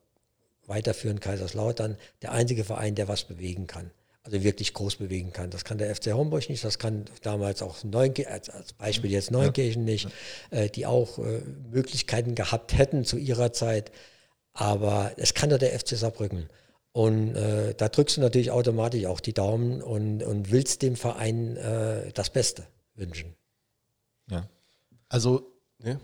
weiterführend 0.67 1.21
Kaiserslautern, 1.21 1.97
der 2.23 2.33
einzige 2.33 2.65
Verein, 2.65 2.95
der 2.95 3.09
was 3.09 3.25
bewegen 3.25 3.67
kann. 3.67 3.91
Also 4.23 4.43
wirklich 4.43 4.75
groß 4.75 4.97
bewegen 4.97 5.33
kann. 5.33 5.51
Das 5.51 5.65
kann 5.65 5.79
der 5.79 5.95
FC 5.95 6.13
Homburg 6.13 6.49
nicht, 6.49 6.65
das 6.65 6.81
kann 6.81 7.05
damals 7.23 7.63
auch 7.63 7.85
Neunkirchen, 7.85 8.33
als 8.33 8.73
Beispiel 8.73 9.13
jetzt 9.13 9.31
Neunkirchen 9.31 9.85
nicht, 9.85 10.09
äh, 10.51 10.69
die 10.69 10.87
auch 10.87 11.19
äh, 11.19 11.43
Möglichkeiten 11.71 12.35
gehabt 12.35 12.77
hätten 12.77 13.05
zu 13.05 13.19
ihrer 13.19 13.53
Zeit. 13.53 13.93
Aber 14.53 15.13
es 15.17 15.35
kann 15.35 15.51
nur 15.51 15.59
der 15.59 15.79
FC 15.79 15.91
Saarbrücken. 15.91 16.49
Und 16.93 17.37
äh, 17.37 17.75
da 17.75 17.89
drückst 17.89 18.17
du 18.17 18.21
natürlich 18.23 18.51
automatisch 18.51 19.05
auch 19.05 19.21
die 19.21 19.35
Daumen 19.35 19.83
und, 19.83 20.23
und 20.23 20.51
willst 20.51 20.81
dem 20.81 20.97
Verein 20.97 21.57
äh, 21.59 22.11
das 22.13 22.31
Beste 22.31 22.67
wünschen. 22.97 23.35
Ja. 24.31 24.49
Also, 25.09 25.53
ne? 25.79 26.01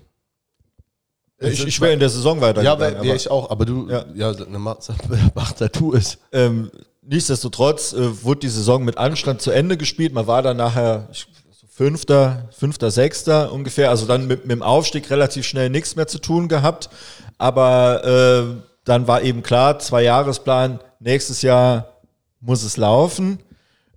Ich, 1.38 1.66
ich 1.66 1.80
wäre 1.80 1.92
in 1.92 1.98
der 1.98 2.08
Saison 2.08 2.40
weiter. 2.40 2.62
Ja, 2.62 2.72
aber, 2.72 3.04
ja, 3.04 3.14
ich 3.14 3.28
auch, 3.28 3.50
aber 3.50 3.64
du, 3.64 3.88
ja, 3.88 4.04
ja 4.14 4.32
mach, 4.48 4.78
mach 5.34 5.52
da 5.52 5.68
tu 5.68 5.92
es. 5.92 6.18
Ähm, 6.30 6.70
nichtsdestotrotz 7.02 7.92
äh, 7.92 8.22
wurde 8.22 8.40
die 8.40 8.48
Saison 8.48 8.84
mit 8.84 8.96
Anstand 8.96 9.42
zu 9.42 9.50
Ende 9.50 9.76
gespielt. 9.76 10.12
Man 10.12 10.26
war 10.26 10.42
dann 10.42 10.56
nachher 10.56 11.08
ich, 11.10 11.26
Fünfter, 11.68 12.48
Fünfter, 12.52 12.90
Sechster 12.90 13.52
ungefähr. 13.52 13.90
Also 13.90 14.06
dann 14.06 14.26
mit, 14.26 14.42
mit 14.42 14.52
dem 14.52 14.62
Aufstieg 14.62 15.10
relativ 15.10 15.46
schnell 15.46 15.70
nichts 15.70 15.96
mehr 15.96 16.06
zu 16.06 16.18
tun 16.18 16.48
gehabt. 16.48 16.90
Aber 17.38 18.04
äh, 18.04 18.62
dann 18.84 19.08
war 19.08 19.22
eben 19.22 19.42
klar, 19.42 19.78
zwei 19.78 20.02
Jahresplan, 20.02 20.80
nächstes 21.00 21.42
Jahr 21.42 21.92
muss 22.40 22.62
es 22.62 22.76
laufen. 22.76 23.38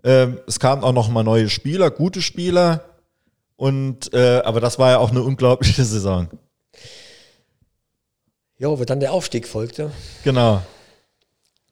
Ähm, 0.06 0.40
es 0.46 0.60
kamen 0.60 0.84
auch 0.84 0.94
noch 0.94 1.10
mal 1.10 1.24
neue 1.24 1.50
Spieler, 1.50 1.90
gute 1.90 2.22
Spieler. 2.22 2.86
Und 3.56 4.14
äh, 4.14 4.42
aber 4.46 4.62
das 4.62 4.78
war 4.78 4.92
ja 4.92 4.98
auch 5.00 5.10
eine 5.10 5.24
unglaubliche 5.24 5.84
Saison. 5.84 6.30
Ja, 8.58 8.70
wo 8.70 8.86
dann 8.86 9.00
der 9.00 9.12
Aufstieg 9.12 9.48
folgte. 9.48 9.92
Genau. 10.24 10.62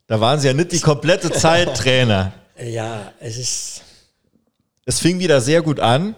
Da 0.07 0.19
waren 0.19 0.39
sie 0.39 0.47
ja 0.47 0.53
nicht 0.53 0.71
die 0.71 0.79
komplette 0.79 1.31
Zeit 1.31 1.77
Trainer. 1.77 2.33
Ja, 2.59 3.13
es 3.19 3.37
ist. 3.37 3.81
Es 4.85 4.99
fing 4.99 5.19
wieder 5.19 5.39
sehr 5.39 5.61
gut 5.61 5.79
an. 5.79 6.15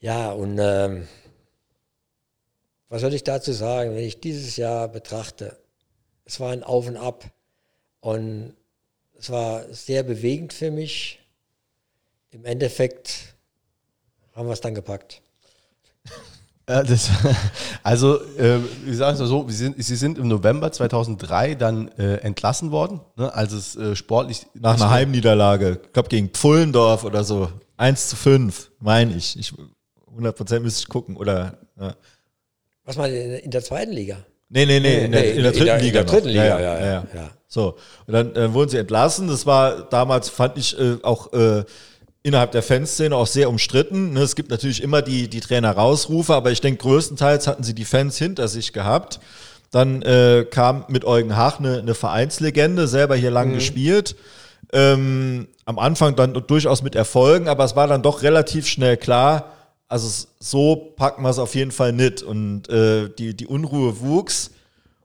Ja, 0.00 0.30
und 0.30 0.58
ähm, 0.60 1.08
was 2.88 3.02
soll 3.02 3.12
ich 3.12 3.24
dazu 3.24 3.52
sagen, 3.52 3.96
wenn 3.96 4.04
ich 4.04 4.20
dieses 4.20 4.56
Jahr 4.56 4.88
betrachte? 4.88 5.58
Es 6.24 6.40
war 6.40 6.52
ein 6.52 6.62
Auf 6.62 6.86
und 6.86 6.96
Ab. 6.96 7.24
Und 8.00 8.54
es 9.18 9.30
war 9.30 9.64
sehr 9.72 10.02
bewegend 10.02 10.52
für 10.52 10.70
mich. 10.70 11.18
Im 12.30 12.44
Endeffekt 12.44 13.34
haben 14.34 14.46
wir 14.46 14.52
es 14.52 14.60
dann 14.60 14.74
gepackt. 14.74 15.20
Ja, 16.68 16.82
das, 16.82 17.10
also, 17.82 18.20
äh, 18.36 18.58
ich 18.86 18.96
sage 18.96 19.14
es 19.14 19.20
mal 19.20 19.26
so, 19.26 19.48
sind, 19.48 19.82
Sie 19.82 19.96
sind 19.96 20.18
im 20.18 20.28
November 20.28 20.70
2003 20.70 21.54
dann 21.54 21.88
äh, 21.98 22.16
entlassen 22.16 22.70
worden, 22.70 23.00
ne, 23.16 23.32
als 23.34 23.52
es 23.52 23.74
äh, 23.76 23.96
sportlich... 23.96 24.46
Nach 24.54 24.74
einer 24.74 24.90
Heimniederlage, 24.90 25.80
ich 25.82 25.92
glaube 25.92 26.10
gegen 26.10 26.28
Pfullendorf 26.28 27.04
oder 27.04 27.24
so, 27.24 27.50
1 27.78 28.10
zu 28.10 28.16
5, 28.16 28.70
meine 28.80 29.14
ich. 29.14 29.38
ich 29.38 29.54
100% 30.14 30.60
müsste 30.60 30.80
ich 30.80 30.88
gucken, 30.88 31.16
oder... 31.16 31.58
Ja. 31.80 31.94
Was 32.84 32.96
mal 32.96 33.10
in, 33.10 33.32
in 33.32 33.50
der 33.50 33.64
zweiten 33.64 33.92
Liga? 33.92 34.18
Nee, 34.50 34.64
nee, 34.64 34.80
nee, 34.80 35.04
in, 35.04 35.12
der, 35.12 35.34
in 35.34 35.42
der 35.42 35.52
dritten 35.52 35.60
in 35.60 35.66
der, 35.66 35.78
Liga. 35.78 35.86
In 35.86 35.92
der 35.92 36.04
dritten 36.04 36.28
Liga, 36.28 36.44
ja, 36.44 36.60
ja, 36.60 36.80
ja, 36.80 37.04
ja. 37.14 37.30
So, 37.48 37.76
und 38.06 38.12
dann 38.12 38.34
äh, 38.34 38.52
wurden 38.52 38.70
sie 38.70 38.78
entlassen. 38.78 39.28
Das 39.28 39.46
war 39.46 39.82
damals, 39.88 40.28
fand 40.28 40.58
ich, 40.58 40.78
äh, 40.78 40.96
auch 41.02 41.32
äh, 41.32 41.64
innerhalb 42.22 42.52
der 42.52 42.62
Fanszene 42.62 43.14
auch 43.14 43.26
sehr 43.26 43.48
umstritten. 43.48 44.12
Ne, 44.12 44.20
es 44.20 44.36
gibt 44.36 44.50
natürlich 44.50 44.82
immer 44.82 45.02
die, 45.02 45.28
die 45.28 45.40
Trainer-Rausrufe, 45.40 46.34
aber 46.34 46.50
ich 46.50 46.60
denke, 46.60 46.82
größtenteils 46.82 47.46
hatten 47.46 47.62
sie 47.62 47.74
die 47.74 47.84
Fans 47.84 48.18
hinter 48.18 48.48
sich 48.48 48.72
gehabt. 48.72 49.20
Dann 49.70 50.02
äh, 50.02 50.46
kam 50.50 50.84
mit 50.88 51.04
Eugen 51.04 51.36
Hach 51.36 51.58
eine, 51.58 51.78
eine 51.78 51.94
Vereinslegende, 51.94 52.88
selber 52.88 53.16
hier 53.16 53.30
lang 53.30 53.50
mhm. 53.50 53.54
gespielt. 53.54 54.16
Ähm, 54.72 55.48
am 55.64 55.78
Anfang 55.78 56.16
dann 56.16 56.34
durchaus 56.46 56.82
mit 56.82 56.94
Erfolgen, 56.94 57.48
aber 57.48 57.64
es 57.64 57.76
war 57.76 57.86
dann 57.86 58.02
doch 58.02 58.22
relativ 58.22 58.66
schnell 58.66 58.96
klar, 58.96 59.52
also 59.88 60.26
so 60.38 60.76
packen 60.96 61.22
wir 61.22 61.30
es 61.30 61.38
auf 61.38 61.54
jeden 61.54 61.70
Fall 61.72 61.92
nicht. 61.92 62.22
Und 62.22 62.68
äh, 62.68 63.08
die, 63.08 63.34
die 63.34 63.46
Unruhe 63.46 64.00
wuchs 64.00 64.50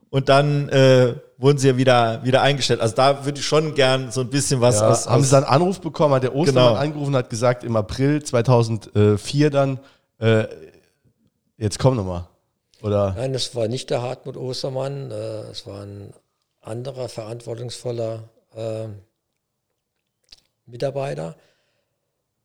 und 0.10 0.30
dann 0.30 0.70
äh, 0.70 1.16
wurden 1.38 1.58
sie 1.58 1.70
ja 1.70 1.78
wieder, 1.78 2.24
wieder 2.24 2.42
eingestellt. 2.42 2.80
Also 2.82 2.96
da 2.96 3.26
würde 3.26 3.40
ich 3.40 3.46
schon 3.46 3.74
gern 3.76 4.12
so 4.12 4.22
ein 4.22 4.30
bisschen 4.30 4.62
was 4.62 4.80
Ja, 4.80 4.90
aus, 4.90 5.08
haben 5.08 5.20
aus 5.22 5.26
sie 5.26 5.32
dann 5.32 5.44
einen 5.44 5.54
Anruf 5.62 5.82
bekommen, 5.82 6.14
hat 6.14 6.24
der 6.24 6.36
Ostermann 6.36 6.68
Genau. 6.74 6.80
angerufen, 6.80 7.16
hat 7.16 7.30
gesagt, 7.30 7.64
im 7.64 7.76
April 7.76 8.22
2004 8.22 9.50
dann, 9.50 9.80
äh, 10.20 10.46
jetzt 11.58 11.80
komm 11.80 11.96
nochmal. 11.96 12.28
Oder? 12.82 13.14
Nein, 13.18 13.34
es 13.34 13.56
war 13.56 13.68
nicht 13.68 13.90
der 13.90 14.02
Hartmut 14.02 14.38
Ostermann, 14.38 15.10
äh, 15.10 15.42
es 15.50 15.66
war 15.66 15.82
ein 15.84 16.14
anderer 16.62 17.10
verantwortungsvoller 17.10 18.24
äh, 18.56 18.88
Mitarbeiter. 20.66 21.36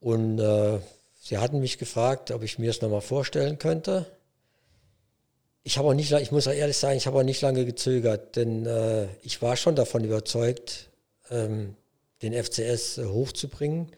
Und 0.01 0.39
äh, 0.39 0.79
sie 1.29 1.37
hatten 1.37 1.61
mich 1.61 1.77
gefragt, 1.77 2.31
ob 2.31 2.43
ich 2.43 2.59
mir 2.59 2.71
es 2.71 2.81
nochmal 2.81 3.03
vorstellen 3.03 3.59
könnte. 3.59 4.07
Ich 5.63 5.77
habe 5.77 5.95
nicht, 5.95 6.11
ich 6.11 6.33
muss 6.33 6.49
auch 6.49 6.53
ehrlich 6.53 6.79
sagen, 6.79 6.97
ich 6.97 7.07
habe 7.07 7.19
auch 7.19 7.23
nicht 7.23 7.43
lange 7.43 7.67
gezögert, 7.67 8.37
denn 8.37 8.65
äh, 8.65 9.09
ich 9.23 9.43
war 9.43 9.57
schon 9.57 9.77
davon 9.77 10.05
überzeugt, 10.05 10.89
ähm, 11.31 11.77
den 12.23 12.33
FCS 12.33 12.99
hochzubringen, 13.05 13.93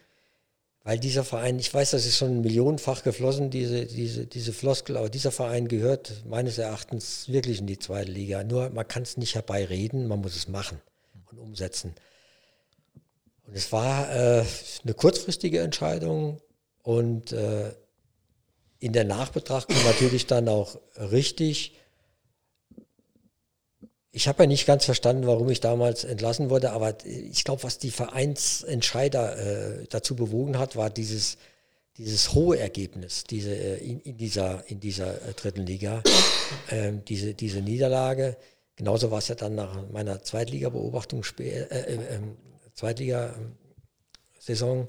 weil 0.83 0.99
dieser 0.99 1.23
Verein, 1.23 1.57
ich 1.57 1.73
weiß, 1.73 1.91
das 1.91 2.05
ist 2.05 2.17
schon 2.17 2.41
millionenfach 2.41 3.01
geflossen, 3.01 3.49
diese, 3.49 3.85
diese, 3.85 4.25
diese 4.25 4.51
Floskel, 4.51 4.97
aber 4.97 5.09
dieser 5.09 5.31
Verein 5.31 5.69
gehört 5.69 6.25
meines 6.25 6.57
Erachtens 6.57 7.29
wirklich 7.29 7.59
in 7.59 7.67
die 7.67 7.79
zweite 7.79 8.11
Liga. 8.11 8.43
Nur 8.43 8.71
man 8.71 8.85
kann 8.85 9.03
es 9.03 9.15
nicht 9.15 9.35
herbeireden, 9.35 10.07
man 10.07 10.19
muss 10.19 10.35
es 10.35 10.49
machen 10.49 10.81
und 11.31 11.37
umsetzen. 11.39 11.95
Und 13.47 13.55
es 13.55 13.71
war 13.71 14.13
äh, 14.13 14.43
eine 14.83 14.93
kurzfristige 14.93 15.61
Entscheidung 15.61 16.41
und 16.83 17.31
äh, 17.31 17.73
in 18.79 18.93
der 18.93 19.05
Nachbetrachtung 19.05 19.77
natürlich 19.85 20.25
dann 20.25 20.49
auch 20.49 20.79
richtig. 20.97 21.77
Ich 24.11 24.27
habe 24.27 24.43
ja 24.43 24.47
nicht 24.47 24.65
ganz 24.65 24.85
verstanden, 24.85 25.27
warum 25.27 25.49
ich 25.49 25.61
damals 25.61 26.03
entlassen 26.03 26.49
wurde, 26.49 26.71
aber 26.71 26.97
ich 27.05 27.45
glaube, 27.45 27.63
was 27.63 27.77
die 27.77 27.91
Vereinsentscheider 27.91 29.37
äh, 29.37 29.85
dazu 29.87 30.15
bewogen 30.15 30.57
hat, 30.57 30.75
war 30.75 30.89
dieses, 30.89 31.37
dieses 31.97 32.33
hohe 32.33 32.57
Ergebnis 32.59 33.23
diese, 33.23 33.55
äh, 33.55 33.77
in, 33.77 34.01
in 34.01 34.17
dieser, 34.17 34.67
in 34.67 34.79
dieser 34.79 35.27
äh, 35.27 35.33
dritten 35.33 35.65
Liga, 35.65 36.01
ähm, 36.69 37.05
diese, 37.05 37.35
diese 37.35 37.61
Niederlage. 37.61 38.37
Genauso 38.75 39.11
war 39.11 39.19
es 39.19 39.27
ja 39.27 39.35
dann 39.35 39.53
nach 39.55 39.89
meiner 39.91 40.23
Zweitliga-Beobachtung, 40.23 41.23
äh, 41.39 41.43
äh, 41.43 42.15
ähm, 42.15 42.37
Zweitliga-Saison 42.73 44.87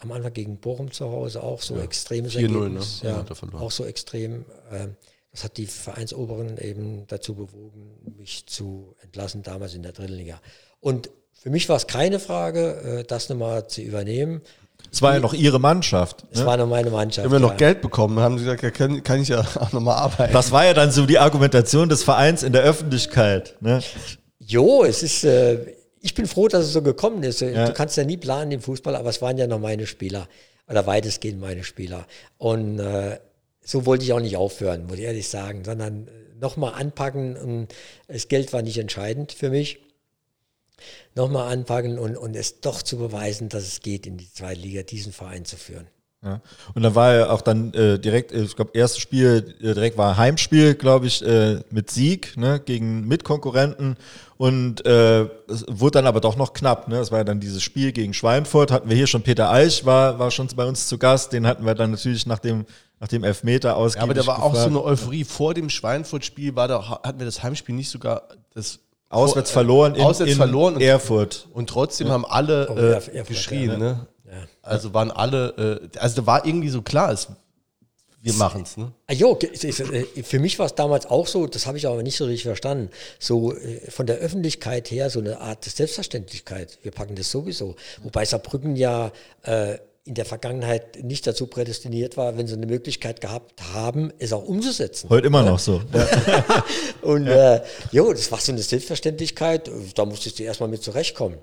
am 0.00 0.12
Anfang 0.12 0.32
gegen 0.32 0.58
Bochum 0.58 0.90
zu 0.90 1.06
Hause 1.10 1.42
auch 1.42 1.62
so 1.62 1.78
extremes 1.78 2.34
4-0, 2.34 2.38
ne? 2.38 2.58
Ergebnis. 2.58 3.00
Ja, 3.02 3.24
Ja, 3.52 3.58
auch 3.60 3.70
so 3.70 3.84
extrem. 3.84 4.44
ähm, 4.72 4.96
das 5.32 5.44
hat 5.44 5.56
die 5.58 5.66
Vereinsoberen 5.66 6.56
eben 6.58 7.04
dazu 7.08 7.34
bewogen, 7.34 7.90
mich 8.18 8.46
zu 8.46 8.94
entlassen, 9.02 9.42
damals 9.42 9.74
in 9.74 9.82
der 9.82 9.92
dritten 9.92 10.14
Liga. 10.14 10.40
Und 10.80 11.10
für 11.34 11.50
mich 11.50 11.68
war 11.68 11.76
es 11.76 11.86
keine 11.86 12.18
Frage, 12.18 13.00
äh, 13.00 13.04
das 13.04 13.28
nochmal 13.28 13.68
zu 13.68 13.82
übernehmen. 13.82 14.40
es 14.90 15.02
war 15.02 15.14
ja 15.14 15.20
noch 15.20 15.34
ihre 15.34 15.58
Mannschaft. 15.60 16.24
Es 16.30 16.40
Ne? 16.40 16.46
war 16.46 16.56
noch 16.56 16.66
meine 16.68 16.90
Mannschaft. 16.90 17.24
Haben 17.26 17.32
wir 17.32 17.38
noch 17.38 17.50
ja. 17.50 17.56
Geld 17.56 17.82
bekommen, 17.82 18.18
haben 18.20 18.38
sie 18.38 18.44
gesagt, 18.44 18.62
ja, 18.62 18.70
kann, 18.70 19.02
kann 19.02 19.20
ich 19.20 19.28
ja 19.28 19.40
auch 19.60 19.72
nochmal 19.72 19.96
arbeiten. 19.96 20.32
Das 20.32 20.52
war 20.52 20.64
ja 20.64 20.72
dann 20.74 20.90
so 20.90 21.04
die 21.04 21.18
Argumentation 21.18 21.88
des 21.90 22.02
Vereins 22.02 22.42
in 22.42 22.52
der 22.54 22.62
Öffentlichkeit. 22.62 23.56
Ne? 23.60 23.82
Jo, 24.38 24.84
es 24.84 25.02
ist, 25.02 25.24
äh, 25.24 25.74
ich 26.06 26.14
bin 26.14 26.26
froh, 26.26 26.46
dass 26.46 26.64
es 26.64 26.72
so 26.72 26.82
gekommen 26.82 27.22
ist. 27.24 27.40
Ja. 27.40 27.66
Du 27.66 27.72
kannst 27.72 27.96
ja 27.96 28.04
nie 28.04 28.16
planen 28.16 28.52
im 28.52 28.60
Fußball, 28.60 28.94
aber 28.94 29.10
es 29.10 29.20
waren 29.20 29.36
ja 29.36 29.48
noch 29.48 29.58
meine 29.58 29.86
Spieler 29.86 30.28
oder 30.68 30.86
weitestgehend 30.86 31.40
meine 31.40 31.64
Spieler. 31.64 32.06
Und 32.38 32.78
äh, 32.78 33.18
so 33.64 33.86
wollte 33.86 34.04
ich 34.04 34.12
auch 34.12 34.20
nicht 34.20 34.36
aufhören, 34.36 34.86
muss 34.86 34.98
ich 34.98 35.04
ehrlich 35.04 35.28
sagen, 35.28 35.64
sondern 35.64 36.08
nochmal 36.38 36.74
anpacken. 36.74 37.36
Und 37.36 37.74
das 38.06 38.28
Geld 38.28 38.52
war 38.52 38.62
nicht 38.62 38.78
entscheidend 38.78 39.32
für 39.32 39.50
mich. 39.50 39.80
Nochmal 41.16 41.52
anpacken 41.52 41.98
und, 41.98 42.16
und 42.16 42.36
es 42.36 42.60
doch 42.60 42.82
zu 42.82 42.98
beweisen, 42.98 43.48
dass 43.48 43.64
es 43.64 43.80
geht, 43.80 44.06
in 44.06 44.16
die 44.16 44.32
zweite 44.32 44.60
Liga 44.60 44.82
diesen 44.82 45.12
Verein 45.12 45.44
zu 45.44 45.56
führen. 45.56 45.88
Ja. 46.26 46.40
Und 46.74 46.82
dann 46.82 46.94
war 46.94 47.14
ja 47.14 47.30
auch 47.30 47.40
dann 47.40 47.72
äh, 47.74 47.98
direkt, 47.98 48.32
äh, 48.32 48.42
ich 48.42 48.56
glaube, 48.56 48.72
erstes 48.74 49.00
Spiel 49.00 49.54
äh, 49.60 49.74
direkt 49.74 49.96
war 49.96 50.16
Heimspiel, 50.16 50.74
glaube 50.74 51.06
ich, 51.06 51.24
äh, 51.24 51.60
mit 51.70 51.90
Sieg 51.90 52.36
ne, 52.36 52.60
gegen 52.64 53.06
Mitkonkurrenten. 53.06 53.96
Und 54.38 54.84
äh, 54.84 55.22
es 55.48 55.64
wurde 55.68 55.92
dann 55.92 56.06
aber 56.06 56.20
doch 56.20 56.36
noch 56.36 56.52
knapp. 56.52 56.88
Ne? 56.88 56.96
Das 56.98 57.10
war 57.10 57.18
ja 57.18 57.24
dann 57.24 57.40
dieses 57.40 57.62
Spiel 57.62 57.92
gegen 57.92 58.12
Schweinfurt. 58.12 58.70
Hatten 58.70 58.88
wir 58.90 58.96
hier 58.96 59.06
schon 59.06 59.22
Peter 59.22 59.50
Eich, 59.50 59.86
war, 59.86 60.18
war 60.18 60.30
schon 60.30 60.48
bei 60.54 60.66
uns 60.66 60.88
zu 60.88 60.98
Gast. 60.98 61.32
Den 61.32 61.46
hatten 61.46 61.64
wir 61.64 61.74
dann 61.74 61.92
natürlich 61.92 62.26
nach 62.26 62.38
dem, 62.40 62.66
nach 63.00 63.08
dem 63.08 63.24
Elfmeter 63.24 63.76
ausgegeben. 63.76 64.14
Ja, 64.14 64.22
aber 64.22 64.34
da 64.34 64.40
war 64.40 64.42
auch 64.42 64.54
so 64.54 64.66
eine 64.66 64.82
Euphorie. 64.84 65.24
Vor 65.24 65.54
dem 65.54 65.70
Schweinfurt-Spiel 65.70 66.54
war 66.56 66.68
da, 66.68 67.00
hatten 67.02 67.18
wir 67.18 67.24
das 67.26 67.42
Heimspiel 67.42 67.74
nicht 67.74 67.88
sogar 67.88 68.22
das 68.52 68.80
Auswärts 69.08 69.50
äh, 69.50 69.52
verloren 69.54 69.94
in, 69.94 70.02
auswärts 70.02 70.32
in 70.32 70.36
verloren 70.36 70.80
Erfurt. 70.80 71.46
und 71.54 71.70
trotzdem 71.70 72.08
haben 72.10 72.26
alle 72.26 72.68
Oh, 72.68 72.74
äh, 72.76 72.96
Erf- 72.96 73.08
Erfurt, 73.12 73.26
geschrien. 73.28 73.70
ja, 73.70 73.76
ne? 73.78 74.06
Ja. 74.26 74.46
Also 74.62 74.92
waren 74.94 75.10
alle, 75.10 75.90
äh, 75.94 75.98
also 75.98 76.20
da 76.22 76.26
war 76.26 76.44
irgendwie 76.46 76.68
so 76.68 76.82
klar, 76.82 77.12
es, 77.12 77.28
wir 78.26 78.34
machen 78.34 78.62
es. 78.62 78.76
Ne? 78.76 78.92
Ah, 79.06 79.12
jo, 79.12 79.38
äh, 79.38 80.22
für 80.22 80.38
mich 80.40 80.58
war 80.58 80.66
es 80.66 80.74
damals 80.74 81.06
auch 81.06 81.28
so, 81.28 81.46
das 81.46 81.66
habe 81.66 81.78
ich 81.78 81.86
aber 81.86 82.02
nicht 82.02 82.16
so 82.16 82.24
richtig 82.24 82.42
verstanden, 82.42 82.90
so 83.20 83.54
äh, 83.54 83.88
von 83.90 84.06
der 84.06 84.16
Öffentlichkeit 84.16 84.90
her 84.90 85.10
so 85.10 85.20
eine 85.20 85.40
Art 85.40 85.64
Selbstverständlichkeit. 85.64 86.78
Wir 86.82 86.90
packen 86.90 87.14
das 87.14 87.30
sowieso. 87.30 87.76
Wobei 88.02 88.24
Saarbrücken 88.24 88.74
ja 88.74 89.12
äh, 89.42 89.78
in 90.06 90.14
der 90.14 90.24
Vergangenheit 90.24 91.02
nicht 91.04 91.26
dazu 91.26 91.46
prädestiniert 91.46 92.16
war, 92.16 92.36
wenn 92.36 92.46
sie 92.46 92.54
eine 92.54 92.66
Möglichkeit 92.66 93.20
gehabt 93.20 93.60
haben, 93.74 94.12
es 94.18 94.32
auch 94.32 94.44
umzusetzen. 94.44 95.08
Heute 95.08 95.26
immer 95.26 95.42
noch 95.42 95.58
so. 95.58 95.82
Und 97.02 97.26
äh, 97.26 97.60
jo, 97.90 98.12
das 98.12 98.30
war 98.30 98.38
so 98.38 98.52
eine 98.52 98.62
Selbstverständlichkeit, 98.62 99.70
da 99.94 100.04
musstest 100.04 100.38
du 100.38 100.44
erstmal 100.44 100.68
mit 100.68 100.82
zurechtkommen. 100.82 101.38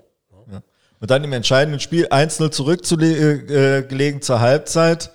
Und 1.00 1.10
dann 1.10 1.24
im 1.24 1.32
entscheidenden 1.32 1.80
Spiel 1.80 2.06
1-0 2.06 2.50
zurückgelegen 2.50 4.18
äh, 4.18 4.20
zur 4.20 4.40
Halbzeit 4.40 5.10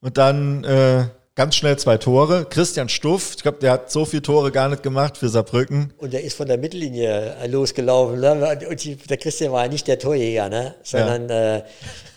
und 0.00 0.18
dann 0.18 0.64
äh, 0.64 1.04
ganz 1.34 1.54
schnell 1.54 1.78
zwei 1.78 1.98
Tore. 1.98 2.46
Christian 2.48 2.88
Stuff, 2.88 3.34
ich 3.36 3.42
glaube, 3.42 3.58
der 3.58 3.72
hat 3.72 3.92
so 3.92 4.04
viele 4.04 4.22
Tore 4.22 4.50
gar 4.50 4.68
nicht 4.68 4.82
gemacht 4.82 5.18
für 5.18 5.28
Saarbrücken. 5.28 5.92
Und 5.98 6.12
der 6.12 6.24
ist 6.24 6.36
von 6.36 6.48
der 6.48 6.58
Mittellinie 6.58 7.36
äh, 7.40 7.46
losgelaufen. 7.46 8.20
Ne? 8.20 8.58
Und 8.68 8.84
die, 8.84 8.96
der 8.96 9.18
Christian 9.18 9.52
war 9.52 9.64
ja 9.64 9.70
nicht 9.70 9.86
der 9.86 9.98
Torjäger, 9.98 10.48
ne? 10.48 10.74
sondern 10.82 11.30
äh, 11.30 11.62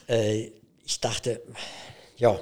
äh, 0.07 0.52
ich 0.86 0.99
dachte, 0.99 1.41
ja, 2.18 2.40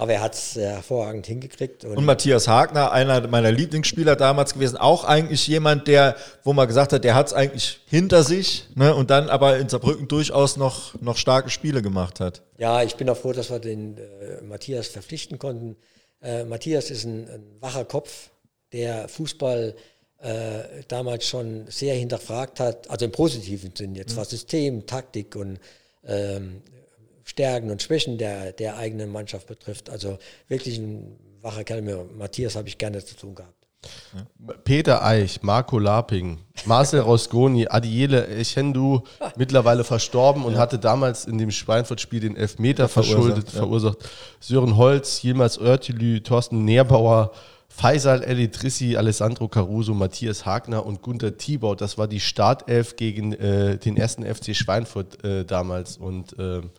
aber 0.00 0.14
er 0.14 0.22
hat 0.22 0.32
es 0.34 0.56
äh, 0.56 0.62
hervorragend 0.62 1.26
hingekriegt. 1.26 1.84
Und, 1.84 1.98
Und 1.98 2.06
Matthias 2.06 2.48
Hagner, 2.48 2.90
einer 2.90 3.28
meiner 3.28 3.52
Lieblingsspieler 3.52 4.16
damals 4.16 4.54
gewesen, 4.54 4.78
auch 4.78 5.04
eigentlich 5.04 5.46
jemand, 5.46 5.88
der, 5.88 6.16
wo 6.42 6.54
man 6.54 6.66
gesagt 6.66 6.94
hat, 6.94 7.04
der 7.04 7.14
hat 7.14 7.26
es 7.26 7.34
eigentlich 7.34 7.80
hinter 7.84 8.22
sich 8.22 8.66
ne, 8.74 8.94
und 8.94 9.10
dann 9.10 9.28
aber 9.28 9.58
in 9.58 9.68
Saarbrücken 9.68 10.08
durchaus 10.08 10.56
noch, 10.56 10.98
noch 11.02 11.18
starke 11.18 11.50
Spiele 11.50 11.82
gemacht 11.82 12.18
hat. 12.18 12.40
ja, 12.56 12.82
ich 12.82 12.96
bin 12.96 13.10
auch 13.10 13.16
froh, 13.18 13.34
dass 13.34 13.50
wir 13.50 13.58
den 13.58 13.98
äh, 13.98 14.40
Matthias 14.42 14.88
verpflichten 14.88 15.38
konnten. 15.38 15.76
Äh, 16.22 16.44
Matthias 16.44 16.90
ist 16.90 17.04
ein, 17.04 17.28
ein 17.28 17.42
wacher 17.60 17.84
Kopf, 17.84 18.30
der 18.72 19.06
Fußball 19.06 19.74
äh, 20.22 20.32
damals 20.88 21.28
schon 21.28 21.66
sehr 21.68 21.94
hinterfragt 21.94 22.58
hat, 22.58 22.88
also 22.88 23.04
im 23.04 23.12
positiven 23.12 23.76
Sinn 23.76 23.94
jetzt, 23.94 24.16
was 24.16 24.30
System, 24.30 24.86
Taktik 24.86 25.36
und 25.36 25.58
ähm, 26.06 26.62
Stärken 27.24 27.70
und 27.70 27.82
Schwächen 27.82 28.18
der, 28.18 28.52
der 28.52 28.76
eigenen 28.76 29.10
Mannschaft 29.10 29.46
betrifft. 29.46 29.90
Also 29.90 30.18
wirklich 30.48 30.78
ein 30.78 31.18
wacher 31.42 31.64
Kerl. 31.64 31.82
Mit 31.82 32.16
Matthias 32.16 32.56
habe 32.56 32.68
ich 32.68 32.78
gerne 32.78 33.04
zu 33.04 33.16
tun 33.16 33.34
gehabt. 33.34 33.54
Peter 34.64 35.02
Eich, 35.02 35.42
Marco 35.42 35.78
Laping, 35.78 36.38
Marcel 36.66 37.00
Rosconi, 37.00 37.66
Adiele 37.66 38.26
Echendu, 38.26 39.02
mittlerweile 39.36 39.84
verstorben 39.84 40.44
und 40.44 40.58
hatte 40.58 40.78
damals 40.78 41.24
in 41.24 41.38
dem 41.38 41.50
Schweinfurt-Spiel 41.50 42.20
den 42.20 42.36
Elfmeter 42.36 42.88
verschuldet, 42.88 43.48
verursacht. 43.48 43.98
Sören 44.38 44.76
Holz, 44.76 45.24
Yilmaz 45.24 45.56
Oertelü, 45.56 46.20
Thorsten 46.20 46.64
Neerbauer, 46.66 47.32
Faisal 47.68 48.22
Elitrissi, 48.22 48.96
Alessandro 48.96 49.48
Caruso, 49.48 49.94
Matthias 49.94 50.44
Hagner 50.44 50.84
und 50.84 51.00
Gunther 51.00 51.38
Thibaut. 51.38 51.80
Das 51.80 51.96
war 51.96 52.08
die 52.08 52.20
Startelf 52.20 52.96
gegen 52.96 53.32
äh, 53.32 53.78
den 53.78 53.96
ersten 53.96 54.24
FC 54.24 54.54
Schweinfurt 54.54 55.24
äh, 55.24 55.44
damals. 55.44 55.96
Und 55.96 56.34
ähm, 56.38 56.70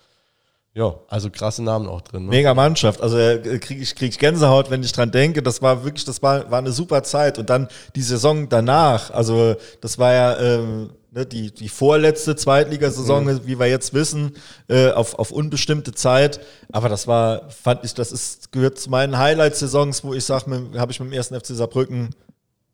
ja, 0.74 0.96
also 1.08 1.30
krasse 1.30 1.62
Namen 1.64 1.90
auch 1.90 2.02
drin. 2.02 2.24
Ne? 2.24 2.30
Mega 2.30 2.54
Mannschaft. 2.54 3.02
Also 3.02 3.18
äh, 3.18 3.60
kriege 3.60 3.82
ich, 3.82 3.94
krieg 3.94 4.10
ich 4.10 4.20
Gänsehaut, 4.20 4.70
wenn 4.70 4.82
ich 4.84 4.94
dran 4.94 5.12
denke. 5.12 5.44
Das 5.44 5.62
war 5.62 5.84
wirklich, 5.84 6.06
das 6.06 6.24
war, 6.24 6.50
war 6.50 6.60
eine 6.60 6.72
super 6.72 7.04
Zeit. 7.04 7.38
Und 7.38 7.50
dann 7.50 7.68
die 7.96 8.02
Saison 8.02 8.48
danach, 8.48 9.12
also 9.12 9.56
das 9.82 10.00
war 10.00 10.14
ja 10.14 10.40
ähm, 10.40 10.92
ne, 11.12 11.26
die, 11.26 11.52
die 11.52 11.68
vorletzte 11.68 12.38
Zweitligasaison, 12.38 13.46
wie 13.46 13.60
wir 13.60 13.68
jetzt 13.68 13.94
wissen, 13.94 14.38
äh, 14.70 14.92
auf, 14.92 15.20
auf 15.20 15.32
unbestimmte 15.32 15.92
Zeit. 15.92 16.40
Aber 16.72 16.88
das 16.88 17.06
war, 17.06 17.50
fand 17.50 17.84
ich, 17.84 17.94
das 17.94 18.14
ist, 18.14 18.54
gehört 18.54 18.80
zu 18.80 18.90
meinen 18.90 19.18
Highlight-Saisons, 19.18 20.06
wo 20.06 20.14
ich 20.14 20.24
sage, 20.24 20.50
habe 20.78 20.92
ich 20.94 21.02
mit 21.02 21.10
dem 21.10 21.14
ersten 21.14 21.38
FC 21.38 21.48
Saarbrücken 21.48 22.16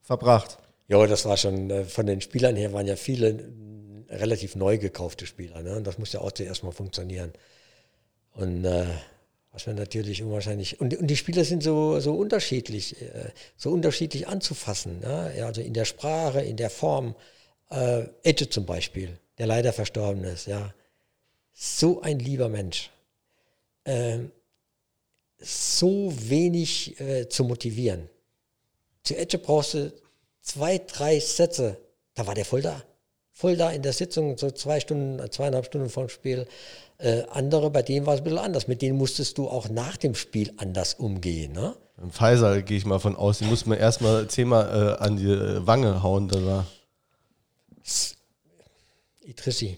verbracht. 0.04 0.60
Ja, 0.88 1.06
das 1.08 1.26
war 1.26 1.36
schon, 1.36 1.72
äh, 1.72 1.84
von 1.84 2.06
den 2.06 2.22
Spielern 2.22 2.56
her 2.56 2.74
waren 2.74 2.86
ja 2.86 2.96
viele 2.96 3.44
relativ 4.10 4.56
neu 4.56 4.78
gekaufte 4.78 5.26
Spieler. 5.26 5.64
Ne? 5.64 5.78
Und 5.78 5.88
das 5.88 5.98
muss 5.98 6.14
ja 6.14 6.22
auch 6.22 6.32
zuerst 6.32 6.64
mal 6.64 6.72
funktionieren. 6.72 7.34
Und 8.38 8.66
äh, 8.66 8.86
was 9.52 9.66
man 9.66 9.76
natürlich 9.76 10.22
unwahrscheinlich. 10.22 10.80
Und, 10.80 10.96
und 10.96 11.08
die 11.08 11.18
Spieler 11.18 11.44
sind 11.44 11.64
so, 11.64 12.00
so 12.00 12.14
unterschiedlich, 12.14 13.02
äh, 13.02 13.32
so 13.58 13.72
unterschiedlich 13.72 14.28
anzufassen. 14.28 15.00
Ne? 15.00 15.34
Ja, 15.36 15.48
also 15.48 15.62
in 15.62 15.74
der 15.74 15.86
Sprache, 15.86 16.42
in 16.42 16.58
der 16.58 16.70
Form. 16.70 17.16
Äh, 17.70 18.06
Edge 18.24 18.50
zum 18.50 18.66
Beispiel, 18.66 19.18
der 19.38 19.48
leider 19.48 19.74
verstorben 19.74 20.24
ist, 20.24 20.48
ja. 20.48 20.74
So 21.54 22.02
ein 22.02 22.20
lieber 22.20 22.50
Mensch. 22.50 22.92
Ähm, 23.84 24.32
so 25.40 26.14
wenig 26.16 27.00
äh, 27.00 27.28
zu 27.28 27.44
motivieren. 27.44 28.10
Zu 29.04 29.18
Edge 29.18 29.38
brauchst 29.40 29.74
du 29.74 29.92
zwei, 30.42 30.78
drei 30.78 31.20
Sätze. 31.20 31.78
Da 32.14 32.28
war 32.28 32.36
der 32.36 32.46
voll 32.46 32.62
da. 32.62 32.84
Voll 33.38 33.56
da 33.56 33.70
in 33.70 33.84
der 33.84 33.94
Sitzung, 33.94 34.36
so 34.36 34.50
zwei 34.50 34.80
Stunden, 34.80 35.32
zweieinhalb 35.32 35.68
Stunden 35.68 35.92
vorm 35.92 36.10
Spiel. 36.10 36.48
Äh, 36.98 37.22
andere, 37.30 37.70
bei 37.70 37.84
denen 37.84 38.08
war 38.08 38.16
es 38.16 38.22
ein 38.22 38.24
bisschen 38.24 38.40
anders. 38.40 38.68
Mit 38.68 38.82
denen 38.82 38.98
musstest 38.98 39.38
du 39.38 39.48
auch 39.48 39.70
nach 39.70 39.96
dem 39.96 40.16
Spiel 40.16 40.52
anders 40.58 40.96
umgehen. 40.96 41.52
Ne? 41.52 41.76
Im 42.02 42.10
Pfizer 42.10 42.64
gehe 42.64 42.80
ich 42.80 42.86
mal 42.88 42.98
von 42.98 43.16
aus, 43.16 43.38
die 43.38 43.46
muss 43.46 43.68
man 43.68 43.78
erstmal 43.78 44.28
zehnmal 44.28 44.98
äh, 44.98 45.04
an 45.04 45.18
die 45.18 45.30
äh, 45.30 45.68
Wange 45.68 46.02
hauen. 46.02 46.28
Da 46.30 46.44
war. 46.44 46.66
Idrissi, 49.22 49.78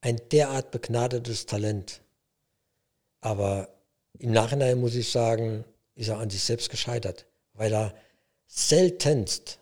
ein 0.00 0.20
derart 0.32 0.72
begnadetes 0.72 1.46
Talent. 1.46 2.00
Aber 3.20 3.68
im 4.18 4.32
Nachhinein 4.32 4.80
muss 4.80 4.96
ich 4.96 5.12
sagen, 5.12 5.64
ist 5.94 6.08
er 6.08 6.18
an 6.18 6.30
sich 6.30 6.42
selbst 6.42 6.68
gescheitert, 6.68 7.26
weil 7.54 7.72
er 7.72 7.94
seltenst 8.48 9.60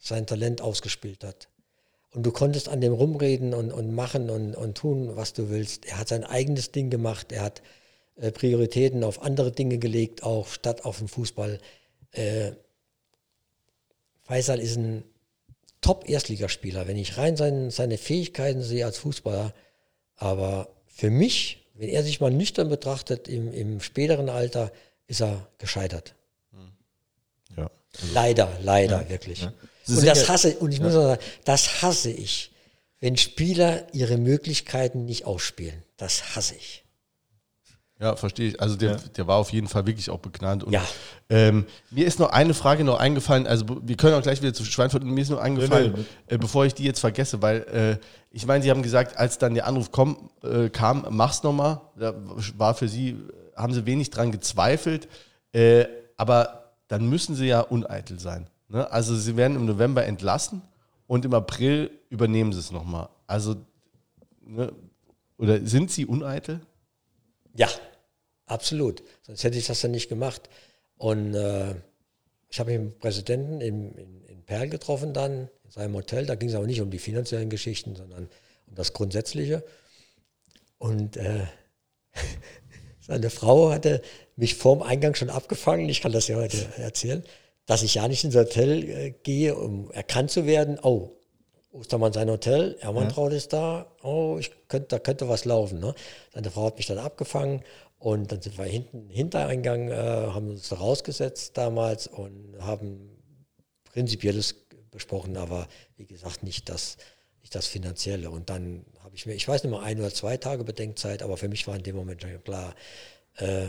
sein 0.00 0.26
Talent 0.26 0.60
ausgespielt 0.60 1.22
hat. 1.22 1.49
Und 2.12 2.24
du 2.24 2.32
konntest 2.32 2.68
an 2.68 2.80
dem 2.80 2.92
rumreden 2.92 3.54
und, 3.54 3.72
und 3.72 3.94
machen 3.94 4.30
und, 4.30 4.56
und 4.56 4.76
tun, 4.76 5.14
was 5.14 5.32
du 5.32 5.48
willst. 5.48 5.86
Er 5.86 5.98
hat 5.98 6.08
sein 6.08 6.24
eigenes 6.24 6.72
Ding 6.72 6.90
gemacht. 6.90 7.30
Er 7.30 7.42
hat 7.42 7.62
äh, 8.16 8.32
Prioritäten 8.32 9.04
auf 9.04 9.22
andere 9.22 9.52
Dinge 9.52 9.78
gelegt, 9.78 10.22
auch 10.24 10.48
statt 10.48 10.84
auf 10.84 10.98
den 10.98 11.08
Fußball. 11.08 11.58
Äh, 12.12 12.52
Faisal 14.22 14.58
ist 14.58 14.76
ein 14.76 15.04
Top-Erstligaspieler, 15.80 16.86
wenn 16.88 16.96
ich 16.96 17.16
rein 17.16 17.36
sein, 17.36 17.70
seine 17.70 17.96
Fähigkeiten 17.96 18.62
sehe 18.62 18.84
als 18.84 18.98
Fußballer. 18.98 19.54
Aber 20.16 20.68
für 20.86 21.10
mich, 21.10 21.64
wenn 21.74 21.88
er 21.88 22.02
sich 22.02 22.20
mal 22.20 22.30
nüchtern 22.30 22.68
betrachtet, 22.68 23.28
im, 23.28 23.52
im 23.52 23.80
späteren 23.80 24.28
Alter, 24.28 24.72
ist 25.06 25.22
er 25.22 25.48
gescheitert. 25.58 26.14
Ja. 27.56 27.70
Leider, 28.12 28.52
leider, 28.62 29.02
ja. 29.02 29.08
wirklich. 29.08 29.42
Ja. 29.42 29.52
Und 29.88 30.06
das 30.06 30.28
hasse, 30.28 30.56
und 30.56 30.72
ich 30.72 30.80
muss 30.80 30.94
auch 30.94 31.02
sagen, 31.02 31.22
das 31.44 31.82
hasse 31.82 32.10
ich, 32.10 32.52
wenn 33.00 33.16
Spieler 33.16 33.86
ihre 33.92 34.18
Möglichkeiten 34.18 35.04
nicht 35.04 35.24
ausspielen. 35.24 35.82
Das 35.96 36.36
hasse 36.36 36.54
ich. 36.54 36.84
Ja, 38.00 38.16
verstehe 38.16 38.48
ich. 38.48 38.60
Also 38.60 38.76
der, 38.76 38.92
ja. 38.92 38.96
der 38.96 39.26
war 39.26 39.36
auf 39.36 39.52
jeden 39.52 39.68
Fall 39.68 39.86
wirklich 39.86 40.08
auch 40.08 40.18
begnadet. 40.18 40.64
Und, 40.64 40.72
ja. 40.72 40.82
Ähm, 41.28 41.66
mir 41.90 42.06
ist 42.06 42.18
noch 42.18 42.30
eine 42.30 42.54
Frage 42.54 42.82
noch 42.82 42.98
eingefallen, 42.98 43.46
also 43.46 43.66
wir 43.82 43.96
können 43.96 44.14
auch 44.14 44.22
gleich 44.22 44.40
wieder 44.40 44.54
zu 44.54 44.64
Schweinfurt, 44.64 45.04
mir 45.04 45.20
ist 45.20 45.28
noch 45.28 45.38
eingefallen, 45.38 45.92
nee, 45.92 45.98
nee. 45.98 46.34
Äh, 46.34 46.38
bevor 46.38 46.64
ich 46.64 46.72
die 46.72 46.84
jetzt 46.84 47.00
vergesse, 47.00 47.42
weil 47.42 47.60
äh, 48.00 48.04
ich 48.30 48.46
meine, 48.46 48.64
Sie 48.64 48.70
haben 48.70 48.82
gesagt, 48.82 49.18
als 49.18 49.36
dann 49.36 49.52
der 49.54 49.66
Anruf 49.66 49.92
komm, 49.92 50.30
äh, 50.42 50.70
kam, 50.70 51.06
mach's 51.10 51.42
nochmal, 51.42 51.82
da 51.94 52.14
war 52.56 52.74
für 52.74 52.88
Sie, 52.88 53.16
haben 53.54 53.74
Sie 53.74 53.84
wenig 53.84 54.08
dran 54.08 54.32
gezweifelt, 54.32 55.06
äh, 55.52 55.84
aber 56.16 56.72
dann 56.88 57.06
müssen 57.06 57.34
Sie 57.34 57.46
ja 57.46 57.60
uneitel 57.60 58.18
sein. 58.18 58.48
Ne? 58.70 58.90
Also 58.90 59.14
Sie 59.14 59.36
werden 59.36 59.56
im 59.56 59.66
November 59.66 60.06
entlassen 60.06 60.62
und 61.06 61.24
im 61.24 61.34
April 61.34 61.90
übernehmen 62.08 62.52
Sie 62.52 62.60
es 62.60 62.70
nochmal. 62.70 63.08
Also, 63.26 63.56
ne? 64.40 64.72
oder 65.36 65.64
sind 65.66 65.90
Sie 65.90 66.06
uneitel? 66.06 66.60
Ja, 67.54 67.68
Absolut. 68.50 69.04
Sonst 69.22 69.44
hätte 69.44 69.58
ich 69.58 69.66
das 69.68 69.80
dann 69.80 69.92
nicht 69.92 70.08
gemacht. 70.08 70.50
Und 70.96 71.34
äh, 71.34 71.76
ich 72.48 72.58
habe 72.58 72.72
dem 72.72 72.98
Präsidenten 72.98 73.60
in, 73.60 73.94
in, 73.94 74.24
in 74.24 74.42
Perl 74.42 74.68
getroffen 74.68 75.14
dann, 75.14 75.48
in 75.64 75.70
seinem 75.70 75.94
Hotel. 75.94 76.26
Da 76.26 76.34
ging 76.34 76.48
es 76.48 76.56
aber 76.56 76.66
nicht 76.66 76.80
um 76.80 76.90
die 76.90 76.98
finanziellen 76.98 77.48
Geschichten, 77.48 77.94
sondern 77.94 78.28
um 78.66 78.74
das 78.74 78.92
Grundsätzliche. 78.92 79.62
Und 80.78 81.16
äh, 81.16 81.46
seine 83.00 83.30
Frau 83.30 83.70
hatte 83.70 84.02
mich 84.34 84.56
vorm 84.56 84.82
Eingang 84.82 85.14
schon 85.14 85.30
abgefangen, 85.30 85.88
ich 85.88 86.00
kann 86.00 86.10
das 86.10 86.26
ja 86.26 86.36
heute 86.36 86.66
erzählen, 86.76 87.22
dass 87.70 87.84
ich 87.84 87.94
ja 87.94 88.08
nicht 88.08 88.24
ins 88.24 88.34
Hotel 88.34 88.82
äh, 88.82 89.10
gehe, 89.22 89.54
um 89.54 89.92
erkannt 89.92 90.32
zu 90.32 90.44
werden. 90.44 90.80
Oh, 90.82 91.12
Ostermann 91.70 92.12
sein 92.12 92.28
Hotel, 92.28 92.76
Hermanntraut 92.80 93.30
ja. 93.30 93.36
ist 93.36 93.52
da, 93.52 93.86
oh, 94.02 94.38
ich 94.40 94.50
könnt, 94.66 94.90
da 94.90 94.98
könnte 94.98 95.28
was 95.28 95.44
laufen. 95.44 95.78
Ne? 95.78 95.94
Seine 96.34 96.50
Frau 96.50 96.64
hat 96.66 96.78
mich 96.78 96.86
dann 96.86 96.98
abgefangen 96.98 97.62
und 98.00 98.32
dann 98.32 98.42
sind 98.42 98.58
wir 98.58 98.64
hinten 98.64 99.08
Hintereingang, 99.08 99.88
äh, 99.88 99.94
haben 99.94 100.48
uns 100.48 100.72
rausgesetzt 100.80 101.56
damals 101.56 102.08
und 102.08 102.56
haben 102.58 103.16
Prinzipielles 103.84 104.56
besprochen, 104.90 105.36
aber 105.36 105.68
wie 105.96 106.06
gesagt 106.06 106.42
nicht 106.42 106.68
das, 106.68 106.96
nicht 107.40 107.54
das 107.54 107.68
Finanzielle. 107.68 108.30
Und 108.30 108.50
dann 108.50 108.84
habe 109.04 109.14
ich 109.14 109.26
mir, 109.26 109.34
ich 109.34 109.46
weiß 109.46 109.62
nicht 109.62 109.70
mal, 109.70 109.84
ein 109.84 110.00
oder 110.00 110.12
zwei 110.12 110.36
Tage 110.38 110.64
Bedenkzeit, 110.64 111.22
aber 111.22 111.36
für 111.36 111.48
mich 111.48 111.68
war 111.68 111.76
in 111.76 111.84
dem 111.84 111.94
Moment 111.94 112.20
schon 112.20 112.42
klar, 112.42 112.74
äh, 113.36 113.68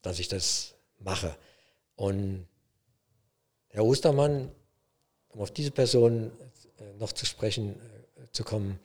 dass 0.00 0.18
ich 0.18 0.28
das 0.28 0.76
mache. 0.98 1.36
Und 1.94 2.46
Herr 3.76 3.84
Ostermann, 3.84 4.50
um 5.28 5.42
auf 5.42 5.50
diese 5.50 5.70
Person 5.70 6.32
äh, 6.78 6.98
noch 6.98 7.12
zu 7.12 7.26
sprechen 7.26 7.78
äh, 7.78 8.32
zu 8.32 8.42
kommen, 8.42 8.80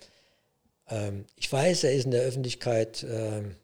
ähm, 0.89 1.23
ich 1.38 1.49
weiß, 1.49 1.85
er 1.85 1.93
ist 1.93 2.03
in 2.03 2.11
der 2.11 2.23
Öffentlichkeit 2.23 3.05
ähm, 3.09 3.55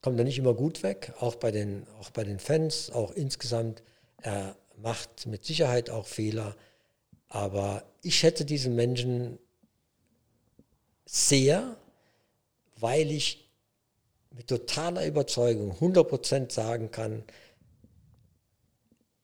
kommt 0.00 0.16
er 0.20 0.24
nicht 0.24 0.38
immer 0.38 0.54
gut 0.54 0.84
weg, 0.84 1.12
auch 1.18 1.34
bei 1.34 1.50
den, 1.50 1.88
auch 1.98 2.10
bei 2.10 2.22
den 2.22 2.38
Fans, 2.38 2.88
auch 2.90 3.10
insgesamt. 3.10 3.82
Er 4.18 4.54
macht 4.76 5.26
mit 5.26 5.44
Sicherheit 5.44 5.90
auch 5.90 6.06
Fehler, 6.06 6.54
aber 7.26 7.82
ich 8.02 8.16
schätze 8.16 8.44
diesen 8.44 8.76
Menschen 8.76 9.40
sehr, 11.04 11.76
weil 12.76 13.10
ich 13.10 13.50
mit 14.30 14.46
totaler 14.46 15.04
Überzeugung 15.04 15.72
100% 15.72 16.52
sagen 16.52 16.92
kann, 16.92 17.24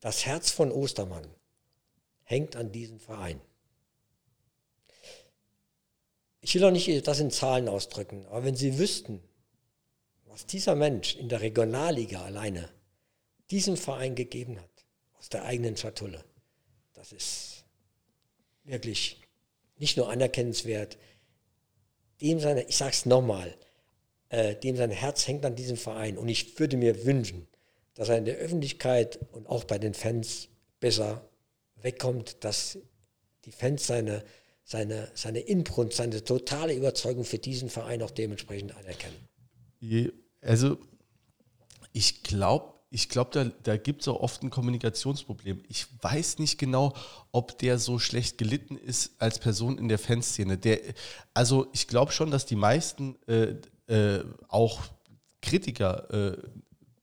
das 0.01 0.27
Herz 0.27 0.51
von 0.51 0.73
Ostermann 0.73 1.36
hängt 2.27 2.57
an 2.57 2.71
diesem 2.71 3.01
Verein. 3.01 3.41
Ich 6.41 6.55
will 6.55 6.65
auch 6.65 6.71
nicht 6.71 7.07
das 7.07 7.21
in 7.21 7.31
Zahlen 7.31 7.69
ausdrücken, 7.69 8.27
aber 8.27 8.45
wenn 8.45 8.57
Sie 8.57 8.79
wüssten, 8.79 9.21
was 10.27 10.47
dieser 10.47 10.75
Mensch 10.75 11.17
in 11.17 11.29
der 11.29 11.41
Regionalliga 11.41 12.23
alleine 12.23 12.69
diesem 13.51 13.77
Verein 13.77 14.15
gegeben 14.15 14.61
hat, 14.61 14.71
aus 15.19 15.29
der 15.29 15.45
eigenen 15.45 15.77
Schatulle, 15.77 16.25
das 16.93 17.13
ist 17.13 17.65
wirklich 18.65 19.21
nicht 19.79 19.97
nur 19.97 20.11
anerkennenswert, 20.11 20.99
dem 22.21 22.41
seine, 22.41 22.63
ich 22.65 22.77
sage 22.77 22.93
es 22.93 23.07
nochmal, 23.07 23.57
äh, 24.29 24.55
dem 24.57 24.77
sein 24.77 24.91
Herz 24.91 25.27
hängt 25.27 25.45
an 25.45 25.57
diesem 25.57 25.77
Verein. 25.77 26.19
Und 26.19 26.29
ich 26.29 26.59
würde 26.59 26.77
mir 26.77 27.05
wünschen, 27.05 27.47
dass 27.95 28.09
er 28.09 28.19
in 28.19 28.25
der 28.25 28.37
Öffentlichkeit 28.37 29.19
und 29.33 29.47
auch 29.47 29.65
bei 29.65 29.79
den 29.79 29.95
Fans 29.95 30.49
besser 30.81 31.29
wegkommt, 31.83 32.45
dass 32.45 32.79
die 33.45 33.53
Fans 33.53 33.87
seine, 33.87 34.25
seine, 34.65 35.11
seine 35.15 35.41
Inbrunst, 35.41 35.97
seine 35.97 36.25
totale 36.25 36.75
Überzeugung 36.75 37.25
für 37.25 37.39
diesen 37.39 37.71
Verein 37.71 38.03
auch 38.03 38.11
dementsprechend 38.11 38.77
anerkennen. 38.77 39.17
Also 40.41 40.79
ich 41.93 42.23
glaube, 42.23 42.75
ich 42.91 43.09
glaube, 43.09 43.31
da, 43.33 43.45
da 43.63 43.77
gibt 43.77 44.03
es 44.03 44.09
auch 44.09 44.21
oft 44.21 44.43
ein 44.43 44.51
Kommunikationsproblem. 44.51 45.63
Ich 45.69 45.87
weiß 46.03 46.39
nicht 46.39 46.59
genau, 46.59 46.95
ob 47.33 47.59
der 47.59 47.79
so 47.79 47.99
schlecht 47.99 48.39
gelitten 48.39 48.77
ist 48.77 49.21
als 49.21 49.39
Person 49.39 49.77
in 49.77 49.89
der 49.89 49.99
Fanszene. 49.99 50.57
Der, 50.57 50.81
also 51.35 51.67
ich 51.73 51.89
glaube 51.89 52.13
schon, 52.13 52.31
dass 52.31 52.47
die 52.47 52.57
meisten 52.57 53.17
äh, 53.27 53.57
äh, 53.87 54.25
auch 54.49 54.83
Kritiker 55.43 56.11
äh, 56.11 56.43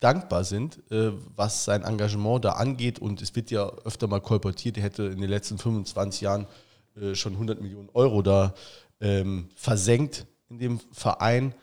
dankbar 0.03 0.43
sind, 0.43 0.79
äh, 0.91 1.11
was 1.35 1.65
sein 1.65 1.83
Engagement 1.83 2.43
da 2.43 2.53
angeht. 2.53 2.99
Und 2.99 3.21
es 3.21 3.35
wird 3.35 3.51
ja 3.51 3.67
öfter 3.85 4.07
mal 4.07 4.21
kolportiert, 4.21 4.77
er 4.77 4.83
hätte 4.83 5.03
in 5.03 5.21
den 5.21 5.29
letzten 5.29 5.57
25 5.57 6.21
Jahren 6.21 6.47
äh, 6.95 7.15
schon 7.15 7.33
100 7.33 7.61
Millionen 7.61 7.89
Euro 7.93 8.21
da 8.21 8.53
ähm, 8.99 9.49
versenkt 9.55 10.25
in 10.49 10.59
dem 10.59 10.79
Verein. 10.91 11.55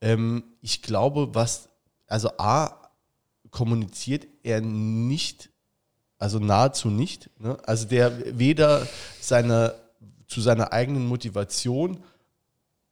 Ähm, 0.00 0.44
ich 0.60 0.82
glaube, 0.82 1.34
was, 1.34 1.68
also 2.06 2.30
A, 2.38 2.90
kommuniziert 3.50 4.26
er 4.42 4.60
nicht, 4.60 5.50
also 6.18 6.38
nahezu 6.38 6.88
nicht. 6.88 7.30
Ne? 7.38 7.56
Also 7.64 7.86
der 7.86 8.38
weder 8.38 8.86
seine, 9.20 9.74
zu 10.26 10.40
seiner 10.40 10.72
eigenen 10.72 11.06
Motivation 11.06 12.02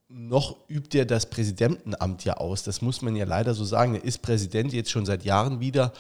noch 0.09 0.69
übt 0.69 0.97
er 0.97 1.05
das 1.05 1.29
Präsidentenamt 1.29 2.25
ja 2.25 2.35
aus. 2.35 2.63
Das 2.63 2.81
muss 2.81 3.03
man 3.03 3.17
ja 3.17 3.25
leider 3.25 3.55
so 3.55 3.65
sagen. 3.65 3.95
Er 3.95 4.05
ist 4.05 4.23
Präsident 4.23 4.73
jetzt 4.73 4.91
schon 4.91 5.07
seit 5.07 5.25
Jahren 5.25 5.61
wieder. 5.61 5.93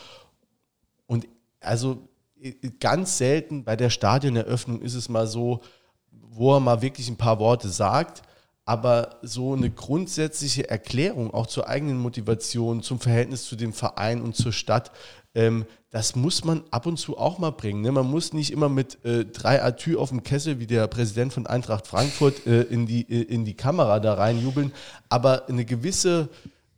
Und 1.06 1.26
also 1.60 2.08
ganz 2.80 3.18
selten 3.18 3.64
bei 3.64 3.76
der 3.76 3.90
Stadioneröffnung 3.90 4.82
ist 4.82 4.94
es 4.94 5.08
mal 5.08 5.26
so, 5.26 5.60
wo 6.10 6.54
er 6.54 6.60
mal 6.60 6.82
wirklich 6.82 7.08
ein 7.08 7.16
paar 7.16 7.38
Worte 7.38 7.68
sagt, 7.68 8.22
aber 8.64 9.18
so 9.22 9.54
eine 9.54 9.70
grundsätzliche 9.70 10.68
Erklärung 10.68 11.32
auch 11.32 11.46
zur 11.46 11.68
eigenen 11.68 11.98
Motivation, 11.98 12.82
zum 12.82 13.00
Verhältnis 13.00 13.44
zu 13.44 13.56
dem 13.56 13.72
Verein 13.72 14.20
und 14.20 14.36
zur 14.36 14.52
Stadt, 14.52 14.90
ähm, 15.34 15.66
das 15.96 16.14
muss 16.14 16.44
man 16.44 16.62
ab 16.70 16.84
und 16.84 16.98
zu 16.98 17.16
auch 17.16 17.38
mal 17.38 17.52
bringen. 17.52 17.80
Ne? 17.80 17.90
Man 17.90 18.10
muss 18.10 18.34
nicht 18.34 18.52
immer 18.52 18.68
mit 18.68 19.02
äh, 19.06 19.24
drei 19.24 19.62
Atü 19.62 19.96
auf 19.96 20.10
dem 20.10 20.22
Kessel, 20.22 20.60
wie 20.60 20.66
der 20.66 20.86
Präsident 20.88 21.32
von 21.32 21.46
Eintracht 21.46 21.86
Frankfurt, 21.86 22.46
äh, 22.46 22.64
in, 22.64 22.84
die, 22.84 23.10
äh, 23.10 23.22
in 23.22 23.46
die 23.46 23.54
Kamera 23.54 23.98
da 23.98 24.12
reinjubeln, 24.12 24.74
aber 25.08 25.48
eine 25.48 25.64
gewisse, 25.64 26.28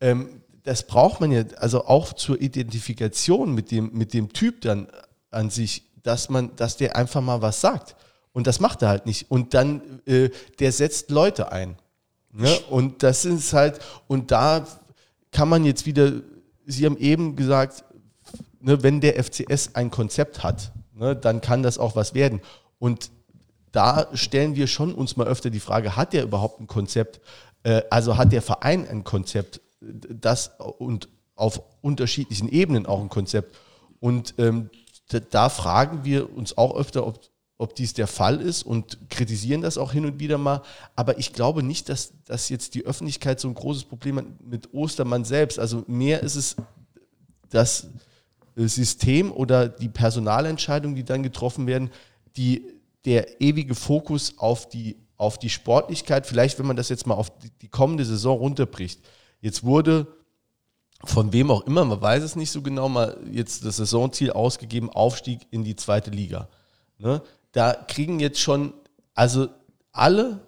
ähm, 0.00 0.28
das 0.62 0.86
braucht 0.86 1.20
man 1.20 1.32
ja, 1.32 1.42
also 1.56 1.86
auch 1.86 2.12
zur 2.12 2.40
Identifikation 2.40 3.56
mit 3.56 3.72
dem, 3.72 3.90
mit 3.92 4.14
dem 4.14 4.32
Typ 4.32 4.60
dann 4.60 4.86
an 5.32 5.50
sich, 5.50 5.82
dass 6.04 6.28
man, 6.28 6.54
dass 6.54 6.76
der 6.76 6.94
einfach 6.94 7.20
mal 7.20 7.42
was 7.42 7.60
sagt. 7.60 7.96
Und 8.32 8.46
das 8.46 8.60
macht 8.60 8.82
er 8.82 8.88
halt 8.88 9.04
nicht. 9.04 9.32
Und 9.32 9.52
dann, 9.52 10.00
äh, 10.06 10.30
der 10.60 10.70
setzt 10.70 11.10
Leute 11.10 11.50
ein. 11.50 11.76
Ne? 12.30 12.56
Und 12.70 13.02
das 13.02 13.24
ist 13.24 13.52
halt, 13.52 13.80
und 14.06 14.30
da 14.30 14.64
kann 15.32 15.48
man 15.48 15.64
jetzt 15.64 15.86
wieder, 15.86 16.12
Sie 16.66 16.86
haben 16.86 16.98
eben 16.98 17.34
gesagt, 17.34 17.82
ne, 18.60 18.82
wenn 18.82 19.00
der 19.00 19.22
FCS 19.22 19.74
ein 19.74 19.90
Konzept 19.90 20.42
hat, 20.42 20.72
ne, 20.94 21.14
dann 21.16 21.40
kann 21.40 21.62
das 21.62 21.78
auch 21.78 21.96
was 21.96 22.14
werden. 22.14 22.40
Und 22.78 23.10
da 23.72 24.08
stellen 24.14 24.56
wir 24.56 24.66
schon 24.66 24.94
uns 24.94 25.16
mal 25.16 25.26
öfter 25.26 25.50
die 25.50 25.60
Frage, 25.60 25.96
hat 25.96 26.12
der 26.12 26.22
überhaupt 26.22 26.60
ein 26.60 26.66
Konzept? 26.66 27.20
Äh, 27.62 27.82
also 27.90 28.16
hat 28.16 28.32
der 28.32 28.42
Verein 28.42 28.88
ein 28.88 29.04
Konzept, 29.04 29.60
das 29.80 30.52
und 30.78 31.08
auf 31.36 31.62
unterschiedlichen 31.82 32.48
Ebenen 32.48 32.86
auch 32.86 33.00
ein 33.00 33.08
Konzept. 33.08 33.56
Und 34.00 34.34
ähm, 34.38 34.70
da, 35.30 35.48
fragen 35.48 36.04
wir 36.04 36.34
uns 36.36 36.58
auch 36.58 36.76
öfter, 36.76 37.06
ob, 37.06 37.20
ob 37.56 37.74
dies 37.74 37.94
der 37.94 38.06
Fall 38.06 38.40
ist 38.40 38.62
und 38.62 38.98
kritisieren 39.08 39.62
das 39.62 39.78
auch 39.78 39.92
hin 39.92 40.04
und 40.04 40.20
wieder 40.20 40.38
mal. 40.38 40.62
Aber 40.96 41.18
ich 41.18 41.32
glaube 41.32 41.62
nicht, 41.62 41.88
dass, 41.88 42.12
dass 42.24 42.48
jetzt 42.48 42.74
die 42.74 42.84
Öffentlichkeit 42.84 43.40
so 43.40 43.48
ein 43.48 43.54
großes 43.54 43.84
Problem 43.84 44.18
hat 44.18 44.26
mit 44.40 44.74
Ostermann 44.74 45.24
selbst. 45.24 45.58
Also 45.58 45.84
mehr 45.86 46.22
ist 46.22 46.34
es 46.34 46.56
das 47.50 47.86
System 48.66 49.30
oder 49.30 49.68
die 49.68 49.88
Personalentscheidungen, 49.88 50.96
die 50.96 51.04
dann 51.04 51.22
getroffen 51.22 51.66
werden, 51.66 51.90
die, 52.36 52.64
der 53.04 53.40
ewige 53.40 53.74
Fokus 53.74 54.34
auf 54.38 54.68
die, 54.68 54.96
auf 55.16 55.38
die 55.38 55.50
Sportlichkeit, 55.50 56.26
vielleicht 56.26 56.58
wenn 56.58 56.66
man 56.66 56.76
das 56.76 56.88
jetzt 56.88 57.06
mal 57.06 57.14
auf 57.14 57.30
die, 57.38 57.50
die 57.62 57.68
kommende 57.68 58.04
Saison 58.04 58.38
runterbricht. 58.38 59.00
Jetzt 59.40 59.62
wurde 59.62 60.06
von 61.04 61.32
wem 61.32 61.50
auch 61.50 61.64
immer, 61.66 61.84
man 61.84 62.00
weiß 62.00 62.24
es 62.24 62.34
nicht 62.34 62.50
so 62.50 62.62
genau, 62.62 62.88
mal 62.88 63.16
jetzt 63.30 63.64
das 63.64 63.76
Saisonziel 63.76 64.32
ausgegeben, 64.32 64.90
Aufstieg 64.90 65.46
in 65.50 65.62
die 65.62 65.76
zweite 65.76 66.10
Liga. 66.10 66.48
Ne? 66.98 67.22
da 67.52 67.72
kriegen 67.74 68.20
jetzt 68.20 68.40
schon, 68.40 68.72
also 69.14 69.48
alle, 69.92 70.40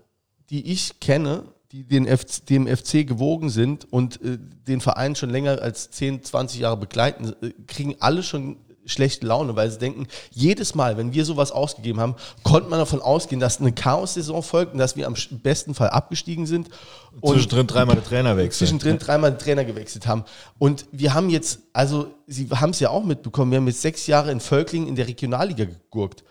die 0.51 0.73
ich 0.73 1.01
kenne, 1.01 1.45
die 1.73 1.85
den 1.85 2.07
FC, 2.07 2.45
dem 2.47 2.67
FC 2.67 3.07
gewogen 3.07 3.49
sind 3.49 3.91
und 3.93 4.21
äh, 4.23 4.39
den 4.67 4.81
Verein 4.81 5.15
schon 5.15 5.31
länger 5.31 5.63
als 5.63 5.91
10, 5.91 6.25
20 6.25 6.61
Jahre 6.61 6.77
begleiten, 6.77 7.33
äh, 7.43 7.51
kriegen 7.67 7.97
alle 8.01 8.23
schon 8.23 8.57
schlechte 8.87 9.27
Laune, 9.27 9.55
weil 9.55 9.71
sie 9.71 9.79
denken, 9.79 10.09
jedes 10.31 10.75
Mal, 10.75 10.97
wenn 10.97 11.13
wir 11.13 11.25
sowas 11.25 11.53
ausgegeben 11.53 12.01
haben, 12.01 12.17
konnte 12.43 12.69
man 12.69 12.81
davon 12.81 13.01
ausgehen, 13.01 13.41
dass 13.41 13.61
eine 13.61 13.73
Chaos-Saison 13.73 14.43
folgt 14.43 14.73
und 14.73 14.79
dass 14.79 14.97
wir 14.97 15.07
am 15.07 15.15
besten 15.43 15.75
Fall 15.75 15.91
abgestiegen 15.91 16.47
sind. 16.47 16.69
Und 17.21 17.35
zwischendrin 17.35 17.69
dreimal 17.69 17.97
den 17.97 18.05
Trainer 18.05 18.37
wechselt. 18.37 18.69
Zwischendrin 18.69 18.99
dreimal 18.99 19.31
den 19.31 19.39
Trainer 19.39 19.65
gewechselt 19.65 20.09
haben. 20.09 20.25
Und 20.59 20.87
wir 20.91 21.15
haben 21.15 21.31
jetzt, 21.31 21.61
also 21.73 22.09
Sie 22.27 22.49
haben 22.49 22.71
es 22.71 22.81
ja 22.81 22.91
auch 22.91 23.05
mitbekommen, 23.05 23.53
wir 23.53 23.59
haben 23.59 23.67
jetzt 23.67 23.83
sechs 23.83 24.07
Jahre 24.09 24.33
in 24.33 24.41
Völklingen 24.41 24.89
in 24.89 24.97
der 24.97 25.07
Regionalliga 25.07 25.67
gegurkt 25.67 26.25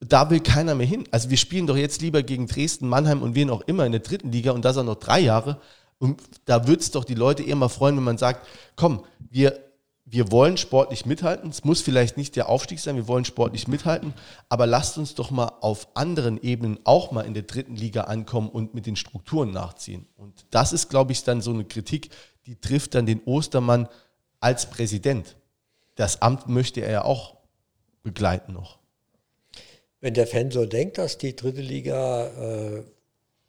da 0.00 0.30
will 0.30 0.40
keiner 0.40 0.74
mehr 0.74 0.86
hin. 0.86 1.04
Also 1.10 1.30
wir 1.30 1.36
spielen 1.36 1.66
doch 1.66 1.76
jetzt 1.76 2.02
lieber 2.02 2.22
gegen 2.22 2.46
Dresden, 2.46 2.88
Mannheim 2.88 3.22
und 3.22 3.34
wen 3.34 3.50
auch 3.50 3.62
immer 3.62 3.86
in 3.86 3.92
der 3.92 4.02
dritten 4.02 4.30
Liga 4.30 4.52
und 4.52 4.64
das 4.64 4.76
auch 4.76 4.84
noch 4.84 4.96
drei 4.96 5.20
Jahre. 5.20 5.60
Und 5.98 6.20
da 6.44 6.66
würde 6.66 6.80
es 6.80 6.90
doch 6.90 7.04
die 7.04 7.14
Leute 7.14 7.42
eher 7.42 7.56
mal 7.56 7.68
freuen, 7.68 7.96
wenn 7.96 8.04
man 8.04 8.18
sagt, 8.18 8.46
komm, 8.76 9.04
wir, 9.18 9.58
wir 10.04 10.30
wollen 10.30 10.58
sportlich 10.58 11.06
mithalten. 11.06 11.48
Es 11.48 11.64
muss 11.64 11.80
vielleicht 11.80 12.18
nicht 12.18 12.36
der 12.36 12.50
Aufstieg 12.50 12.80
sein, 12.80 12.96
wir 12.96 13.08
wollen 13.08 13.24
sportlich 13.24 13.66
mithalten, 13.66 14.12
aber 14.50 14.66
lasst 14.66 14.98
uns 14.98 15.14
doch 15.14 15.30
mal 15.30 15.52
auf 15.62 15.88
anderen 15.94 16.40
Ebenen 16.42 16.78
auch 16.84 17.12
mal 17.12 17.22
in 17.22 17.32
der 17.32 17.44
dritten 17.44 17.76
Liga 17.76 18.02
ankommen 18.02 18.50
und 18.50 18.74
mit 18.74 18.84
den 18.84 18.96
Strukturen 18.96 19.52
nachziehen. 19.52 20.06
Und 20.16 20.44
das 20.50 20.74
ist, 20.74 20.90
glaube 20.90 21.12
ich, 21.12 21.24
dann 21.24 21.40
so 21.40 21.52
eine 21.52 21.64
Kritik, 21.64 22.10
die 22.44 22.60
trifft 22.60 22.94
dann 22.94 23.06
den 23.06 23.22
Ostermann 23.24 23.88
als 24.40 24.68
Präsident. 24.68 25.36
Das 25.94 26.20
Amt 26.20 26.46
möchte 26.46 26.82
er 26.82 26.90
ja 26.90 27.04
auch 27.04 27.36
begleiten 28.02 28.52
noch. 28.52 28.78
Wenn 30.00 30.14
der 30.14 30.26
Fan 30.26 30.50
so 30.50 30.66
denkt, 30.66 30.98
dass 30.98 31.18
die 31.18 31.34
dritte 31.34 31.62
Liga 31.62 32.26
äh, 32.26 32.82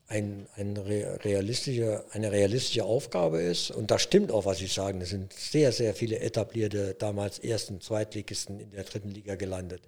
ein, 0.07 0.47
ein 0.55 0.77
realistische, 0.77 2.05
eine 2.11 2.31
realistische 2.31 2.85
Aufgabe 2.85 3.41
ist, 3.41 3.71
und 3.71 3.91
das 3.91 4.01
stimmt 4.01 4.31
auch, 4.31 4.45
was 4.45 4.59
Sie 4.59 4.67
sagen, 4.67 5.01
es 5.01 5.09
sind 5.09 5.33
sehr, 5.33 5.71
sehr 5.71 5.93
viele 5.93 6.19
etablierte, 6.19 6.95
damals 6.97 7.39
Ersten, 7.39 7.81
Zweitligisten 7.81 8.59
in 8.59 8.71
der 8.71 8.85
dritten 8.85 9.09
Liga 9.09 9.35
gelandet. 9.35 9.81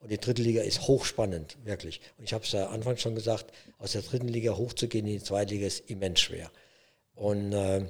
Und 0.00 0.10
die 0.10 0.18
dritte 0.18 0.42
Liga 0.42 0.62
ist 0.62 0.88
hochspannend, 0.88 1.58
wirklich. 1.64 2.00
Und 2.18 2.24
ich 2.24 2.32
habe 2.32 2.44
es 2.44 2.52
ja 2.52 2.68
anfangs 2.68 3.02
schon 3.02 3.14
gesagt, 3.14 3.52
aus 3.78 3.92
der 3.92 4.02
dritten 4.02 4.28
Liga 4.28 4.56
hochzugehen 4.56 5.06
in 5.06 5.14
die 5.14 5.22
zweite 5.22 5.54
Liga 5.54 5.66
ist 5.66 5.90
immens 5.90 6.20
schwer. 6.20 6.50
Und 7.14 7.52
äh, 7.52 7.86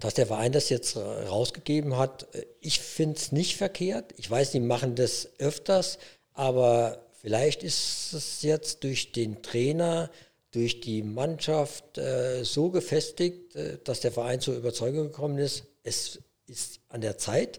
dass 0.00 0.14
der 0.14 0.26
Verein 0.26 0.52
das 0.52 0.68
jetzt 0.68 0.96
rausgegeben 0.96 1.96
hat, 1.96 2.34
äh, 2.34 2.46
ich 2.60 2.80
finde 2.80 3.16
es 3.16 3.32
nicht 3.32 3.56
verkehrt. 3.56 4.14
Ich 4.16 4.30
weiß, 4.30 4.52
die 4.52 4.60
machen 4.60 4.94
das 4.94 5.28
öfters. 5.38 5.98
Aber 6.36 7.02
vielleicht 7.22 7.62
ist 7.62 8.12
es 8.12 8.42
jetzt 8.42 8.84
durch 8.84 9.10
den 9.10 9.42
Trainer, 9.42 10.10
durch 10.50 10.80
die 10.80 11.02
Mannschaft 11.02 11.96
äh, 11.96 12.44
so 12.44 12.68
gefestigt, 12.70 13.56
äh, 13.56 13.78
dass 13.82 14.00
der 14.00 14.12
Verein 14.12 14.40
zur 14.40 14.54
Überzeugung 14.54 15.06
gekommen 15.06 15.38
ist, 15.38 15.64
es 15.82 16.20
ist 16.46 16.80
an 16.90 17.00
der 17.00 17.16
Zeit, 17.16 17.58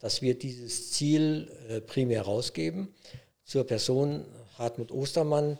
dass 0.00 0.22
wir 0.22 0.36
dieses 0.36 0.90
Ziel 0.90 1.52
äh, 1.68 1.80
primär 1.80 2.22
rausgeben. 2.22 2.92
Zur 3.44 3.64
Person 3.64 4.24
Hartmut 4.58 4.90
Ostermann. 4.90 5.56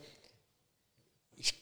Ich, 1.36 1.54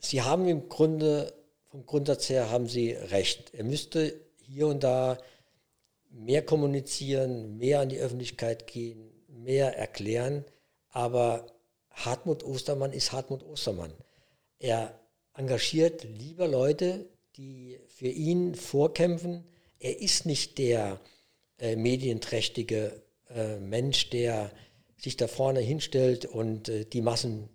Sie 0.00 0.20
haben 0.20 0.46
im 0.48 0.68
Grunde, 0.68 1.32
vom 1.70 1.86
Grundsatz 1.86 2.28
her 2.28 2.50
haben 2.50 2.68
Sie 2.68 2.92
recht. 2.92 3.54
Er 3.54 3.64
müsste 3.64 4.20
hier 4.42 4.66
und 4.66 4.84
da 4.84 5.16
mehr 6.10 6.44
kommunizieren, 6.44 7.56
mehr 7.56 7.80
an 7.80 7.88
die 7.88 8.00
Öffentlichkeit 8.00 8.66
gehen, 8.66 9.11
mehr 9.42 9.76
erklären, 9.76 10.44
aber 10.90 11.46
Hartmut 11.90 12.44
Ostermann 12.44 12.92
ist 12.92 13.12
Hartmut 13.12 13.42
Ostermann. 13.44 13.92
Er 14.58 14.98
engagiert 15.34 16.04
lieber 16.04 16.48
Leute, 16.48 17.08
die 17.36 17.78
für 17.88 18.08
ihn 18.08 18.54
vorkämpfen. 18.54 19.44
Er 19.78 20.00
ist 20.00 20.26
nicht 20.26 20.58
der 20.58 21.00
äh, 21.58 21.76
medienträchtige 21.76 23.02
äh, 23.30 23.58
Mensch, 23.58 24.10
der 24.10 24.50
sich 24.96 25.16
da 25.16 25.26
vorne 25.26 25.60
hinstellt 25.60 26.24
und 26.26 26.68
äh, 26.68 26.84
die 26.84 27.00
Massen 27.00 27.48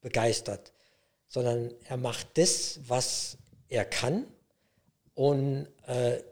begeistert, 0.00 0.72
sondern 1.28 1.72
er 1.84 1.96
macht 1.96 2.26
das, 2.34 2.80
was 2.86 3.38
er 3.68 3.84
kann 3.84 4.26
und 5.14 5.68
äh, 5.86 6.22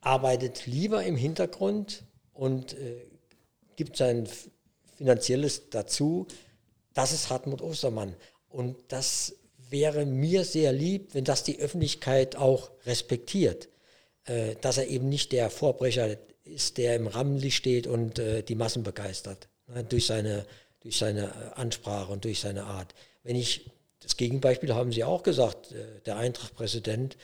arbeitet 0.00 0.66
lieber 0.66 1.04
im 1.04 1.16
Hintergrund 1.16 2.04
und 2.32 2.72
äh, 2.74 3.09
gibt 3.80 3.96
sein 3.96 4.28
Finanzielles 4.98 5.70
dazu. 5.70 6.26
Das 6.92 7.12
ist 7.12 7.30
Hartmut 7.30 7.62
Ostermann. 7.62 8.14
Und 8.50 8.76
das 8.88 9.36
wäre 9.70 10.04
mir 10.04 10.44
sehr 10.44 10.70
lieb, 10.74 11.14
wenn 11.14 11.24
das 11.24 11.44
die 11.44 11.58
Öffentlichkeit 11.58 12.36
auch 12.36 12.70
respektiert. 12.84 13.70
Äh, 14.26 14.56
dass 14.60 14.76
er 14.76 14.88
eben 14.88 15.08
nicht 15.08 15.32
der 15.32 15.48
Vorbrecher 15.48 16.18
ist, 16.44 16.76
der 16.76 16.94
im 16.96 17.06
Rampenlicht 17.06 17.56
steht 17.56 17.86
und 17.86 18.18
äh, 18.18 18.42
die 18.42 18.54
Massen 18.54 18.82
begeistert. 18.82 19.48
Ne, 19.66 19.82
durch, 19.82 20.04
seine, 20.04 20.44
durch 20.80 20.98
seine 20.98 21.28
äh, 21.28 21.58
Ansprache 21.58 22.12
und 22.12 22.26
durch 22.26 22.40
seine 22.40 22.64
Art. 22.64 22.94
Wenn 23.22 23.36
ich, 23.36 23.70
das 24.00 24.18
Gegenbeispiel 24.18 24.74
haben 24.74 24.92
Sie 24.92 25.04
auch 25.04 25.22
gesagt, 25.22 25.74
der 26.04 26.18
Eintracht-Präsident, 26.18 27.16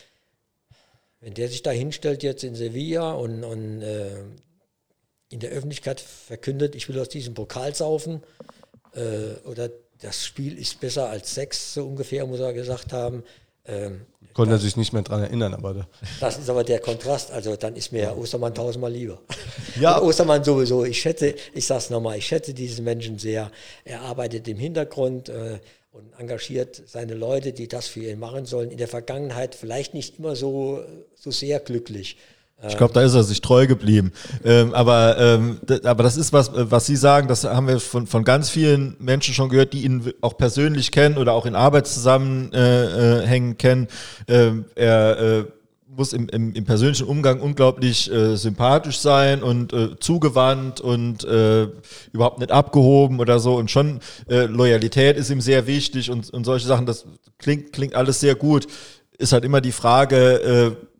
wenn 1.20 1.34
der 1.34 1.48
sich 1.48 1.62
da 1.62 1.70
hinstellt 1.70 2.22
jetzt 2.22 2.44
in 2.44 2.54
Sevilla 2.54 3.12
und, 3.12 3.44
und 3.44 3.82
äh, 3.82 4.24
in 5.28 5.40
der 5.40 5.50
Öffentlichkeit 5.50 6.00
verkündet, 6.00 6.74
ich 6.74 6.88
will 6.88 6.98
aus 7.00 7.08
diesem 7.08 7.34
Pokal 7.34 7.74
saufen 7.74 8.22
äh, 8.94 9.48
oder 9.48 9.70
das 10.00 10.24
Spiel 10.24 10.58
ist 10.58 10.80
besser 10.80 11.08
als 11.08 11.34
Sex, 11.34 11.74
so 11.74 11.86
ungefähr 11.86 12.26
muss 12.26 12.40
er 12.40 12.52
gesagt 12.52 12.92
haben. 12.92 13.22
Ähm, 13.64 14.02
Konnte 14.34 14.54
er 14.54 14.58
sich 14.58 14.76
nicht 14.76 14.92
mehr 14.92 15.02
daran 15.02 15.22
erinnern, 15.22 15.54
aber. 15.54 15.74
Da. 15.74 15.88
Das 16.20 16.38
ist 16.38 16.50
aber 16.50 16.62
der 16.62 16.78
Kontrast. 16.78 17.30
Also 17.30 17.56
dann 17.56 17.74
ist 17.74 17.90
mir 17.90 18.16
Ostermann 18.16 18.54
tausendmal 18.54 18.92
lieber. 18.92 19.20
Ja. 19.80 19.98
Und 19.98 20.08
Ostermann 20.08 20.42
sowieso. 20.42 20.84
Ich 20.84 21.00
schätze, 21.00 21.34
ich 21.52 21.66
sage 21.66 21.78
es 21.78 21.90
nochmal, 21.90 22.16
ich 22.16 22.26
schätze 22.26 22.54
diesen 22.54 22.84
Menschen 22.84 23.18
sehr. 23.18 23.50
Er 23.84 24.02
arbeitet 24.02 24.48
im 24.48 24.58
Hintergrund 24.58 25.28
äh, 25.28 25.58
und 25.92 26.18
engagiert 26.18 26.82
seine 26.86 27.14
Leute, 27.14 27.52
die 27.52 27.68
das 27.68 27.86
für 27.86 28.00
ihn 28.00 28.18
machen 28.18 28.46
sollen. 28.46 28.70
In 28.70 28.78
der 28.78 28.88
Vergangenheit 28.88 29.54
vielleicht 29.54 29.92
nicht 29.92 30.18
immer 30.18 30.36
so, 30.36 30.82
so 31.14 31.30
sehr 31.30 31.60
glücklich. 31.60 32.16
Ich 32.66 32.76
glaube, 32.78 32.94
da 32.94 33.02
ist 33.02 33.14
er 33.14 33.22
sich 33.22 33.42
treu 33.42 33.66
geblieben. 33.66 34.12
Ähm, 34.42 34.72
aber, 34.72 35.18
ähm, 35.18 35.60
aber 35.84 36.02
das 36.02 36.16
ist 36.16 36.32
was, 36.32 36.50
was 36.54 36.86
Sie 36.86 36.96
sagen, 36.96 37.28
das 37.28 37.44
haben 37.44 37.68
wir 37.68 37.78
von, 37.80 38.06
von 38.06 38.24
ganz 38.24 38.48
vielen 38.48 38.96
Menschen 38.98 39.34
schon 39.34 39.50
gehört, 39.50 39.74
die 39.74 39.84
ihn 39.84 40.12
auch 40.22 40.38
persönlich 40.38 40.90
kennen 40.90 41.18
oder 41.18 41.34
auch 41.34 41.44
in 41.44 41.54
Arbeitszusammenhängen 41.54 43.52
äh, 43.52 43.56
kennen. 43.56 43.88
Ähm, 44.26 44.64
er 44.74 45.18
äh, 45.18 45.44
muss 45.96 46.12
im, 46.12 46.28
im, 46.28 46.54
im, 46.54 46.64
persönlichen 46.64 47.06
Umgang 47.06 47.40
unglaublich 47.40 48.10
äh, 48.10 48.36
sympathisch 48.36 48.98
sein 48.98 49.42
und 49.42 49.72
äh, 49.72 49.98
zugewandt 49.98 50.80
und 50.80 51.24
äh, 51.24 51.68
überhaupt 52.12 52.38
nicht 52.38 52.52
abgehoben 52.52 53.20
oder 53.20 53.38
so. 53.38 53.56
Und 53.56 53.70
schon 53.70 54.00
äh, 54.28 54.46
Loyalität 54.46 55.16
ist 55.16 55.30
ihm 55.30 55.40
sehr 55.40 55.66
wichtig 55.66 56.10
und, 56.10 56.30
und 56.30 56.44
solche 56.44 56.66
Sachen. 56.66 56.86
Das 56.86 57.06
klingt, 57.38 57.72
klingt 57.72 57.94
alles 57.94 58.20
sehr 58.20 58.34
gut. 58.34 58.66
Ist 59.18 59.32
halt 59.32 59.44
immer 59.44 59.60
die 59.60 59.72
Frage, 59.72 60.76
äh, 60.80 60.95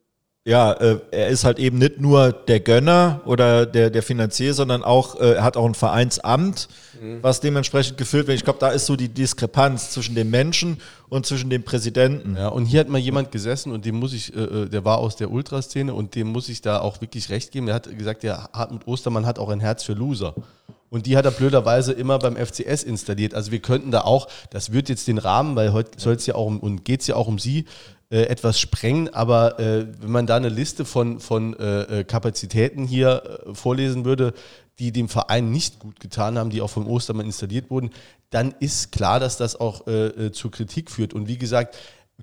ja, 0.46 0.72
äh, 0.74 1.00
er 1.10 1.26
ist 1.26 1.42
halt 1.42 1.58
eben 1.58 1.78
nicht 1.78 2.00
nur 2.00 2.30
der 2.30 2.60
Gönner 2.60 3.20
oder 3.24 3.66
der, 3.66 3.90
der 3.90 4.02
Finanzier, 4.04 4.54
sondern 4.54 4.84
auch, 4.84 5.18
äh, 5.20 5.32
er 5.32 5.42
hat 5.42 5.56
auch 5.56 5.66
ein 5.66 5.74
Vereinsamt, 5.74 6.68
mhm. 7.02 7.18
was 7.20 7.40
dementsprechend 7.40 7.98
gefüllt 7.98 8.28
wird. 8.28 8.38
Ich 8.38 8.44
glaube, 8.44 8.60
da 8.60 8.68
ist 8.68 8.86
so 8.86 8.94
die 8.94 9.08
Diskrepanz 9.08 9.90
zwischen 9.90 10.14
dem 10.14 10.30
Menschen 10.30 10.78
und 11.08 11.26
zwischen 11.26 11.50
dem 11.50 11.64
Präsidenten. 11.64 12.36
Ja, 12.36 12.46
und 12.46 12.66
hier 12.66 12.78
hat 12.78 12.88
mal 12.88 12.98
jemand 12.98 13.32
gesessen 13.32 13.72
und 13.72 13.84
dem 13.84 13.96
muss 13.96 14.12
ich, 14.12 14.36
äh, 14.36 14.40
äh 14.40 14.68
der 14.68 14.84
war 14.84 14.98
aus 14.98 15.16
der 15.16 15.32
Ultraszene 15.32 15.92
und 15.92 16.14
dem 16.14 16.28
muss 16.28 16.48
ich 16.48 16.62
da 16.62 16.78
auch 16.78 17.00
wirklich 17.00 17.28
recht 17.28 17.50
geben. 17.50 17.66
Er 17.66 17.74
hat 17.74 17.98
gesagt, 17.98 18.22
der 18.22 18.48
Hartmut 18.52 18.86
Ostermann 18.86 19.26
hat 19.26 19.40
auch 19.40 19.48
ein 19.48 19.58
Herz 19.58 19.82
für 19.82 19.94
Loser. 19.94 20.34
Und 20.88 21.06
die 21.06 21.16
hat 21.16 21.24
er 21.24 21.32
blöderweise 21.32 21.92
immer 21.92 22.18
beim 22.18 22.36
FCS 22.36 22.84
installiert. 22.84 23.34
Also 23.34 23.50
wir 23.50 23.58
könnten 23.58 23.90
da 23.90 24.02
auch, 24.02 24.28
das 24.50 24.72
wird 24.72 24.88
jetzt 24.88 25.08
den 25.08 25.18
Rahmen, 25.18 25.56
weil 25.56 25.72
heute 25.72 25.90
soll 25.98 26.14
es 26.14 26.26
ja 26.26 26.36
auch 26.36 26.46
um, 26.46 26.60
und 26.60 26.84
geht 26.84 27.00
es 27.00 27.08
ja 27.08 27.16
auch 27.16 27.26
um 27.26 27.40
sie, 27.40 27.64
äh, 28.10 28.22
etwas 28.22 28.60
sprengen, 28.60 29.12
aber 29.12 29.58
äh, 29.58 29.86
wenn 30.00 30.10
man 30.10 30.26
da 30.26 30.36
eine 30.36 30.48
Liste 30.48 30.84
von, 30.84 31.20
von 31.20 31.58
äh, 31.58 32.00
äh 32.00 32.04
Kapazitäten 32.04 32.86
hier 32.86 33.42
äh, 33.46 33.54
vorlesen 33.54 34.04
würde, 34.04 34.32
die 34.78 34.92
dem 34.92 35.08
Verein 35.08 35.50
nicht 35.50 35.78
gut 35.78 36.00
getan 36.00 36.38
haben, 36.38 36.50
die 36.50 36.60
auch 36.60 36.70
vom 36.70 36.86
Ostermann 36.86 37.26
installiert 37.26 37.70
wurden, 37.70 37.90
dann 38.30 38.54
ist 38.60 38.92
klar, 38.92 39.18
dass 39.18 39.36
das 39.38 39.58
auch 39.58 39.86
äh, 39.86 40.30
zur 40.32 40.50
Kritik 40.50 40.90
führt. 40.90 41.14
Und 41.14 41.28
wie 41.28 41.38
gesagt, 41.38 41.76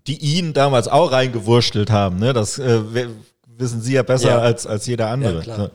die 0.07 0.17
ihn 0.17 0.53
damals 0.53 0.87
auch 0.87 1.11
reingewurschtelt 1.11 1.89
haben, 1.89 2.17
ne? 2.17 2.33
das 2.33 2.59
wissen 2.59 3.81
Sie 3.81 3.93
ja 3.93 4.03
besser 4.03 4.29
ja. 4.29 4.39
Als, 4.39 4.65
als 4.65 4.85
jeder 4.85 5.09
andere. 5.09 5.43
Ja, 5.43 5.69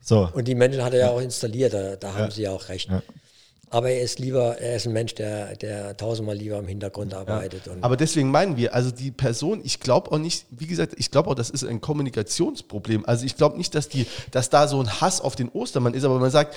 so. 0.00 0.28
Und 0.32 0.48
die 0.48 0.54
Menschen 0.54 0.82
hat 0.82 0.94
er 0.94 1.00
ja 1.00 1.10
auch 1.10 1.20
installiert, 1.20 1.74
da, 1.74 1.96
da 1.96 2.12
haben 2.14 2.24
ja. 2.24 2.30
Sie 2.30 2.42
ja 2.42 2.50
auch 2.50 2.68
recht. 2.68 2.90
Aber 3.70 3.90
er 3.90 4.02
ist 4.02 4.18
lieber, 4.18 4.58
er 4.58 4.76
ist 4.76 4.86
ein 4.86 4.92
Mensch, 4.92 5.14
der, 5.14 5.56
der 5.56 5.96
tausendmal 5.96 6.36
lieber 6.36 6.58
im 6.58 6.66
Hintergrund 6.66 7.14
arbeitet. 7.14 7.66
Ja. 7.66 7.72
Aber 7.80 7.96
deswegen 7.96 8.30
meinen 8.30 8.56
wir, 8.56 8.74
also 8.74 8.90
die 8.90 9.10
Person, 9.10 9.60
ich 9.64 9.80
glaube 9.80 10.12
auch 10.12 10.18
nicht, 10.18 10.46
wie 10.50 10.66
gesagt, 10.66 10.94
ich 10.96 11.10
glaube 11.10 11.30
auch, 11.30 11.34
das 11.34 11.50
ist 11.50 11.64
ein 11.64 11.80
Kommunikationsproblem. 11.80 13.04
Also 13.04 13.26
ich 13.26 13.36
glaube 13.36 13.58
nicht, 13.58 13.74
dass 13.74 13.88
die, 13.88 14.06
dass 14.30 14.50
da 14.50 14.68
so 14.68 14.80
ein 14.80 15.00
Hass 15.00 15.20
auf 15.20 15.36
den 15.36 15.48
Ostermann 15.50 15.94
ist, 15.94 16.04
aber 16.04 16.18
man 16.18 16.30
sagt, 16.30 16.56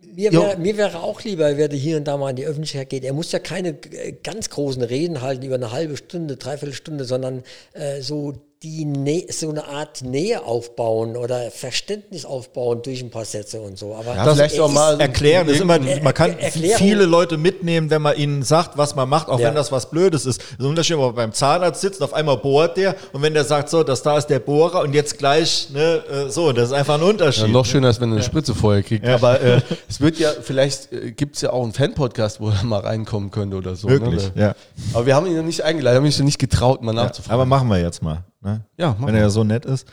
mir 0.00 0.32
wäre, 0.32 0.56
mir 0.58 0.76
wäre 0.76 1.00
auch 1.00 1.22
lieber, 1.22 1.48
er 1.48 1.56
würde 1.58 1.76
hier 1.76 1.96
und 1.96 2.04
da 2.04 2.16
mal 2.16 2.30
in 2.30 2.36
die 2.36 2.46
Öffentlichkeit 2.46 2.88
gehen. 2.90 3.02
Er 3.02 3.12
muss 3.12 3.32
ja 3.32 3.40
keine 3.40 3.70
äh, 3.70 4.12
ganz 4.12 4.48
großen 4.50 4.82
Reden 4.82 5.22
halten 5.22 5.44
über 5.44 5.56
eine 5.56 5.72
halbe 5.72 5.96
Stunde, 5.96 6.36
dreiviertel 6.36 6.74
Stunde, 6.74 7.04
sondern 7.04 7.42
äh, 7.72 8.00
so 8.00 8.34
die 8.64 8.84
Nä 8.84 9.24
so 9.30 9.50
eine 9.50 9.68
Art 9.68 10.02
Nähe 10.02 10.42
aufbauen 10.42 11.16
oder 11.16 11.50
Verständnis 11.52 12.24
aufbauen 12.24 12.82
durch 12.82 13.00
ein 13.02 13.10
paar 13.10 13.24
Sätze 13.24 13.60
und 13.60 13.78
so. 13.78 13.94
Aber 13.94 14.16
ja, 14.16 14.34
vielleicht 14.34 14.58
auch 14.58 14.72
mal 14.72 15.00
erklären. 15.00 15.48
Ist 15.48 15.60
immer, 15.60 15.78
man 15.78 16.14
kann 16.14 16.34
viele 16.40 17.04
Leute 17.04 17.36
mitnehmen, 17.38 17.88
wenn 17.90 18.02
man 18.02 18.16
ihnen 18.16 18.42
sagt, 18.42 18.76
was 18.76 18.96
man 18.96 19.08
macht, 19.08 19.28
auch 19.28 19.38
ja. 19.38 19.48
wenn 19.48 19.54
das 19.54 19.70
was 19.70 19.90
Blödes 19.90 20.26
ist. 20.26 20.42
So 20.58 20.64
ein 20.64 20.70
Unterschied, 20.70 20.96
wenn 20.96 21.04
man 21.04 21.14
beim 21.14 21.32
Zahnarzt 21.32 21.80
sitzt, 21.80 22.02
auf 22.02 22.12
einmal 22.12 22.36
bohrt 22.38 22.76
der 22.76 22.96
und 23.12 23.22
wenn 23.22 23.32
der 23.32 23.44
sagt, 23.44 23.68
so, 23.68 23.84
das 23.84 24.02
da 24.02 24.18
ist 24.18 24.26
der 24.26 24.40
Bohrer 24.40 24.80
und 24.80 24.92
jetzt 24.92 25.18
gleich, 25.18 25.68
ne, 25.72 26.02
äh, 26.10 26.28
so, 26.28 26.50
das 26.52 26.70
ist 26.70 26.74
einfach 26.74 26.94
ein 26.94 27.02
Unterschied. 27.02 27.44
Ja, 27.44 27.48
noch 27.48 27.64
schöner, 27.64 27.88
als 27.88 28.00
wenn 28.00 28.10
er 28.10 28.16
eine 28.16 28.24
Spritze 28.24 28.56
vorher 28.56 28.82
kriegt. 28.82 29.06
Aber 29.06 29.40
äh, 29.40 29.60
es 29.88 30.00
wird 30.00 30.18
ja, 30.18 30.30
vielleicht 30.42 30.92
äh, 30.92 31.12
gibt 31.12 31.36
es 31.36 31.42
ja 31.42 31.50
auch 31.50 31.62
einen 31.62 31.72
Fan-Podcast, 31.72 32.40
wo 32.40 32.48
er 32.48 32.64
mal 32.64 32.80
reinkommen 32.80 33.30
könnte 33.30 33.56
oder 33.56 33.76
so. 33.76 33.88
Wirklich, 33.88 34.34
ne? 34.34 34.42
ja. 34.42 34.54
Aber 34.94 35.06
wir 35.06 35.14
haben 35.14 35.26
ihn 35.26 35.36
noch 35.36 35.44
nicht 35.44 35.62
eingeladen, 35.62 35.94
wir 35.94 35.98
haben 36.00 36.12
ihn 36.12 36.18
noch 36.18 36.24
nicht 36.24 36.40
getraut, 36.40 36.82
mal 36.82 36.92
nachzufragen. 36.92 37.34
aber 37.34 37.46
machen 37.46 37.68
wir 37.68 37.80
jetzt 37.80 38.02
mal. 38.02 38.24
Ne? 38.40 38.64
Ja, 38.76 38.96
wenn 39.00 39.14
er 39.14 39.22
ja 39.22 39.30
so 39.30 39.44
nett 39.44 39.64
ist. 39.64 39.86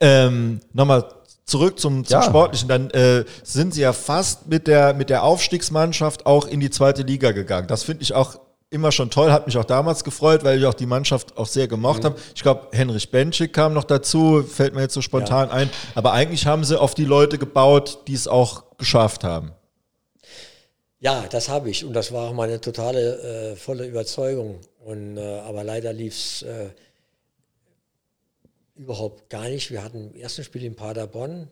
Ähm, 0.00 0.60
Nochmal 0.72 1.04
zurück 1.44 1.78
zum, 1.78 2.04
zum 2.04 2.20
ja. 2.20 2.22
Sportlichen, 2.22 2.68
dann 2.68 2.90
äh, 2.90 3.24
sind 3.42 3.74
sie 3.74 3.82
ja 3.82 3.92
fast 3.92 4.46
mit 4.48 4.66
der, 4.66 4.94
mit 4.94 5.10
der 5.10 5.22
Aufstiegsmannschaft 5.22 6.26
auch 6.26 6.46
in 6.46 6.60
die 6.60 6.70
zweite 6.70 7.02
Liga 7.02 7.32
gegangen. 7.32 7.66
Das 7.66 7.82
finde 7.82 8.02
ich 8.02 8.14
auch 8.14 8.38
immer 8.70 8.90
schon 8.90 9.10
toll, 9.10 9.30
hat 9.30 9.46
mich 9.46 9.58
auch 9.58 9.64
damals 9.64 10.02
gefreut, 10.02 10.44
weil 10.44 10.58
ich 10.58 10.64
auch 10.64 10.74
die 10.74 10.86
Mannschaft 10.86 11.36
auch 11.36 11.46
sehr 11.46 11.68
gemocht 11.68 12.02
mhm. 12.02 12.06
habe. 12.06 12.16
Ich 12.34 12.42
glaube, 12.42 12.68
Henrich 12.72 13.10
Benschik 13.10 13.52
kam 13.52 13.74
noch 13.74 13.84
dazu, 13.84 14.42
fällt 14.42 14.74
mir 14.74 14.80
jetzt 14.80 14.94
so 14.94 15.02
spontan 15.02 15.48
ja. 15.48 15.54
ein. 15.54 15.70
Aber 15.94 16.12
eigentlich 16.12 16.46
haben 16.46 16.64
sie 16.64 16.80
auf 16.80 16.94
die 16.94 17.04
Leute 17.04 17.36
gebaut, 17.36 18.00
die 18.08 18.14
es 18.14 18.26
auch 18.26 18.64
geschafft 18.78 19.24
haben. 19.24 19.52
Ja, 21.00 21.24
das 21.30 21.48
habe 21.48 21.68
ich 21.68 21.84
und 21.84 21.92
das 21.92 22.12
war 22.12 22.28
auch 22.28 22.32
meine 22.32 22.60
totale 22.60 23.52
äh, 23.52 23.56
volle 23.56 23.86
Überzeugung. 23.86 24.60
Und, 24.84 25.18
äh, 25.18 25.40
aber 25.40 25.64
leider 25.64 25.92
lief 25.92 26.14
es 26.14 26.42
äh, 26.42 26.70
überhaupt 28.82 29.30
gar 29.30 29.48
nicht. 29.48 29.70
Wir 29.70 29.82
hatten 29.82 30.10
im 30.12 30.20
ersten 30.20 30.44
Spiel 30.44 30.64
in 30.64 30.74
Paderborn 30.74 31.48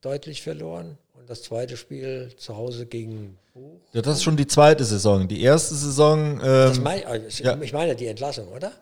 deutlich 0.00 0.42
verloren 0.42 0.98
und 1.14 1.28
das 1.28 1.42
zweite 1.42 1.76
Spiel 1.76 2.32
zu 2.36 2.56
Hause 2.56 2.86
gegen 2.86 3.38
Buch. 3.54 3.80
Ja, 3.92 4.02
das 4.02 4.16
ist 4.16 4.22
schon 4.24 4.36
die 4.36 4.46
zweite 4.46 4.84
Saison. 4.84 5.28
Die 5.28 5.42
erste 5.42 5.74
Saison. 5.74 6.40
Ähm, 6.42 6.82
mein, 6.82 7.04
also 7.06 7.44
ja. 7.44 7.60
Ich 7.60 7.72
meine 7.72 7.94
die 7.94 8.06
Entlassung, 8.06 8.48
oder? 8.48 8.72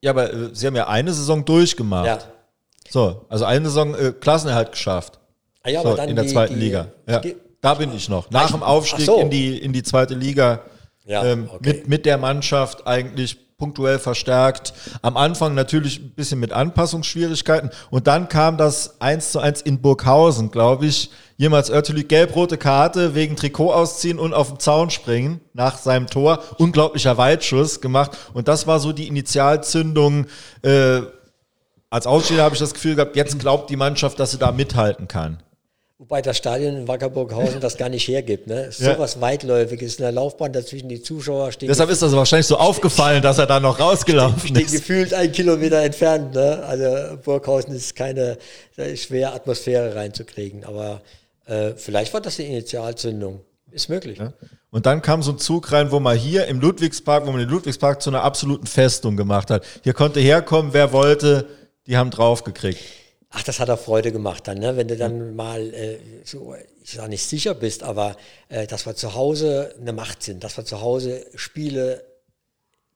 Ja, 0.00 0.10
aber 0.10 0.32
äh, 0.32 0.50
Sie 0.52 0.66
haben 0.66 0.76
ja 0.76 0.88
eine 0.88 1.12
Saison 1.12 1.44
durchgemacht. 1.44 2.06
Ja. 2.06 2.18
So, 2.90 3.24
also 3.28 3.44
eine 3.44 3.66
Saison 3.66 3.94
äh, 3.94 4.12
Klassenerhalt 4.12 4.72
geschafft. 4.72 5.18
Ah 5.62 5.70
ja, 5.70 5.82
so, 5.82 5.88
aber 5.88 5.96
dann 5.96 6.08
in 6.08 6.16
der 6.16 6.24
die, 6.24 6.30
zweiten 6.32 6.54
die, 6.54 6.60
Liga. 6.60 6.88
Ja, 7.08 7.20
die, 7.20 7.36
da 7.60 7.74
bin 7.74 7.94
ich 7.94 8.08
noch. 8.08 8.28
Nach 8.30 8.50
dem 8.50 8.62
Aufstieg 8.62 9.06
so. 9.06 9.20
in, 9.20 9.30
die, 9.30 9.56
in 9.58 9.72
die 9.72 9.84
zweite 9.84 10.14
Liga 10.14 10.64
ja, 11.04 11.24
ähm, 11.24 11.48
okay. 11.48 11.72
mit, 11.72 11.88
mit 11.88 12.06
der 12.06 12.18
Mannschaft 12.18 12.86
eigentlich 12.86 13.38
punktuell 13.62 14.00
verstärkt. 14.00 14.74
Am 15.02 15.16
Anfang 15.16 15.54
natürlich 15.54 16.00
ein 16.00 16.10
bisschen 16.10 16.40
mit 16.40 16.52
Anpassungsschwierigkeiten. 16.52 17.70
Und 17.90 18.08
dann 18.08 18.28
kam 18.28 18.56
das 18.56 19.00
1 19.00 19.30
zu 19.30 19.38
1 19.38 19.60
in 19.62 19.80
Burghausen, 19.80 20.50
glaube 20.50 20.86
ich. 20.86 21.10
Jemals 21.36 21.70
Örtelig 21.70 22.08
gelb-rote 22.08 22.58
Karte 22.58 23.14
wegen 23.14 23.36
Trikot 23.36 23.72
ausziehen 23.72 24.18
und 24.18 24.34
auf 24.34 24.48
den 24.48 24.58
Zaun 24.58 24.90
springen 24.90 25.40
nach 25.52 25.78
seinem 25.78 26.08
Tor. 26.08 26.42
Unglaublicher 26.58 27.16
Weitschuss 27.18 27.80
gemacht. 27.80 28.18
Und 28.34 28.48
das 28.48 28.66
war 28.66 28.80
so 28.80 28.92
die 28.92 29.06
Initialzündung. 29.06 30.26
Äh, 30.62 31.02
als 31.88 32.08
Aussteher 32.08 32.42
habe 32.42 32.56
ich 32.56 32.60
das 32.60 32.74
Gefühl 32.74 32.96
gehabt, 32.96 33.14
jetzt 33.14 33.38
glaubt 33.38 33.70
die 33.70 33.76
Mannschaft, 33.76 34.18
dass 34.18 34.32
sie 34.32 34.38
da 34.38 34.50
mithalten 34.50 35.06
kann. 35.06 35.40
Wobei 36.02 36.20
das 36.20 36.36
Stadion 36.36 36.76
in 36.78 36.88
Wackerburghausen 36.88 37.60
das 37.60 37.76
gar 37.76 37.88
nicht 37.88 38.08
hergibt. 38.08 38.48
Ne? 38.48 38.72
So 38.72 38.86
ja. 38.86 38.98
was 38.98 39.20
Weitläufiges, 39.20 40.00
eine 40.00 40.10
Laufbahn 40.10 40.52
dazwischen 40.52 40.88
die 40.88 41.00
Zuschauer 41.00 41.52
stehen. 41.52 41.68
Deshalb 41.68 41.90
ist 41.90 42.02
das 42.02 42.10
wahrscheinlich 42.10 42.48
so 42.48 42.56
aufgefallen, 42.56 43.22
dass 43.22 43.38
er 43.38 43.46
da 43.46 43.60
noch 43.60 43.78
rausgelaufen 43.78 44.48
stehen, 44.48 44.56
ist. 44.56 44.72
gefühlt 44.72 45.14
ein 45.14 45.30
Kilometer 45.30 45.80
entfernt. 45.80 46.34
Ne? 46.34 46.60
Also 46.66 47.16
Burghausen 47.22 47.72
ist 47.76 47.94
keine 47.94 48.36
ist 48.76 49.04
schwer 49.04 49.32
Atmosphäre 49.32 49.94
reinzukriegen. 49.94 50.64
Aber 50.64 51.02
äh, 51.46 51.74
vielleicht 51.76 52.12
war 52.12 52.20
das 52.20 52.34
die 52.34 52.46
Initialzündung. 52.46 53.38
Ist 53.70 53.88
möglich. 53.88 54.18
Ja. 54.18 54.32
Und 54.70 54.86
dann 54.86 55.02
kam 55.02 55.22
so 55.22 55.30
ein 55.30 55.38
Zug 55.38 55.70
rein, 55.70 55.92
wo 55.92 56.00
man 56.00 56.18
hier 56.18 56.46
im 56.46 56.60
Ludwigspark, 56.60 57.26
wo 57.26 57.30
man 57.30 57.38
den 57.38 57.48
Ludwigspark 57.48 58.02
zu 58.02 58.10
einer 58.10 58.24
absoluten 58.24 58.66
Festung 58.66 59.16
gemacht 59.16 59.52
hat. 59.52 59.64
Hier 59.84 59.92
konnte 59.92 60.18
herkommen, 60.18 60.72
wer 60.72 60.92
wollte, 60.92 61.46
die 61.86 61.96
haben 61.96 62.10
draufgekriegt. 62.10 62.80
Ach, 63.34 63.42
das 63.42 63.60
hat 63.60 63.70
auch 63.70 63.78
Freude 63.78 64.12
gemacht 64.12 64.46
dann, 64.46 64.58
ne? 64.58 64.76
wenn 64.76 64.88
du 64.88 64.96
dann 64.96 65.34
mal, 65.34 65.72
äh, 65.72 65.98
so, 66.22 66.54
ich 66.84 66.92
sage 66.92 67.08
nicht 67.08 67.24
sicher 67.24 67.54
bist, 67.54 67.82
aber 67.82 68.16
äh, 68.50 68.66
dass 68.66 68.84
wir 68.84 68.94
zu 68.94 69.14
Hause 69.14 69.74
eine 69.80 69.94
Macht 69.94 70.22
sind, 70.22 70.44
dass 70.44 70.58
wir 70.58 70.66
zu 70.66 70.82
Hause 70.82 71.26
Spiele 71.34 72.04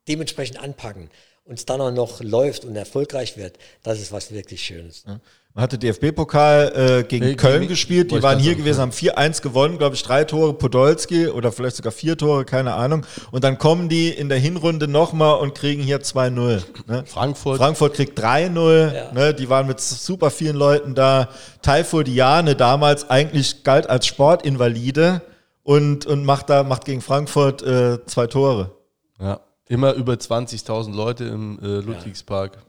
dementsprechend 0.08 0.58
anpacken 0.62 1.10
und 1.44 1.54
es 1.54 1.64
dann 1.64 1.80
auch 1.80 1.90
noch 1.90 2.20
läuft 2.20 2.66
und 2.66 2.76
erfolgreich 2.76 3.38
wird, 3.38 3.58
das 3.82 3.98
ist 3.98 4.12
was 4.12 4.30
wirklich 4.30 4.62
Schönes. 4.62 5.04
Ja. 5.06 5.20
Man 5.56 5.62
hatte 5.62 5.78
DFB-Pokal 5.78 6.72
äh, 7.00 7.04
gegen 7.04 7.24
hey, 7.24 7.34
Köln 7.34 7.60
gegen, 7.60 7.70
gespielt, 7.70 8.10
die 8.10 8.22
waren 8.22 8.38
hier 8.38 8.50
sagen, 8.52 8.58
gewesen, 8.62 8.80
haben 8.82 8.90
4-1 8.90 9.40
gewonnen, 9.40 9.78
glaube 9.78 9.94
ich, 9.94 10.02
drei 10.02 10.24
Tore 10.24 10.52
Podolski 10.52 11.28
oder 11.28 11.50
vielleicht 11.50 11.76
sogar 11.76 11.92
vier 11.92 12.18
Tore, 12.18 12.44
keine 12.44 12.74
Ahnung. 12.74 13.06
Und 13.30 13.42
dann 13.42 13.56
kommen 13.56 13.88
die 13.88 14.10
in 14.10 14.28
der 14.28 14.36
Hinrunde 14.36 14.86
nochmal 14.86 15.38
und 15.38 15.54
kriegen 15.54 15.82
hier 15.82 16.02
2-0. 16.02 16.62
Ne? 16.86 17.04
Frankfurt. 17.06 17.56
Frankfurt 17.56 17.94
kriegt 17.94 18.20
3-0, 18.20 18.94
ja. 18.94 19.12
ne? 19.12 19.32
die 19.32 19.48
waren 19.48 19.66
mit 19.66 19.80
super 19.80 20.30
vielen 20.30 20.56
Leuten 20.56 20.94
da. 20.94 21.30
Taifur 21.62 22.04
Diane 22.04 22.54
damals 22.54 23.08
eigentlich 23.08 23.64
galt 23.64 23.88
als 23.88 24.06
Sportinvalide 24.06 25.22
und, 25.62 26.04
und 26.04 26.26
macht 26.26 26.50
da 26.50 26.64
macht 26.64 26.84
gegen 26.84 27.00
Frankfurt 27.00 27.62
äh, 27.62 28.04
zwei 28.04 28.26
Tore. 28.26 28.72
Ja, 29.18 29.40
immer 29.68 29.94
über 29.94 30.12
20.000 30.12 30.94
Leute 30.94 31.24
im 31.24 31.58
äh, 31.62 31.80
Ludwigspark. 31.80 32.56
Ja. 32.56 32.65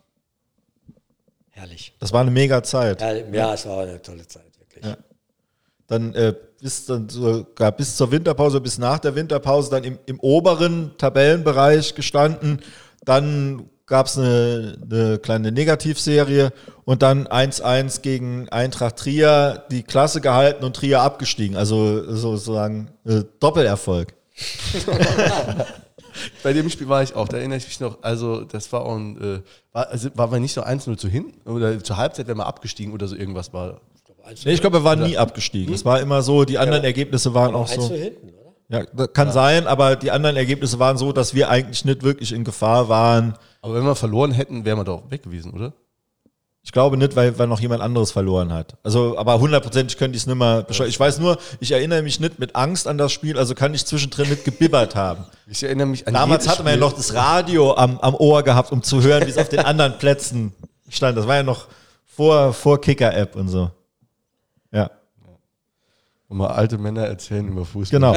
Herrlich. 1.57 1.91
Das 1.99 2.13
war 2.13 2.21
eine 2.21 2.29
mega 2.29 2.61
Zeit. 2.61 3.01
Ja, 3.01 3.15
ja 3.15 3.53
es 3.55 3.65
war 3.65 3.81
eine 3.81 3.99
tolle 3.99 4.27
Zeit, 4.27 4.45
wirklich. 4.59 4.85
Ja. 4.85 4.95
Dann 5.87 6.13
äh, 6.13 6.35
bis 6.61 6.85
dann 6.85 7.09
sogar 7.09 7.71
bis 7.71 7.95
zur 7.95 8.11
Winterpause, 8.11 8.61
bis 8.61 8.77
nach 8.77 8.99
der 8.99 9.15
Winterpause 9.15 9.71
dann 9.71 9.83
im, 9.83 9.97
im 10.05 10.19
oberen 10.19 10.91
Tabellenbereich 10.99 11.95
gestanden. 11.95 12.61
Dann 13.05 13.69
gab 13.87 14.05
es 14.05 14.19
eine, 14.19 14.77
eine 14.83 15.17
kleine 15.17 15.51
Negativserie 15.51 16.51
und 16.85 17.01
dann 17.01 17.25
1-1 17.27 18.01
gegen 18.01 18.47
Eintracht 18.49 18.97
Trier 18.97 19.65
die 19.71 19.81
Klasse 19.81 20.21
gehalten 20.21 20.63
und 20.63 20.75
Trier 20.75 21.01
abgestiegen. 21.01 21.57
Also 21.57 22.13
sozusagen 22.13 22.91
äh, 23.03 23.23
Doppelerfolg. 23.39 24.13
Bei 26.43 26.53
dem 26.53 26.69
Spiel 26.69 26.87
war 26.87 27.03
ich 27.03 27.15
auch, 27.15 27.27
da 27.27 27.37
erinnere 27.37 27.57
ich 27.57 27.67
mich 27.67 27.79
noch. 27.79 28.01
Also, 28.01 28.41
das 28.41 28.71
war 28.71 28.81
auch 28.81 28.95
ein, 28.95 29.21
äh, 29.21 29.39
war, 29.73 29.87
also, 29.89 30.09
war 30.15 30.31
wir 30.31 30.39
nicht 30.39 30.53
so 30.53 30.61
1-0 30.61 30.97
zu 30.97 31.07
hin? 31.07 31.33
Oder 31.45 31.83
zur 31.83 31.97
Halbzeit 31.97 32.27
wären 32.27 32.37
wir 32.37 32.45
abgestiegen 32.45 32.93
oder 32.93 33.07
so 33.07 33.15
irgendwas 33.15 33.53
war. 33.53 33.81
Nee, 34.43 34.53
ich 34.53 34.61
glaube, 34.61 34.79
wir 34.79 34.83
waren 34.83 35.03
nie 35.03 35.17
abgestiegen. 35.17 35.73
Es 35.73 35.85
war 35.85 36.01
immer 36.01 36.21
so, 36.21 36.43
die 36.43 36.57
anderen 36.57 36.83
Ergebnisse 36.83 37.33
waren 37.33 37.55
auch 37.55 37.67
so. 37.67 37.93
Hinten, 37.93 38.33
ja, 38.69 38.83
das 38.93 39.13
kann 39.13 39.27
ja. 39.27 39.33
sein, 39.33 39.67
aber 39.67 39.95
die 39.95 40.11
anderen 40.11 40.35
Ergebnisse 40.35 40.77
waren 40.79 40.97
so, 40.97 41.13
dass 41.13 41.33
wir 41.33 41.49
eigentlich 41.49 41.85
nicht 41.85 42.03
wirklich 42.03 42.33
in 42.33 42.43
Gefahr 42.43 42.89
waren. 42.89 43.37
Aber 43.61 43.75
wenn 43.75 43.85
wir 43.85 43.95
verloren 43.95 44.31
hätten, 44.31 44.65
wären 44.65 44.77
wir 44.77 44.83
doch 44.83 45.09
weg 45.09 45.23
gewesen, 45.23 45.53
oder? 45.53 45.73
Ich 46.67 46.73
glaube 46.73 46.97
nicht, 46.97 47.15
weil, 47.15 47.39
weil 47.39 47.47
noch 47.47 47.61
jemand 47.61 47.81
anderes 47.81 48.11
verloren 48.11 48.51
hat. 48.51 48.75
Also, 48.83 49.17
aber 49.17 49.39
hundertprozentig 49.39 49.97
könnte 49.97 50.17
ich 50.17 50.23
es 50.23 50.27
nicht 50.27 50.35
mehr 50.35 50.63
beschreiben. 50.63 50.89
Ich 50.89 50.99
weiß 50.99 51.17
nur, 51.19 51.37
ich 51.61 51.71
erinnere 51.71 52.01
mich 52.01 52.19
nicht 52.19 52.39
mit 52.39 52.57
Angst 52.57 52.89
an 52.89 52.97
das 52.97 53.13
Spiel, 53.13 53.37
also 53.37 53.55
kann 53.55 53.73
ich 53.73 53.85
zwischendrin 53.85 54.27
nicht 54.27 54.43
gebibbert 54.43 54.93
haben. 54.93 55.23
Ich 55.47 55.63
erinnere 55.63 55.87
mich 55.87 56.05
an 56.05 56.13
Damals 56.13 56.45
hatte 56.45 56.63
man 56.63 56.73
ja 56.73 56.77
noch 56.77 56.91
das 56.91 57.13
Radio 57.13 57.73
am, 57.73 57.97
am 57.99 58.15
Ohr 58.15 58.43
gehabt, 58.43 58.73
um 58.73 58.83
zu 58.83 59.01
hören, 59.01 59.25
wie 59.25 59.29
es 59.29 59.37
auf 59.37 59.47
den 59.47 59.61
anderen 59.61 59.97
Plätzen 59.97 60.51
stand. 60.89 61.17
Das 61.17 61.25
war 61.25 61.37
ja 61.37 61.43
noch 61.43 61.67
vor, 62.05 62.51
vor 62.51 62.81
Kicker-App 62.81 63.37
und 63.37 63.47
so. 63.47 63.71
Ja. 64.73 64.91
Und 66.27 66.35
mal 66.35 66.47
alte 66.47 66.77
Männer 66.77 67.05
erzählen 67.05 67.47
über 67.47 67.63
Fußball. 67.63 67.97
Genau. 67.97 68.13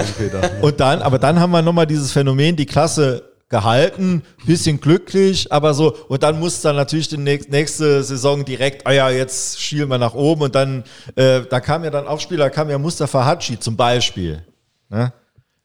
Und 0.61 0.81
dann, 0.81 1.03
aber 1.03 1.21
dann 1.21 1.39
haben 1.39 1.53
wir 1.53 1.63
nochmal 1.63 1.87
dieses 1.87 2.11
Phänomen, 2.11 2.57
die 2.57 2.67
Klasse 2.67 3.30
gehalten, 3.51 4.23
bisschen 4.47 4.81
glücklich, 4.81 5.53
aber 5.53 5.75
so, 5.75 5.95
und 6.07 6.23
dann 6.23 6.39
muss 6.39 6.63
dann 6.63 6.77
natürlich 6.77 7.09
die 7.09 7.19
nächste 7.19 8.03
Saison 8.03 8.45
direkt, 8.45 8.87
ah 8.87 8.93
ja, 8.93 9.11
jetzt 9.11 9.61
schielen 9.61 9.89
wir 9.89 9.99
nach 9.99 10.15
oben 10.15 10.43
und 10.43 10.55
dann, 10.55 10.85
äh, 11.17 11.43
da 11.43 11.61
kam 11.61 11.85
ja 11.85 11.91
dann 11.91 12.07
auch 12.07 12.21
Spieler, 12.21 12.49
kam 12.49 12.71
ja 12.71 12.79
Mustafa 12.79 13.25
Hatschi 13.25 13.59
zum 13.59 13.77
Beispiel. 13.77 14.47
Ne? 14.89 15.13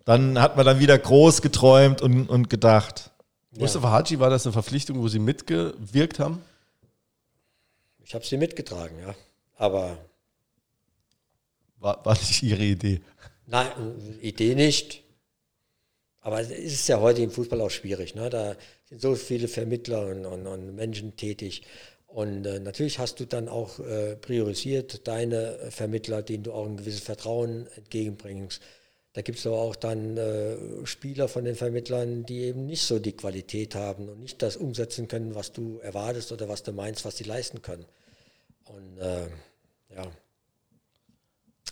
Dann 0.03 0.41
hat 0.41 0.57
man 0.57 0.66
dann 0.66 0.80
wieder 0.80 0.98
groß 0.98 1.44
geträumt 1.44 2.02
und, 2.02 2.28
und 2.28 2.49
gedacht. 2.49 3.12
Ja. 3.52 3.62
Mustafa 3.62 3.91
Hatschi, 3.91 4.20
war 4.20 4.32
das 4.32 4.45
eine 4.45 4.53
Verpflichtung, 4.53 4.99
wo 4.99 5.07
Sie 5.07 5.20
mitgewirkt 5.20 6.20
haben? 6.20 6.41
Ich 8.03 8.14
habe 8.16 8.26
sie 8.26 8.38
mitgetragen, 8.38 8.99
ja. 8.99 9.16
Aber. 9.57 9.98
War, 11.80 12.03
war 12.03 12.14
nicht 12.14 12.41
Ihre 12.41 12.64
Idee? 12.64 13.02
Nein, 13.45 13.68
Idee 14.22 14.56
nicht. 14.56 15.05
Aber 16.26 16.42
es 16.42 16.50
ist 16.50 16.88
ja 16.88 17.00
heute 17.00 17.22
im 17.22 17.30
Fußball 17.30 17.62
auch 17.62 17.70
schwierig. 17.70 18.16
Ne? 18.16 18.32
Da 18.32 18.56
sind 18.90 19.00
so 19.00 19.14
viele 19.14 19.48
Vermittler 19.48 20.08
und, 20.08 20.26
und, 20.26 20.48
und 20.48 20.74
Menschen 20.74 21.16
tätig. 21.16 21.62
Und 22.08 22.48
äh, 22.48 22.60
natürlich 22.60 22.98
hast 22.98 23.20
du 23.20 23.26
dann 23.26 23.48
auch 23.48 23.80
äh, 23.80 24.16
priorisiert 24.16 25.08
deine 25.08 25.56
Vermittler, 25.70 26.24
denen 26.24 26.42
du 26.42 26.52
auch 26.52 26.66
ein 26.66 26.78
gewisses 26.78 27.02
Vertrauen 27.02 27.68
entgegenbringst. 27.76 28.60
Da 29.14 29.22
gibt 29.22 29.38
es 29.38 29.46
aber 29.46 29.60
auch 29.60 29.76
dann 29.76 30.18
äh, 30.18 30.58
Spieler 30.86 31.28
von 31.28 31.46
den 31.46 31.56
Vermittlern, 31.56 32.26
die 32.26 32.40
eben 32.40 32.66
nicht 32.66 32.82
so 32.82 32.98
die 32.98 33.16
Qualität 33.16 33.76
haben 33.76 34.10
und 34.10 34.22
nicht 34.22 34.42
das 34.42 34.58
umsetzen 34.58 35.08
können, 35.08 35.36
was 35.36 35.52
du 35.52 35.78
erwartest 35.78 36.32
oder 36.32 36.50
was 36.50 36.64
du 36.64 36.72
meinst, 36.72 37.06
was 37.06 37.18
sie 37.18 37.24
leisten 37.24 37.62
können. 37.62 37.86
Und 38.64 38.98
äh, 38.98 39.28
ja. 39.96 40.12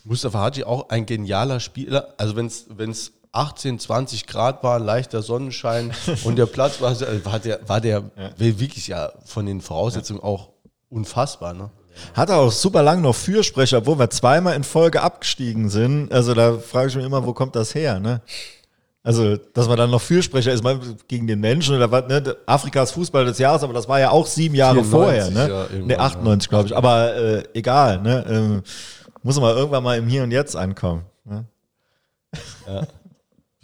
Mustafa 0.04 0.38
Haji 0.38 0.62
auch 0.62 0.90
ein 0.90 1.06
genialer 1.06 1.58
Spieler. 1.58 2.14
Also 2.18 2.36
wenn 2.36 2.46
es 2.46 3.12
18, 3.34 3.78
20 3.78 4.26
Grad 4.26 4.62
war, 4.62 4.78
leichter 4.78 5.22
Sonnenschein 5.22 5.92
und 6.24 6.36
der 6.36 6.46
Platz 6.46 6.80
war, 6.80 6.94
war 7.24 7.38
der, 7.38 7.68
war 7.68 7.80
der 7.80 8.04
ja. 8.16 8.30
wirklich 8.36 8.88
ja 8.88 9.12
von 9.24 9.46
den 9.46 9.60
Voraussetzungen 9.60 10.20
ja. 10.20 10.26
auch 10.26 10.50
unfassbar. 10.88 11.54
Ne? 11.54 11.70
Hat 12.14 12.30
er 12.30 12.38
auch 12.38 12.52
super 12.52 12.82
lang 12.82 13.00
noch 13.00 13.14
Fürsprecher, 13.14 13.78
obwohl 13.78 13.98
wir 13.98 14.10
zweimal 14.10 14.54
in 14.54 14.64
Folge 14.64 15.02
abgestiegen 15.02 15.68
sind. 15.68 16.12
Also 16.12 16.34
da 16.34 16.58
frage 16.58 16.88
ich 16.88 16.96
mich 16.96 17.04
immer, 17.04 17.26
wo 17.26 17.32
kommt 17.32 17.56
das 17.56 17.74
her? 17.74 18.00
Ne? 18.00 18.20
Also, 19.02 19.36
dass 19.36 19.68
man 19.68 19.76
dann 19.76 19.90
noch 19.90 20.00
Fürsprecher 20.00 20.50
ist, 20.50 20.64
mal 20.64 20.80
gegen 21.08 21.26
den 21.26 21.38
Menschen 21.38 21.76
oder 21.76 21.90
was, 21.90 22.08
ne? 22.08 22.36
Afrikas 22.46 22.90
Fußball 22.92 23.26
des 23.26 23.36
Jahres, 23.36 23.62
aber 23.62 23.74
das 23.74 23.86
war 23.86 24.00
ja 24.00 24.08
auch 24.08 24.26
sieben 24.26 24.54
Jahre 24.54 24.82
94, 24.82 24.90
vorher, 24.90 25.30
ne? 25.30 25.66
Ja, 25.78 25.84
ne, 25.84 25.98
98, 26.00 26.48
glaube 26.48 26.68
ich. 26.68 26.74
Aber 26.74 27.14
äh, 27.14 27.42
egal, 27.52 28.00
ne? 28.00 28.24
Ähm, 28.26 28.62
muss 29.22 29.38
man 29.38 29.54
irgendwann 29.54 29.84
mal 29.84 29.98
im 29.98 30.06
Hier 30.06 30.22
und 30.22 30.30
Jetzt 30.30 30.56
ankommen. 30.56 31.04
Ne? 31.26 31.44
Ja. 32.66 32.86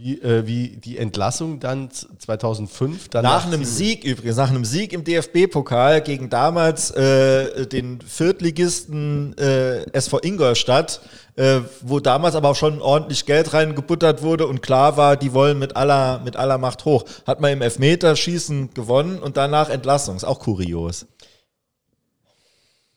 Wie, 0.03 0.19
äh, 0.23 0.47
wie 0.47 0.79
die 0.79 0.97
Entlassung 0.97 1.61
dann 1.61 1.91
2005. 1.91 3.11
Dann 3.11 3.23
nach 3.23 3.45
einem 3.45 3.67
Sieg 3.67 4.03
übrigens, 4.03 4.39
nach 4.39 4.49
einem 4.49 4.65
Sieg 4.65 4.95
im 4.95 5.05
DFB-Pokal 5.05 6.01
gegen 6.01 6.31
damals 6.31 6.91
äh, 6.93 7.67
den 7.67 8.01
Viertligisten 8.01 9.37
äh, 9.37 9.85
SV 9.93 10.21
Ingolstadt, 10.23 11.03
äh, 11.37 11.61
wo 11.83 12.01
damals 12.01 12.35
aber 12.35 12.49
auch 12.49 12.57
schon 12.57 12.81
ordentlich 12.81 13.27
Geld 13.27 13.53
reingebuttert 13.53 14.23
wurde 14.23 14.47
und 14.47 14.63
klar 14.63 14.97
war, 14.97 15.19
die 15.19 15.35
wollen 15.35 15.59
mit 15.59 15.77
aller, 15.77 16.21
mit 16.21 16.35
aller 16.35 16.57
Macht 16.57 16.87
hoch. 16.87 17.05
Hat 17.27 17.43
man 17.43 17.53
im 17.53 17.61
Elfmeterschießen 17.61 18.73
gewonnen 18.73 19.19
und 19.19 19.37
danach 19.37 19.69
Entlassung. 19.69 20.17
Ist 20.17 20.25
auch 20.25 20.39
kurios. 20.39 21.05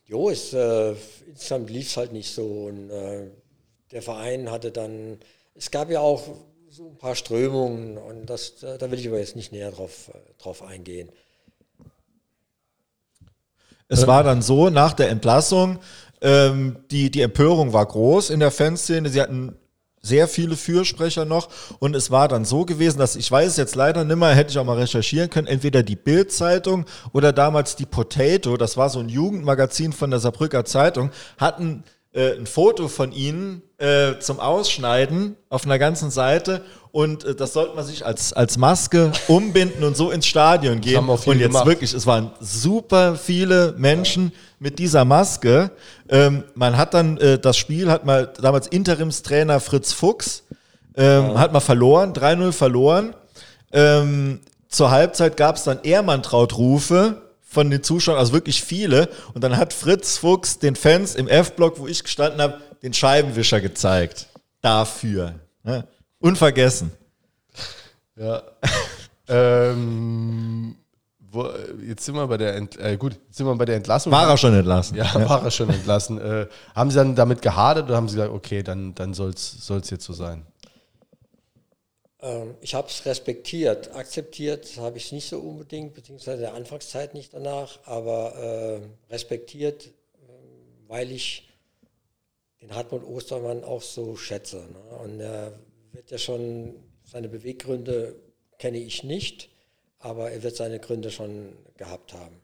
Jo, 0.05 0.29
es, 0.29 0.53
äh, 0.53 0.93
insgesamt 1.27 1.69
lief 1.69 1.89
es 1.89 1.97
halt 1.97 2.13
nicht 2.13 2.33
so 2.33 2.45
und 2.45 2.89
äh, 2.89 3.29
der 3.91 4.01
Verein 4.01 4.49
hatte 4.49 4.71
dann, 4.71 5.17
es 5.53 5.69
gab 5.69 5.91
ja 5.91 5.99
auch 5.99 6.23
so 6.75 6.87
ein 6.87 6.97
paar 6.97 7.13
Strömungen 7.13 7.99
und 7.99 8.25
das, 8.25 8.55
da 8.61 8.89
will 8.89 8.97
ich 8.97 9.07
aber 9.07 9.19
jetzt 9.19 9.35
nicht 9.35 9.51
näher 9.51 9.69
drauf, 9.69 10.09
drauf 10.39 10.63
eingehen. 10.63 11.11
Es 13.89 14.07
war 14.07 14.23
dann 14.23 14.41
so, 14.41 14.71
nach 14.71 14.93
der 14.93 15.09
Entlassung, 15.09 15.77
ähm, 16.21 16.77
die, 16.89 17.11
die 17.11 17.21
Empörung 17.21 17.73
war 17.73 17.85
groß 17.85 18.31
in 18.31 18.39
der 18.39 18.49
Fanszene. 18.49 19.09
Sie 19.09 19.21
hatten 19.21 19.55
sehr 20.01 20.27
viele 20.27 20.55
Fürsprecher 20.55 21.25
noch 21.25 21.49
und 21.77 21.95
es 21.95 22.09
war 22.09 22.27
dann 22.27 22.43
so 22.43 22.65
gewesen, 22.65 22.97
dass 22.97 23.15
ich 23.15 23.31
weiß 23.31 23.55
jetzt 23.57 23.75
leider 23.75 24.03
nicht 24.03 24.15
mehr, 24.15 24.33
hätte 24.33 24.49
ich 24.49 24.57
auch 24.57 24.65
mal 24.65 24.79
recherchieren 24.79 25.29
können, 25.29 25.45
entweder 25.45 25.83
die 25.83 25.95
Bild-Zeitung 25.95 26.85
oder 27.11 27.33
damals 27.33 27.75
die 27.75 27.85
Potato, 27.85 28.57
das 28.57 28.77
war 28.77 28.89
so 28.89 28.97
ein 28.97 29.09
Jugendmagazin 29.09 29.93
von 29.93 30.09
der 30.09 30.19
Saarbrücker 30.19 30.65
Zeitung, 30.65 31.11
hatten 31.37 31.83
äh, 32.13 32.37
ein 32.37 32.45
Foto 32.45 32.87
von 32.87 33.11
ihnen 33.11 33.61
äh, 33.77 34.19
zum 34.19 34.39
Ausschneiden 34.39 35.35
auf 35.49 35.65
einer 35.65 35.79
ganzen 35.79 36.11
Seite 36.11 36.61
und 36.91 37.25
äh, 37.25 37.33
das 37.33 37.53
sollte 37.53 37.75
man 37.75 37.83
sich 37.83 38.05
als, 38.05 38.33
als 38.33 38.55
Maske 38.57 39.11
umbinden 39.27 39.83
und 39.83 39.97
so 39.97 40.11
ins 40.11 40.27
Stadion 40.27 40.79
gehen. 40.79 40.93
und 41.31 41.39
jetzt 41.39 41.47
gemacht. 41.47 41.65
wirklich, 41.65 41.91
es 41.91 42.05
waren 42.05 42.29
super 42.39 43.15
viele 43.15 43.73
Menschen 43.77 44.31
mit 44.59 44.77
dieser 44.77 45.03
Maske. 45.03 45.71
Ähm, 46.07 46.43
man 46.53 46.77
hat 46.77 46.93
dann 46.93 47.17
äh, 47.17 47.39
das 47.39 47.57
Spiel, 47.57 47.89
hat 47.89 48.05
mal 48.05 48.31
damals 48.39 48.67
Interimstrainer 48.67 49.59
Fritz 49.59 49.91
Fuchs, 49.91 50.43
ähm, 50.95 51.31
ja. 51.31 51.39
hat 51.39 51.51
mal 51.51 51.61
verloren, 51.61 52.13
3-0 52.13 52.51
verloren. 52.51 53.15
Ähm, 53.71 54.41
zur 54.69 54.91
Halbzeit 54.91 55.35
gab 55.35 55.55
es 55.55 55.63
dann 55.63 55.79
Ehrmantraut-Rufe 55.81 57.22
von 57.53 57.69
den 57.69 57.83
Zuschauern, 57.83 58.17
also 58.17 58.33
wirklich 58.33 58.63
viele. 58.63 59.09
Und 59.33 59.43
dann 59.43 59.55
hat 59.57 59.73
Fritz 59.73 60.17
Fuchs 60.17 60.59
den 60.59 60.75
Fans 60.75 61.15
im 61.15 61.27
F-Block, 61.27 61.79
wo 61.79 61.87
ich 61.87 62.03
gestanden 62.03 62.41
habe, 62.41 62.61
den 62.81 62.93
Scheibenwischer 62.93 63.61
gezeigt. 63.61 64.27
Dafür. 64.61 65.35
Ne? 65.63 65.87
Unvergessen. 66.19 66.91
Ja. 68.15 68.41
ähm, 69.27 70.75
wo, 71.31 71.49
jetzt 71.87 72.05
sind 72.05 72.15
wir 72.15 72.27
bei 72.27 72.37
der 72.37 72.55
Ent, 72.55 72.79
äh, 72.79 72.97
gut, 72.97 73.13
jetzt 73.13 73.37
sind 73.37 73.45
wir 73.45 73.55
bei 73.55 73.65
der 73.65 73.75
Entlassung. 73.75 74.11
War 74.11 74.29
er 74.29 74.37
schon 74.37 74.53
entlassen? 74.53 74.97
Ja, 74.97 75.05
ja. 75.05 75.29
war 75.29 75.43
er 75.43 75.51
schon 75.51 75.69
entlassen. 75.69 76.19
Äh, 76.19 76.47
haben 76.75 76.89
Sie 76.89 76.95
dann 76.95 77.15
damit 77.15 77.41
gehadert 77.41 77.85
oder 77.85 77.95
haben 77.95 78.07
Sie 78.07 78.15
gesagt, 78.15 78.33
okay, 78.33 78.63
dann, 78.63 78.95
dann 78.95 79.13
soll 79.13 79.29
es 79.31 79.89
jetzt 79.89 80.05
so 80.05 80.13
sein? 80.13 80.45
Ähm, 82.23 82.55
ich 82.61 82.73
habe 82.73 82.87
es 82.87 83.05
respektiert. 83.05 83.93
Akzeptiert 83.93 84.77
habe 84.77 84.97
ich 84.97 85.05
es 85.05 85.11
nicht 85.11 85.27
so 85.27 85.39
unbedingt, 85.39 85.93
beziehungsweise 85.93 86.41
der 86.41 86.53
Anfangszeit 86.53 87.13
nicht 87.13 87.33
danach, 87.33 87.79
aber 87.85 88.81
äh, 88.81 89.11
respektiert, 89.11 89.87
ähm, 89.87 90.87
weil 90.87 91.11
ich 91.11 91.49
den 92.61 92.73
Hartmut 92.73 93.03
Ostermann 93.03 93.63
auch 93.63 93.81
so 93.81 94.15
schätze. 94.15 94.57
Ne? 94.57 94.97
Und 95.03 95.19
er 95.19 95.59
wird 95.91 96.09
ja 96.11 96.17
schon, 96.17 96.75
seine 97.03 97.27
Beweggründe 97.27 98.15
kenne 98.57 98.77
ich 98.77 99.03
nicht, 99.03 99.49
aber 99.99 100.31
er 100.31 100.43
wird 100.43 100.55
seine 100.55 100.79
Gründe 100.79 101.11
schon 101.11 101.57
gehabt 101.75 102.13
haben. 102.13 102.41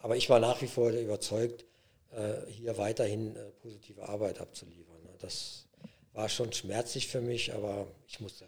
Aber 0.00 0.16
ich 0.16 0.28
war 0.28 0.40
nach 0.40 0.60
wie 0.60 0.66
vor 0.66 0.90
überzeugt, 0.90 1.64
äh, 2.10 2.50
hier 2.50 2.76
weiterhin 2.76 3.34
äh, 3.36 3.50
positive 3.62 4.06
Arbeit 4.06 4.40
abzuliefern. 4.40 5.02
Ne? 5.04 5.10
Das 5.20 5.68
war 6.12 6.28
schon 6.28 6.52
schmerzlich 6.52 7.08
für 7.08 7.22
mich, 7.22 7.54
aber 7.54 7.86
ich 8.06 8.20
musste 8.20 8.44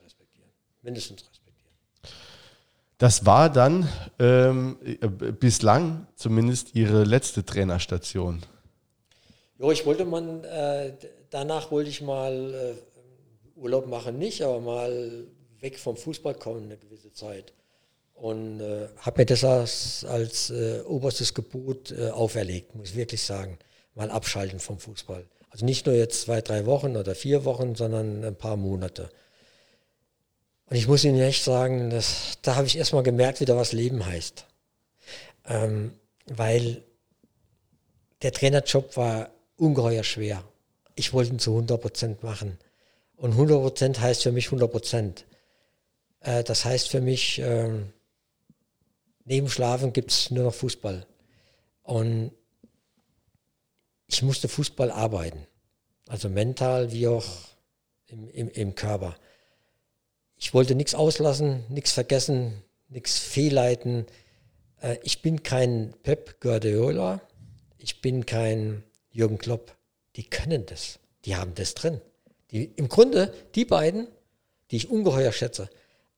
mindestens 0.85 1.23
respektieren. 1.23 1.73
Das 2.99 3.27
war 3.27 3.51
dann 3.51 3.89
ähm, 4.21 4.77
bislang 5.41 6.07
zumindest 6.15 6.75
Ihre 6.77 7.03
letzte 7.05 7.45
Trainerstation. 7.45 8.43
Jo, 9.59 9.71
ich 9.73 9.85
wollte 9.85 10.05
man, 10.05 10.45
äh, 10.45 10.93
danach 11.31 11.71
wollte 11.71 11.91
ich 11.91 12.03
mal 12.03 12.55
äh, 12.55 13.59
Urlaub 13.59 13.89
machen, 13.89 14.19
nicht, 14.19 14.43
aber 14.43 14.61
mal 14.61 15.25
weg 15.61 15.79
vom 15.79 15.97
Fußball 15.97 16.35
kommen 16.35 16.65
eine 16.65 16.77
gewisse 16.77 17.13
Zeit. 17.13 17.53
und 18.15 18.61
äh, 18.61 18.89
habe 18.99 19.23
mir 19.23 19.27
das 19.27 19.45
als, 19.45 20.05
als 20.05 20.51
äh, 20.51 20.83
oberstes 20.87 21.35
Gebot 21.35 21.91
äh, 21.91 22.11
auferlegt, 22.11 22.75
muss 22.75 22.91
ich 22.91 22.97
wirklich 22.97 23.23
sagen. 23.23 23.59
Mal 23.95 24.11
abschalten 24.11 24.61
vom 24.61 24.79
Fußball. 24.79 25.25
Also 25.51 25.65
nicht 25.65 25.87
nur 25.87 25.95
jetzt 25.95 26.23
zwei, 26.23 26.41
drei 26.41 26.67
Wochen 26.67 26.97
oder 26.97 27.15
vier 27.15 27.45
Wochen, 27.45 27.75
sondern 27.75 28.25
ein 28.25 28.37
paar 28.37 28.57
Monate. 28.57 29.11
Und 30.67 30.77
ich 30.77 30.89
muss 30.89 31.05
Ihnen 31.05 31.21
echt 31.21 31.45
sagen, 31.45 31.91
dass, 31.91 32.39
da 32.43 32.57
habe 32.57 32.67
ich 32.67 32.79
erstmal 32.79 33.03
gemerkt, 33.03 33.41
wieder 33.41 33.57
was 33.57 33.73
Leben 33.73 34.05
heißt. 34.07 34.47
Ähm, 35.47 35.93
weil 36.27 36.83
der 38.23 38.33
Trainerjob 38.33 38.97
war 38.97 39.31
ungeheuer 39.57 40.05
schwer. 40.05 40.43
Ich 40.95 41.13
wollte 41.13 41.33
ihn 41.33 41.39
zu 41.39 41.51
100 41.51 41.81
Prozent 41.81 42.23
machen. 42.23 42.59
Und 43.17 43.33
100 43.33 43.61
Prozent 43.61 44.01
heißt 44.01 44.23
für 44.23 44.33
mich 44.33 44.47
100 44.47 44.71
Prozent. 44.71 45.27
Äh, 46.21 46.43
das 46.45 46.65
heißt 46.65 46.89
für 46.89 47.01
mich, 47.01 47.39
ähm, 47.41 47.93
neben 49.25 49.49
Schlafen 49.49 49.93
gibt 49.93 50.11
es 50.11 50.31
nur 50.31 50.45
noch 50.45 50.55
Fußball. 50.55 51.07
Und 51.83 52.33
ich 54.07 54.23
musste 54.23 54.49
Fußball 54.49 54.91
arbeiten. 54.91 55.47
Also 56.09 56.29
mental 56.29 56.93
wie 56.93 57.09
auch 57.09 57.27
im, 58.07 58.29
im, 58.31 58.49
im 58.51 58.75
Körper. 58.75 59.17
Ich 60.45 60.53
wollte 60.53 60.75
nichts 60.75 60.95
auslassen, 60.95 61.65
nichts 61.71 61.93
vergessen, 61.93 62.63
nichts 62.91 63.19
fehlleiten. 63.19 64.05
Äh, 64.83 64.99
ich 65.03 65.23
bin 65.23 65.43
kein 65.43 65.95
Pep 66.03 66.39
Guardiola, 66.39 67.23
ich 67.79 68.03
bin 68.03 68.27
kein 68.27 68.85
Jürgen 69.11 69.39
Klopp. 69.39 69.75
Die 70.17 70.25
können 70.25 70.67
das, 70.67 70.99
die 71.25 71.35
haben 71.35 71.55
das 71.55 71.73
drin. 71.73 72.03
Die, 72.51 72.65
Im 72.77 72.91
Grunde, 72.91 73.33
die 73.55 73.65
beiden, 73.65 74.07
die 74.71 74.77
ich 74.77 74.91
ungeheuer 74.91 75.33
schätze, 75.33 75.71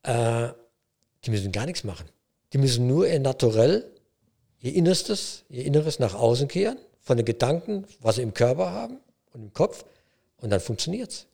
äh, 0.03 0.49
die 1.25 1.31
müssen 1.31 1.53
gar 1.53 1.67
nichts 1.67 1.85
machen. 1.85 2.09
Die 2.53 2.59
müssen 2.59 2.89
nur 2.89 3.07
ihr 3.07 3.21
Naturell, 3.21 3.89
ihr 4.59 4.75
Innerstes, 4.75 5.45
ihr 5.49 5.65
Inneres 5.65 6.01
nach 6.01 6.15
außen 6.17 6.49
kehren, 6.49 6.79
von 7.01 7.17
den 7.17 7.27
Gedanken, 7.27 7.87
was 8.01 8.17
sie 8.17 8.23
im 8.23 8.35
Körper 8.35 8.73
haben 8.73 8.99
und 9.33 9.41
im 9.41 9.53
Kopf, 9.53 9.85
und 10.39 10.51
dann 10.51 10.59
funktioniert 10.59 11.13
es. 11.13 11.27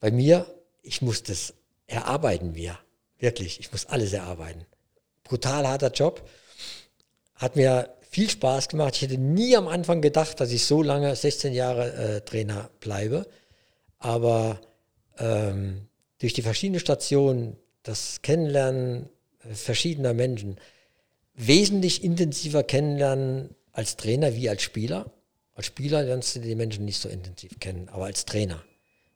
Bei 0.00 0.10
mir, 0.10 0.52
ich 0.82 1.00
muss 1.00 1.22
das 1.22 1.54
erarbeiten 1.88 2.54
wir. 2.54 2.78
Wirklich, 3.18 3.58
ich 3.58 3.72
muss 3.72 3.86
alles 3.86 4.12
erarbeiten. 4.12 4.64
Brutal 5.24 5.66
harter 5.66 5.90
Job. 5.90 6.28
Hat 7.34 7.56
mir 7.56 7.94
viel 8.10 8.30
Spaß 8.30 8.68
gemacht. 8.68 8.94
Ich 8.96 9.02
hätte 9.02 9.18
nie 9.18 9.56
am 9.56 9.68
Anfang 9.68 10.00
gedacht, 10.00 10.40
dass 10.40 10.52
ich 10.52 10.64
so 10.64 10.82
lange, 10.82 11.14
16 11.14 11.52
Jahre 11.52 11.92
äh, 11.92 12.20
Trainer 12.20 12.70
bleibe. 12.80 13.26
Aber 13.98 14.60
ähm, 15.18 15.88
durch 16.18 16.32
die 16.32 16.42
verschiedenen 16.42 16.80
Stationen, 16.80 17.56
das 17.82 18.22
Kennenlernen 18.22 19.08
äh, 19.44 19.54
verschiedener 19.54 20.14
Menschen, 20.14 20.58
wesentlich 21.34 22.04
intensiver 22.04 22.62
kennenlernen 22.62 23.54
als 23.72 23.96
Trainer 23.96 24.34
wie 24.34 24.48
als 24.48 24.62
Spieler. 24.62 25.10
Als 25.54 25.66
Spieler 25.66 26.02
lernst 26.02 26.36
du 26.36 26.40
die 26.40 26.54
Menschen 26.54 26.84
nicht 26.84 27.00
so 27.00 27.08
intensiv 27.08 27.58
kennen, 27.60 27.88
aber 27.88 28.06
als 28.06 28.24
Trainer. 28.24 28.62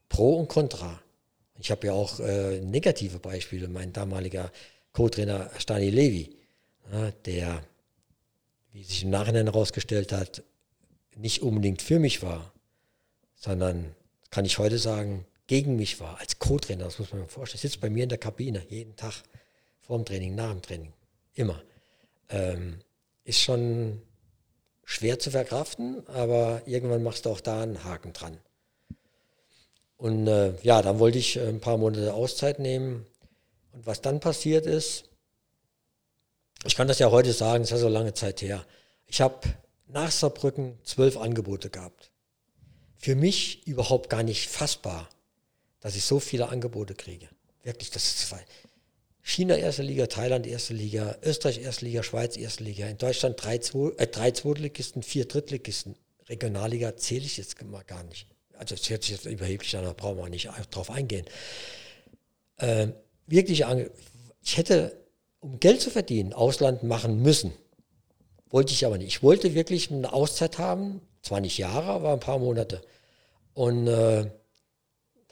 Pro 0.08 0.36
und 0.36 0.48
Contra. 0.48 1.01
Ich 1.62 1.70
habe 1.70 1.86
ja 1.86 1.92
auch 1.92 2.18
äh, 2.18 2.60
negative 2.60 3.20
Beispiele. 3.20 3.68
Mein 3.68 3.92
damaliger 3.92 4.50
Co-Trainer 4.92 5.48
Stani 5.58 5.90
Levi, 5.90 6.36
ja, 6.92 7.12
der, 7.24 7.62
wie 8.72 8.82
sich 8.82 9.04
im 9.04 9.10
Nachhinein 9.10 9.46
herausgestellt 9.46 10.10
hat, 10.10 10.42
nicht 11.14 11.40
unbedingt 11.40 11.80
für 11.80 12.00
mich 12.00 12.20
war, 12.20 12.52
sondern, 13.36 13.94
kann 14.30 14.44
ich 14.44 14.58
heute 14.58 14.76
sagen, 14.76 15.24
gegen 15.46 15.76
mich 15.76 16.00
war, 16.00 16.18
als 16.18 16.40
Co-Trainer, 16.40 16.86
das 16.86 16.98
muss 16.98 17.12
man 17.12 17.22
sich 17.22 17.30
vorstellen. 17.30 17.60
Sitzt 17.60 17.80
bei 17.80 17.90
mir 17.90 18.02
in 18.02 18.08
der 18.08 18.18
Kabine, 18.18 18.66
jeden 18.68 18.96
Tag, 18.96 19.22
vor 19.82 19.98
dem 19.98 20.04
Training, 20.04 20.34
nach 20.34 20.50
dem 20.50 20.62
Training, 20.62 20.92
immer. 21.34 21.62
Ähm, 22.28 22.80
ist 23.22 23.38
schon 23.38 24.02
schwer 24.84 25.20
zu 25.20 25.30
verkraften, 25.30 26.04
aber 26.08 26.62
irgendwann 26.66 27.04
machst 27.04 27.24
du 27.24 27.30
auch 27.30 27.40
da 27.40 27.62
einen 27.62 27.84
Haken 27.84 28.12
dran. 28.14 28.38
Und 30.02 30.26
äh, 30.26 30.54
ja, 30.64 30.82
dann 30.82 30.98
wollte 30.98 31.18
ich 31.18 31.36
äh, 31.36 31.46
ein 31.46 31.60
paar 31.60 31.76
Monate 31.76 32.12
Auszeit 32.12 32.58
nehmen. 32.58 33.06
Und 33.70 33.86
was 33.86 34.00
dann 34.00 34.18
passiert 34.18 34.66
ist, 34.66 35.04
ich 36.64 36.74
kann 36.74 36.88
das 36.88 36.98
ja 36.98 37.12
heute 37.12 37.32
sagen, 37.32 37.62
es 37.62 37.68
ist 37.68 37.76
ja 37.76 37.78
so 37.78 37.88
lange 37.88 38.12
Zeit 38.12 38.42
her. 38.42 38.66
Ich 39.06 39.20
habe 39.20 39.38
nach 39.86 40.10
Saarbrücken 40.10 40.76
zwölf 40.82 41.16
Angebote 41.16 41.70
gehabt. 41.70 42.10
Für 42.96 43.14
mich 43.14 43.64
überhaupt 43.64 44.10
gar 44.10 44.24
nicht 44.24 44.48
fassbar, 44.48 45.08
dass 45.78 45.94
ich 45.94 46.04
so 46.04 46.18
viele 46.18 46.48
Angebote 46.48 46.96
kriege. 46.96 47.28
Wirklich, 47.62 47.92
das 47.92 48.04
ist 48.04 48.34
China 49.20 49.54
erste 49.54 49.84
Liga, 49.84 50.08
Thailand 50.08 50.48
erste 50.48 50.74
Liga, 50.74 51.16
Österreich 51.22 51.60
erste 51.60 51.84
Liga, 51.84 52.02
Schweiz 52.02 52.36
erste 52.36 52.64
Liga, 52.64 52.88
in 52.88 52.98
Deutschland 52.98 53.36
drei, 53.40 53.58
zwei, 53.58 53.92
äh, 53.98 54.08
drei 54.08 54.32
Zweitligisten, 54.32 55.04
vier 55.04 55.26
Drittligisten. 55.26 55.94
Regionalliga 56.28 56.96
zähle 56.96 57.24
ich 57.24 57.36
jetzt 57.36 57.62
mal 57.62 57.84
gar 57.84 58.02
nicht 58.02 58.31
also 58.62 58.76
es 58.76 58.88
hört 58.88 59.02
sich 59.02 59.12
jetzt 59.12 59.26
überheblich 59.26 59.76
an, 59.76 59.84
da 59.84 59.92
brauchen 59.92 60.18
wir 60.18 60.28
nicht 60.28 60.48
drauf 60.70 60.90
eingehen. 60.90 61.26
Äh, 62.58 62.88
wirklich, 63.26 63.64
ich 64.42 64.56
hätte, 64.56 64.96
um 65.40 65.58
Geld 65.58 65.80
zu 65.80 65.90
verdienen, 65.90 66.32
Ausland 66.32 66.84
machen 66.84 67.22
müssen. 67.22 67.52
Wollte 68.50 68.72
ich 68.72 68.86
aber 68.86 68.98
nicht. 68.98 69.08
Ich 69.08 69.22
wollte 69.22 69.54
wirklich 69.54 69.90
eine 69.90 70.12
Auszeit 70.12 70.58
haben, 70.58 71.00
zwar 71.22 71.40
nicht 71.40 71.58
Jahre, 71.58 71.90
aber 71.90 72.12
ein 72.12 72.20
paar 72.20 72.38
Monate. 72.38 72.82
Und 73.54 73.88
äh, 73.88 74.30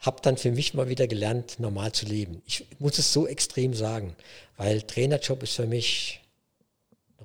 habe 0.01 0.23
dann 0.23 0.37
für 0.37 0.51
mich 0.51 0.75
mal 0.75 0.89
wieder 0.89 1.07
gelernt, 1.07 1.61
normal 1.61 1.93
zu 1.93 2.07
leben. 2.07 2.43
Ich 2.47 2.67
muss 2.81 2.99
es 2.99 3.13
so 3.13 3.29
extrem 3.29 3.75
sagen, 3.75 4.17
weil 4.57 4.83
Trainerjob 4.83 5.43
ist 5.45 5.55
für 5.55 5.67
mich 5.67 6.21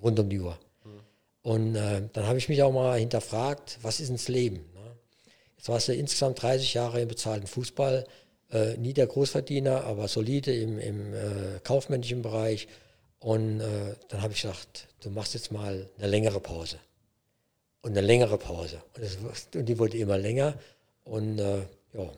rund 0.04 0.20
um 0.20 0.30
die 0.30 0.40
Uhr. 0.40 0.60
Mhm. 0.84 1.00
Und 1.42 1.76
äh, 1.76 2.04
dann 2.14 2.28
habe 2.28 2.38
ich 2.38 2.48
mich 2.48 2.62
auch 2.62 2.74
mal 2.74 3.00
hinterfragt, 3.00 3.80
was 3.82 4.00
ist 4.00 4.10
ins 4.10 4.28
Leben? 4.28 4.66
Jetzt 5.66 5.70
warst 5.70 5.88
du 5.88 5.96
insgesamt 5.96 6.44
30 6.44 6.76
Jahre 6.76 7.02
im 7.02 7.08
bezahlten 7.08 7.48
Fußball, 7.48 8.06
äh, 8.52 8.78
nie 8.78 8.94
der 8.94 9.08
Großverdiener, 9.08 9.84
aber 9.86 10.08
solide 10.08 10.56
im, 10.56 10.78
im 10.78 11.12
äh, 11.16 11.60
kaufmännischen 11.64 12.22
Bereich. 12.22 12.68
Und 13.18 13.62
äh, 13.62 13.96
dann 14.10 14.22
habe 14.22 14.34
ich 14.34 14.44
gesagt, 14.44 14.88
du 15.02 15.10
machst 15.10 15.34
jetzt 15.34 15.52
mal 15.52 15.90
eine 15.98 16.08
längere 16.08 16.40
Pause. 16.40 16.78
Und 17.82 17.98
eine 17.98 18.06
längere 18.06 18.38
Pause. 18.38 18.80
Und, 18.96 19.06
das, 19.06 19.48
und 19.56 19.66
die 19.66 19.80
wurde 19.80 19.98
immer 19.98 20.20
länger. 20.20 20.54
Und 21.04 21.40
äh, 21.40 21.62
ja, 21.94 22.12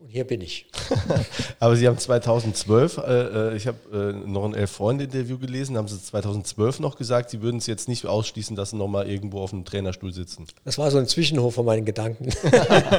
und 0.00 0.08
hier 0.08 0.24
bin 0.24 0.40
ich. 0.40 0.66
Aber 1.60 1.76
Sie 1.76 1.86
haben 1.86 1.98
2012, 1.98 2.96
äh, 2.98 3.02
äh, 3.02 3.56
ich 3.56 3.66
habe 3.66 3.78
äh, 3.92 4.28
noch 4.28 4.44
ein 4.44 4.54
Elf-Freunde-Interview 4.54 5.38
gelesen, 5.38 5.76
haben 5.76 5.88
Sie 5.88 6.02
2012 6.02 6.80
noch 6.80 6.96
gesagt, 6.96 7.30
Sie 7.30 7.42
würden 7.42 7.58
es 7.58 7.66
jetzt 7.66 7.86
nicht 7.86 8.06
ausschließen, 8.06 8.56
dass 8.56 8.70
Sie 8.70 8.76
nochmal 8.76 9.08
irgendwo 9.08 9.40
auf 9.40 9.52
einem 9.52 9.64
Trainerstuhl 9.64 10.12
sitzen. 10.12 10.46
Das 10.64 10.78
war 10.78 10.90
so 10.90 10.98
ein 10.98 11.06
Zwischenhof 11.06 11.54
von 11.54 11.66
meinen 11.66 11.84
Gedanken. 11.84 12.30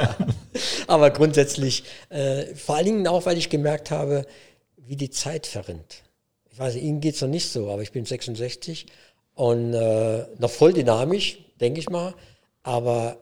Aber 0.86 1.10
grundsätzlich, 1.10 1.84
äh, 2.08 2.54
vor 2.54 2.76
allen 2.76 2.86
Dingen 2.86 3.08
auch, 3.08 3.26
weil 3.26 3.36
ich 3.36 3.50
gemerkt 3.50 3.90
habe, 3.90 4.24
wie 4.76 4.96
die 4.96 5.10
Zeit 5.10 5.46
verrinnt. 5.46 6.02
Ich 6.50 6.58
weiß, 6.58 6.76
Ihnen 6.76 7.00
geht 7.00 7.16
es 7.16 7.20
noch 7.20 7.28
nicht 7.28 7.48
so, 7.48 7.70
aber 7.70 7.80
ich 7.80 7.92
bin 7.92 8.04
66 8.04 8.86
und 9.34 9.72
äh, 9.72 10.26
noch 10.38 10.50
voll 10.50 10.74
dynamisch, 10.74 11.38
denke 11.60 11.80
ich 11.80 11.88
mal. 11.88 12.14
Aber 12.62 13.16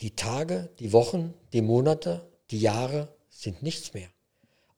die 0.00 0.16
Tage, 0.16 0.68
die 0.80 0.92
Wochen, 0.92 1.32
die 1.52 1.62
Monate, 1.62 2.22
die 2.50 2.58
Jahre 2.58 3.08
sind 3.42 3.62
nichts 3.62 3.92
mehr. 3.92 4.08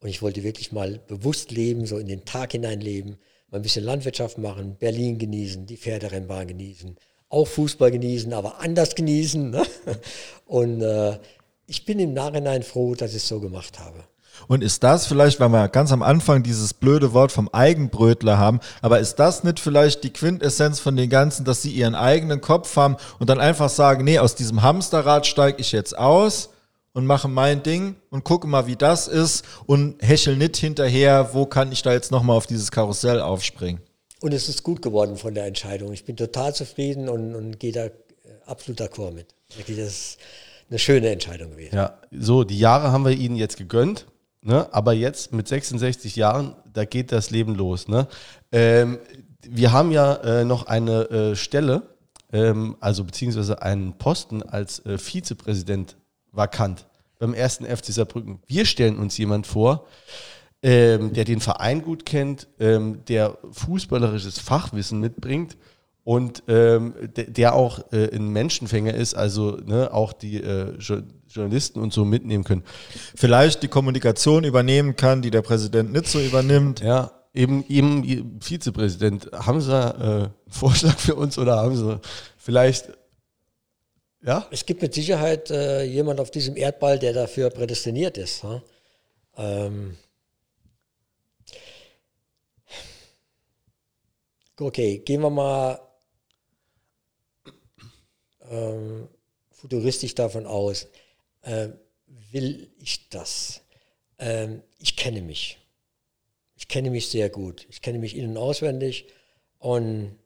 Und 0.01 0.09
ich 0.09 0.23
wollte 0.23 0.43
wirklich 0.43 0.73
mal 0.73 1.01
bewusst 1.07 1.51
leben, 1.51 1.87
so 1.87 1.99
in 1.99 2.07
den 2.07 2.25
Tag 2.25 2.53
hinein 2.53 2.81
leben, 2.81 3.17
mal 3.51 3.59
ein 3.59 3.63
bisschen 3.63 3.85
Landwirtschaft 3.85 4.39
machen, 4.39 4.77
Berlin 4.79 5.19
genießen, 5.19 5.67
die 5.67 5.77
Pferderennbahn 5.77 6.49
genießen, 6.49 6.97
auch 7.29 7.47
Fußball 7.47 7.91
genießen, 7.91 8.33
aber 8.33 8.61
anders 8.61 8.95
genießen. 8.95 9.51
Ne? 9.51 9.67
Und 10.47 10.83
äh, 10.83 11.19
ich 11.67 11.85
bin 11.85 11.99
im 11.99 12.13
Nachhinein 12.13 12.63
froh, 12.63 12.95
dass 12.95 13.11
ich 13.11 13.19
es 13.19 13.29
so 13.29 13.41
gemacht 13.41 13.79
habe. 13.79 14.05
Und 14.49 14.65
ist 14.65 14.83
das 14.83 15.07
vielleicht, 15.07 15.39
weil 15.41 15.51
wir 15.51 15.69
ganz 15.69 15.93
am 15.93 16.03
Anfang 16.03 16.43
dieses 16.43 16.75
blöde 16.75 17.13
Wort 17.13 17.31
vom 17.31 17.49
Eigenbrötler 17.51 18.37
haben, 18.37 18.61
aber 18.83 18.99
ist 18.99 19.17
das 19.17 19.45
nicht 19.45 19.61
vielleicht 19.61 20.03
die 20.03 20.13
Quintessenz 20.13 20.81
von 20.81 20.97
den 20.97 21.09
Ganzen, 21.09 21.45
dass 21.45 21.63
sie 21.63 21.71
ihren 21.71 21.95
eigenen 21.95 22.41
Kopf 22.41 22.75
haben 22.77 22.97
und 23.21 23.31
dann 23.31 23.41
einfach 23.41 23.69
sagen, 23.69 24.05
nee, 24.05 24.19
aus 24.19 24.35
diesem 24.35 24.63
Hamsterrad 24.63 25.27
steige 25.27 25.61
ich 25.61 25.71
jetzt 25.71 25.97
aus 25.97 26.51
und 26.95 27.07
mache 27.07 27.29
mein 27.29 27.63
Ding 27.63 27.97
und 28.11 28.25
gucke 28.25 28.47
mal, 28.47 28.67
wie 28.67 28.77
das 28.77 29.09
ist 29.09 29.45
und 29.67 30.01
hechel 30.01 30.37
nicht 30.37 30.57
hinterher, 30.57 31.35
wo 31.35 31.45
kann 31.45 31.71
ich 31.71 31.83
da 31.83 31.93
jetzt 31.93 32.11
nochmal 32.11 32.37
auf 32.37 32.47
dieses 32.47 32.71
Karussell 32.71 33.21
aufspringen. 33.21 33.83
Und 34.21 34.33
es 34.33 34.49
ist 34.49 34.63
gut 34.63 34.81
geworden 34.81 35.17
von 35.17 35.35
der 35.35 35.45
Entscheidung. 35.45 35.93
Ich 35.93 36.07
bin 36.07 36.17
total 36.17 36.55
zufrieden 36.55 37.11
und, 37.11 37.35
und 37.35 37.61
gehe 37.61 37.73
da 37.73 37.87
äh, 37.87 37.91
absolut 38.47 38.81
d'accord 38.81 39.13
mit. 39.13 39.35
Das 39.59 39.69
ist 39.69 40.19
eine 40.71 40.79
schöne 40.79 41.11
Entscheidung 41.11 41.51
gewesen. 41.51 41.75
Ja, 41.75 41.99
so, 42.11 42.45
die 42.45 42.59
Jahre 42.59 42.91
haben 42.91 43.05
wir 43.05 43.13
Ihnen 43.13 43.37
jetzt 43.37 43.59
gegönnt. 43.59 44.07
Ne? 44.41 44.73
Aber 44.73 44.93
jetzt 44.93 45.33
mit 45.33 45.49
66 45.49 46.17
Jahren, 46.17 46.55
da 46.73 46.85
geht 46.85 47.13
das 47.13 47.31
Leben 47.31 47.55
los. 47.55 47.89
Ne? 47.89 48.07
Ähm, 48.53 48.99
wir 49.43 49.73
haben 49.73 49.91
ja 49.91 50.15
äh, 50.17 50.45
noch 50.45 50.67
eine 50.67 51.11
äh, 51.11 51.37
Stelle, 51.37 51.83
ähm, 52.33 52.77
also 52.81 53.05
beziehungsweise 53.05 53.63
einen 53.63 53.99
Posten 53.99 54.43
als 54.43 54.85
äh, 54.87 54.97
Vizepräsident 54.97 55.97
vakant 56.35 56.87
beim 57.19 57.35
ersten 57.35 57.65
FC 57.65 57.87
Saarbrücken. 57.87 58.41
Wir 58.47 58.65
stellen 58.67 58.99
uns 58.99 59.17
jemand 59.19 59.47
vor, 59.47 59.87
ähm, 60.63 61.13
der 61.13 61.25
den 61.25 61.41
Verein 61.41 61.83
gut 61.83 62.05
kennt, 62.07 62.49
ähm, 62.59 63.05
der 63.09 63.39
fußballerisches 63.53 64.39
Fachwissen 64.39 64.99
mitbringt 65.01 65.57
und 66.05 66.43
ähm, 66.49 66.95
der, 67.17 67.25
der 67.31 67.55
auch 67.55 67.93
äh, 67.93 68.15
ein 68.15 68.29
Menschenfänger 68.29 68.95
ist, 68.95 69.15
also 69.15 69.53
ne, 69.65 69.93
auch 69.93 70.13
die 70.13 70.37
äh, 70.43 70.77
Jo- 70.79 71.03
Journalisten 71.29 71.81
und 71.81 71.93
so 71.93 72.05
mitnehmen 72.05 72.45
können. 72.45 72.63
Vielleicht 73.15 73.63
die 73.63 73.69
Kommunikation 73.69 74.45
übernehmen 74.45 74.97
kann, 74.97 75.23
die 75.23 75.31
der 75.31 75.43
Präsident 75.43 75.93
nicht 75.93 76.07
so 76.07 76.21
übernimmt. 76.21 76.81
Ja, 76.81 77.11
eben, 77.33 77.65
eben 77.69 78.39
Vizepräsident, 78.41 79.31
haben 79.33 79.61
Sie 79.61 79.71
da, 79.71 79.91
äh, 79.91 79.95
einen 80.05 80.31
Vorschlag 80.49 80.97
für 80.99 81.15
uns 81.17 81.39
oder 81.39 81.57
haben 81.57 81.77
Sie 81.77 81.99
vielleicht, 82.37 82.91
ja? 84.25 84.49
Es 84.51 84.67
gibt 84.67 84.83
mit 84.83 84.95
Sicherheit 84.95 85.51
äh, 85.51 85.85
jemand 85.85 86.19
auf 86.21 86.31
diesem 86.31 86.57
Erdball, 86.57 86.99
der 86.99 87.13
dafür 87.13 87.51
prädestiniert 87.51 88.19
ist. 88.19 88.43
Ha? 88.43 88.63
Ähm 89.37 89.97
okay, 94.59 94.99
gehen 94.99 95.21
wir 95.21 95.31
mal 95.31 95.81
ähm, 98.51 99.09
futuristisch 99.51 100.15
davon 100.15 100.47
aus. 100.47 100.87
Ähm, 101.43 101.79
will 102.07 102.71
ich 102.79 103.09
das? 103.09 103.63
Ähm, 104.19 104.63
ich 104.79 104.97
kenne 104.97 105.23
mich. 105.23 105.59
Ich 106.57 106.69
kenne 106.69 106.91
mich 106.91 107.09
sehr 107.09 107.29
gut. 107.29 107.67
Ich 107.69 107.83
kenne 107.83 107.99
mich 107.99 108.17
innen 108.17 108.37
auswendig. 108.37 109.07
Und 109.59 110.19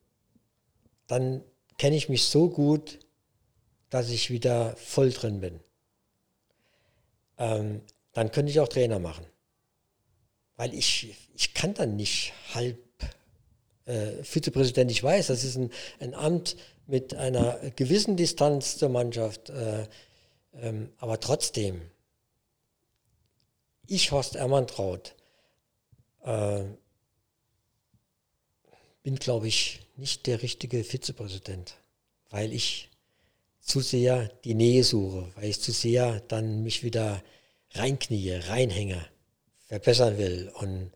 dann 1.06 1.42
kenne 1.78 1.96
ich 1.96 2.08
mich 2.08 2.24
so 2.24 2.50
gut, 2.50 2.98
dass 3.90 4.10
ich 4.10 4.30
wieder 4.30 4.76
voll 4.76 5.10
drin 5.10 5.40
bin. 5.40 5.60
Ähm, 7.38 7.82
dann 8.12 8.30
könnte 8.32 8.50
ich 8.50 8.60
auch 8.60 8.68
Trainer 8.68 8.98
machen. 8.98 9.26
Weil 10.56 10.74
ich, 10.74 11.14
ich 11.34 11.54
kann 11.54 11.74
dann 11.74 11.96
nicht 11.96 12.32
halb 12.52 12.78
äh, 13.84 14.22
Vizepräsident, 14.22 14.90
ich 14.90 15.02
weiß, 15.02 15.28
das 15.28 15.44
ist 15.44 15.56
ein, 15.56 15.70
ein 16.00 16.14
Amt 16.14 16.56
mit 16.86 17.14
einer 17.14 17.58
gewissen 17.76 18.16
Distanz 18.16 18.76
zur 18.76 18.88
Mannschaft, 18.88 19.50
äh, 19.50 19.86
ähm, 20.54 20.90
aber 20.98 21.20
trotzdem, 21.20 21.80
ich, 23.86 24.10
Horst 24.10 24.36
Ermantraut, 24.36 25.14
äh, 26.24 26.64
bin, 29.02 29.16
glaube 29.16 29.48
ich, 29.48 29.80
nicht 29.96 30.26
der 30.26 30.42
richtige 30.42 30.84
Vizepräsident, 30.84 31.74
weil 32.30 32.52
ich 32.52 32.90
zu 33.68 33.80
sehr 33.80 34.28
die 34.44 34.54
Nähe 34.54 34.82
suche, 34.82 35.28
weil 35.36 35.44
ich 35.50 35.60
zu 35.60 35.72
sehr 35.72 36.20
dann 36.28 36.62
mich 36.62 36.82
wieder 36.82 37.22
reinknie, 37.74 38.32
reinhänge, 38.48 38.98
verbessern 39.66 40.16
will 40.18 40.50
und 40.54 40.90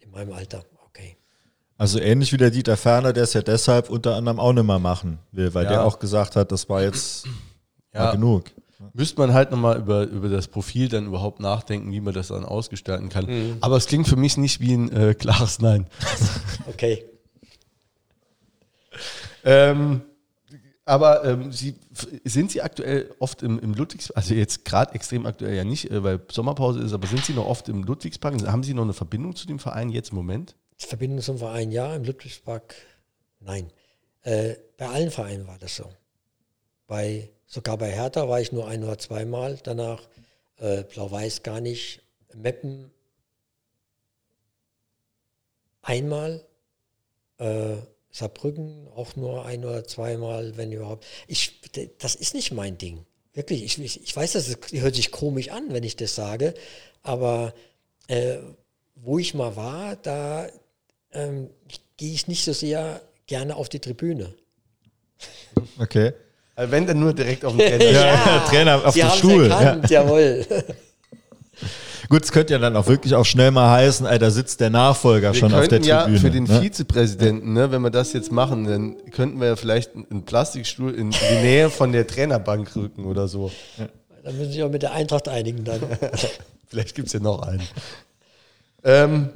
in 0.00 0.10
meinem 0.10 0.32
Alter, 0.32 0.64
okay. 0.86 1.16
Also 1.78 1.98
ähnlich 2.00 2.32
wie 2.32 2.36
der 2.36 2.50
Dieter 2.50 2.76
Ferner, 2.76 3.12
der 3.12 3.24
es 3.24 3.32
ja 3.34 3.42
deshalb 3.42 3.90
unter 3.90 4.14
anderem 4.14 4.38
auch 4.40 4.52
nicht 4.52 4.64
mehr 4.64 4.78
machen 4.78 5.18
will, 5.32 5.52
weil 5.52 5.64
Ja. 5.64 5.70
der 5.70 5.84
auch 5.84 5.98
gesagt 5.98 6.36
hat, 6.36 6.52
das 6.52 6.68
war 6.68 6.82
jetzt 6.82 7.26
Ja. 7.92 8.04
mal 8.04 8.12
genug. 8.12 8.44
Müsste 8.92 9.18
man 9.18 9.32
halt 9.32 9.50
nochmal 9.50 9.78
über, 9.78 10.02
über 10.04 10.28
das 10.28 10.48
Profil 10.48 10.88
dann 10.88 11.06
überhaupt 11.06 11.40
nachdenken, 11.40 11.90
wie 11.92 12.00
man 12.00 12.12
das 12.14 12.28
dann 12.28 12.44
ausgestalten 12.44 13.08
kann. 13.08 13.56
Aber 13.62 13.76
es 13.78 13.86
klingt 13.86 14.06
für 14.06 14.16
mich 14.16 14.36
nicht 14.36 14.60
wie 14.60 14.74
ein 14.74 14.92
äh, 14.92 15.14
klares 15.14 15.58
Nein. 15.60 15.86
Okay. 16.68 17.04
Ähm, 19.44 20.02
aber 20.86 21.24
ähm, 21.24 21.50
Sie, 21.50 21.74
sind 22.24 22.52
Sie 22.52 22.62
aktuell 22.62 23.12
oft 23.18 23.42
im, 23.42 23.58
im 23.58 23.74
Ludwigspark, 23.74 24.16
also 24.16 24.34
jetzt 24.34 24.64
gerade 24.64 24.94
extrem 24.94 25.26
aktuell 25.26 25.56
ja 25.56 25.64
nicht, 25.64 25.90
äh, 25.90 26.02
weil 26.02 26.20
Sommerpause 26.30 26.80
ist, 26.80 26.92
aber 26.92 27.08
sind 27.08 27.24
Sie 27.24 27.34
noch 27.34 27.46
oft 27.46 27.68
im 27.68 27.82
Ludwigspark? 27.82 28.34
Haben 28.46 28.62
Sie 28.62 28.72
noch 28.72 28.84
eine 28.84 28.92
Verbindung 28.92 29.34
zu 29.34 29.48
dem 29.48 29.58
Verein 29.58 29.90
jetzt 29.90 30.10
im 30.10 30.16
Moment? 30.16 30.54
Verbindung 30.78 31.20
zum 31.20 31.38
Verein, 31.38 31.72
ja, 31.72 31.94
im 31.96 32.04
Ludwigspark, 32.04 32.76
nein. 33.40 33.72
Äh, 34.22 34.54
bei 34.76 34.88
allen 34.88 35.10
Vereinen 35.10 35.48
war 35.48 35.58
das 35.58 35.74
so. 35.74 35.90
Bei, 36.86 37.30
sogar 37.46 37.78
bei 37.78 37.90
Hertha 37.90 38.28
war 38.28 38.40
ich 38.40 38.52
nur 38.52 38.68
ein 38.68 38.84
oder 38.84 38.98
zweimal, 38.98 39.58
danach 39.64 40.02
äh, 40.58 40.84
Blau-Weiß 40.84 41.42
gar 41.42 41.60
nicht, 41.60 42.00
Meppen 42.32 42.92
einmal, 45.82 46.44
äh, 47.38 47.76
Saarbrücken 48.16 48.88
auch 48.96 49.14
nur 49.16 49.44
ein 49.44 49.64
oder 49.64 49.84
zweimal, 49.84 50.56
wenn 50.56 50.72
überhaupt. 50.72 51.04
Ich, 51.26 51.60
das 51.98 52.14
ist 52.14 52.34
nicht 52.34 52.50
mein 52.52 52.78
Ding. 52.78 53.04
Wirklich, 53.34 53.62
ich, 53.62 53.78
ich, 53.78 54.02
ich 54.02 54.16
weiß, 54.16 54.32
das 54.32 54.48
ist- 54.48 54.72
hört 54.72 54.94
sich 54.94 55.10
komisch 55.10 55.50
an, 55.50 55.64
wenn 55.70 55.82
ich 55.84 55.96
das 55.96 56.14
sage, 56.14 56.54
aber 57.02 57.52
äh, 58.08 58.38
wo 58.94 59.18
ich 59.18 59.34
mal 59.34 59.54
war, 59.56 59.96
da 59.96 60.48
ähm, 61.12 61.50
gehe 61.98 62.14
ich 62.14 62.26
nicht 62.28 62.44
so 62.44 62.54
sehr 62.54 63.02
gerne 63.26 63.56
auf 63.56 63.68
die 63.68 63.80
Tribüne. 63.80 64.32
Okay. 65.78 66.12
Also 66.54 66.72
wenn 66.72 66.86
dann 66.86 66.98
nur 66.98 67.12
direkt 67.12 67.44
auf 67.44 67.54
den 67.54 67.60
Trainer. 67.78 67.90
Ja, 67.92 68.44
Trainer 68.48 68.86
auf 68.86 68.94
Sie 68.94 69.00
den 69.02 69.10
Stuhl, 69.10 69.50
Erkannt, 69.50 69.90
jawohl. 69.90 70.46
Gut, 72.08 72.24
es 72.24 72.32
könnte 72.32 72.52
ja 72.52 72.58
dann 72.58 72.76
auch 72.76 72.86
wirklich 72.86 73.14
auch 73.14 73.24
schnell 73.24 73.50
mal 73.50 73.70
heißen, 73.70 74.06
ey, 74.06 74.18
da 74.18 74.30
sitzt 74.30 74.60
der 74.60 74.70
Nachfolger 74.70 75.32
Wir 75.32 75.40
schon 75.40 75.52
auf 75.52 75.60
der 75.60 75.78
könnten 75.78 75.88
ja 75.88 76.02
Tribüne. 76.02 76.20
für 76.20 76.30
den 76.30 76.44
ne? 76.44 76.60
Vizepräsidenten, 76.60 77.52
ne, 77.52 77.70
wenn 77.72 77.82
wir 77.82 77.90
das 77.90 78.12
jetzt 78.12 78.30
machen, 78.30 78.64
dann 78.64 78.96
könnten 79.10 79.40
wir 79.40 79.48
ja 79.48 79.56
vielleicht 79.56 79.94
einen 79.94 80.24
Plastikstuhl 80.24 80.94
in 80.94 81.10
die 81.10 81.34
Nähe 81.42 81.70
von 81.70 81.92
der 81.92 82.06
Trainerbank 82.06 82.74
rücken 82.76 83.04
oder 83.04 83.28
so. 83.28 83.50
Da 84.22 84.32
müssen 84.32 84.46
Sie 84.46 84.52
sich 84.52 84.62
auch 84.62 84.70
mit 84.70 84.82
der 84.82 84.92
Eintracht 84.92 85.28
einigen 85.28 85.64
dann. 85.64 85.80
Vielleicht 86.68 86.96
gibt 86.96 87.06
es 87.06 87.12
ja 87.12 87.20
noch 87.20 87.42
einen. 87.42 87.62
ähm, 88.82 89.28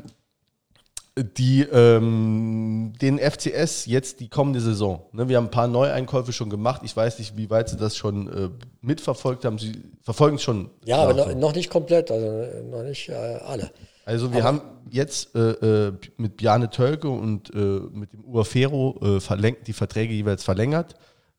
die, 1.24 1.62
ähm, 1.62 2.92
den 3.00 3.18
FCS 3.18 3.86
jetzt 3.86 4.20
die 4.20 4.28
kommende 4.28 4.60
Saison. 4.60 5.02
Ne, 5.12 5.28
wir 5.28 5.36
haben 5.36 5.46
ein 5.46 5.50
paar 5.50 5.68
Neueinkäufe 5.68 6.32
schon 6.32 6.50
gemacht. 6.50 6.82
Ich 6.84 6.96
weiß 6.96 7.18
nicht, 7.18 7.36
wie 7.36 7.50
weit 7.50 7.68
Sie 7.68 7.76
das 7.76 7.96
schon 7.96 8.28
äh, 8.28 8.50
mitverfolgt 8.80 9.44
haben. 9.44 9.58
Sie 9.58 9.72
verfolgen 10.02 10.36
es 10.36 10.42
schon. 10.42 10.70
Ja, 10.84 10.98
aber 11.02 11.14
nach 11.14 11.26
noch, 11.26 11.34
noch 11.34 11.54
nicht 11.54 11.70
komplett, 11.70 12.10
also 12.10 12.46
noch 12.70 12.82
nicht 12.82 13.08
äh, 13.08 13.14
alle. 13.14 13.70
Also 14.04 14.32
wir 14.32 14.42
haben 14.42 14.60
jetzt 14.90 15.34
äh, 15.36 15.50
äh, 15.88 15.92
mit 16.16 16.36
Bjarne 16.36 16.70
Tölke 16.70 17.08
und 17.08 17.54
äh, 17.54 17.56
mit 17.56 18.12
dem 18.12 18.24
Uafero 18.24 18.98
äh, 19.00 19.06
verläng- 19.20 19.62
die 19.64 19.72
Verträge 19.72 20.12
jeweils 20.12 20.42
verlängert. 20.42 20.94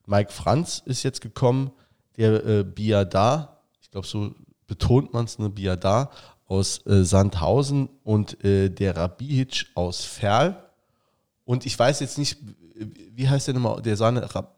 Mike 0.05 0.31
Franz 0.31 0.81
ist 0.85 1.03
jetzt 1.03 1.21
gekommen, 1.21 1.71
der 2.17 2.45
äh, 2.45 2.63
Biada, 2.63 3.57
ich 3.81 3.91
glaube 3.91 4.07
so 4.07 4.31
betont 4.67 5.11
man 5.11 5.25
es, 5.25 5.37
ne, 5.37 5.49
Biada 5.49 6.11
aus 6.51 6.85
äh, 6.85 7.05
Sandhausen 7.05 7.87
und 8.03 8.43
äh, 8.43 8.69
der 8.69 8.97
Rabihic 8.97 9.67
aus 9.73 10.03
Ferl. 10.03 10.61
Und 11.45 11.65
ich 11.65 11.79
weiß 11.79 12.01
jetzt 12.01 12.17
nicht, 12.17 12.37
wie 13.15 13.29
heißt 13.29 13.47
der 13.47 13.53
nochmal, 13.53 13.81
der 13.81 13.95
Sahne 13.95 14.35
Rab 14.35 14.57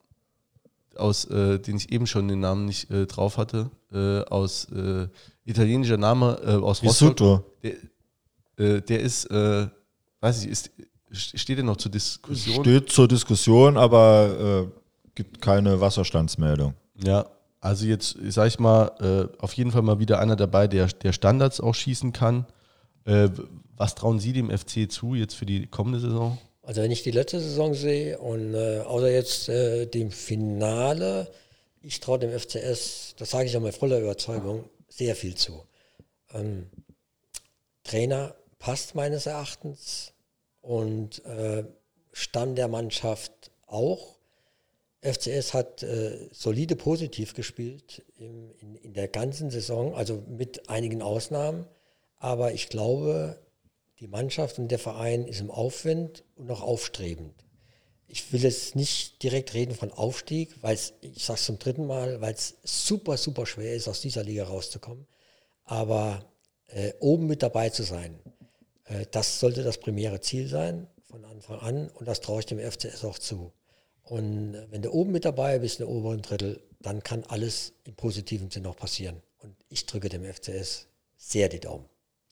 aus, 0.95 1.25
äh, 1.25 1.59
den 1.59 1.77
ich 1.77 1.91
eben 1.91 2.07
schon 2.07 2.27
den 2.27 2.39
Namen 2.39 2.65
nicht 2.65 2.89
äh, 2.89 3.05
drauf 3.05 3.37
hatte, 3.37 3.69
äh, 3.91 4.21
aus 4.21 4.65
äh, 4.71 5.07
italienischer 5.45 5.97
Name 5.97 6.39
äh, 6.43 6.55
aus 6.55 6.81
Risotto. 6.81 7.45
Der, 7.61 7.73
äh, 8.57 8.81
der 8.81 8.99
ist, 8.99 9.25
äh, 9.25 9.67
weiß 10.19 10.43
ich, 10.43 10.49
ist, 10.49 10.71
steht 11.11 11.57
der 11.57 11.65
noch 11.65 11.77
zur 11.77 11.91
Diskussion? 11.91 12.63
Steht 12.63 12.89
zur 12.89 13.07
Diskussion, 13.07 13.77
aber 13.77 14.67
äh, 14.67 14.79
gibt 15.13 15.41
keine 15.41 15.79
Wasserstandsmeldung. 15.79 16.73
Ja, 17.03 17.25
also 17.63 17.85
jetzt, 17.85 18.17
sag 18.27 18.47
ich 18.47 18.59
mal, 18.59 18.91
äh, 18.99 19.41
auf 19.41 19.53
jeden 19.53 19.71
Fall 19.71 19.83
mal 19.83 19.97
wieder 19.97 20.19
einer 20.19 20.35
dabei, 20.35 20.67
der, 20.67 20.87
der 20.87 21.13
Standards 21.13 21.61
auch 21.61 21.73
schießen 21.73 22.11
kann. 22.11 22.45
Äh, 23.05 23.29
was 23.77 23.95
trauen 23.95 24.19
Sie 24.19 24.33
dem 24.33 24.49
FC 24.49 24.91
zu 24.91 25.15
jetzt 25.15 25.33
für 25.35 25.45
die 25.45 25.67
kommende 25.67 26.01
Saison? 26.01 26.37
Also 26.61 26.81
wenn 26.81 26.91
ich 26.91 27.03
die 27.03 27.11
letzte 27.11 27.39
Saison 27.39 27.73
sehe 27.73 28.19
und 28.19 28.53
äh, 28.53 28.81
außer 28.81 29.09
jetzt 29.09 29.47
äh, 29.47 29.85
dem 29.85 30.11
Finale, 30.11 31.31
ich 31.81 32.01
traue 32.01 32.19
dem 32.19 32.37
FCS, 32.37 33.15
das 33.17 33.29
sage 33.29 33.45
ich 33.45 33.55
auch 33.55 33.61
mit 33.61 33.73
voller 33.73 33.99
Überzeugung, 33.99 34.65
sehr 34.89 35.15
viel 35.15 35.35
zu. 35.35 35.63
Ähm, 36.33 36.65
Trainer 37.85 38.35
passt 38.59 38.93
meines 38.93 39.25
Erachtens 39.25 40.11
und 40.59 41.23
äh, 41.23 41.63
Stamm 42.11 42.55
der 42.55 42.67
Mannschaft 42.67 43.51
auch. 43.67 44.12
FCS 45.03 45.53
hat 45.53 45.83
äh, 45.83 46.29
solide 46.31 46.75
positiv 46.75 47.33
gespielt 47.33 48.03
im, 48.17 48.51
in, 48.59 48.75
in 48.75 48.93
der 48.93 49.07
ganzen 49.07 49.49
Saison, 49.49 49.93
also 49.95 50.23
mit 50.27 50.69
einigen 50.69 51.01
Ausnahmen. 51.01 51.67
Aber 52.17 52.53
ich 52.53 52.69
glaube, 52.69 53.37
die 53.99 54.07
Mannschaft 54.07 54.59
und 54.59 54.69
der 54.69 54.79
Verein 54.79 55.27
ist 55.27 55.41
im 55.41 55.51
Aufwind 55.51 56.23
und 56.35 56.47
noch 56.47 56.61
aufstrebend. 56.61 57.33
Ich 58.07 58.31
will 58.31 58.43
jetzt 58.43 58.75
nicht 58.75 59.23
direkt 59.23 59.53
reden 59.53 59.75
von 59.75 59.91
Aufstieg, 59.91 60.55
weil 60.61 60.75
es, 60.75 60.93
ich 61.01 61.25
sage 61.25 61.39
es 61.39 61.45
zum 61.45 61.59
dritten 61.59 61.87
Mal, 61.87 62.21
weil 62.21 62.33
es 62.33 62.57
super, 62.63 63.17
super 63.17 63.45
schwer 63.45 63.73
ist, 63.73 63.87
aus 63.87 64.01
dieser 64.01 64.23
Liga 64.23 64.45
rauszukommen. 64.45 65.07
Aber 65.63 66.25
äh, 66.67 66.93
oben 66.99 67.27
mit 67.27 67.43
dabei 67.43 67.69
zu 67.69 67.83
sein, 67.83 68.19
äh, 68.85 69.05
das 69.11 69.39
sollte 69.39 69.63
das 69.63 69.77
primäre 69.77 70.21
Ziel 70.21 70.47
sein 70.47 70.87
von 71.03 71.25
Anfang 71.25 71.59
an 71.59 71.89
und 71.89 72.07
das 72.07 72.21
traue 72.21 72.39
ich 72.39 72.45
dem 72.45 72.59
FCS 72.59 73.03
auch 73.05 73.19
zu. 73.19 73.51
Und 74.03 74.55
äh, 74.55 74.67
wenn 74.69 74.81
du 74.81 74.91
oben 74.91 75.11
mit 75.11 75.25
dabei 75.25 75.59
bist, 75.59 75.79
in 75.79 75.85
der 75.85 75.95
oberen 75.95 76.21
Drittel, 76.21 76.61
dann 76.81 77.01
kann 77.01 77.23
alles 77.27 77.73
im 77.85 77.95
positiven 77.95 78.51
Sinn 78.51 78.65
auch 78.65 78.75
passieren. 78.75 79.21
Und 79.39 79.55
ich 79.69 79.85
drücke 79.85 80.09
dem 80.09 80.23
FCS 80.23 80.87
sehr 81.17 81.49
die 81.49 81.59
Daumen. 81.59 81.85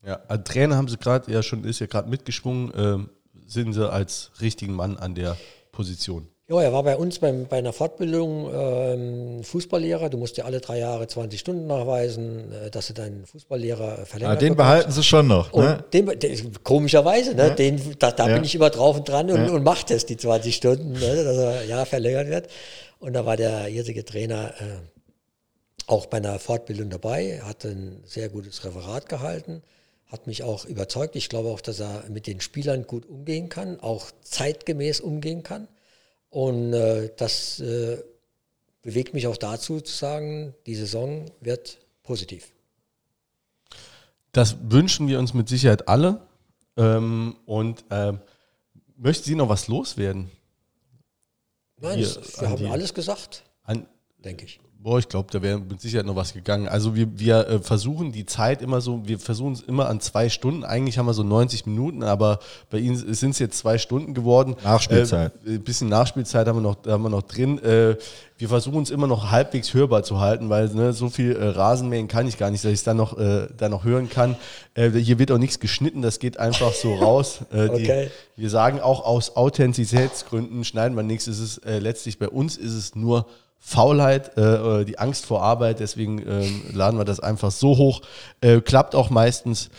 Ja, 0.03 0.22
als 0.27 0.43
Trainer 0.49 0.76
haben 0.76 0.88
sie 0.88 0.98
gerade, 0.98 1.31
ja 1.31 1.43
schon, 1.43 1.64
ist 1.64 1.80
ja 1.80 1.88
gerade 1.88 2.10
mitgeschwungen, 2.10 2.72
ähm, 2.76 3.10
sind 3.45 3.73
sie 3.73 3.89
als 3.89 4.31
richtigen 4.41 4.73
Mann 4.73 4.98
an 4.98 5.15
der 5.15 5.38
Position. 5.72 6.27
Ja, 6.52 6.61
er 6.64 6.73
war 6.73 6.84
bei 6.84 6.98
uns 6.98 7.19
beim, 7.19 7.45
bei 7.48 7.60
einer 7.60 7.72
Fortbildung 7.72 8.52
ähm, 8.53 9.44
Fußballlehrer. 9.44 10.10
Du 10.10 10.18
musst 10.18 10.36
ja 10.36 10.44
alle 10.44 10.60
drei 10.60 10.80
Jahre 10.80 11.07
20 11.07 11.40
Stunden 11.40 11.65
nachweisen, 11.65 12.52
äh, 12.52 12.69
dass 12.69 12.88
du 12.88 12.94
deinen 12.94 13.26
Fußballlehrer 13.26 14.06
verlängert 14.06 14.36
Ah, 14.36 14.40
den 14.40 14.57
behalten 14.57 14.91
sie 14.91 15.02
schon 15.02 15.28
noch. 15.28 15.53
Ne? 15.53 15.82
den, 15.94 16.07
den, 16.19 16.52
komischerweise, 16.61 17.36
ne, 17.36 17.56
den, 17.56 17.80
da, 17.99 18.11
da 18.11 18.28
Ja. 18.28 18.34
bin 18.34 18.44
ich 18.44 18.53
immer 18.53 18.69
drauf 18.69 18.98
und 18.98 19.07
dran 19.07 19.32
und, 19.32 19.45
Ja. 19.45 19.52
und 19.53 19.64
mache 19.64 19.86
das, 19.88 20.06
die 20.06 20.18
20 20.18 20.53
Stunden, 20.53 20.91
ne, 20.91 21.23
dass 21.23 21.38
er 21.38 21.64
ja 21.64 21.86
verlängert 21.86 22.28
wird. 22.28 22.49
Und 22.99 23.14
da 23.14 23.26
war 23.26 23.38
der 23.38 23.69
jetzige 23.69 24.03
Trainer 24.03 24.53
äh, 24.60 25.86
auch 25.88 26.07
bei 26.07 26.18
einer 26.18 26.38
Fortbildung 26.38 26.90
dabei, 26.90 27.40
hat 27.45 27.64
ein 27.64 28.03
sehr 28.06 28.28
gutes 28.28 28.65
Referat 28.65 29.07
gehalten, 29.07 29.61
hat 30.07 30.28
mich 30.28 30.44
auch 30.44 30.65
überzeugt. 30.65 31.15
Ich 31.15 31.30
glaube 31.30 31.48
auch, 31.48 31.61
dass 31.61 31.80
er 31.80 32.03
mit 32.10 32.28
den 32.28 32.41
Spielern 32.41 32.86
gut 32.86 33.06
umgehen 33.07 33.48
kann, 33.48 33.80
auch 33.80 34.07
zeitgemäß 34.22 34.99
umgehen 34.99 35.44
kann. 35.44 35.69
Und 36.32 36.74
äh, 36.74 37.12
das 37.18 37.60
äh, 37.60 38.02
bewegt 38.82 39.14
mich 39.14 39.28
auch 39.28 39.38
dazu 39.38 39.80
zu 39.82 39.94
sagen, 39.95 40.56
die 40.66 40.76
Saison 40.76 41.30
wird 41.41 41.78
positiv. 42.03 42.52
Das 44.32 44.56
wünschen 44.64 45.08
wir 45.08 45.20
uns 45.20 45.34
mit 45.34 45.48
Sicherheit 45.49 45.88
alle. 45.88 46.26
Ähm, 46.78 47.36
und 47.45 47.84
ähm, 47.91 48.22
möchten 48.95 49.26
Sie 49.26 49.36
noch 49.36 49.49
was 49.49 49.68
loswerden? 49.68 50.32
Nein, 51.82 51.99
Hier, 51.99 52.16
wir 52.40 52.49
haben 52.49 52.58
die- 52.58 52.68
alles 52.68 52.94
gesagt, 52.94 53.44
denke 54.20 54.45
ich. 54.45 54.60
Boah, 54.84 54.98
ich 54.98 55.08
glaube, 55.08 55.28
da 55.32 55.44
wäre 55.44 55.60
mit 55.60 55.80
Sicherheit 55.80 56.08
noch 56.08 56.16
was 56.16 56.34
gegangen. 56.34 56.68
Also 56.68 56.95
wir, 56.95 57.20
wir 57.20 57.48
äh, 57.48 57.60
versuchen 57.60 58.12
die 58.12 58.26
Zeit 58.26 58.64
immer 58.64 58.82
so, 58.82 59.08
wir 59.08 59.20
versuchen 59.20 59.53
es 59.53 59.62
immer 59.62 59.88
an 59.88 59.99
zwei 59.99 60.28
Stunden. 60.28 60.64
Eigentlich 60.64 60.98
haben 60.98 61.06
wir 61.06 61.14
so 61.14 61.22
90 61.22 61.68
Minuten, 61.68 62.02
aber 62.02 62.40
bei 62.72 62.80
Ihnen 62.80 62.95
sind 62.95 63.32
es 63.32 63.38
jetzt 63.38 63.60
zwei 63.60 63.78
Stunden 63.78 64.16
geworden. 64.16 64.56
Nachspielzeit. 64.64 65.34
Äh, 65.45 65.52
ein 65.52 65.62
bisschen 65.62 65.88
Nachspielzeit 65.88 66.48
haben 66.48 66.58
wir 66.58 66.62
noch, 66.62 66.78
haben 66.88 67.03
wir 67.03 67.10
noch 67.10 67.22
drin. 67.22 67.60
Äh, 67.64 67.95
wir 68.40 68.49
versuchen 68.49 68.82
es 68.82 68.90
immer 68.90 69.06
noch 69.06 69.30
halbwegs 69.30 69.72
hörbar 69.76 70.02
zu 70.02 70.20
halten, 70.20 70.49
weil 70.49 70.68
ne, 70.70 70.94
so 70.94 71.10
viel 71.12 71.36
äh, 71.36 71.49
Rasenmähen 71.49 72.08
kann 72.08 72.28
ich 72.28 72.40
gar 72.40 72.49
nicht, 72.49 72.64
dass 72.64 72.72
ich 72.72 72.80
es 72.80 72.84
dann 72.84 72.98
noch, 72.98 73.20
äh, 73.20 73.49
dann 73.56 73.70
noch 73.70 73.84
hören 73.84 74.10
kann. 74.10 74.36
Äh, 74.74 74.90
hier 74.90 75.20
wird 75.20 75.32
auch 75.32 75.38
nichts 75.38 75.60
geschnitten, 75.60 76.02
das 76.02 76.18
geht 76.18 76.40
einfach 76.40 76.74
so 76.74 76.95
raus. 76.95 77.41
Äh, 77.52 77.68
die, 77.78 77.84
Okay. 77.84 78.12
wir 78.36 78.49
sagen 78.49 78.80
auch 78.80 79.06
aus 79.06 79.36
Authentizitätsgründen 79.36 80.64
schneiden 80.64 80.95
wir 80.95 81.03
nichts. 81.03 81.28
Es 81.28 81.40
ist 81.40 81.58
äh, 81.60 81.80
letztlich 81.80 82.18
bei 82.18 82.30
uns 82.30 82.56
ist 82.56 82.74
es 82.74 82.95
nur 82.95 83.26
Faulheit, 83.64 84.36
äh, 84.38 84.84
die 84.86 84.98
Angst 84.98 85.28
vor 85.28 85.44
Arbeit. 85.44 85.80
Deswegen 85.80 86.18
ähm, 86.28 86.64
laden 86.74 87.00
wir 87.00 87.06
das 87.06 87.20
einfach 87.20 87.52
so 87.52 87.78
hoch. 87.78 88.02
Äh, 88.42 88.60
klappt 88.60 88.96
auch 88.96 89.10
meistens. 89.12 89.70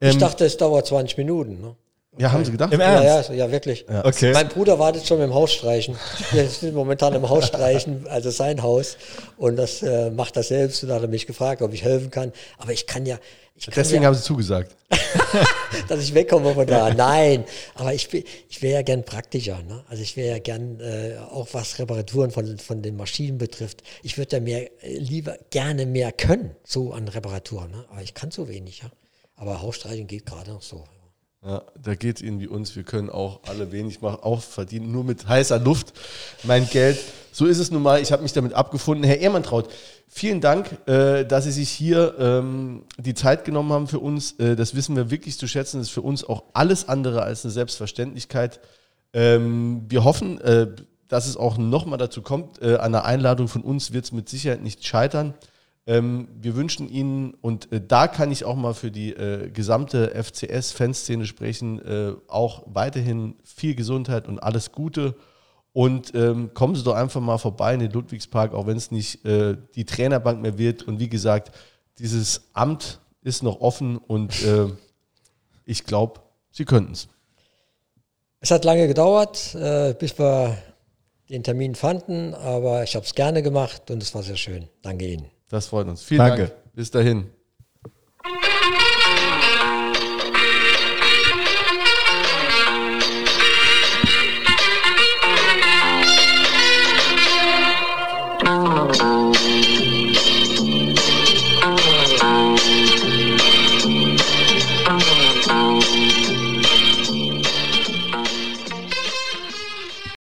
Ich 0.00 0.12
Ähm, 0.12 0.18
dachte, 0.20 0.44
es 0.44 0.58
dauert 0.58 0.86
20 0.86 1.16
Minuten. 1.16 1.60
Ne? 1.62 1.74
Ja, 2.18 2.32
haben 2.32 2.44
Sie 2.44 2.52
gedacht? 2.52 2.72
Im 2.72 2.80
Ja, 2.80 3.02
Ernst? 3.02 3.30
ja, 3.30 3.34
ja, 3.36 3.50
wirklich. 3.50 3.84
Okay. 4.04 4.32
Mein 4.32 4.48
Bruder 4.48 4.78
wartet 4.78 5.06
schon 5.06 5.18
mit 5.18 5.28
dem 5.28 5.34
Hausstreichen. 5.34 5.96
Wir 6.32 6.48
sind 6.48 6.74
momentan 6.74 7.14
im 7.14 7.28
Hausstreichen, 7.28 8.06
also 8.08 8.30
sein 8.30 8.62
Haus. 8.62 8.96
Und 9.36 9.56
das 9.56 9.82
äh, 9.82 10.10
macht 10.10 10.36
er 10.36 10.42
selbst. 10.42 10.82
Und 10.82 10.88
da 10.90 10.96
hat 10.96 11.02
er 11.02 11.08
mich 11.08 11.26
gefragt, 11.26 11.62
ob 11.62 11.72
ich 11.72 11.82
helfen 11.84 12.10
kann. 12.10 12.32
Aber 12.58 12.72
ich 12.72 12.86
kann 12.86 13.06
ja, 13.06 13.18
ich 13.54 13.66
kann 13.66 13.74
Deswegen 13.76 14.02
ja, 14.02 14.08
haben 14.08 14.14
Sie 14.14 14.22
zugesagt. 14.22 14.74
dass 15.88 16.00
ich 16.02 16.14
wegkomme 16.14 16.54
von 16.54 16.66
da. 16.66 16.92
Nein, 16.94 17.44
aber 17.74 17.92
ich, 17.94 18.08
bin- 18.08 18.24
ich 18.48 18.62
wäre 18.62 18.74
ja 18.74 18.82
gern 18.82 19.02
praktischer. 19.04 19.58
Ne? 19.66 19.82
Also 19.88 20.02
ich 20.02 20.16
wäre 20.16 20.28
ja 20.30 20.38
gern, 20.38 20.80
äh, 20.80 21.16
auch 21.30 21.48
was 21.52 21.78
Reparaturen 21.78 22.30
von, 22.30 22.58
von 22.58 22.82
den 22.82 22.96
Maschinen 22.96 23.38
betrifft. 23.38 23.82
Ich 24.02 24.16
würde 24.18 24.36
ja 24.36 24.40
mehr, 24.42 24.68
lieber 24.84 25.36
gerne 25.50 25.86
mehr 25.86 26.12
können, 26.12 26.54
so 26.64 26.92
an 26.92 27.08
Reparaturen. 27.08 27.70
Ne? 27.70 27.84
Aber 27.90 28.02
ich 28.02 28.14
kann 28.14 28.30
so 28.30 28.48
wenig. 28.48 28.80
Ja? 28.82 28.90
Aber 29.36 29.60
Hausstreichen 29.62 30.06
geht 30.06 30.26
gerade 30.26 30.50
noch 30.52 30.62
so. 30.62 30.84
Ja, 31.46 31.62
da 31.80 31.94
geht 31.94 32.16
es 32.16 32.22
Ihnen 32.22 32.40
wie 32.40 32.48
uns. 32.48 32.74
Wir 32.74 32.82
können 32.82 33.08
auch 33.08 33.38
alle 33.46 33.70
wenig 33.70 34.00
machen, 34.00 34.18
auch 34.20 34.42
verdienen, 34.42 34.90
nur 34.90 35.04
mit 35.04 35.28
heißer 35.28 35.60
Luft 35.60 35.92
mein 36.42 36.68
Geld. 36.68 36.98
So 37.30 37.46
ist 37.46 37.58
es 37.58 37.70
nun 37.70 37.82
mal. 37.82 38.02
Ich 38.02 38.10
habe 38.10 38.24
mich 38.24 38.32
damit 38.32 38.52
abgefunden. 38.52 39.04
Herr 39.04 39.18
Ehrmantraut, 39.18 39.68
vielen 40.08 40.40
Dank, 40.40 40.76
äh, 40.88 41.24
dass 41.24 41.44
Sie 41.44 41.52
sich 41.52 41.70
hier 41.70 42.16
ähm, 42.18 42.82
die 42.98 43.14
Zeit 43.14 43.44
genommen 43.44 43.72
haben 43.72 43.86
für 43.86 44.00
uns. 44.00 44.32
Äh, 44.40 44.56
das 44.56 44.74
wissen 44.74 44.96
wir 44.96 45.12
wirklich 45.12 45.38
zu 45.38 45.46
schätzen. 45.46 45.78
Das 45.78 45.86
ist 45.86 45.92
für 45.92 46.02
uns 46.02 46.24
auch 46.24 46.42
alles 46.52 46.88
andere 46.88 47.22
als 47.22 47.44
eine 47.44 47.52
Selbstverständlichkeit. 47.52 48.58
Ähm, 49.12 49.84
wir 49.88 50.02
hoffen, 50.02 50.40
äh, 50.40 50.66
dass 51.06 51.28
es 51.28 51.36
auch 51.36 51.58
nochmal 51.58 51.98
dazu 51.98 52.22
kommt. 52.22 52.60
Äh, 52.60 52.74
an 52.78 52.90
der 52.90 53.04
Einladung 53.04 53.46
von 53.46 53.62
uns 53.62 53.92
wird 53.92 54.06
es 54.06 54.10
mit 54.10 54.28
Sicherheit 54.28 54.64
nicht 54.64 54.84
scheitern. 54.84 55.34
Ähm, 55.86 56.28
wir 56.40 56.56
wünschen 56.56 56.88
Ihnen, 56.88 57.34
und 57.34 57.70
äh, 57.72 57.80
da 57.80 58.08
kann 58.08 58.32
ich 58.32 58.44
auch 58.44 58.56
mal 58.56 58.74
für 58.74 58.90
die 58.90 59.12
äh, 59.12 59.50
gesamte 59.50 60.14
FCS-Fanszene 60.14 61.26
sprechen, 61.26 61.80
äh, 61.80 62.12
auch 62.26 62.64
weiterhin 62.66 63.36
viel 63.44 63.76
Gesundheit 63.76 64.26
und 64.26 64.40
alles 64.40 64.72
Gute. 64.72 65.14
Und 65.72 66.14
ähm, 66.14 66.52
kommen 66.54 66.74
Sie 66.74 66.82
doch 66.82 66.94
einfach 66.94 67.20
mal 67.20 67.38
vorbei 67.38 67.74
in 67.74 67.80
den 67.80 67.92
Ludwigspark, 67.92 68.52
auch 68.54 68.66
wenn 68.66 68.76
es 68.76 68.90
nicht 68.90 69.24
äh, 69.24 69.56
die 69.74 69.84
Trainerbank 69.84 70.40
mehr 70.40 70.58
wird. 70.58 70.82
Und 70.82 70.98
wie 70.98 71.08
gesagt, 71.08 71.52
dieses 71.98 72.48
Amt 72.52 72.98
ist 73.22 73.42
noch 73.42 73.60
offen 73.60 73.98
und 73.98 74.42
äh, 74.42 74.68
ich 75.64 75.84
glaube, 75.84 76.20
Sie 76.50 76.64
könnten 76.64 76.92
es. 76.92 77.08
Es 78.40 78.50
hat 78.50 78.64
lange 78.64 78.86
gedauert, 78.88 79.54
äh, 79.54 79.94
bis 79.98 80.18
wir 80.18 80.56
den 81.28 81.42
Termin 81.42 81.74
fanden, 81.74 82.34
aber 82.34 82.82
ich 82.82 82.94
habe 82.96 83.04
es 83.04 83.14
gerne 83.14 83.42
gemacht 83.42 83.90
und 83.90 84.02
es 84.02 84.14
war 84.14 84.22
sehr 84.22 84.36
schön. 84.36 84.68
Danke 84.82 85.06
Ihnen. 85.06 85.35
Das 85.48 85.68
freut 85.68 85.86
uns. 85.86 86.02
Vielen 86.02 86.18
Danke. 86.18 86.48
Dank. 86.48 86.72
Bis 86.74 86.90
dahin. 86.90 87.30